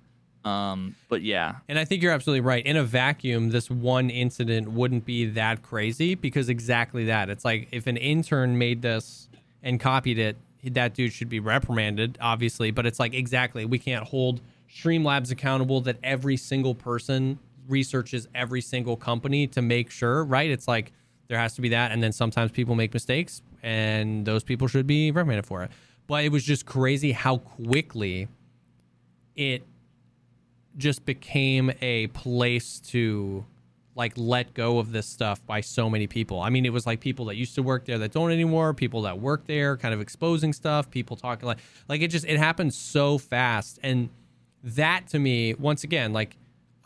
Um, 0.45 0.95
but 1.09 1.21
yeah, 1.21 1.55
And 1.67 1.77
I 1.77 1.85
think 1.85 2.01
you're 2.01 2.13
absolutely 2.13 2.41
right. 2.41 2.65
In 2.65 2.77
a 2.77 2.83
vacuum, 2.83 3.49
this 3.49 3.69
one 3.69 4.09
incident 4.09 4.71
wouldn't 4.71 5.05
be 5.05 5.25
that 5.31 5.61
crazy 5.61 6.15
because 6.15 6.49
exactly 6.49 7.05
that. 7.05 7.29
It's 7.29 7.43
like 7.43 7.67
if 7.71 7.87
an 7.87 7.97
intern 7.97 8.57
made 8.57 8.81
this 8.81 9.27
and 9.61 9.79
copied 9.79 10.17
it, 10.17 10.37
that 10.63 10.93
dude 10.93 11.13
should 11.13 11.29
be 11.29 11.39
reprimanded, 11.39 12.17
obviously. 12.21 12.71
But 12.71 12.85
it's 12.85 12.99
like 12.99 13.13
exactly 13.13 13.65
we 13.65 13.79
can't 13.79 14.05
hold 14.05 14.41
Streamlabs 14.69 15.31
accountable 15.31 15.81
that 15.81 15.97
every 16.03 16.37
single 16.37 16.75
person 16.75 17.39
researches 17.67 18.27
every 18.33 18.61
single 18.61 18.95
company 18.95 19.47
to 19.47 19.61
make 19.61 19.91
sure, 19.91 20.23
right? 20.23 20.49
It's 20.49 20.67
like 20.67 20.91
there 21.27 21.37
has 21.37 21.53
to 21.55 21.61
be 21.61 21.69
that, 21.69 21.91
and 21.91 22.01
then 22.01 22.11
sometimes 22.11 22.51
people 22.51 22.75
make 22.75 22.93
mistakes, 22.93 23.41
and 23.61 24.25
those 24.25 24.43
people 24.43 24.67
should 24.67 24.87
be 24.87 25.11
reprimanded 25.11 25.45
for 25.45 25.63
it. 25.63 25.71
But 26.07 26.23
it 26.23 26.31
was 26.31 26.43
just 26.43 26.65
crazy 26.65 27.11
how 27.11 27.37
quickly 27.37 28.27
it 29.35 29.63
just 30.77 31.05
became 31.05 31.71
a 31.81 32.07
place 32.07 32.79
to 32.79 33.45
like 33.95 34.13
let 34.15 34.53
go 34.53 34.79
of 34.79 34.91
this 34.91 35.05
stuff 35.05 35.45
by 35.45 35.59
so 35.59 35.89
many 35.89 36.07
people. 36.07 36.39
I 36.39 36.49
mean, 36.49 36.65
it 36.65 36.71
was 36.71 36.87
like 36.87 37.01
people 37.01 37.25
that 37.25 37.35
used 37.35 37.55
to 37.55 37.63
work 37.63 37.85
there 37.85 37.97
that 37.97 38.13
don't 38.13 38.31
anymore, 38.31 38.73
people 38.73 39.01
that 39.01 39.19
work 39.19 39.45
there 39.45 39.75
kind 39.75 39.93
of 39.93 39.99
exposing 39.99 40.53
stuff, 40.53 40.89
people 40.89 41.17
talking 41.17 41.47
like 41.47 41.59
like 41.89 42.01
it 42.01 42.07
just 42.07 42.25
it 42.25 42.37
happened 42.37 42.73
so 42.73 43.17
fast 43.17 43.79
and 43.83 44.09
that 44.63 45.07
to 45.07 45.19
me 45.19 45.53
once 45.53 45.83
again 45.83 46.11
like 46.11 46.35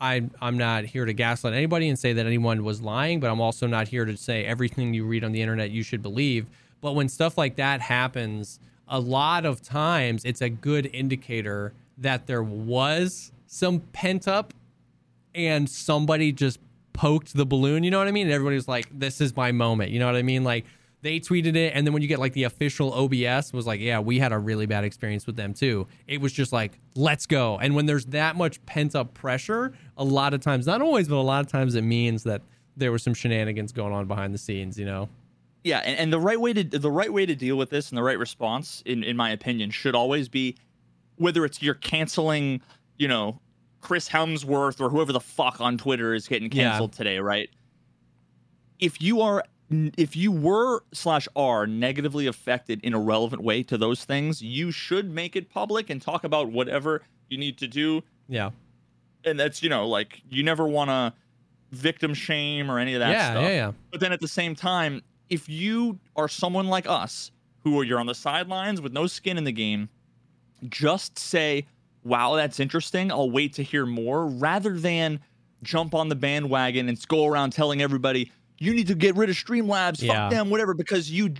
I 0.00 0.28
I'm 0.40 0.58
not 0.58 0.84
here 0.84 1.04
to 1.04 1.12
gaslight 1.12 1.54
anybody 1.54 1.88
and 1.88 1.98
say 1.98 2.12
that 2.14 2.26
anyone 2.26 2.64
was 2.64 2.82
lying, 2.82 3.20
but 3.20 3.30
I'm 3.30 3.40
also 3.40 3.66
not 3.66 3.88
here 3.88 4.04
to 4.04 4.16
say 4.16 4.44
everything 4.44 4.92
you 4.92 5.04
read 5.04 5.24
on 5.24 5.32
the 5.32 5.40
internet 5.40 5.70
you 5.70 5.82
should 5.82 6.02
believe. 6.02 6.46
But 6.80 6.94
when 6.94 7.08
stuff 7.08 7.38
like 7.38 7.56
that 7.56 7.80
happens, 7.80 8.58
a 8.88 8.98
lot 8.98 9.46
of 9.46 9.62
times 9.62 10.24
it's 10.24 10.42
a 10.42 10.48
good 10.50 10.90
indicator 10.92 11.72
that 11.96 12.26
there 12.26 12.42
was 12.42 13.32
some 13.54 13.80
pent 13.92 14.26
up 14.26 14.52
and 15.34 15.68
somebody 15.70 16.32
just 16.32 16.58
poked 16.92 17.34
the 17.34 17.46
balloon, 17.46 17.84
you 17.84 17.90
know 17.90 17.98
what 17.98 18.08
I 18.08 18.10
mean? 18.10 18.26
And 18.26 18.34
everybody 18.34 18.56
was 18.56 18.68
like, 18.68 18.86
this 18.92 19.20
is 19.20 19.36
my 19.36 19.52
moment. 19.52 19.90
You 19.90 20.00
know 20.00 20.06
what 20.06 20.16
I 20.16 20.22
mean? 20.22 20.42
Like 20.44 20.64
they 21.02 21.20
tweeted 21.20 21.54
it 21.54 21.72
and 21.74 21.86
then 21.86 21.92
when 21.92 22.02
you 22.02 22.08
get 22.08 22.18
like 22.18 22.32
the 22.32 22.44
official 22.44 22.92
OBS 22.92 23.52
was 23.52 23.66
like, 23.66 23.80
yeah, 23.80 24.00
we 24.00 24.18
had 24.18 24.32
a 24.32 24.38
really 24.38 24.66
bad 24.66 24.84
experience 24.84 25.26
with 25.26 25.36
them 25.36 25.54
too. 25.54 25.86
It 26.08 26.20
was 26.20 26.32
just 26.32 26.52
like, 26.52 26.78
let's 26.96 27.26
go. 27.26 27.58
And 27.58 27.74
when 27.74 27.86
there's 27.86 28.06
that 28.06 28.36
much 28.36 28.64
pent 28.66 28.96
up 28.96 29.14
pressure, 29.14 29.72
a 29.96 30.04
lot 30.04 30.34
of 30.34 30.40
times, 30.40 30.66
not 30.66 30.82
always, 30.82 31.08
but 31.08 31.16
a 31.16 31.18
lot 31.18 31.44
of 31.44 31.50
times 31.50 31.74
it 31.74 31.82
means 31.82 32.24
that 32.24 32.42
there 32.76 32.90
was 32.90 33.02
some 33.02 33.14
shenanigans 33.14 33.70
going 33.72 33.92
on 33.92 34.06
behind 34.06 34.34
the 34.34 34.38
scenes, 34.38 34.78
you 34.78 34.84
know? 34.84 35.08
yeah, 35.64 35.78
and, 35.78 35.98
and 35.98 36.12
the 36.12 36.20
right 36.20 36.38
way 36.38 36.52
to 36.52 36.62
the 36.62 36.90
right 36.90 37.12
way 37.12 37.24
to 37.24 37.34
deal 37.34 37.56
with 37.56 37.70
this 37.70 37.88
and 37.88 37.96
the 37.96 38.02
right 38.02 38.18
response, 38.18 38.82
in 38.84 39.02
in 39.02 39.16
my 39.16 39.30
opinion, 39.30 39.70
should 39.70 39.94
always 39.94 40.28
be 40.28 40.56
whether 41.16 41.44
it's 41.44 41.62
you're 41.62 41.74
canceling, 41.74 42.60
you 42.98 43.08
know, 43.08 43.40
Chris 43.84 44.08
Hemsworth 44.08 44.80
or 44.80 44.88
whoever 44.88 45.12
the 45.12 45.20
fuck 45.20 45.60
on 45.60 45.76
Twitter 45.78 46.14
is 46.14 46.26
getting 46.26 46.50
Yeah. 46.50 46.70
canceled 46.70 46.94
today, 46.94 47.18
right? 47.18 47.48
If 48.80 49.00
you 49.00 49.20
are 49.20 49.44
if 49.96 50.14
you 50.14 50.30
were 50.30 50.82
slash 50.92 51.26
are 51.34 51.66
negatively 51.66 52.26
affected 52.26 52.80
in 52.84 52.92
a 52.94 52.98
relevant 52.98 53.42
way 53.42 53.62
to 53.62 53.78
those 53.78 54.04
things, 54.04 54.42
you 54.42 54.70
should 54.70 55.10
make 55.10 55.36
it 55.36 55.48
public 55.50 55.88
and 55.90 56.00
talk 56.02 56.22
about 56.24 56.50
whatever 56.50 57.02
you 57.28 57.38
need 57.38 57.56
to 57.58 57.66
do 57.66 58.02
Yeah. 58.28 58.50
and 59.24 59.38
that's 59.40 59.62
you 59.62 59.68
know 59.70 59.86
like 59.88 60.20
you 60.28 60.42
never 60.42 60.66
want 60.68 60.90
to 60.90 61.12
victim 61.72 62.12
shame 62.14 62.70
or 62.70 62.78
any 62.78 62.94
of 62.94 63.00
that 63.00 63.10
yeah, 63.10 63.30
stuff 63.30 63.42
yeah, 63.42 63.48
yeah. 63.50 63.72
but 63.90 64.00
then 64.00 64.12
at 64.12 64.20
the 64.20 64.28
same 64.28 64.54
time 64.54 65.02
if 65.30 65.48
you 65.48 65.98
are 66.14 66.28
someone 66.28 66.68
like 66.68 66.86
us 66.86 67.32
who 67.64 67.78
are 67.80 67.84
you're 67.84 67.98
on 67.98 68.06
the 68.06 68.14
sidelines 68.14 68.80
with 68.82 68.92
no 68.92 69.06
skin 69.06 69.36
in 69.38 69.44
the 69.44 69.50
game 69.52 69.88
just 70.68 71.18
say 71.18 71.66
wow 72.04 72.34
that's 72.36 72.60
interesting 72.60 73.10
i'll 73.10 73.30
wait 73.30 73.52
to 73.54 73.62
hear 73.62 73.86
more 73.86 74.26
rather 74.26 74.78
than 74.78 75.18
jump 75.62 75.94
on 75.94 76.08
the 76.08 76.14
bandwagon 76.14 76.88
and 76.88 77.08
go 77.08 77.26
around 77.26 77.50
telling 77.52 77.80
everybody 77.82 78.30
you 78.58 78.72
need 78.74 78.86
to 78.86 78.94
get 78.94 79.16
rid 79.16 79.30
of 79.30 79.36
streamlabs 79.36 80.02
Yeah. 80.02 80.12
fuck 80.24 80.30
them 80.30 80.50
whatever 80.50 80.74
because 80.74 81.10
you 81.10 81.30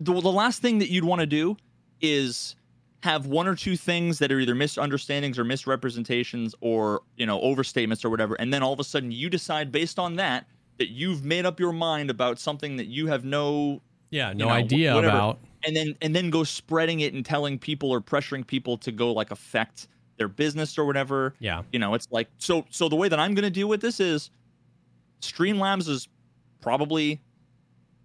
the, 0.00 0.12
the 0.20 0.32
last 0.32 0.60
thing 0.62 0.78
that 0.78 0.90
you'd 0.90 1.04
want 1.04 1.20
to 1.20 1.26
do 1.26 1.56
is 2.00 2.56
have 3.02 3.26
one 3.26 3.46
or 3.46 3.54
two 3.54 3.76
things 3.76 4.18
that 4.18 4.32
are 4.32 4.40
either 4.40 4.54
misunderstandings 4.54 5.38
or 5.38 5.44
misrepresentations 5.44 6.54
or 6.60 7.02
you 7.16 7.26
know 7.26 7.38
overstatements 7.40 8.04
or 8.04 8.10
whatever 8.10 8.34
and 8.34 8.52
then 8.52 8.62
all 8.62 8.72
of 8.72 8.80
a 8.80 8.84
sudden 8.84 9.10
you 9.12 9.28
decide 9.30 9.70
based 9.70 9.98
on 9.98 10.16
that 10.16 10.46
that 10.78 10.88
you've 10.90 11.24
made 11.24 11.46
up 11.46 11.58
your 11.60 11.72
mind 11.72 12.10
about 12.10 12.38
something 12.38 12.76
that 12.76 12.86
you 12.86 13.06
have 13.06 13.24
no 13.24 13.80
Yeah, 14.10 14.32
no 14.32 14.46
know, 14.46 14.50
idea 14.50 14.94
whatever. 14.94 15.16
about. 15.16 15.38
and 15.64 15.74
then 15.76 15.96
and 16.00 16.14
then 16.14 16.30
go 16.30 16.44
spreading 16.44 17.00
it 17.00 17.12
and 17.14 17.24
telling 17.24 17.58
people 17.58 17.90
or 17.90 18.00
pressuring 18.00 18.46
people 18.46 18.76
to 18.78 18.92
go 18.92 19.12
like 19.12 19.30
affect 19.30 19.88
their 20.16 20.28
business 20.28 20.78
or 20.78 20.84
whatever 20.86 21.34
Yeah. 21.40 21.62
you 21.72 21.78
know 21.78 21.92
it's 21.94 22.08
like 22.10 22.28
so 22.38 22.64
so 22.70 22.88
the 22.88 22.96
way 22.96 23.08
that 23.08 23.18
i'm 23.18 23.34
going 23.34 23.42
to 23.44 23.50
deal 23.50 23.68
with 23.68 23.80
this 23.82 24.00
is 24.00 24.30
streamlabs 25.20 25.88
is 25.88 26.08
probably 26.60 27.20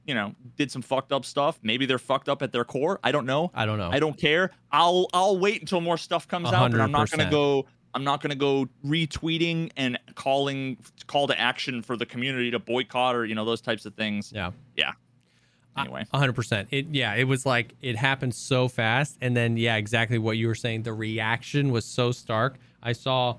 you 0.05 0.13
know 0.13 0.33
did 0.57 0.71
some 0.71 0.81
fucked 0.81 1.11
up 1.13 1.23
stuff 1.23 1.59
maybe 1.63 1.85
they're 1.85 1.97
fucked 1.99 2.27
up 2.29 2.41
at 2.41 2.51
their 2.51 2.65
core 2.65 2.99
i 3.03 3.11
don't 3.11 3.25
know 3.25 3.51
I 3.53 3.65
don't 3.65 3.77
know. 3.77 3.89
I 3.91 3.99
don't 3.99 4.17
care. 4.17 4.51
I'll 4.71 5.07
I'll 5.13 5.37
wait 5.37 5.61
until 5.61 5.81
more 5.81 5.97
stuff 5.97 6.27
comes 6.27 6.49
A 6.49 6.55
out, 6.55 6.71
but 6.71 6.81
I'm 6.81 6.91
not 6.91 7.09
gonna 7.11 7.29
go. 7.29 7.65
I'm 7.93 8.03
not 8.03 8.21
gonna 8.21 8.35
go 8.35 8.67
retweeting 8.85 9.71
and 9.77 9.99
calling 10.15 10.77
call 11.07 11.27
to 11.27 11.39
action 11.39 11.81
for 11.81 11.97
the 11.97 12.05
community 12.05 12.49
to 12.51 12.59
boycott 12.59 13.15
or 13.15 13.25
you 13.25 13.35
know 13.35 13.45
those 13.45 13.61
types 13.61 13.85
of 13.85 13.93
things. 13.95 14.31
yeah. 14.33 14.51
Yeah. 14.75 14.91
Anyway, 15.77 16.05
A 16.11 16.17
hundred 16.19 16.33
percent. 16.33 16.67
It 16.71 16.87
yeah, 16.91 17.15
it 17.15 17.23
was 17.23 17.45
like 17.45 17.73
it 17.81 17.95
happened 17.95 18.35
so 18.35 18.67
fast, 18.67 19.17
and 19.21 19.35
then 19.35 19.55
yeah, 19.57 19.77
exactly 19.77 20.17
what 20.17 20.37
you 20.37 20.47
were 20.47 20.55
saying. 20.55 20.83
The 20.83 20.93
reaction 20.93 21.71
was 21.71 21.85
so 21.85 22.11
stark. 22.11 22.57
I 22.83 22.91
saw 22.93 23.37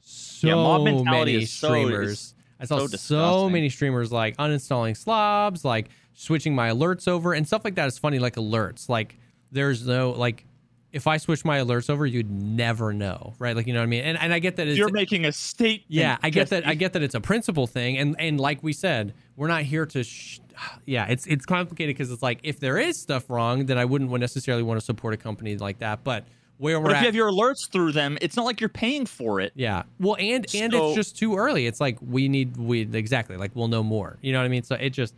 so 0.00 0.46
Yeah, 0.48 0.54
mob 0.54 0.82
mentality 0.84 1.34
many 1.34 1.44
so- 1.46 1.68
streamers. 1.68 2.34
I 2.58 2.64
saw 2.66 2.78
so 2.86 2.96
so, 2.96 3.48
many 3.48 3.70
streamers 3.70 4.12
like 4.12 4.36
uninstalling 4.36 4.94
slobs, 4.96 5.64
like 5.64 5.88
switching 6.12 6.54
my 6.54 6.68
alerts 6.70 7.08
over, 7.08 7.32
and 7.32 7.46
stuff 7.46 7.64
like 7.64 7.76
that 7.76 7.86
is 7.88 7.98
funny. 7.98 8.18
Like 8.18 8.34
alerts, 8.36 8.88
like 8.88 9.16
there's 9.50 9.86
no 9.86 10.10
like 10.10 10.44
if 10.92 11.06
I 11.06 11.16
switch 11.18 11.44
my 11.44 11.60
alerts 11.60 11.88
over, 11.88 12.04
you'd 12.04 12.30
never 12.30 12.92
know, 12.92 13.32
right? 13.38 13.54
Like 13.56 13.66
you 13.66 13.72
know 13.72 13.78
what 13.78 13.84
I 13.84 13.86
mean? 13.86 14.02
And 14.04 14.18
and 14.18 14.34
I 14.34 14.40
get 14.40 14.56
that 14.56 14.66
it's 14.68 14.76
You're 14.76 14.90
making 14.90 15.24
a 15.24 15.32
statement. 15.32 15.84
yeah, 15.88 16.18
I 16.22 16.28
get 16.30 16.50
that. 16.50 16.66
I 16.66 16.74
get 16.74 16.92
that 16.94 17.02
it's 17.02 17.14
a 17.14 17.20
principle 17.20 17.66
thing, 17.66 17.96
and 17.96 18.14
and 18.18 18.38
like 18.38 18.62
we 18.62 18.72
said, 18.74 19.14
we're 19.36 19.48
not 19.48 19.62
here 19.62 19.86
to. 19.86 20.02
Sh- 20.04 20.40
yeah, 20.86 21.06
it's 21.06 21.26
it's 21.26 21.46
complicated 21.46 21.96
because 21.96 22.10
it's 22.10 22.22
like 22.22 22.40
if 22.42 22.60
there 22.60 22.78
is 22.78 22.98
stuff 22.98 23.28
wrong, 23.30 23.66
then 23.66 23.78
I 23.78 23.84
wouldn't 23.84 24.10
necessarily 24.10 24.62
want 24.62 24.78
to 24.80 24.84
support 24.84 25.14
a 25.14 25.16
company 25.16 25.56
like 25.56 25.78
that. 25.78 26.04
But 26.04 26.24
where 26.58 26.78
we're 26.78 26.84
But 26.86 26.92
if 26.92 26.96
at, 26.98 27.00
you 27.02 27.06
have 27.06 27.14
your 27.14 27.30
alerts 27.30 27.70
through 27.70 27.92
them, 27.92 28.18
it's 28.20 28.36
not 28.36 28.44
like 28.44 28.60
you're 28.60 28.68
paying 28.68 29.06
for 29.06 29.40
it. 29.40 29.52
yeah, 29.54 29.84
well, 29.98 30.16
and 30.18 30.46
and 30.54 30.72
So- 30.72 30.86
it's 30.88 30.94
just 30.96 31.16
too 31.16 31.36
early. 31.36 31.66
It's 31.66 31.80
like 31.80 31.98
we 32.02 32.28
need 32.28 32.56
we 32.56 32.80
exactly 32.82 33.36
like 33.36 33.52
we'll 33.54 33.68
know 33.68 33.82
more. 33.82 34.18
You 34.20 34.32
know 34.32 34.38
what 34.40 34.44
I 34.44 34.48
mean? 34.48 34.62
So 34.62 34.74
it 34.76 34.90
just. 34.90 35.14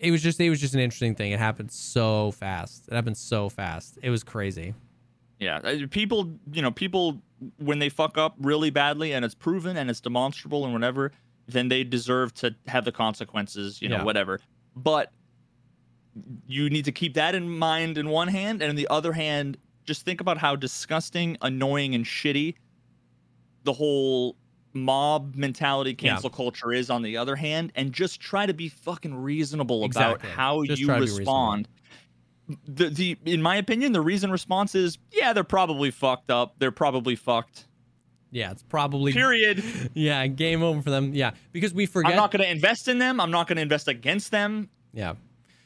It 0.00 0.10
was 0.10 0.22
just 0.22 0.38
it 0.38 0.50
was 0.50 0.60
just 0.60 0.74
an 0.74 0.80
interesting 0.80 1.14
thing. 1.14 1.32
It 1.32 1.38
happened 1.38 1.70
so 1.72 2.32
fast. 2.32 2.88
It 2.88 2.94
happened 2.94 3.16
so 3.16 3.48
fast. 3.48 3.98
It 4.02 4.10
was 4.10 4.22
crazy. 4.22 4.74
Yeah, 5.38 5.58
uh, 5.58 5.76
people, 5.90 6.30
you 6.52 6.60
know, 6.60 6.70
people 6.70 7.22
when 7.58 7.78
they 7.78 7.88
fuck 7.88 8.18
up 8.18 8.34
really 8.38 8.68
badly 8.70 9.12
and 9.14 9.24
it's 9.24 9.34
proven 9.34 9.76
and 9.78 9.88
it's 9.88 10.00
demonstrable 10.00 10.64
and 10.64 10.74
whatever, 10.74 11.12
then 11.46 11.68
they 11.68 11.84
deserve 11.84 12.32
to 12.34 12.54
have 12.66 12.84
the 12.84 12.92
consequences, 12.92 13.80
you 13.82 13.88
know, 13.88 13.96
Yeah. 13.98 14.04
whatever. 14.04 14.40
But 14.76 15.12
you 16.46 16.70
need 16.70 16.84
to 16.84 16.92
keep 16.92 17.14
that 17.14 17.34
in 17.34 17.48
mind 17.48 17.98
in 17.98 18.08
one 18.08 18.28
hand, 18.28 18.62
and 18.62 18.70
in 18.70 18.76
the 18.76 18.88
other 18.88 19.12
hand, 19.12 19.56
just 19.84 20.04
think 20.04 20.20
about 20.20 20.38
how 20.38 20.56
disgusting, 20.56 21.36
annoying, 21.42 21.94
and 21.94 22.04
shitty 22.04 22.54
the 23.64 23.72
whole 23.72 24.36
mob 24.74 25.34
mentality 25.36 25.90
Yeah. 25.90 26.10
cancel 26.10 26.28
culture 26.30 26.72
is 26.72 26.90
on 26.90 27.00
the 27.02 27.16
other 27.16 27.34
hand 27.36 27.72
and 27.74 27.92
just 27.92 28.20
try 28.20 28.44
to 28.44 28.52
be 28.52 28.68
fucking 28.68 29.14
reasonable 29.14 29.84
about 29.84 30.20
how 30.20 30.64
Just 30.64 30.80
you 30.80 30.86
try 30.86 30.96
to 30.96 31.00
be 31.00 31.06
reasonable. 31.06 31.20
respond 31.20 31.68
the 32.66 32.90
the 32.90 33.16
in 33.24 33.40
my 33.40 33.56
opinion 33.56 33.92
the 33.92 34.00
reason 34.02 34.30
response 34.30 34.74
is 34.74 34.98
yeah 35.12 35.32
they're 35.32 35.44
probably 35.44 35.90
fucked 35.90 36.30
up 36.30 36.56
they're 36.58 36.70
probably 36.72 37.16
fucked 37.16 37.66
Yeah, 38.34 38.50
it's 38.50 38.62
probably 38.62 39.12
period 39.12 39.62
yeah 39.94 40.26
game 40.26 40.62
over 40.62 40.82
for 40.82 40.90
them. 40.90 41.14
Yeah, 41.14 41.30
because 41.52 41.72
we 41.72 41.86
forget. 41.86 42.10
i'm 42.12 42.16
not 42.16 42.30
going 42.32 42.42
to 42.42 42.50
invest 42.50 42.88
in 42.88 42.98
them 42.98 43.20
i'm 43.20 43.30
not 43.30 43.46
going 43.46 43.56
to 43.56 43.62
invest 43.62 43.88
against 43.88 44.30
them 44.30 44.68
Yeah. 44.92 45.14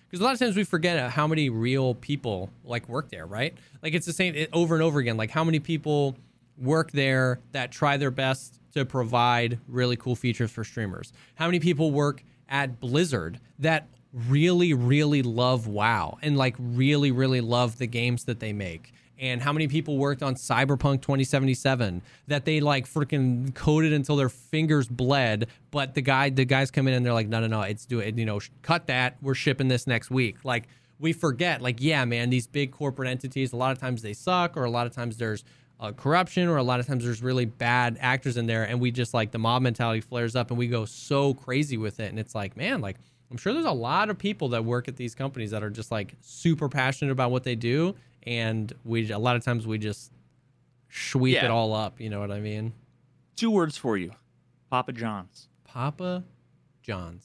Because 0.07 0.21
a 0.21 0.25
lot 0.25 0.33
of 0.33 0.39
times 0.39 0.57
we 0.57 0.65
forget 0.65 0.99
uh, 0.99 1.11
how 1.11 1.27
many 1.27 1.51
real 1.51 1.95
people 1.95 2.49
like 2.65 2.89
work 2.89 3.11
there, 3.11 3.27
right? 3.27 3.55
Like 3.83 3.93
it's 3.93 4.07
the 4.07 4.13
same 4.15 4.35
it, 4.35 4.49
over 4.55 4.75
and 4.75 4.83
over 4.83 5.01
again. 5.01 5.19
Like 5.19 5.31
how 5.31 5.45
many 5.45 5.61
people 5.61 6.17
work 6.57 6.93
there 6.93 7.41
that 7.53 7.71
try 7.71 7.99
their 7.99 8.11
best 8.11 8.59
to 8.73 8.87
provide 8.87 9.59
really 9.69 9.97
cool 9.97 10.17
features 10.17 10.51
for 10.51 10.65
streamers? 10.65 11.13
How 11.35 11.45
many 11.47 11.61
people 11.61 11.91
work 11.91 12.23
at 12.49 12.81
Blizzard 12.81 13.39
that 13.59 13.87
really, 14.15 14.73
really 14.73 15.21
love 15.23 15.67
WoW 15.67 16.17
and 16.23 16.39
like 16.39 16.57
really, 16.59 17.11
really 17.11 17.43
love 17.43 17.77
the 17.77 17.87
games 17.87 18.25
that 18.25 18.41
they 18.41 18.55
make? 18.55 18.95
And 19.19 19.43
how 19.43 19.53
many 19.53 19.67
people 19.67 19.99
worked 19.99 20.23
on 20.23 20.37
Cyberpunk 20.37 21.03
2077 21.03 22.03
that 22.29 22.45
they 22.45 22.61
like 22.61 22.89
freaking 22.89 23.53
coded 23.55 23.93
until 23.93 24.17
their 24.17 24.29
fingers 24.29 24.87
bled, 24.87 25.49
but 25.71 25.95
the 25.95 26.03
guy, 26.03 26.31
the 26.31 26.45
guys 26.45 26.71
come 26.71 26.87
in 26.87 26.95
and 26.95 27.05
they're 27.05 27.13
like, 27.13 27.29
no, 27.29 27.41
no, 27.41 27.49
no, 27.49 27.63
it's 27.63 27.85
do 27.85 27.99
it, 27.99 28.17
you 28.17 28.25
know, 28.25 28.39
cut 28.63 28.87
that. 28.87 29.17
We're 29.21 29.35
shipping 29.35 29.67
this 29.67 29.87
next 29.89 30.11
week. 30.11 30.45
Like 30.45 30.69
we 31.01 31.13
forget, 31.13 31.63
like, 31.63 31.77
yeah, 31.81 32.05
man, 32.05 32.31
these 32.31 32.47
big 32.47 32.73
corporate 32.73 33.09
entities, 33.09 33.53
a 33.53 33.57
lot 33.57 33.73
of 33.73 33.79
times 33.79 34.03
they 34.03 34.13
suck, 34.13 34.57
or 34.57 34.65
a 34.65 34.71
lot 34.71 34.87
of 34.87 34.93
times 34.95 35.17
there's 35.17 35.45
uh, 35.81 35.93
corruption, 35.93 36.49
or 36.49 36.57
a 36.57 36.63
lot 36.63 36.81
of 36.81 36.87
times 36.87 37.05
there's 37.05 37.23
really 37.23 37.45
bad 37.45 37.97
actors 38.01 38.37
in 38.37 38.47
there, 38.47 38.65
and 38.65 38.81
we 38.81 38.91
just 38.91 39.15
like 39.15 39.31
the 39.31 39.39
mob 39.39 39.63
mentality 39.63 40.01
flares 40.01 40.35
up, 40.35 40.51
and 40.51 40.59
we 40.59 40.67
go 40.67 40.85
so 40.85 41.35
crazy 41.35 41.77
with 41.77 42.01
it, 42.01 42.11
and 42.11 42.19
it's 42.19 42.35
like, 42.35 42.57
man, 42.57 42.81
like 42.81 42.97
I'm 43.31 43.37
sure 43.37 43.53
there's 43.53 43.67
a 43.67 43.71
lot 43.71 44.11
of 44.11 44.19
people 44.19 44.49
that 44.51 44.65
work 44.65 44.89
at 44.89 44.97
these 44.97 45.15
companies 45.15 45.51
that 45.51 45.63
are 45.63 45.71
just 45.71 45.91
like 45.91 46.15
super 46.21 46.69
passionate 46.69 47.13
about 47.13 47.31
what 47.31 47.45
they 47.45 47.55
do, 47.55 47.95
and 48.29 48.73
we 48.85 49.11
a 49.11 49.19
lot 49.19 49.35
of 49.37 49.45
times 49.45 49.67
we 49.67 49.79
just 49.79 50.13
sweep 50.91 51.35
Yeah. 51.37 51.47
it 51.47 51.51
all 51.51 51.75
up. 51.75 52.01
You 52.01 52.11
know 52.11 52.21
what 52.21 52.31
I 52.31 52.41
mean? 52.41 52.73
two 53.37 53.51
words 53.53 53.77
for 53.77 53.97
you 53.97 54.11
papa 54.69 54.93
john's 54.93 55.49
Papa 55.65 56.25
John's. 56.83 57.25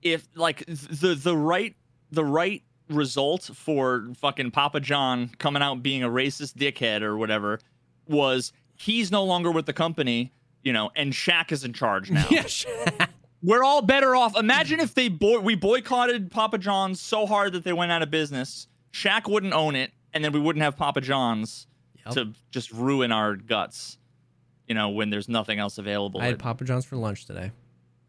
if 0.00 0.28
like 0.36 0.64
the 0.66 1.14
the 1.20 1.36
right 1.36 1.74
the 2.12 2.24
right 2.24 2.62
result 2.88 3.50
for 3.52 4.06
fucking 4.18 4.52
papa 4.52 4.78
john 4.78 5.30
coming 5.38 5.60
out 5.60 5.82
being 5.82 6.04
a 6.04 6.08
racist 6.08 6.54
dickhead 6.54 7.02
or 7.02 7.16
whatever 7.16 7.58
was 8.06 8.52
he's 8.76 9.10
no 9.10 9.24
longer 9.24 9.50
with 9.50 9.66
the 9.66 9.72
company 9.72 10.32
you 10.62 10.72
know 10.72 10.90
and 10.94 11.12
Shaq 11.12 11.50
is 11.50 11.64
in 11.64 11.72
charge 11.72 12.10
now 12.12 12.26
Yeah, 12.30 12.46
we're 13.42 13.64
all 13.64 13.82
better 13.82 14.14
off. 14.16 14.38
Imagine 14.38 14.78
if 14.80 14.94
they 14.94 15.08
boy- 15.08 15.40
we 15.40 15.54
boycotted 15.54 16.30
Papa 16.30 16.56
John's 16.58 16.98
so 17.00 17.26
hard 17.26 17.52
that 17.54 17.62
they 17.64 17.74
went 17.74 17.92
out 17.92 18.00
of 18.02 18.10
business. 18.10 18.68
Shaq 18.92 19.28
wouldn't 19.28 19.52
own 19.52 19.74
it, 19.74 19.90
and 20.14 20.24
then 20.24 20.32
we 20.32 20.40
wouldn't 20.40 20.62
have 20.62 20.76
Papa 20.76 21.00
John's 21.00 21.66
Yep. 22.06 22.14
to 22.14 22.32
just 22.50 22.70
ruin 22.72 23.12
our 23.12 23.34
guts. 23.36 23.98
You 24.68 24.74
know, 24.74 24.90
when 24.90 25.10
there's 25.10 25.28
nothing 25.28 25.58
else 25.58 25.76
available. 25.78 26.20
I 26.20 26.26
had 26.26 26.38
Papa 26.38 26.64
John's 26.64 26.84
for 26.86 26.96
lunch 26.96 27.26
today. 27.26 27.50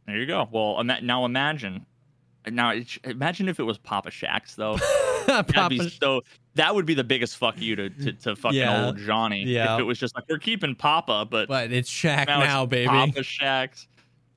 there 0.07 0.17
you 0.17 0.25
go. 0.25 0.47
Well, 0.51 0.81
now 0.83 1.25
imagine. 1.25 1.85
Now 2.49 2.73
imagine 3.03 3.49
if 3.49 3.59
it 3.59 3.63
was 3.63 3.77
Papa 3.77 4.09
Shaq's 4.11 4.55
though. 4.55 4.77
That'd 5.27 5.53
Papa, 5.53 5.69
be 5.69 5.89
so. 5.89 6.21
That 6.55 6.75
would 6.75 6.85
be 6.85 6.93
the 6.93 7.03
biggest 7.03 7.37
fuck 7.37 7.59
you 7.59 7.75
to 7.75 7.89
to, 7.89 8.13
to 8.13 8.35
fucking 8.35 8.59
Yeah. 8.59 8.85
old 8.85 8.97
Johnny. 8.97 9.43
Yeah. 9.43 9.73
If 9.75 9.79
it 9.81 9.83
was 9.83 9.97
just 9.97 10.13
like 10.15 10.25
we're 10.29 10.37
keeping 10.37 10.75
Papa, 10.75 11.25
but, 11.29 11.47
but 11.47 11.71
it's 11.73 11.89
Shaq 11.89 12.27
now, 12.27 12.39
now, 12.41 12.63
it's 12.63 12.69
baby. 12.69 12.87
Papa 12.87 13.19
Shaq's. 13.21 13.87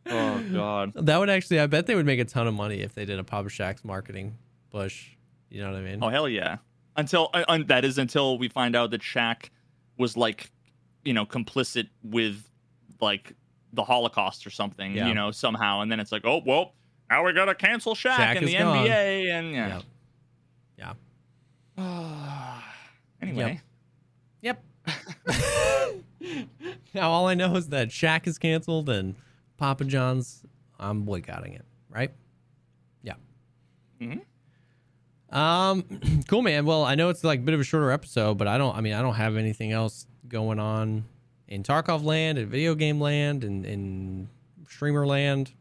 Oh 0.07 0.43
God. 0.53 0.93
That 1.05 1.19
would 1.19 1.29
actually, 1.31 1.61
I 1.61 1.67
bet 1.67 1.87
they 1.87 1.95
would 1.95 2.07
make 2.07 2.19
a 2.21 2.25
ton 2.25 2.47
of 2.47 2.55
money 2.55 2.81
if 2.81 2.95
they 2.95 3.05
did 3.05 3.19
a 3.19 3.25
Papa 3.25 3.49
Shaq's 3.51 3.85
marketing 3.85 4.39
push. 4.71 5.11
You 5.51 5.63
know 5.63 5.71
what 5.73 5.79
I 5.79 5.83
mean? 5.83 5.99
Oh 6.03 6.09
hell 6.09 6.29
yeah! 6.29 6.57
Until 6.99 7.31
uh, 7.33 7.45
un, 7.49 7.65
that 7.69 7.85
is 7.85 7.97
until 7.97 8.37
we 8.39 8.49
find 8.49 8.77
out 8.77 8.91
that 8.91 9.01
Shaq 9.01 9.49
was 9.97 10.17
like, 10.17 10.51
you 11.05 11.15
know, 11.15 11.25
complicit 11.25 11.89
with 12.03 12.43
like 13.01 13.35
the 13.73 13.85
Holocaust 13.85 14.47
or 14.47 14.51
something. 14.51 14.95
Yeah. 14.95 15.07
You 15.09 15.15
know, 15.15 15.31
somehow, 15.31 15.81
and 15.81 15.91
then 15.91 16.01
it's 16.01 16.13
like, 16.13 16.27
oh 16.27 16.43
well, 16.45 16.75
now 17.09 17.25
we 17.25 17.33
gotta 17.33 17.55
cancel 17.55 17.95
Shaq, 17.95 18.17
Shaq 18.17 18.37
in 18.37 18.45
the 18.45 18.59
gone. 18.59 18.87
NBA, 18.87 19.31
and 19.31 19.53
yeah. 20.79 20.95
Yeah. 21.79 22.63
anyway, 23.23 23.61
Yep. 24.43 24.63
now 26.95 27.11
all 27.11 27.27
I 27.29 27.35
know 27.35 27.55
is 27.57 27.69
that 27.69 27.89
Shaq 27.89 28.27
is 28.27 28.39
canceled 28.39 28.89
and 28.89 29.15
Papa 29.57 29.85
John's, 29.85 30.43
I'm 30.79 31.03
boycotting 31.03 31.55
it. 31.55 31.65
Right? 31.91 32.11
Yeah. 33.03 33.15
Mhm. 34.01 34.21
Um, 35.31 35.85
cool, 36.29 36.43
man. 36.43 36.65
Well, 36.65 36.85
I 36.85 36.95
know 36.95 37.09
it's 37.09 37.25
like 37.25 37.41
a 37.41 37.43
bit 37.43 37.55
of 37.55 37.61
a 37.61 37.65
shorter 37.65 37.91
episode, 37.91 38.39
but 38.39 38.49
I 38.49 38.59
don't. 38.59 38.77
I 38.77 38.81
mean, 38.81 38.95
I 38.95 39.03
don't 39.03 39.15
have 39.15 39.37
anything 39.37 39.73
else 39.73 40.07
going 40.29 40.59
on 40.59 41.05
in 41.47 41.63
Tarkov 41.63 42.05
land, 42.05 42.39
in 42.39 42.49
video 42.49 42.75
game 42.75 43.01
land, 43.01 43.45
and 43.45 43.65
in 43.65 44.29
streamer 44.69 45.07
land. 45.07 45.53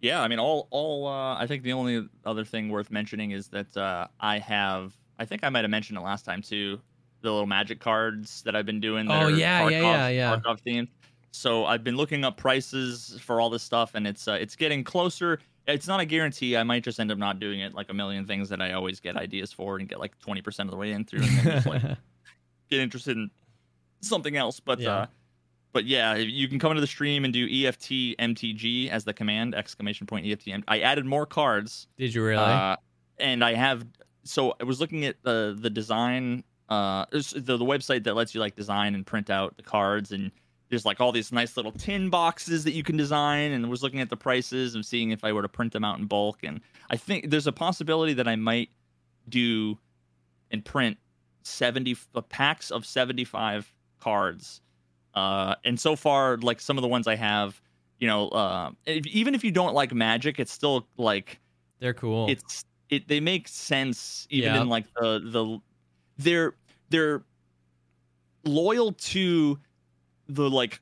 yeah. 0.00 0.20
I 0.22 0.28
mean, 0.28 0.38
all 0.38 0.68
all. 0.70 1.06
Uh, 1.06 1.36
I 1.36 1.46
think 1.46 1.62
the 1.62 1.72
only 1.72 2.08
other 2.24 2.44
thing 2.44 2.68
worth 2.68 2.90
mentioning 2.90 3.32
is 3.32 3.48
that 3.48 3.76
uh, 3.76 4.06
I 4.20 4.38
have. 4.38 4.92
I 5.18 5.24
think 5.24 5.44
I 5.44 5.48
might 5.48 5.64
have 5.64 5.70
mentioned 5.70 5.98
it 5.98 6.02
last 6.02 6.24
time 6.24 6.42
too. 6.42 6.80
The 7.22 7.30
little 7.30 7.46
magic 7.46 7.80
cards 7.80 8.42
that 8.42 8.54
I've 8.54 8.66
been 8.66 8.80
doing. 8.80 9.06
That 9.06 9.24
Oh, 9.24 9.28
yeah, 9.28 9.68
yeah, 9.68 9.80
yeah, 9.80 10.08
yeah. 10.08 10.36
Tarkov 10.36 10.60
themed. 10.64 10.88
So 11.32 11.66
I've 11.66 11.84
been 11.84 11.96
looking 11.96 12.24
up 12.24 12.36
prices 12.36 13.18
for 13.20 13.40
all 13.40 13.50
this 13.50 13.62
stuff, 13.62 13.94
and 13.94 14.06
it's 14.06 14.28
uh, 14.28 14.32
it's 14.32 14.56
getting 14.56 14.84
closer. 14.84 15.40
It's 15.66 15.88
not 15.88 16.00
a 16.00 16.04
guarantee. 16.04 16.56
I 16.56 16.62
might 16.62 16.84
just 16.84 17.00
end 17.00 17.10
up 17.10 17.18
not 17.18 17.40
doing 17.40 17.60
it, 17.60 17.74
like 17.74 17.90
a 17.90 17.94
million 17.94 18.24
things 18.26 18.48
that 18.50 18.60
I 18.62 18.72
always 18.72 19.00
get 19.00 19.16
ideas 19.16 19.52
for, 19.52 19.78
and 19.78 19.88
get 19.88 19.98
like 19.98 20.18
twenty 20.20 20.42
percent 20.42 20.68
of 20.68 20.70
the 20.70 20.76
way 20.76 20.92
in 20.92 21.04
through, 21.04 21.22
and 21.22 21.38
then 21.38 21.44
just 21.44 21.66
like 21.66 21.82
get 22.70 22.80
interested 22.80 23.16
in 23.16 23.30
something 24.00 24.36
else. 24.36 24.60
But 24.60 24.78
Yeah. 24.80 24.90
uh, 24.94 25.06
but 25.72 25.84
yeah, 25.84 26.14
you 26.14 26.48
can 26.48 26.58
come 26.58 26.70
into 26.70 26.80
the 26.80 26.86
stream 26.86 27.24
and 27.24 27.34
do 27.34 27.44
EFT 27.44 28.16
MTG 28.18 28.88
as 28.88 29.04
the 29.04 29.12
command 29.12 29.54
exclamation 29.54 30.06
point 30.06 30.26
EFT. 30.26 30.48
M- 30.48 30.64
I 30.68 30.80
added 30.80 31.04
more 31.04 31.26
cards. 31.26 31.86
Did 31.98 32.14
you 32.14 32.24
really? 32.24 32.42
Uh, 32.42 32.76
and 33.18 33.44
I 33.44 33.54
have 33.54 33.84
so 34.24 34.54
I 34.60 34.64
was 34.64 34.80
looking 34.80 35.04
at 35.04 35.16
the 35.22 35.56
the 35.58 35.68
design 35.70 36.44
uh 36.68 37.04
the, 37.10 37.56
the 37.56 37.58
website 37.64 38.04
that 38.04 38.14
lets 38.14 38.34
you 38.34 38.40
like 38.40 38.54
design 38.56 38.94
and 38.94 39.06
print 39.06 39.30
out 39.30 39.56
the 39.56 39.62
cards 39.62 40.12
and 40.12 40.30
there's 40.68 40.84
like 40.84 41.00
all 41.00 41.12
these 41.12 41.30
nice 41.32 41.56
little 41.56 41.72
tin 41.72 42.10
boxes 42.10 42.64
that 42.64 42.72
you 42.72 42.82
can 42.82 42.96
design 42.96 43.52
and 43.52 43.70
was 43.70 43.82
looking 43.82 44.00
at 44.00 44.10
the 44.10 44.16
prices 44.16 44.74
and 44.74 44.84
seeing 44.84 45.10
if 45.10 45.22
I 45.24 45.32
were 45.32 45.42
to 45.42 45.48
print 45.48 45.72
them 45.72 45.84
out 45.84 45.98
in 45.98 46.06
bulk 46.06 46.40
and 46.42 46.60
I 46.90 46.96
think 46.96 47.30
there's 47.30 47.46
a 47.46 47.52
possibility 47.52 48.12
that 48.14 48.26
I 48.28 48.36
might 48.36 48.70
do 49.28 49.78
and 50.50 50.64
print 50.64 50.98
70 51.42 51.96
uh, 52.14 52.20
packs 52.22 52.70
of 52.70 52.84
75 52.86 53.72
cards 54.00 54.60
uh 55.14 55.54
and 55.64 55.78
so 55.80 55.96
far 55.96 56.36
like 56.38 56.60
some 56.60 56.76
of 56.78 56.82
the 56.82 56.88
ones 56.88 57.06
I 57.06 57.14
have 57.16 57.60
you 57.98 58.06
know 58.06 58.28
uh 58.28 58.70
if, 58.84 59.06
even 59.06 59.34
if 59.34 59.42
you 59.44 59.50
don't 59.50 59.74
like 59.74 59.92
magic 59.94 60.38
it's 60.40 60.52
still 60.52 60.86
like 60.96 61.40
They're 61.78 61.94
cool. 61.94 62.28
it's 62.28 62.64
it 62.90 63.08
they 63.08 63.20
make 63.20 63.48
sense 63.48 64.26
even 64.30 64.52
Yep. 64.54 64.62
in 64.62 64.68
like 64.68 64.86
the 64.94 65.20
the 65.24 65.58
they're 66.18 66.54
they're 66.90 67.24
loyal 68.44 68.92
to 68.92 69.58
the 70.28 70.48
like 70.50 70.80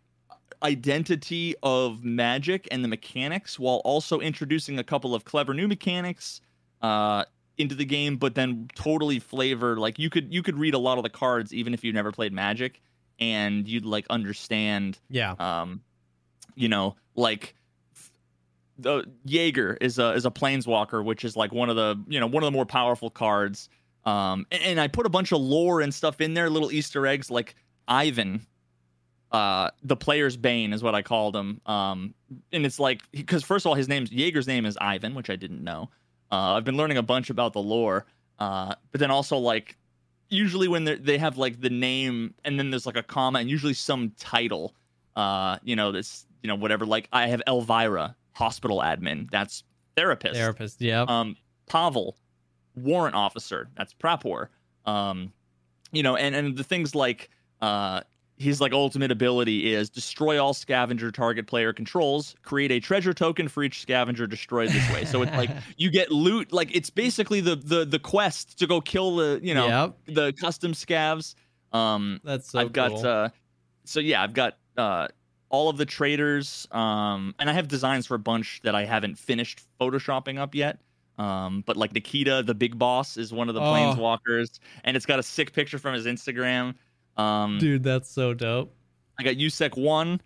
identity 0.63 1.55
of 1.63 2.05
magic 2.05 2.67
and 2.71 2.83
the 2.83 2.89
mechanics 2.89 3.59
while 3.59 3.83
also 3.85 4.21
introducing 4.21 4.79
a 4.79 4.85
couple 4.85 5.15
of 5.15 5.25
clever 5.25 5.53
new 5.53 5.69
mechanics 5.69 6.41
uh 6.81 7.25
into 7.59 7.75
the 7.75 7.85
game, 7.85 8.17
but 8.17 8.35
then 8.35 8.69
totally 8.75 9.19
flavor. 9.19 9.77
Like 9.79 9.99
you 9.99 10.11
could 10.11 10.33
you 10.33 10.43
could 10.43 10.59
read 10.59 10.75
a 10.75 10.79
lot 10.79 10.99
of 10.99 11.05
the 11.05 11.11
cards 11.11 11.53
even 11.53 11.75
if 11.75 11.85
you 11.85 11.93
never 11.93 12.13
played 12.13 12.33
Magic, 12.33 12.81
and 13.19 13.69
you'd 13.69 13.85
like 13.85 14.07
understand. 14.11 14.99
Yeah. 15.09 15.33
Um, 15.39 15.83
you 16.55 16.69
know, 16.69 16.97
like 17.15 17.55
the 18.79 19.05
Jaeger 19.25 19.77
is 19.81 19.99
a 19.99 20.13
is 20.13 20.27
a 20.27 20.31
planeswalker, 20.31 21.05
which 21.05 21.25
is 21.25 21.37
like 21.37 21.53
one 21.53 21.71
of 21.71 21.77
the 21.77 22.03
you 22.09 22.21
know 22.21 22.27
one 22.27 22.43
of 22.43 22.47
the 22.47 22.57
more 22.57 22.67
powerful 22.67 23.11
cards. 23.11 23.69
Um, 24.05 24.47
and, 24.53 24.63
and 24.63 24.81
I 24.81 24.89
put 24.89 25.07
a 25.07 25.11
bunch 25.11 25.33
of 25.33 25.41
lore 25.41 25.81
and 25.81 25.95
stuff 25.95 26.21
in 26.21 26.35
there, 26.35 26.51
little 26.51 26.71
Easter 26.71 27.07
eggs 27.07 27.31
like 27.31 27.55
Ivan, 27.89 28.47
uh, 29.35 29.69
the 29.83 29.97
player's 29.97 30.37
bane 30.37 30.73
is 30.73 30.81
what 30.81 30.95
I 30.95 31.03
called 31.03 31.35
him. 31.35 31.61
Um, 31.67 32.15
and 32.53 32.65
it's 32.65 32.79
like 32.79 33.03
because 33.11 33.43
first 33.43 33.67
of 33.67 33.71
all, 33.71 33.75
his 33.75 33.89
name's 33.89 34.11
Jaeger's 34.11 34.47
name 34.47 34.65
is 34.65 34.79
Ivan, 34.81 35.13
which 35.17 35.29
I 35.29 35.35
didn't 35.35 35.65
know. 35.65 35.91
Uh, 36.31 36.55
I've 36.55 36.65
been 36.65 36.77
learning 36.77 36.99
a 36.99 37.03
bunch 37.03 37.31
about 37.31 37.53
the 37.53 37.61
lore, 37.61 38.07
uh, 38.39 38.77
but 38.93 39.01
then 39.01 39.11
also 39.11 39.37
like 39.37 39.77
usually 40.29 40.69
when 40.69 40.85
they 40.85 41.19
have 41.19 41.37
like 41.37 41.61
the 41.61 41.69
name 41.69 42.33
and 42.45 42.61
then 42.61 42.71
there's 42.71 42.87
like 42.87 42.97
a 42.97 43.03
comma 43.03 43.41
and 43.41 43.51
usually 43.51 43.75
some 43.75 44.13
title. 44.21 44.73
Uh, 45.17 45.59
you 45.65 45.75
know 45.75 45.91
this, 45.91 46.27
you 46.45 46.47
know 46.47 46.55
whatever. 46.55 46.87
Like 46.87 47.09
I 47.13 47.27
have 47.27 47.43
Elvira, 47.49 48.15
hospital 48.35 48.79
admin. 48.79 49.29
That's 49.33 49.65
therapist. 49.97 50.37
Therapist. 50.37 50.81
Yeah. 50.81 51.07
Um, 51.09 51.37
Pavel, 51.67 52.17
warrant 52.77 53.17
officer. 53.17 53.69
That's 53.77 53.95
Prapor. 53.95 54.47
Um, 54.87 55.33
you 55.91 56.05
know, 56.05 56.15
and 56.15 56.37
and 56.37 56.57
the 56.57 56.63
things 56.63 56.95
like 56.95 57.31
uh, 57.61 58.03
his 58.45 58.61
like 58.61 58.73
ultimate 58.73 59.11
ability 59.11 59.73
is 59.75 59.91
destroy 59.91 60.41
all 60.41 60.55
scavenger 60.55 61.11
target 61.11 61.47
player 61.49 61.73
controls, 61.73 62.37
create 62.43 62.71
a 62.71 62.79
treasure 62.79 63.13
token 63.13 63.49
for 63.49 63.65
each 63.65 63.81
scavenger 63.81 64.27
destroyed 64.27 64.69
this 64.71 64.89
way. 64.93 65.05
So 65.05 65.23
it's 65.23 65.33
like 65.33 65.51
you 65.77 65.91
get 65.91 66.13
loot. 66.13 66.53
Like 66.53 66.75
it's 66.77 66.91
basically 66.91 67.41
the 67.41 67.57
the 67.57 67.85
the 67.85 67.99
quest 67.99 68.59
to 68.61 68.67
go 68.67 68.81
kill 68.81 69.17
the 69.17 69.41
you 69.43 69.55
know 69.55 69.67
Yep. 70.07 70.15
the 70.15 70.33
custom 70.35 70.73
scavs. 70.73 71.35
Um, 71.73 72.21
That's 72.23 72.51
so 72.53 72.61
I've 72.61 72.73
got 72.73 73.05
uh, 73.05 73.31
so 73.85 73.99
yeah, 73.99 74.23
I've 74.23 74.35
got 74.35 74.59
uh 74.77 75.09
all 75.51 75.69
of 75.69 75.77
the 75.77 75.87
traders, 75.87 76.67
um, 76.73 77.35
and 77.39 77.49
I 77.49 77.53
have 77.53 77.69
designs 77.69 78.07
for 78.07 78.15
a 78.15 78.19
bunch 78.19 78.61
that 78.65 78.75
I 78.75 78.85
haven't 78.85 79.17
finished 79.19 79.61
photoshopping 79.81 80.39
up 80.39 80.55
yet. 80.55 80.79
Um, 81.17 81.63
but 81.65 81.77
like 81.77 81.93
Nikita, 81.93 82.43
the 82.45 82.55
big 82.55 82.77
boss, 82.77 83.17
is 83.17 83.33
one 83.33 83.49
of 83.49 83.55
the 83.55 83.61
Oh. 83.61 83.65
planeswalkers, 83.73 84.59
and 84.83 84.97
it's 84.97 85.07
got 85.07 85.21
a 85.21 85.23
sick 85.23 85.53
picture 85.53 85.79
from 85.79 85.95
his 85.95 86.07
Instagram. 86.07 86.75
Um, 87.17 87.59
Dude, 87.59 87.83
that's 87.85 88.11
so 88.11 88.35
dope. 88.35 88.75
I 89.19 89.23
got 89.23 89.35
USEC 89.37 89.77
one, 89.81 90.21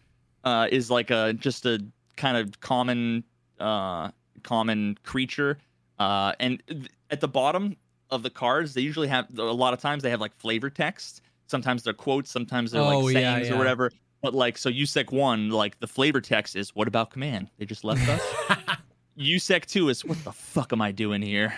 uh, 0.44 0.68
is 0.70 0.90
like 0.90 1.10
a 1.10 1.32
just 1.34 1.66
a 1.66 1.84
kind 2.16 2.36
of 2.36 2.58
common, 2.60 3.24
uh, 3.60 4.10
common 4.42 4.96
creature. 5.02 5.58
Uh, 5.98 6.32
and 6.40 6.62
th- 6.68 6.86
at 7.10 7.20
the 7.20 7.28
bottom 7.28 7.76
of 8.10 8.22
the 8.22 8.30
cards, 8.30 8.72
they 8.74 8.80
usually 8.80 9.08
have 9.08 9.26
a 9.38 9.42
lot 9.42 9.74
of 9.74 9.80
times 9.80 10.02
they 10.02 10.10
have 10.10 10.20
like 10.20 10.34
flavor 10.36 10.70
text. 10.70 11.20
Sometimes 11.46 11.82
they're 11.82 11.92
quotes, 11.92 12.30
sometimes 12.30 12.70
they're 12.70 12.80
Oh, 12.82 13.00
like 13.00 13.14
yeah, 13.14 13.34
sayings 13.34 13.48
yeah. 13.48 13.54
or 13.54 13.58
whatever. 13.58 13.90
But 14.22 14.34
like, 14.34 14.56
so 14.58 14.70
USEC 14.70 15.12
one, 15.12 15.50
like 15.50 15.78
the 15.80 15.86
flavor 15.86 16.20
text 16.20 16.56
is 16.56 16.74
"What 16.74 16.88
about 16.88 17.10
command? 17.10 17.50
They 17.58 17.66
just 17.66 17.84
left 17.84 18.08
us." 18.08 18.20
USEC 19.18 19.64
two 19.66 19.88
is 19.90 20.04
"What 20.04 20.22
the 20.24 20.32
fuck 20.32 20.72
am 20.72 20.80
I 20.82 20.92
doing 20.92 21.22
here?" 21.22 21.54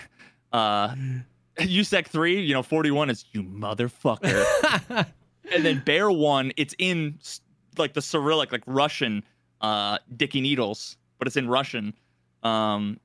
Uh, 0.51 0.93
USEC 1.59 2.07
three, 2.07 2.41
you 2.41 2.53
know, 2.53 2.63
forty 2.63 2.91
one 2.91 3.09
is 3.09 3.25
"You 3.31 3.43
motherfucker." 3.43 5.07
and 5.53 5.65
then 5.65 5.81
Bear 5.85 6.11
one, 6.11 6.51
it's 6.57 6.75
in 6.77 7.19
like 7.77 7.93
the 7.93 8.01
Cyrillic, 8.01 8.51
like 8.51 8.63
Russian, 8.65 9.23
uh, 9.61 9.97
Dicky 10.15 10.41
Needles, 10.41 10.97
but 11.19 11.27
it's 11.27 11.37
in 11.37 11.47
Russian. 11.47 11.93
Um, 12.43 12.99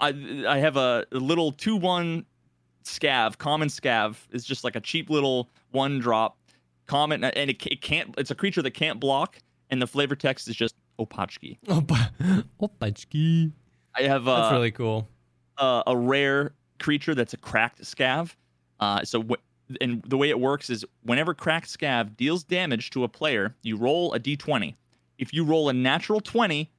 I, 0.00 0.44
I 0.48 0.58
have 0.58 0.76
a, 0.76 1.04
a 1.12 1.16
little 1.16 1.52
two 1.52 1.76
one 1.76 2.24
scav, 2.84 3.38
common 3.38 3.68
scav 3.68 4.16
is 4.32 4.44
just 4.44 4.64
like 4.64 4.76
a 4.76 4.80
cheap 4.80 5.10
little 5.10 5.48
one 5.70 5.98
drop 5.98 6.36
common, 6.86 7.24
and 7.24 7.50
it, 7.50 7.64
it 7.66 7.80
can't. 7.80 8.14
It's 8.18 8.30
a 8.30 8.34
creature 8.34 8.62
that 8.62 8.72
can't 8.72 9.00
block, 9.00 9.38
and 9.70 9.80
the 9.80 9.86
flavor 9.86 10.14
text 10.16 10.48
is 10.48 10.56
just 10.56 10.74
Opachki. 10.98 11.58
Opa- 11.66 12.44
Opachki. 12.60 13.52
I 13.96 14.02
have 14.02 14.28
uh, 14.28 14.42
That's 14.42 14.52
really 14.52 14.70
cool. 14.70 15.08
uh, 15.58 15.82
a 15.86 15.96
rare 15.96 16.52
creature 16.78 17.14
that's 17.14 17.34
a 17.34 17.36
cracked 17.36 17.82
scav. 17.82 18.34
Uh, 18.80 19.04
so, 19.04 19.22
wh- 19.22 19.40
and 19.80 20.02
the 20.02 20.16
way 20.16 20.28
it 20.30 20.38
works 20.38 20.70
is 20.70 20.84
whenever 21.02 21.34
cracked 21.34 21.68
scav 21.68 22.16
deals 22.16 22.44
damage 22.44 22.90
to 22.90 23.04
a 23.04 23.08
player, 23.08 23.54
you 23.62 23.76
roll 23.76 24.14
a 24.14 24.20
d20. 24.20 24.74
If 25.18 25.32
you 25.32 25.44
roll 25.44 25.68
a 25.68 25.72
natural 25.72 26.20
20, 26.20 26.70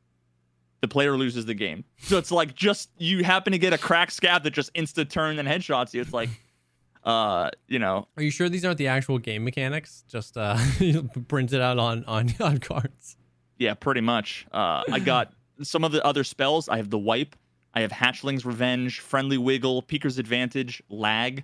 the 0.81 0.87
player 0.87 1.15
loses 1.15 1.45
the 1.45 1.53
game. 1.53 1.85
So 1.97 2.17
it's 2.17 2.31
like 2.31 2.55
just 2.55 2.89
you 2.97 3.23
happen 3.23 3.53
to 3.53 3.57
get 3.57 3.71
a 3.71 3.77
cracked 3.77 4.19
scav 4.19 4.43
that 4.43 4.51
just 4.51 4.73
insta 4.73 5.09
turn 5.09 5.39
and 5.39 5.47
headshots 5.47 5.93
you. 5.93 6.01
It's 6.01 6.11
like, 6.11 6.29
uh, 7.05 7.49
you 7.67 7.79
know, 7.79 8.07
Are 8.17 8.23
you 8.23 8.31
sure 8.31 8.49
these 8.49 8.65
aren't 8.65 8.77
the 8.77 8.87
actual 8.87 9.17
game 9.17 9.43
mechanics? 9.45 10.03
Just 10.09 10.35
uh, 10.35 10.57
printed 11.27 11.61
out 11.61 11.79
on 11.79 12.03
on 12.05 12.33
on 12.41 12.57
cards. 12.57 13.17
Yeah, 13.57 13.75
pretty 13.75 14.01
much. 14.01 14.45
Uh, 14.51 14.83
I 14.91 14.99
got 14.99 15.31
some 15.61 15.83
of 15.85 15.91
the 15.93 16.05
other 16.05 16.23
spells. 16.23 16.67
I 16.67 16.77
have 16.77 16.89
the 16.89 16.99
wipe. 16.99 17.35
I 17.73 17.81
have 17.81 17.91
Hatchling's 17.91 18.45
Revenge, 18.45 18.99
Friendly 18.99 19.37
Wiggle, 19.37 19.83
Peeker's 19.83 20.17
Advantage, 20.19 20.83
Lag, 20.89 21.43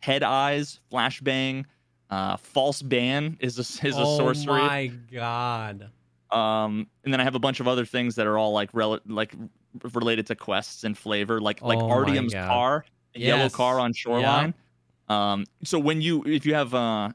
Head 0.00 0.22
Eyes, 0.22 0.80
Flashbang, 0.92 1.64
uh, 2.10 2.36
False 2.36 2.82
Ban 2.82 3.36
is 3.40 3.58
a, 3.58 3.86
is 3.86 3.96
a 3.96 4.00
oh 4.00 4.16
sorcery. 4.16 4.60
Oh 4.60 4.66
my 4.66 4.86
god. 5.12 5.90
Um, 6.30 6.86
and 7.04 7.12
then 7.12 7.20
I 7.20 7.24
have 7.24 7.34
a 7.34 7.40
bunch 7.40 7.60
of 7.60 7.68
other 7.68 7.84
things 7.84 8.14
that 8.16 8.26
are 8.26 8.38
all 8.38 8.52
like 8.52 8.70
rel- 8.72 9.00
like 9.06 9.34
related 9.94 10.26
to 10.28 10.34
quests 10.34 10.84
and 10.84 10.96
flavor, 10.96 11.40
like 11.40 11.62
like 11.62 11.78
Oh 11.78 11.88
my 11.88 11.94
Artyom's 11.94 12.34
car, 12.34 12.84
a 13.14 13.18
yellow 13.18 13.48
car 13.48 13.80
on 13.80 13.92
Shoreline. 13.92 14.54
Um, 15.08 15.44
so 15.64 15.78
when 15.78 16.00
you 16.00 16.22
if 16.24 16.46
you 16.46 16.54
have 16.54 16.72
uh, 16.74 17.10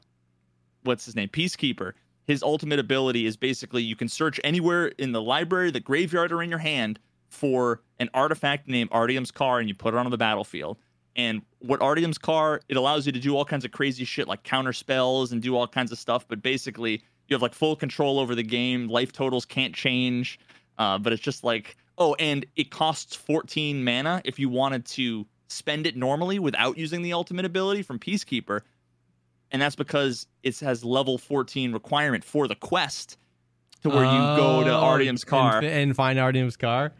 what's 0.84 1.04
his 1.04 1.16
name, 1.16 1.28
Peacekeeper, 1.28 1.92
his 2.26 2.42
ultimate 2.42 2.78
ability 2.78 3.26
is 3.26 3.36
basically 3.36 3.82
you 3.82 3.96
can 3.96 4.08
search 4.08 4.38
anywhere 4.44 4.88
in 4.98 5.12
the 5.12 5.22
library, 5.22 5.70
the 5.70 5.80
graveyard, 5.80 6.32
or 6.32 6.42
in 6.42 6.50
your 6.50 6.58
hand 6.58 6.98
for 7.28 7.80
an 7.98 8.08
artifact 8.14 8.68
named 8.68 8.90
Artyom's 8.90 9.30
car, 9.30 9.58
and 9.60 9.68
you 9.68 9.74
put 9.74 9.94
it 9.94 9.98
on 9.98 10.10
the 10.10 10.18
battlefield. 10.18 10.78
And 11.16 11.42
what 11.60 11.80
Artyom's 11.80 12.18
car, 12.18 12.60
it 12.68 12.76
allows 12.76 13.06
you 13.06 13.12
to 13.12 13.18
do 13.18 13.36
all 13.36 13.44
kinds 13.44 13.64
of 13.64 13.72
crazy 13.72 14.04
shit 14.04 14.28
like 14.28 14.42
counter 14.44 14.72
spells 14.72 15.32
and 15.32 15.42
do 15.42 15.56
all 15.56 15.66
kinds 15.66 15.90
of 15.90 15.98
stuff. 15.98 16.28
But 16.28 16.42
basically, 16.42 17.02
you 17.26 17.34
have 17.34 17.42
like 17.42 17.54
full 17.54 17.74
control 17.74 18.20
over 18.20 18.34
the 18.34 18.42
game. 18.44 18.86
Life 18.88 19.12
totals 19.12 19.44
can't 19.44 19.74
change. 19.74 20.38
Uh, 20.78 20.98
but 20.98 21.12
it's 21.14 21.22
just 21.22 21.42
like, 21.42 21.76
oh, 21.96 22.14
and 22.20 22.44
it 22.54 22.70
costs 22.70 23.16
14 23.16 23.82
mana 23.82 24.20
if 24.26 24.38
you 24.38 24.48
wanted 24.50 24.84
to 24.84 25.26
spend 25.48 25.86
it 25.86 25.96
normally 25.96 26.38
without 26.38 26.76
using 26.76 27.00
the 27.00 27.14
ultimate 27.14 27.46
ability 27.46 27.80
from 27.82 27.98
Peacekeeper. 27.98 28.60
And 29.50 29.62
that's 29.62 29.76
because 29.76 30.26
it 30.42 30.58
has 30.60 30.84
level 30.84 31.16
14 31.16 31.72
requirement 31.72 32.24
for 32.24 32.46
the 32.46 32.56
quest 32.56 33.16
to 33.82 33.88
where 33.88 34.04
you 34.04 34.18
go 34.36 34.64
to 34.64 34.70
Oh, 34.74 34.82
Artyom's 34.82 35.24
car. 35.24 35.58
and, 35.58 35.66
and 35.66 35.96
find 35.96 36.18
Artyom's 36.18 36.56
car. 36.58 36.92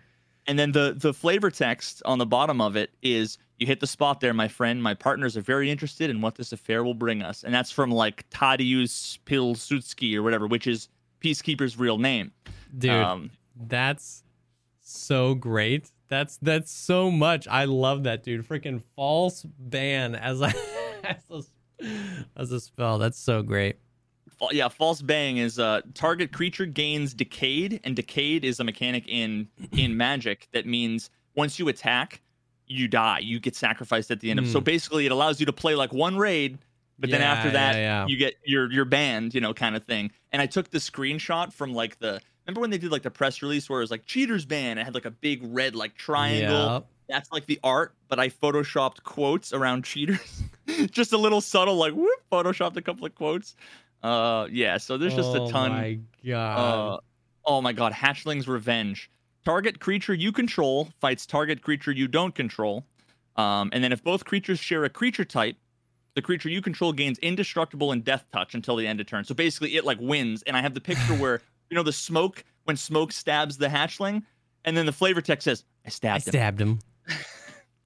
And 0.47 0.59
then 0.59 0.71
the 0.73 0.95
the 0.97 1.13
flavor 1.13 1.51
text 1.51 2.03
on 2.05 2.19
the 2.19 2.27
bottom 2.27 2.61
of 2.61 2.77
it 2.77 2.91
is 3.03 3.37
you 3.59 3.67
hit 3.67 3.81
the 3.81 3.87
spot 3.87 4.21
there, 4.21 4.35
my 4.35 4.49
friend. 4.49 4.83
My 4.83 4.95
partners 4.95 5.37
are 5.37 5.41
very 5.43 5.71
interested 5.71 6.11
in 6.11 6.21
what 6.21 6.35
this 6.35 6.53
affair 6.53 6.85
will 6.85 6.95
bring 6.95 7.23
us. 7.23 7.43
And 7.45 7.55
that's 7.55 7.71
from 7.71 7.91
like 7.91 8.29
Tadeusz 8.31 9.19
Pilsudski 9.27 10.15
or 10.15 10.23
whatever, 10.23 10.47
which 10.47 10.67
is 10.67 10.89
Peacekeeper's 11.21 11.79
real 11.79 11.99
name. 11.99 12.33
Dude, 12.77 12.91
Um, 12.91 13.31
that's 13.69 14.23
so 14.81 15.35
great. 15.35 15.91
That's 16.09 16.37
that's 16.43 16.71
so 16.71 17.11
much. 17.11 17.49
I 17.49 17.65
love 17.65 18.05
that, 18.05 18.23
dude. 18.23 18.47
Freaking 18.47 18.81
false 18.95 19.43
ban 19.59 20.15
as 20.15 20.41
a 20.41 20.53
as 21.05 21.17
a, 21.31 21.85
as 22.37 22.53
a 22.53 22.61
spell. 22.61 22.99
That's 22.99 23.19
so 23.19 23.43
great. 23.43 23.77
yeah, 24.53 24.69
false 24.69 25.03
bang 25.03 25.39
is 25.39 25.59
uh 25.59 25.81
target 25.95 26.31
creature 26.33 26.67
gains 26.67 27.15
decayed, 27.15 27.81
and 27.83 27.97
decayed 27.97 28.45
is 28.45 28.61
a 28.61 28.65
mechanic 28.65 29.09
in 29.09 29.49
in 29.73 29.97
magic 29.97 30.47
that 30.53 30.67
means 30.67 31.11
once 31.35 31.59
you 31.59 31.67
attack, 31.69 32.21
you 32.67 32.89
die. 32.89 33.21
You 33.21 33.39
get 33.41 33.55
sacrificed 33.57 34.11
at 34.11 34.21
the 34.21 34.31
end 34.31 34.39
of. 34.39 34.49
So 34.49 34.59
Hmm. 34.61 34.65
basically, 34.65 35.07
it 35.07 35.13
allows 35.13 35.41
you 35.41 35.47
to 35.47 35.53
play 35.53 35.75
like 35.75 35.93
one 35.93 36.17
raid, 36.17 36.59
but 36.99 37.11
then 37.11 37.23
after 37.23 37.51
that, 37.51 37.77
yeah. 37.77 38.07
you 38.07 38.17
get 38.17 38.35
you're 38.45 38.71
you're 38.73 38.85
banned, 38.85 39.35
you 39.35 39.41
know, 39.41 39.55
kind 39.55 39.77
of 39.77 39.85
thing. 39.85 40.11
And 40.33 40.41
I 40.43 40.47
took 40.47 40.71
the 40.71 40.79
screenshot 40.79 41.53
from 41.53 41.73
like 41.75 41.99
the 41.99 42.21
remember 42.47 42.61
when 42.61 42.71
they 42.71 42.79
did 42.79 42.91
like 42.93 43.03
the 43.03 43.11
press 43.11 43.43
release 43.43 43.69
where 43.69 43.81
it 43.81 43.83
was 43.83 43.91
like 43.91 44.07
cheaters 44.07 44.45
ban. 44.45 44.79
It 44.79 44.85
had 44.85 44.95
like 44.95 45.05
a 45.05 45.11
big 45.11 45.41
red 45.45 45.75
like 45.75 45.95
triangle. 45.97 46.73
Yep. 46.73 46.87
That's 47.09 47.31
like 47.31 47.47
the 47.47 47.61
art, 47.63 47.95
but 48.09 48.19
I 48.19 48.29
photoshopped 48.31 49.05
quotes 49.05 49.53
around 49.53 49.85
cheaters. 49.85 50.43
just 50.91 51.13
a 51.13 51.19
little 51.19 51.41
subtle, 51.41 51.77
like 51.77 51.93
whoop, 51.93 52.19
photoshopped 52.33 52.77
a 52.77 52.83
couple 52.83 53.07
of 53.07 53.15
quotes. 53.15 53.55
Uh, 54.03 54.49
yeah. 54.51 54.77
So 54.77 54.99
there's 54.99 55.15
just 55.15 55.31
oh 55.37 55.47
a 55.47 55.51
ton. 55.53 55.71
Oh 55.71 55.75
my 55.75 55.99
god. 56.25 56.59
Uh, 56.59 56.99
oh 57.45 57.61
my 57.61 57.73
god, 57.73 57.93
Hatchling's 57.93 58.49
Revenge. 58.49 59.11
Target 59.47 59.79
creature 59.79 60.13
you 60.13 60.33
control 60.33 60.89
fights 61.01 61.25
target 61.25 61.63
creature 61.63 61.93
you 61.93 62.09
don't 62.09 62.35
control. 62.35 62.85
Um, 63.37 63.71
and 63.73 63.85
then 63.85 63.93
if 63.93 64.03
both 64.03 64.25
creatures 64.25 64.59
share 64.59 64.83
a 64.83 64.89
creature 64.91 65.25
type, 65.25 65.55
the 66.15 66.23
creature 66.23 66.49
you 66.49 66.61
control 66.61 66.93
gains 66.93 67.17
indestructible 67.21 67.93
and 67.93 68.03
death 68.03 68.25
touch 68.33 68.57
until 68.57 68.75
the 68.75 68.85
end 68.85 69.01
of 69.01 69.07
turn. 69.07 69.23
So 69.23 69.37
basically, 69.37 69.77
it 69.77 69.85
like 69.85 69.99
wins. 70.01 70.43
And 70.43 70.57
I 70.57 70.63
have 70.63 70.75
the 70.75 70.81
picture 70.81 71.15
where 71.21 71.43
you 71.71 71.77
know 71.77 71.85
the 71.85 71.93
smoke 71.93 72.43
when 72.65 72.77
smoke 72.77 73.13
stabs 73.13 73.57
the 73.57 73.69
hatchling, 73.69 74.25
and 74.65 74.77
then 74.77 74.85
the 74.85 74.91
flavor 74.91 75.21
text 75.21 75.45
says, 75.45 75.63
"I 75.85 75.87
I 75.87 75.91
stabbed 75.91 76.27
him." 76.27 76.33
stabbed 76.33 76.61
him. 76.61 76.79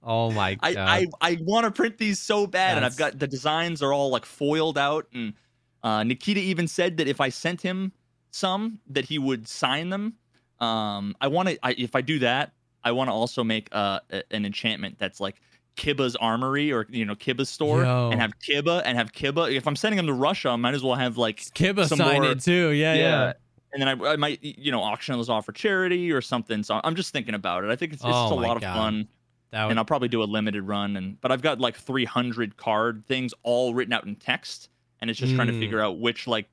Oh 0.02 0.30
my 0.30 0.54
god. 0.54 0.76
I, 0.78 1.00
I, 1.00 1.06
I 1.20 1.38
want 1.42 1.64
to 1.66 1.70
print 1.70 1.98
these 1.98 2.18
so 2.18 2.46
bad, 2.46 2.78
and 2.78 2.86
I've 2.86 2.96
got 2.96 3.18
the 3.18 3.26
designs 3.26 3.82
are 3.82 3.92
all 3.92 4.08
like 4.08 4.24
foiled 4.24 4.78
out, 4.78 5.06
and 5.12 5.34
uh, 5.82 6.02
Nikita 6.04 6.40
even 6.40 6.66
said 6.68 6.96
that 6.96 7.06
if 7.06 7.20
I 7.20 7.28
sent 7.28 7.60
him 7.60 7.92
some, 8.30 8.78
that 8.86 9.04
he 9.04 9.18
would 9.18 9.46
sign 9.46 9.90
them. 9.90 10.14
Um, 10.60 11.16
I 11.20 11.28
want 11.28 11.48
to. 11.48 11.58
I, 11.64 11.72
if 11.72 11.94
I 11.96 12.00
do 12.00 12.18
that, 12.20 12.52
I 12.84 12.92
want 12.92 13.08
to 13.08 13.12
also 13.12 13.42
make 13.44 13.68
uh, 13.72 14.00
a- 14.10 14.22
an 14.34 14.44
enchantment 14.44 14.96
that's 14.98 15.20
like 15.20 15.36
Kiba's 15.76 16.16
armory 16.16 16.72
or 16.72 16.86
you 16.90 17.04
know 17.04 17.14
Kiba's 17.14 17.48
store, 17.48 17.82
Yo. 17.84 18.10
and 18.10 18.20
have 18.20 18.32
Kiba 18.38 18.82
and 18.84 18.98
have 18.98 19.12
Kiba. 19.12 19.54
If 19.54 19.66
I'm 19.66 19.76
sending 19.76 19.98
him 19.98 20.06
to 20.06 20.12
Russia, 20.12 20.50
I 20.50 20.56
might 20.56 20.74
as 20.74 20.82
well 20.82 20.94
have 20.96 21.16
like 21.16 21.38
Kiba 21.54 21.86
some 21.86 21.98
signed 21.98 22.22
more- 22.24 22.32
it 22.32 22.40
too. 22.40 22.70
Yeah, 22.70 22.94
yeah. 22.94 23.32
And 23.72 23.80
then 23.80 23.88
I, 23.88 24.12
I 24.12 24.16
might, 24.16 24.42
you 24.42 24.72
know, 24.72 24.82
auction 24.82 25.14
those 25.14 25.28
off 25.28 25.46
for 25.46 25.52
charity 25.52 26.10
or 26.10 26.20
something. 26.20 26.64
So 26.64 26.80
I'm 26.82 26.96
just 26.96 27.12
thinking 27.12 27.34
about 27.34 27.62
it. 27.62 27.70
I 27.70 27.76
think 27.76 27.92
it's, 27.92 28.02
it's 28.02 28.08
Oh 28.12 28.22
just 28.24 28.32
a 28.32 28.34
lot 28.34 28.56
of 28.56 28.62
God. 28.62 28.74
fun 28.74 29.08
That 29.52 29.64
would, 29.66 29.70
and 29.70 29.78
I'll 29.78 29.84
probably 29.84 30.08
do 30.08 30.22
a 30.22 30.24
limited 30.24 30.64
run. 30.64 30.96
And 30.96 31.20
but 31.20 31.30
I've 31.30 31.40
got 31.40 31.60
like 31.60 31.76
300 31.76 32.56
card 32.56 33.04
things 33.06 33.32
all 33.44 33.72
written 33.72 33.92
out 33.92 34.04
in 34.04 34.16
text, 34.16 34.70
and 35.00 35.08
it's 35.08 35.20
just 35.20 35.36
trying 35.36 35.46
to 35.46 35.52
Mm. 35.52 35.60
figure 35.60 35.80
out 35.80 36.00
which 36.00 36.26
like 36.26 36.48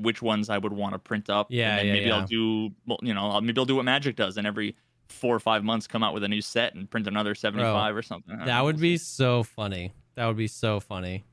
which 0.00 0.22
ones 0.22 0.50
I 0.50 0.58
would 0.58 0.72
want 0.72 0.94
to 0.94 0.98
print 0.98 1.30
up. 1.30 1.48
Yeah, 1.50 1.70
and 1.70 1.78
then 1.78 1.86
yeah, 1.86 1.92
maybe 1.92 2.06
yeah. 2.06 2.16
I'll 2.16 2.26
do 2.26 2.70
well, 2.86 2.98
you 3.02 3.14
know 3.14 3.40
maybe 3.40 3.58
I'll 3.58 3.64
do 3.64 3.76
what 3.76 3.84
Magic 3.84 4.16
does, 4.16 4.36
and 4.36 4.46
every 4.46 4.76
four 5.10 5.34
or 5.34 5.40
five 5.40 5.64
months 5.64 5.86
come 5.86 6.02
out 6.02 6.14
with 6.14 6.24
a 6.24 6.28
new 6.28 6.40
set 6.40 6.74
and 6.74 6.90
print 6.90 7.06
another 7.06 7.34
75 7.34 7.96
or 7.96 8.02
something. 8.02 8.38
That 8.38 8.46
know, 8.46 8.64
would 8.64 8.78
be 8.78 8.96
so 8.96 9.42
funny. 9.42 9.92
That 10.14 10.26
would 10.26 10.36
be 10.36 10.46
so 10.46 10.80
funny. 10.80 11.24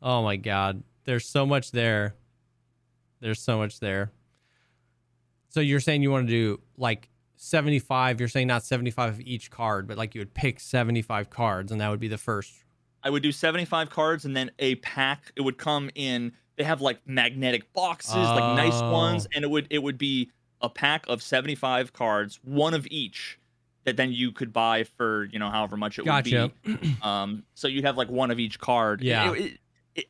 Oh 0.00 0.22
my 0.22 0.36
god. 0.36 0.82
There's 1.04 1.26
so 1.26 1.46
much 1.46 1.72
there. 1.72 2.14
There's 3.20 3.40
so 3.40 3.58
much 3.58 3.80
there. 3.80 4.12
So 5.48 5.60
you're 5.60 5.80
saying 5.80 6.02
you 6.02 6.10
want 6.10 6.26
to 6.26 6.32
do 6.32 6.60
like 6.76 7.08
75, 7.36 8.20
you're 8.20 8.28
saying 8.28 8.46
not 8.46 8.64
75 8.64 9.14
of 9.14 9.20
each 9.20 9.50
card, 9.50 9.86
but 9.86 9.98
like 9.98 10.14
you 10.14 10.20
would 10.20 10.34
pick 10.34 10.60
75 10.60 11.30
cards 11.30 11.72
and 11.72 11.80
that 11.80 11.90
would 11.90 12.00
be 12.00 12.08
the 12.08 12.18
first. 12.18 12.52
I 13.02 13.10
would 13.10 13.22
do 13.22 13.32
75 13.32 13.90
cards 13.90 14.24
and 14.24 14.36
then 14.36 14.50
a 14.58 14.76
pack. 14.76 15.32
It 15.36 15.42
would 15.42 15.58
come 15.58 15.90
in. 15.94 16.32
They 16.56 16.64
have 16.64 16.80
like 16.80 17.00
magnetic 17.06 17.72
boxes, 17.72 18.14
like 18.14 18.56
nice 18.56 18.80
ones, 18.82 19.26
Oh. 19.26 19.32
and 19.34 19.44
it 19.44 19.50
would 19.50 19.66
it 19.70 19.82
would 19.82 19.98
be 19.98 20.30
a 20.60 20.68
pack 20.68 21.04
of 21.08 21.22
75 21.22 21.92
cards, 21.92 22.38
one 22.44 22.74
of 22.74 22.86
each, 22.90 23.38
that 23.84 23.96
then 23.96 24.12
you 24.12 24.30
could 24.32 24.52
buy 24.52 24.84
for 24.84 25.24
you 25.32 25.38
know 25.38 25.50
however 25.50 25.76
much 25.76 25.98
it 25.98 26.04
Gotcha. 26.04 26.50
would 26.64 26.80
be. 26.80 26.96
Um, 27.02 27.42
so 27.54 27.68
you'd 27.68 27.84
have 27.84 27.96
like 27.96 28.10
one 28.10 28.30
of 28.30 28.38
each 28.38 28.58
card. 28.60 29.02
Yeah. 29.02 29.32
It- 29.32 29.38
it- 29.40 29.58
it- 29.94 30.06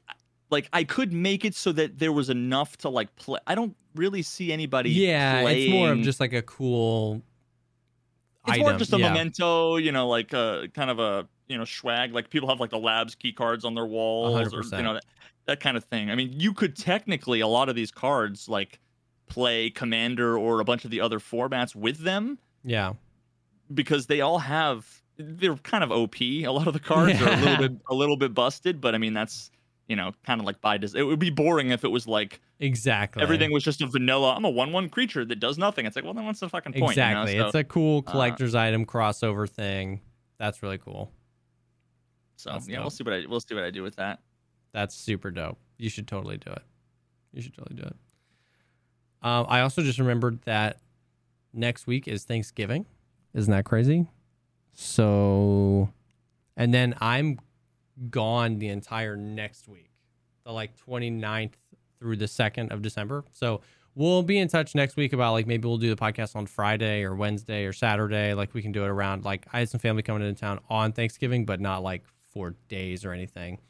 like 0.51 0.69
I 0.75 0.85
could 0.85 1.13
make 1.15 1.45
it 1.47 1.55
so 1.55 1.73
that 1.73 1.99
there 1.99 2.13
was 2.13 2.29
enough 2.29 2.77
to 2.79 2.91
like 2.91 3.15
play. 3.17 3.39
I 3.47 3.55
don't 3.55 3.75
really 3.95 4.21
see 4.23 4.53
anybody. 4.53 4.91
Yeah, 4.91 5.49
it's 5.49 5.71
more 5.73 5.93
of 5.93 6.01
just 6.03 6.21
like 6.21 6.35
a 6.35 6.43
cool 6.43 7.23
It's 8.47 8.53
item. 8.55 8.63
more 8.63 8.73
just 8.79 8.93
a 8.93 8.99
yeah. 8.99 9.09
memento, 9.13 9.77
you 9.77 9.93
know, 9.93 10.09
like 10.09 10.33
a 10.35 10.69
kind 10.75 10.91
of 10.91 10.99
a 10.99 11.27
you 11.49 11.57
know 11.57 11.65
swag. 11.65 12.13
Like 12.13 12.29
people 12.29 12.49
have 12.51 12.61
like 12.61 12.69
the 12.71 12.79
labs 12.79 13.15
key 13.15 13.33
cards 13.33 13.65
on 13.65 13.75
their 13.75 13.87
walls, 13.87 14.53
or 14.53 14.61
100%. 14.63 14.77
you 14.77 14.83
know 14.83 15.01
that, 15.47 15.61
kind 15.61 15.77
of 15.77 15.85
thing. 15.85 16.11
I 16.11 16.15
mean, 16.15 16.33
you 16.33 16.53
could 16.53 16.77
technically 16.77 17.41
a 17.41 17.47
lot 17.49 17.69
of 17.69 17.75
these 17.75 17.91
cards 17.91 18.49
like 18.49 18.81
play 19.29 19.71
Commander 19.71 20.37
or 20.39 20.61
a 20.61 20.65
bunch 20.65 20.85
of 20.85 20.91
the 20.91 21.01
other 21.01 21.19
formats 21.19 21.75
with 21.75 21.99
them 21.99 22.39
Yeah. 22.65 22.95
because 23.73 24.07
they 24.07 24.21
all 24.21 24.39
have 24.39 24.87
they're 25.19 25.57
kind 25.57 25.85
of 25.85 25.91
OP. 25.93 26.21
A 26.21 26.49
lot 26.49 26.67
of 26.67 26.73
the 26.73 26.81
cards 26.81 27.21
are 27.21 27.29
a 27.33 27.37
little 27.37 27.57
bit 27.69 27.73
a 27.91 27.95
little 27.95 28.17
bit 28.17 28.35
busted, 28.35 28.81
but 28.81 28.95
I 28.95 28.99
mean 28.99 29.13
that's 29.15 29.51
you 29.89 29.97
know 29.97 30.13
kind 30.25 30.41
of 30.41 30.47
like 30.47 30.61
by 30.61 30.79
design. 30.79 31.01
It 31.03 31.05
would 31.05 31.19
be 31.19 31.31
boring 31.31 31.71
if 31.71 31.85
it 31.85 31.89
was 31.89 32.07
like 32.07 32.41
Exactly. 32.61 33.23
everything 33.23 33.53
was 33.53 33.63
just 33.65 33.83
a 33.83 33.87
vanilla. 33.87 34.35
I'm 34.35 34.45
a 34.45 34.51
one 34.51 34.73
one 34.73 34.89
creature 34.89 35.25
that 35.25 35.41
does 35.41 35.59
nothing. 35.59 35.87
It's 35.87 35.97
like 35.97 36.05
well 36.05 36.15
then 36.15 36.25
what's 36.27 36.41
the 36.41 36.49
fucking 36.49 36.73
point? 36.73 36.97
you 36.97 37.03
know? 37.03 37.23
Exactly. 37.23 37.39
So- 37.39 37.47
it's 37.47 37.55
a 37.55 37.65
cool 37.65 37.99
uh, 38.07 38.11
collector's 38.11 38.55
item 38.55 38.85
crossover 38.87 39.49
thing. 39.49 40.01
That's 40.39 40.63
really 40.63 40.79
cool. 40.79 41.11
So 42.37 42.51
That's 42.51 42.69
yeah, 42.69 42.77
dope. 42.77 42.85
we'll 42.85 42.91
see 42.91 43.05
what 43.05 43.13
I 43.15 43.25
we'll 43.29 43.41
see 43.41 43.55
what 43.55 43.65
I 43.65 43.71
do 43.71 43.83
with 43.83 43.97
that. 43.97 44.21
That's 44.73 44.95
super 44.95 45.31
dope. 45.31 45.59
You 45.79 45.91
should 45.91 46.09
totally 46.09 46.39
do 46.39 46.51
it. 46.51 46.63
You 47.33 47.43
should 47.43 47.55
totally 47.55 47.81
do 47.81 47.87
it. 47.87 47.97
Um, 49.23 49.47
I 49.49 49.61
also 49.61 49.83
just 49.83 49.99
remembered 49.99 50.43
that 50.43 50.79
next 51.53 51.87
week 51.87 52.09
is 52.09 52.25
Thanksgiving. 52.25 52.87
Isn't 53.35 53.53
that 53.53 53.65
crazy? 53.65 54.07
So, 54.75 55.91
and 56.57 56.73
then 56.73 56.95
I'm 57.01 57.39
gone 58.11 58.59
the 58.59 58.69
entire 58.69 59.17
next 59.17 59.69
week, 59.69 59.91
the 60.45 60.53
like 60.53 60.77
29th 60.77 61.53
through 61.99 62.17
the 62.17 62.27
2nd 62.27 62.73
of 62.73 62.83
December. 62.83 63.25
So 63.33 63.61
we'll 63.95 64.23
be 64.23 64.39
in 64.39 64.49
touch 64.49 64.75
next 64.75 64.97
week 64.97 65.13
about 65.13 65.33
like 65.33 65.47
maybe 65.47 65.69
we'll 65.69 65.79
do 65.79 65.95
the 65.95 66.01
podcast 66.01 66.35
on 66.35 66.47
Friday 66.47 67.05
or 67.05 67.15
Wednesday 67.15 67.65
or 67.65 67.73
Saturday. 67.73 68.35
Like 68.35 68.55
we 68.55 68.63
can 68.63 68.73
do 68.73 68.85
it 68.85 68.89
around 68.89 69.25
like 69.25 69.47
I 69.53 69.61
had 69.61 69.69
some 69.69 69.81
family 69.81 70.03
coming 70.03 70.27
into 70.27 70.41
town 70.41 70.61
on 70.69 70.93
Thanksgiving, 70.93 71.45
but 71.45 71.61
not 71.61 71.83
like 71.83 72.05
for 72.33 72.57
days 72.69 73.05
or 73.05 73.13
anything. 73.13 73.61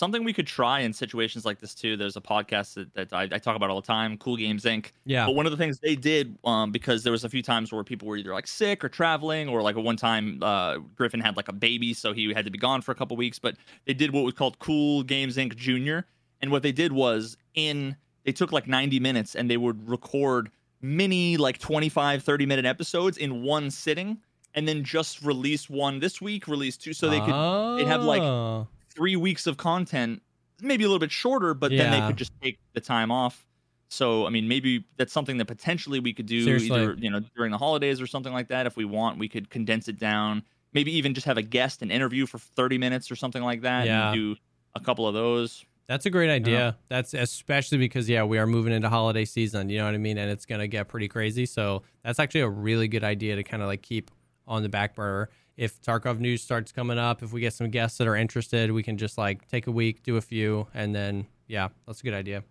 Something 0.00 0.24
we 0.24 0.32
could 0.32 0.46
try 0.46 0.80
in 0.80 0.94
situations 0.94 1.44
like 1.44 1.58
this 1.58 1.74
too. 1.74 1.94
There's 1.94 2.16
a 2.16 2.22
podcast 2.22 2.72
that, 2.72 2.94
that 2.94 3.12
I, 3.12 3.24
I 3.24 3.38
talk 3.38 3.54
about 3.54 3.68
all 3.68 3.82
the 3.82 3.86
time, 3.86 4.16
Cool 4.16 4.38
Games 4.38 4.64
Inc. 4.64 4.92
Yeah. 5.04 5.26
But 5.26 5.34
one 5.34 5.44
of 5.44 5.52
the 5.52 5.58
things 5.58 5.78
they 5.78 5.94
did, 5.94 6.38
um, 6.42 6.72
because 6.72 7.02
there 7.02 7.12
was 7.12 7.22
a 7.22 7.28
few 7.28 7.42
times 7.42 7.70
where 7.70 7.84
people 7.84 8.08
were 8.08 8.16
either 8.16 8.32
like 8.32 8.46
sick 8.46 8.82
or 8.82 8.88
traveling, 8.88 9.50
or 9.50 9.60
like 9.60 9.76
at 9.76 9.84
one 9.84 9.96
time, 9.98 10.42
uh, 10.42 10.78
Griffin 10.96 11.20
had 11.20 11.36
like 11.36 11.48
a 11.48 11.52
baby, 11.52 11.92
so 11.92 12.14
he 12.14 12.32
had 12.32 12.46
to 12.46 12.50
be 12.50 12.56
gone 12.56 12.80
for 12.80 12.92
a 12.92 12.94
couple 12.94 13.14
weeks. 13.14 13.38
But 13.38 13.56
they 13.84 13.92
did 13.92 14.10
what 14.10 14.24
was 14.24 14.32
called 14.32 14.58
Cool 14.58 15.02
Games 15.02 15.36
Inc. 15.36 15.54
Junior, 15.54 16.06
and 16.40 16.50
what 16.50 16.62
they 16.62 16.72
did 16.72 16.92
was 16.92 17.36
in 17.52 17.94
they 18.24 18.32
took 18.32 18.52
like 18.52 18.66
90 18.66 19.00
minutes 19.00 19.34
and 19.34 19.50
they 19.50 19.58
would 19.58 19.86
record 19.86 20.50
mini 20.80 21.36
like 21.36 21.58
25, 21.58 22.22
30 22.22 22.46
minute 22.46 22.64
episodes 22.64 23.18
in 23.18 23.42
one 23.42 23.70
sitting, 23.70 24.16
and 24.54 24.66
then 24.66 24.82
just 24.82 25.20
release 25.20 25.68
one 25.68 26.00
this 26.00 26.22
week, 26.22 26.48
release 26.48 26.78
two, 26.78 26.94
so 26.94 27.10
they 27.10 27.20
could 27.20 27.34
they'd 27.78 27.86
have, 27.86 28.02
like, 28.02 28.22
Oh. 28.22 28.66
Three 28.94 29.16
weeks 29.16 29.46
of 29.46 29.56
content, 29.56 30.22
maybe 30.60 30.84
a 30.84 30.86
little 30.86 30.98
bit 30.98 31.12
shorter, 31.12 31.54
but 31.54 31.70
then 31.70 31.90
they 31.90 32.06
could 32.06 32.16
just 32.16 32.32
take 32.42 32.58
the 32.74 32.80
time 32.80 33.10
off. 33.10 33.46
So 33.88 34.26
I 34.26 34.30
mean, 34.30 34.46
maybe 34.46 34.84
that's 34.96 35.12
something 35.12 35.38
that 35.38 35.46
potentially 35.46 35.98
we 35.98 36.12
could 36.12 36.26
do 36.26 36.44
Seriously. 36.44 36.70
either 36.80 36.94
you 36.98 37.10
know 37.10 37.20
during 37.36 37.50
the 37.50 37.58
holidays 37.58 38.00
or 38.00 38.06
something 38.06 38.32
like 38.32 38.48
that. 38.48 38.66
If 38.66 38.76
we 38.76 38.84
want, 38.84 39.18
we 39.18 39.28
could 39.28 39.50
condense 39.50 39.88
it 39.88 39.98
down. 39.98 40.44
Maybe 40.72 40.96
even 40.96 41.14
just 41.14 41.26
have 41.26 41.36
a 41.36 41.42
guest 41.42 41.82
and 41.82 41.90
interview 41.90 42.26
for 42.26 42.38
30 42.38 42.78
minutes 42.78 43.10
or 43.10 43.16
something 43.16 43.42
like 43.42 43.62
that. 43.62 43.86
Yeah. 43.86 44.12
Do 44.14 44.36
a 44.76 44.80
couple 44.80 45.08
of 45.08 45.14
those. 45.14 45.64
That's 45.88 46.06
a 46.06 46.10
great 46.10 46.30
idea. 46.30 46.78
That's 46.88 47.14
especially 47.14 47.78
because 47.78 48.08
yeah, 48.08 48.22
we 48.22 48.38
are 48.38 48.46
moving 48.46 48.72
into 48.72 48.88
holiday 48.88 49.24
season. 49.24 49.68
You 49.68 49.78
know 49.78 49.86
what 49.86 49.94
I 49.94 49.98
mean, 49.98 50.18
and 50.18 50.30
it's 50.30 50.46
gonna 50.46 50.68
get 50.68 50.86
pretty 50.86 51.08
crazy. 51.08 51.46
So 51.46 51.82
that's 52.04 52.20
actually 52.20 52.42
a 52.42 52.48
really 52.48 52.86
good 52.86 53.02
idea 53.02 53.34
to 53.34 53.42
kind 53.42 53.60
of 53.60 53.66
like 53.66 53.82
keep 53.82 54.12
on 54.46 54.62
the 54.62 54.68
back 54.68 54.94
burner. 54.94 55.30
If 55.60 55.82
Tarkov 55.82 56.18
news 56.20 56.42
starts 56.42 56.72
coming 56.72 56.96
up, 56.98 57.22
if 57.22 57.34
we 57.34 57.40
get 57.42 57.52
some 57.52 57.68
guests 57.68 57.98
that 57.98 58.08
are 58.08 58.16
interested, 58.16 58.72
we 58.72 58.82
can 58.82 58.96
just 58.96 59.18
like 59.18 59.46
take 59.46 59.66
a 59.66 59.70
week, 59.70 60.02
do 60.02 60.16
a 60.16 60.20
few, 60.22 60.66
and 60.72 60.94
then 60.94 61.26
yeah, 61.48 61.68
that's 61.86 62.00
a 62.00 62.02
good 62.02 62.14
idea. 62.14 62.42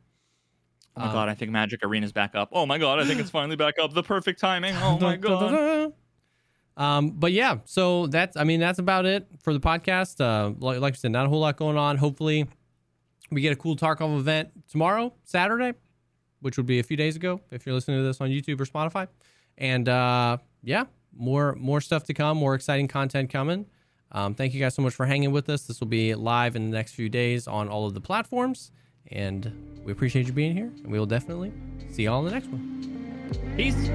Oh 0.96 1.02
my 1.02 1.08
Um, 1.08 1.14
god, 1.14 1.30
I 1.30 1.34
think 1.34 1.50
Magic 1.50 1.82
Arena's 1.84 2.12
back 2.12 2.36
up. 2.36 2.50
Oh 2.52 2.68
my 2.68 2.78
god, 2.78 3.00
I 3.00 3.06
think 3.06 3.20
it's 3.20 3.30
finally 3.40 3.56
back 3.56 3.80
up. 3.80 3.94
The 3.94 4.04
perfect 4.04 4.40
timing. 4.40 4.76
Oh 4.82 5.00
my 5.00 5.16
god. 5.16 5.94
Um, 6.78 7.10
but 7.10 7.32
yeah, 7.32 7.58
so 7.66 8.06
that's 8.08 8.38
I 8.38 8.44
mean 8.44 8.60
that's 8.60 8.78
about 8.78 9.08
it 9.08 9.26
for 9.44 9.54
the 9.54 9.60
podcast. 9.60 10.22
Uh, 10.22 10.54
like, 10.60 10.80
like 10.80 10.94
I 10.94 10.96
said, 10.98 11.12
not 11.12 11.26
a 11.26 11.30
whole 11.30 11.40
lot 11.40 11.58
going 11.58 11.78
on. 11.78 11.98
Hopefully, 11.98 12.48
we 13.32 13.42
get 13.42 13.52
a 13.54 13.56
cool 13.56 13.76
Tarkov 13.76 14.20
event 14.20 14.50
tomorrow, 14.70 15.14
Saturday, 15.24 15.74
which 16.42 16.58
would 16.58 16.68
be 16.68 16.78
a 16.80 16.84
few 16.84 16.96
days 16.96 17.16
ago 17.16 17.42
if 17.50 17.66
you're 17.66 17.74
listening 17.74 17.98
to 17.98 18.04
this 18.04 18.22
on 18.22 18.30
YouTube 18.30 18.62
or 18.62 18.66
Spotify. 18.66 19.08
And 19.58 19.90
uh, 19.90 20.38
yeah, 20.64 20.86
more 21.16 21.56
more 21.56 21.82
stuff 21.82 22.04
to 22.06 22.14
come, 22.14 22.38
more 22.38 22.56
exciting 22.56 22.88
content 22.88 23.30
coming. 23.30 23.66
Um, 24.12 24.34
thank 24.34 24.54
you 24.54 24.60
guys 24.60 24.74
so 24.74 24.82
much 24.82 24.94
for 24.94 25.06
hanging 25.06 25.32
with 25.32 25.50
us. 25.50 25.64
This 25.64 25.80
will 25.80 25.88
be 25.88 26.16
live 26.16 26.56
in 26.56 26.72
the 26.72 26.76
next 26.76 26.94
few 26.94 27.10
days 27.10 27.48
on 27.48 27.70
all 27.70 27.86
of 27.86 27.94
the 27.94 28.02
platforms, 28.02 28.72
and 29.12 29.82
we 29.84 29.92
appreciate 29.92 30.26
you 30.26 30.34
being 30.34 30.56
here. 30.56 30.72
And 30.84 30.92
we 30.92 30.98
will 30.98 31.06
definitely 31.06 31.54
see 31.92 32.04
y'all 32.04 32.26
in 32.26 32.26
the 32.26 32.32
next 32.32 32.48
one. 32.48 32.80
Peace. 33.56 33.90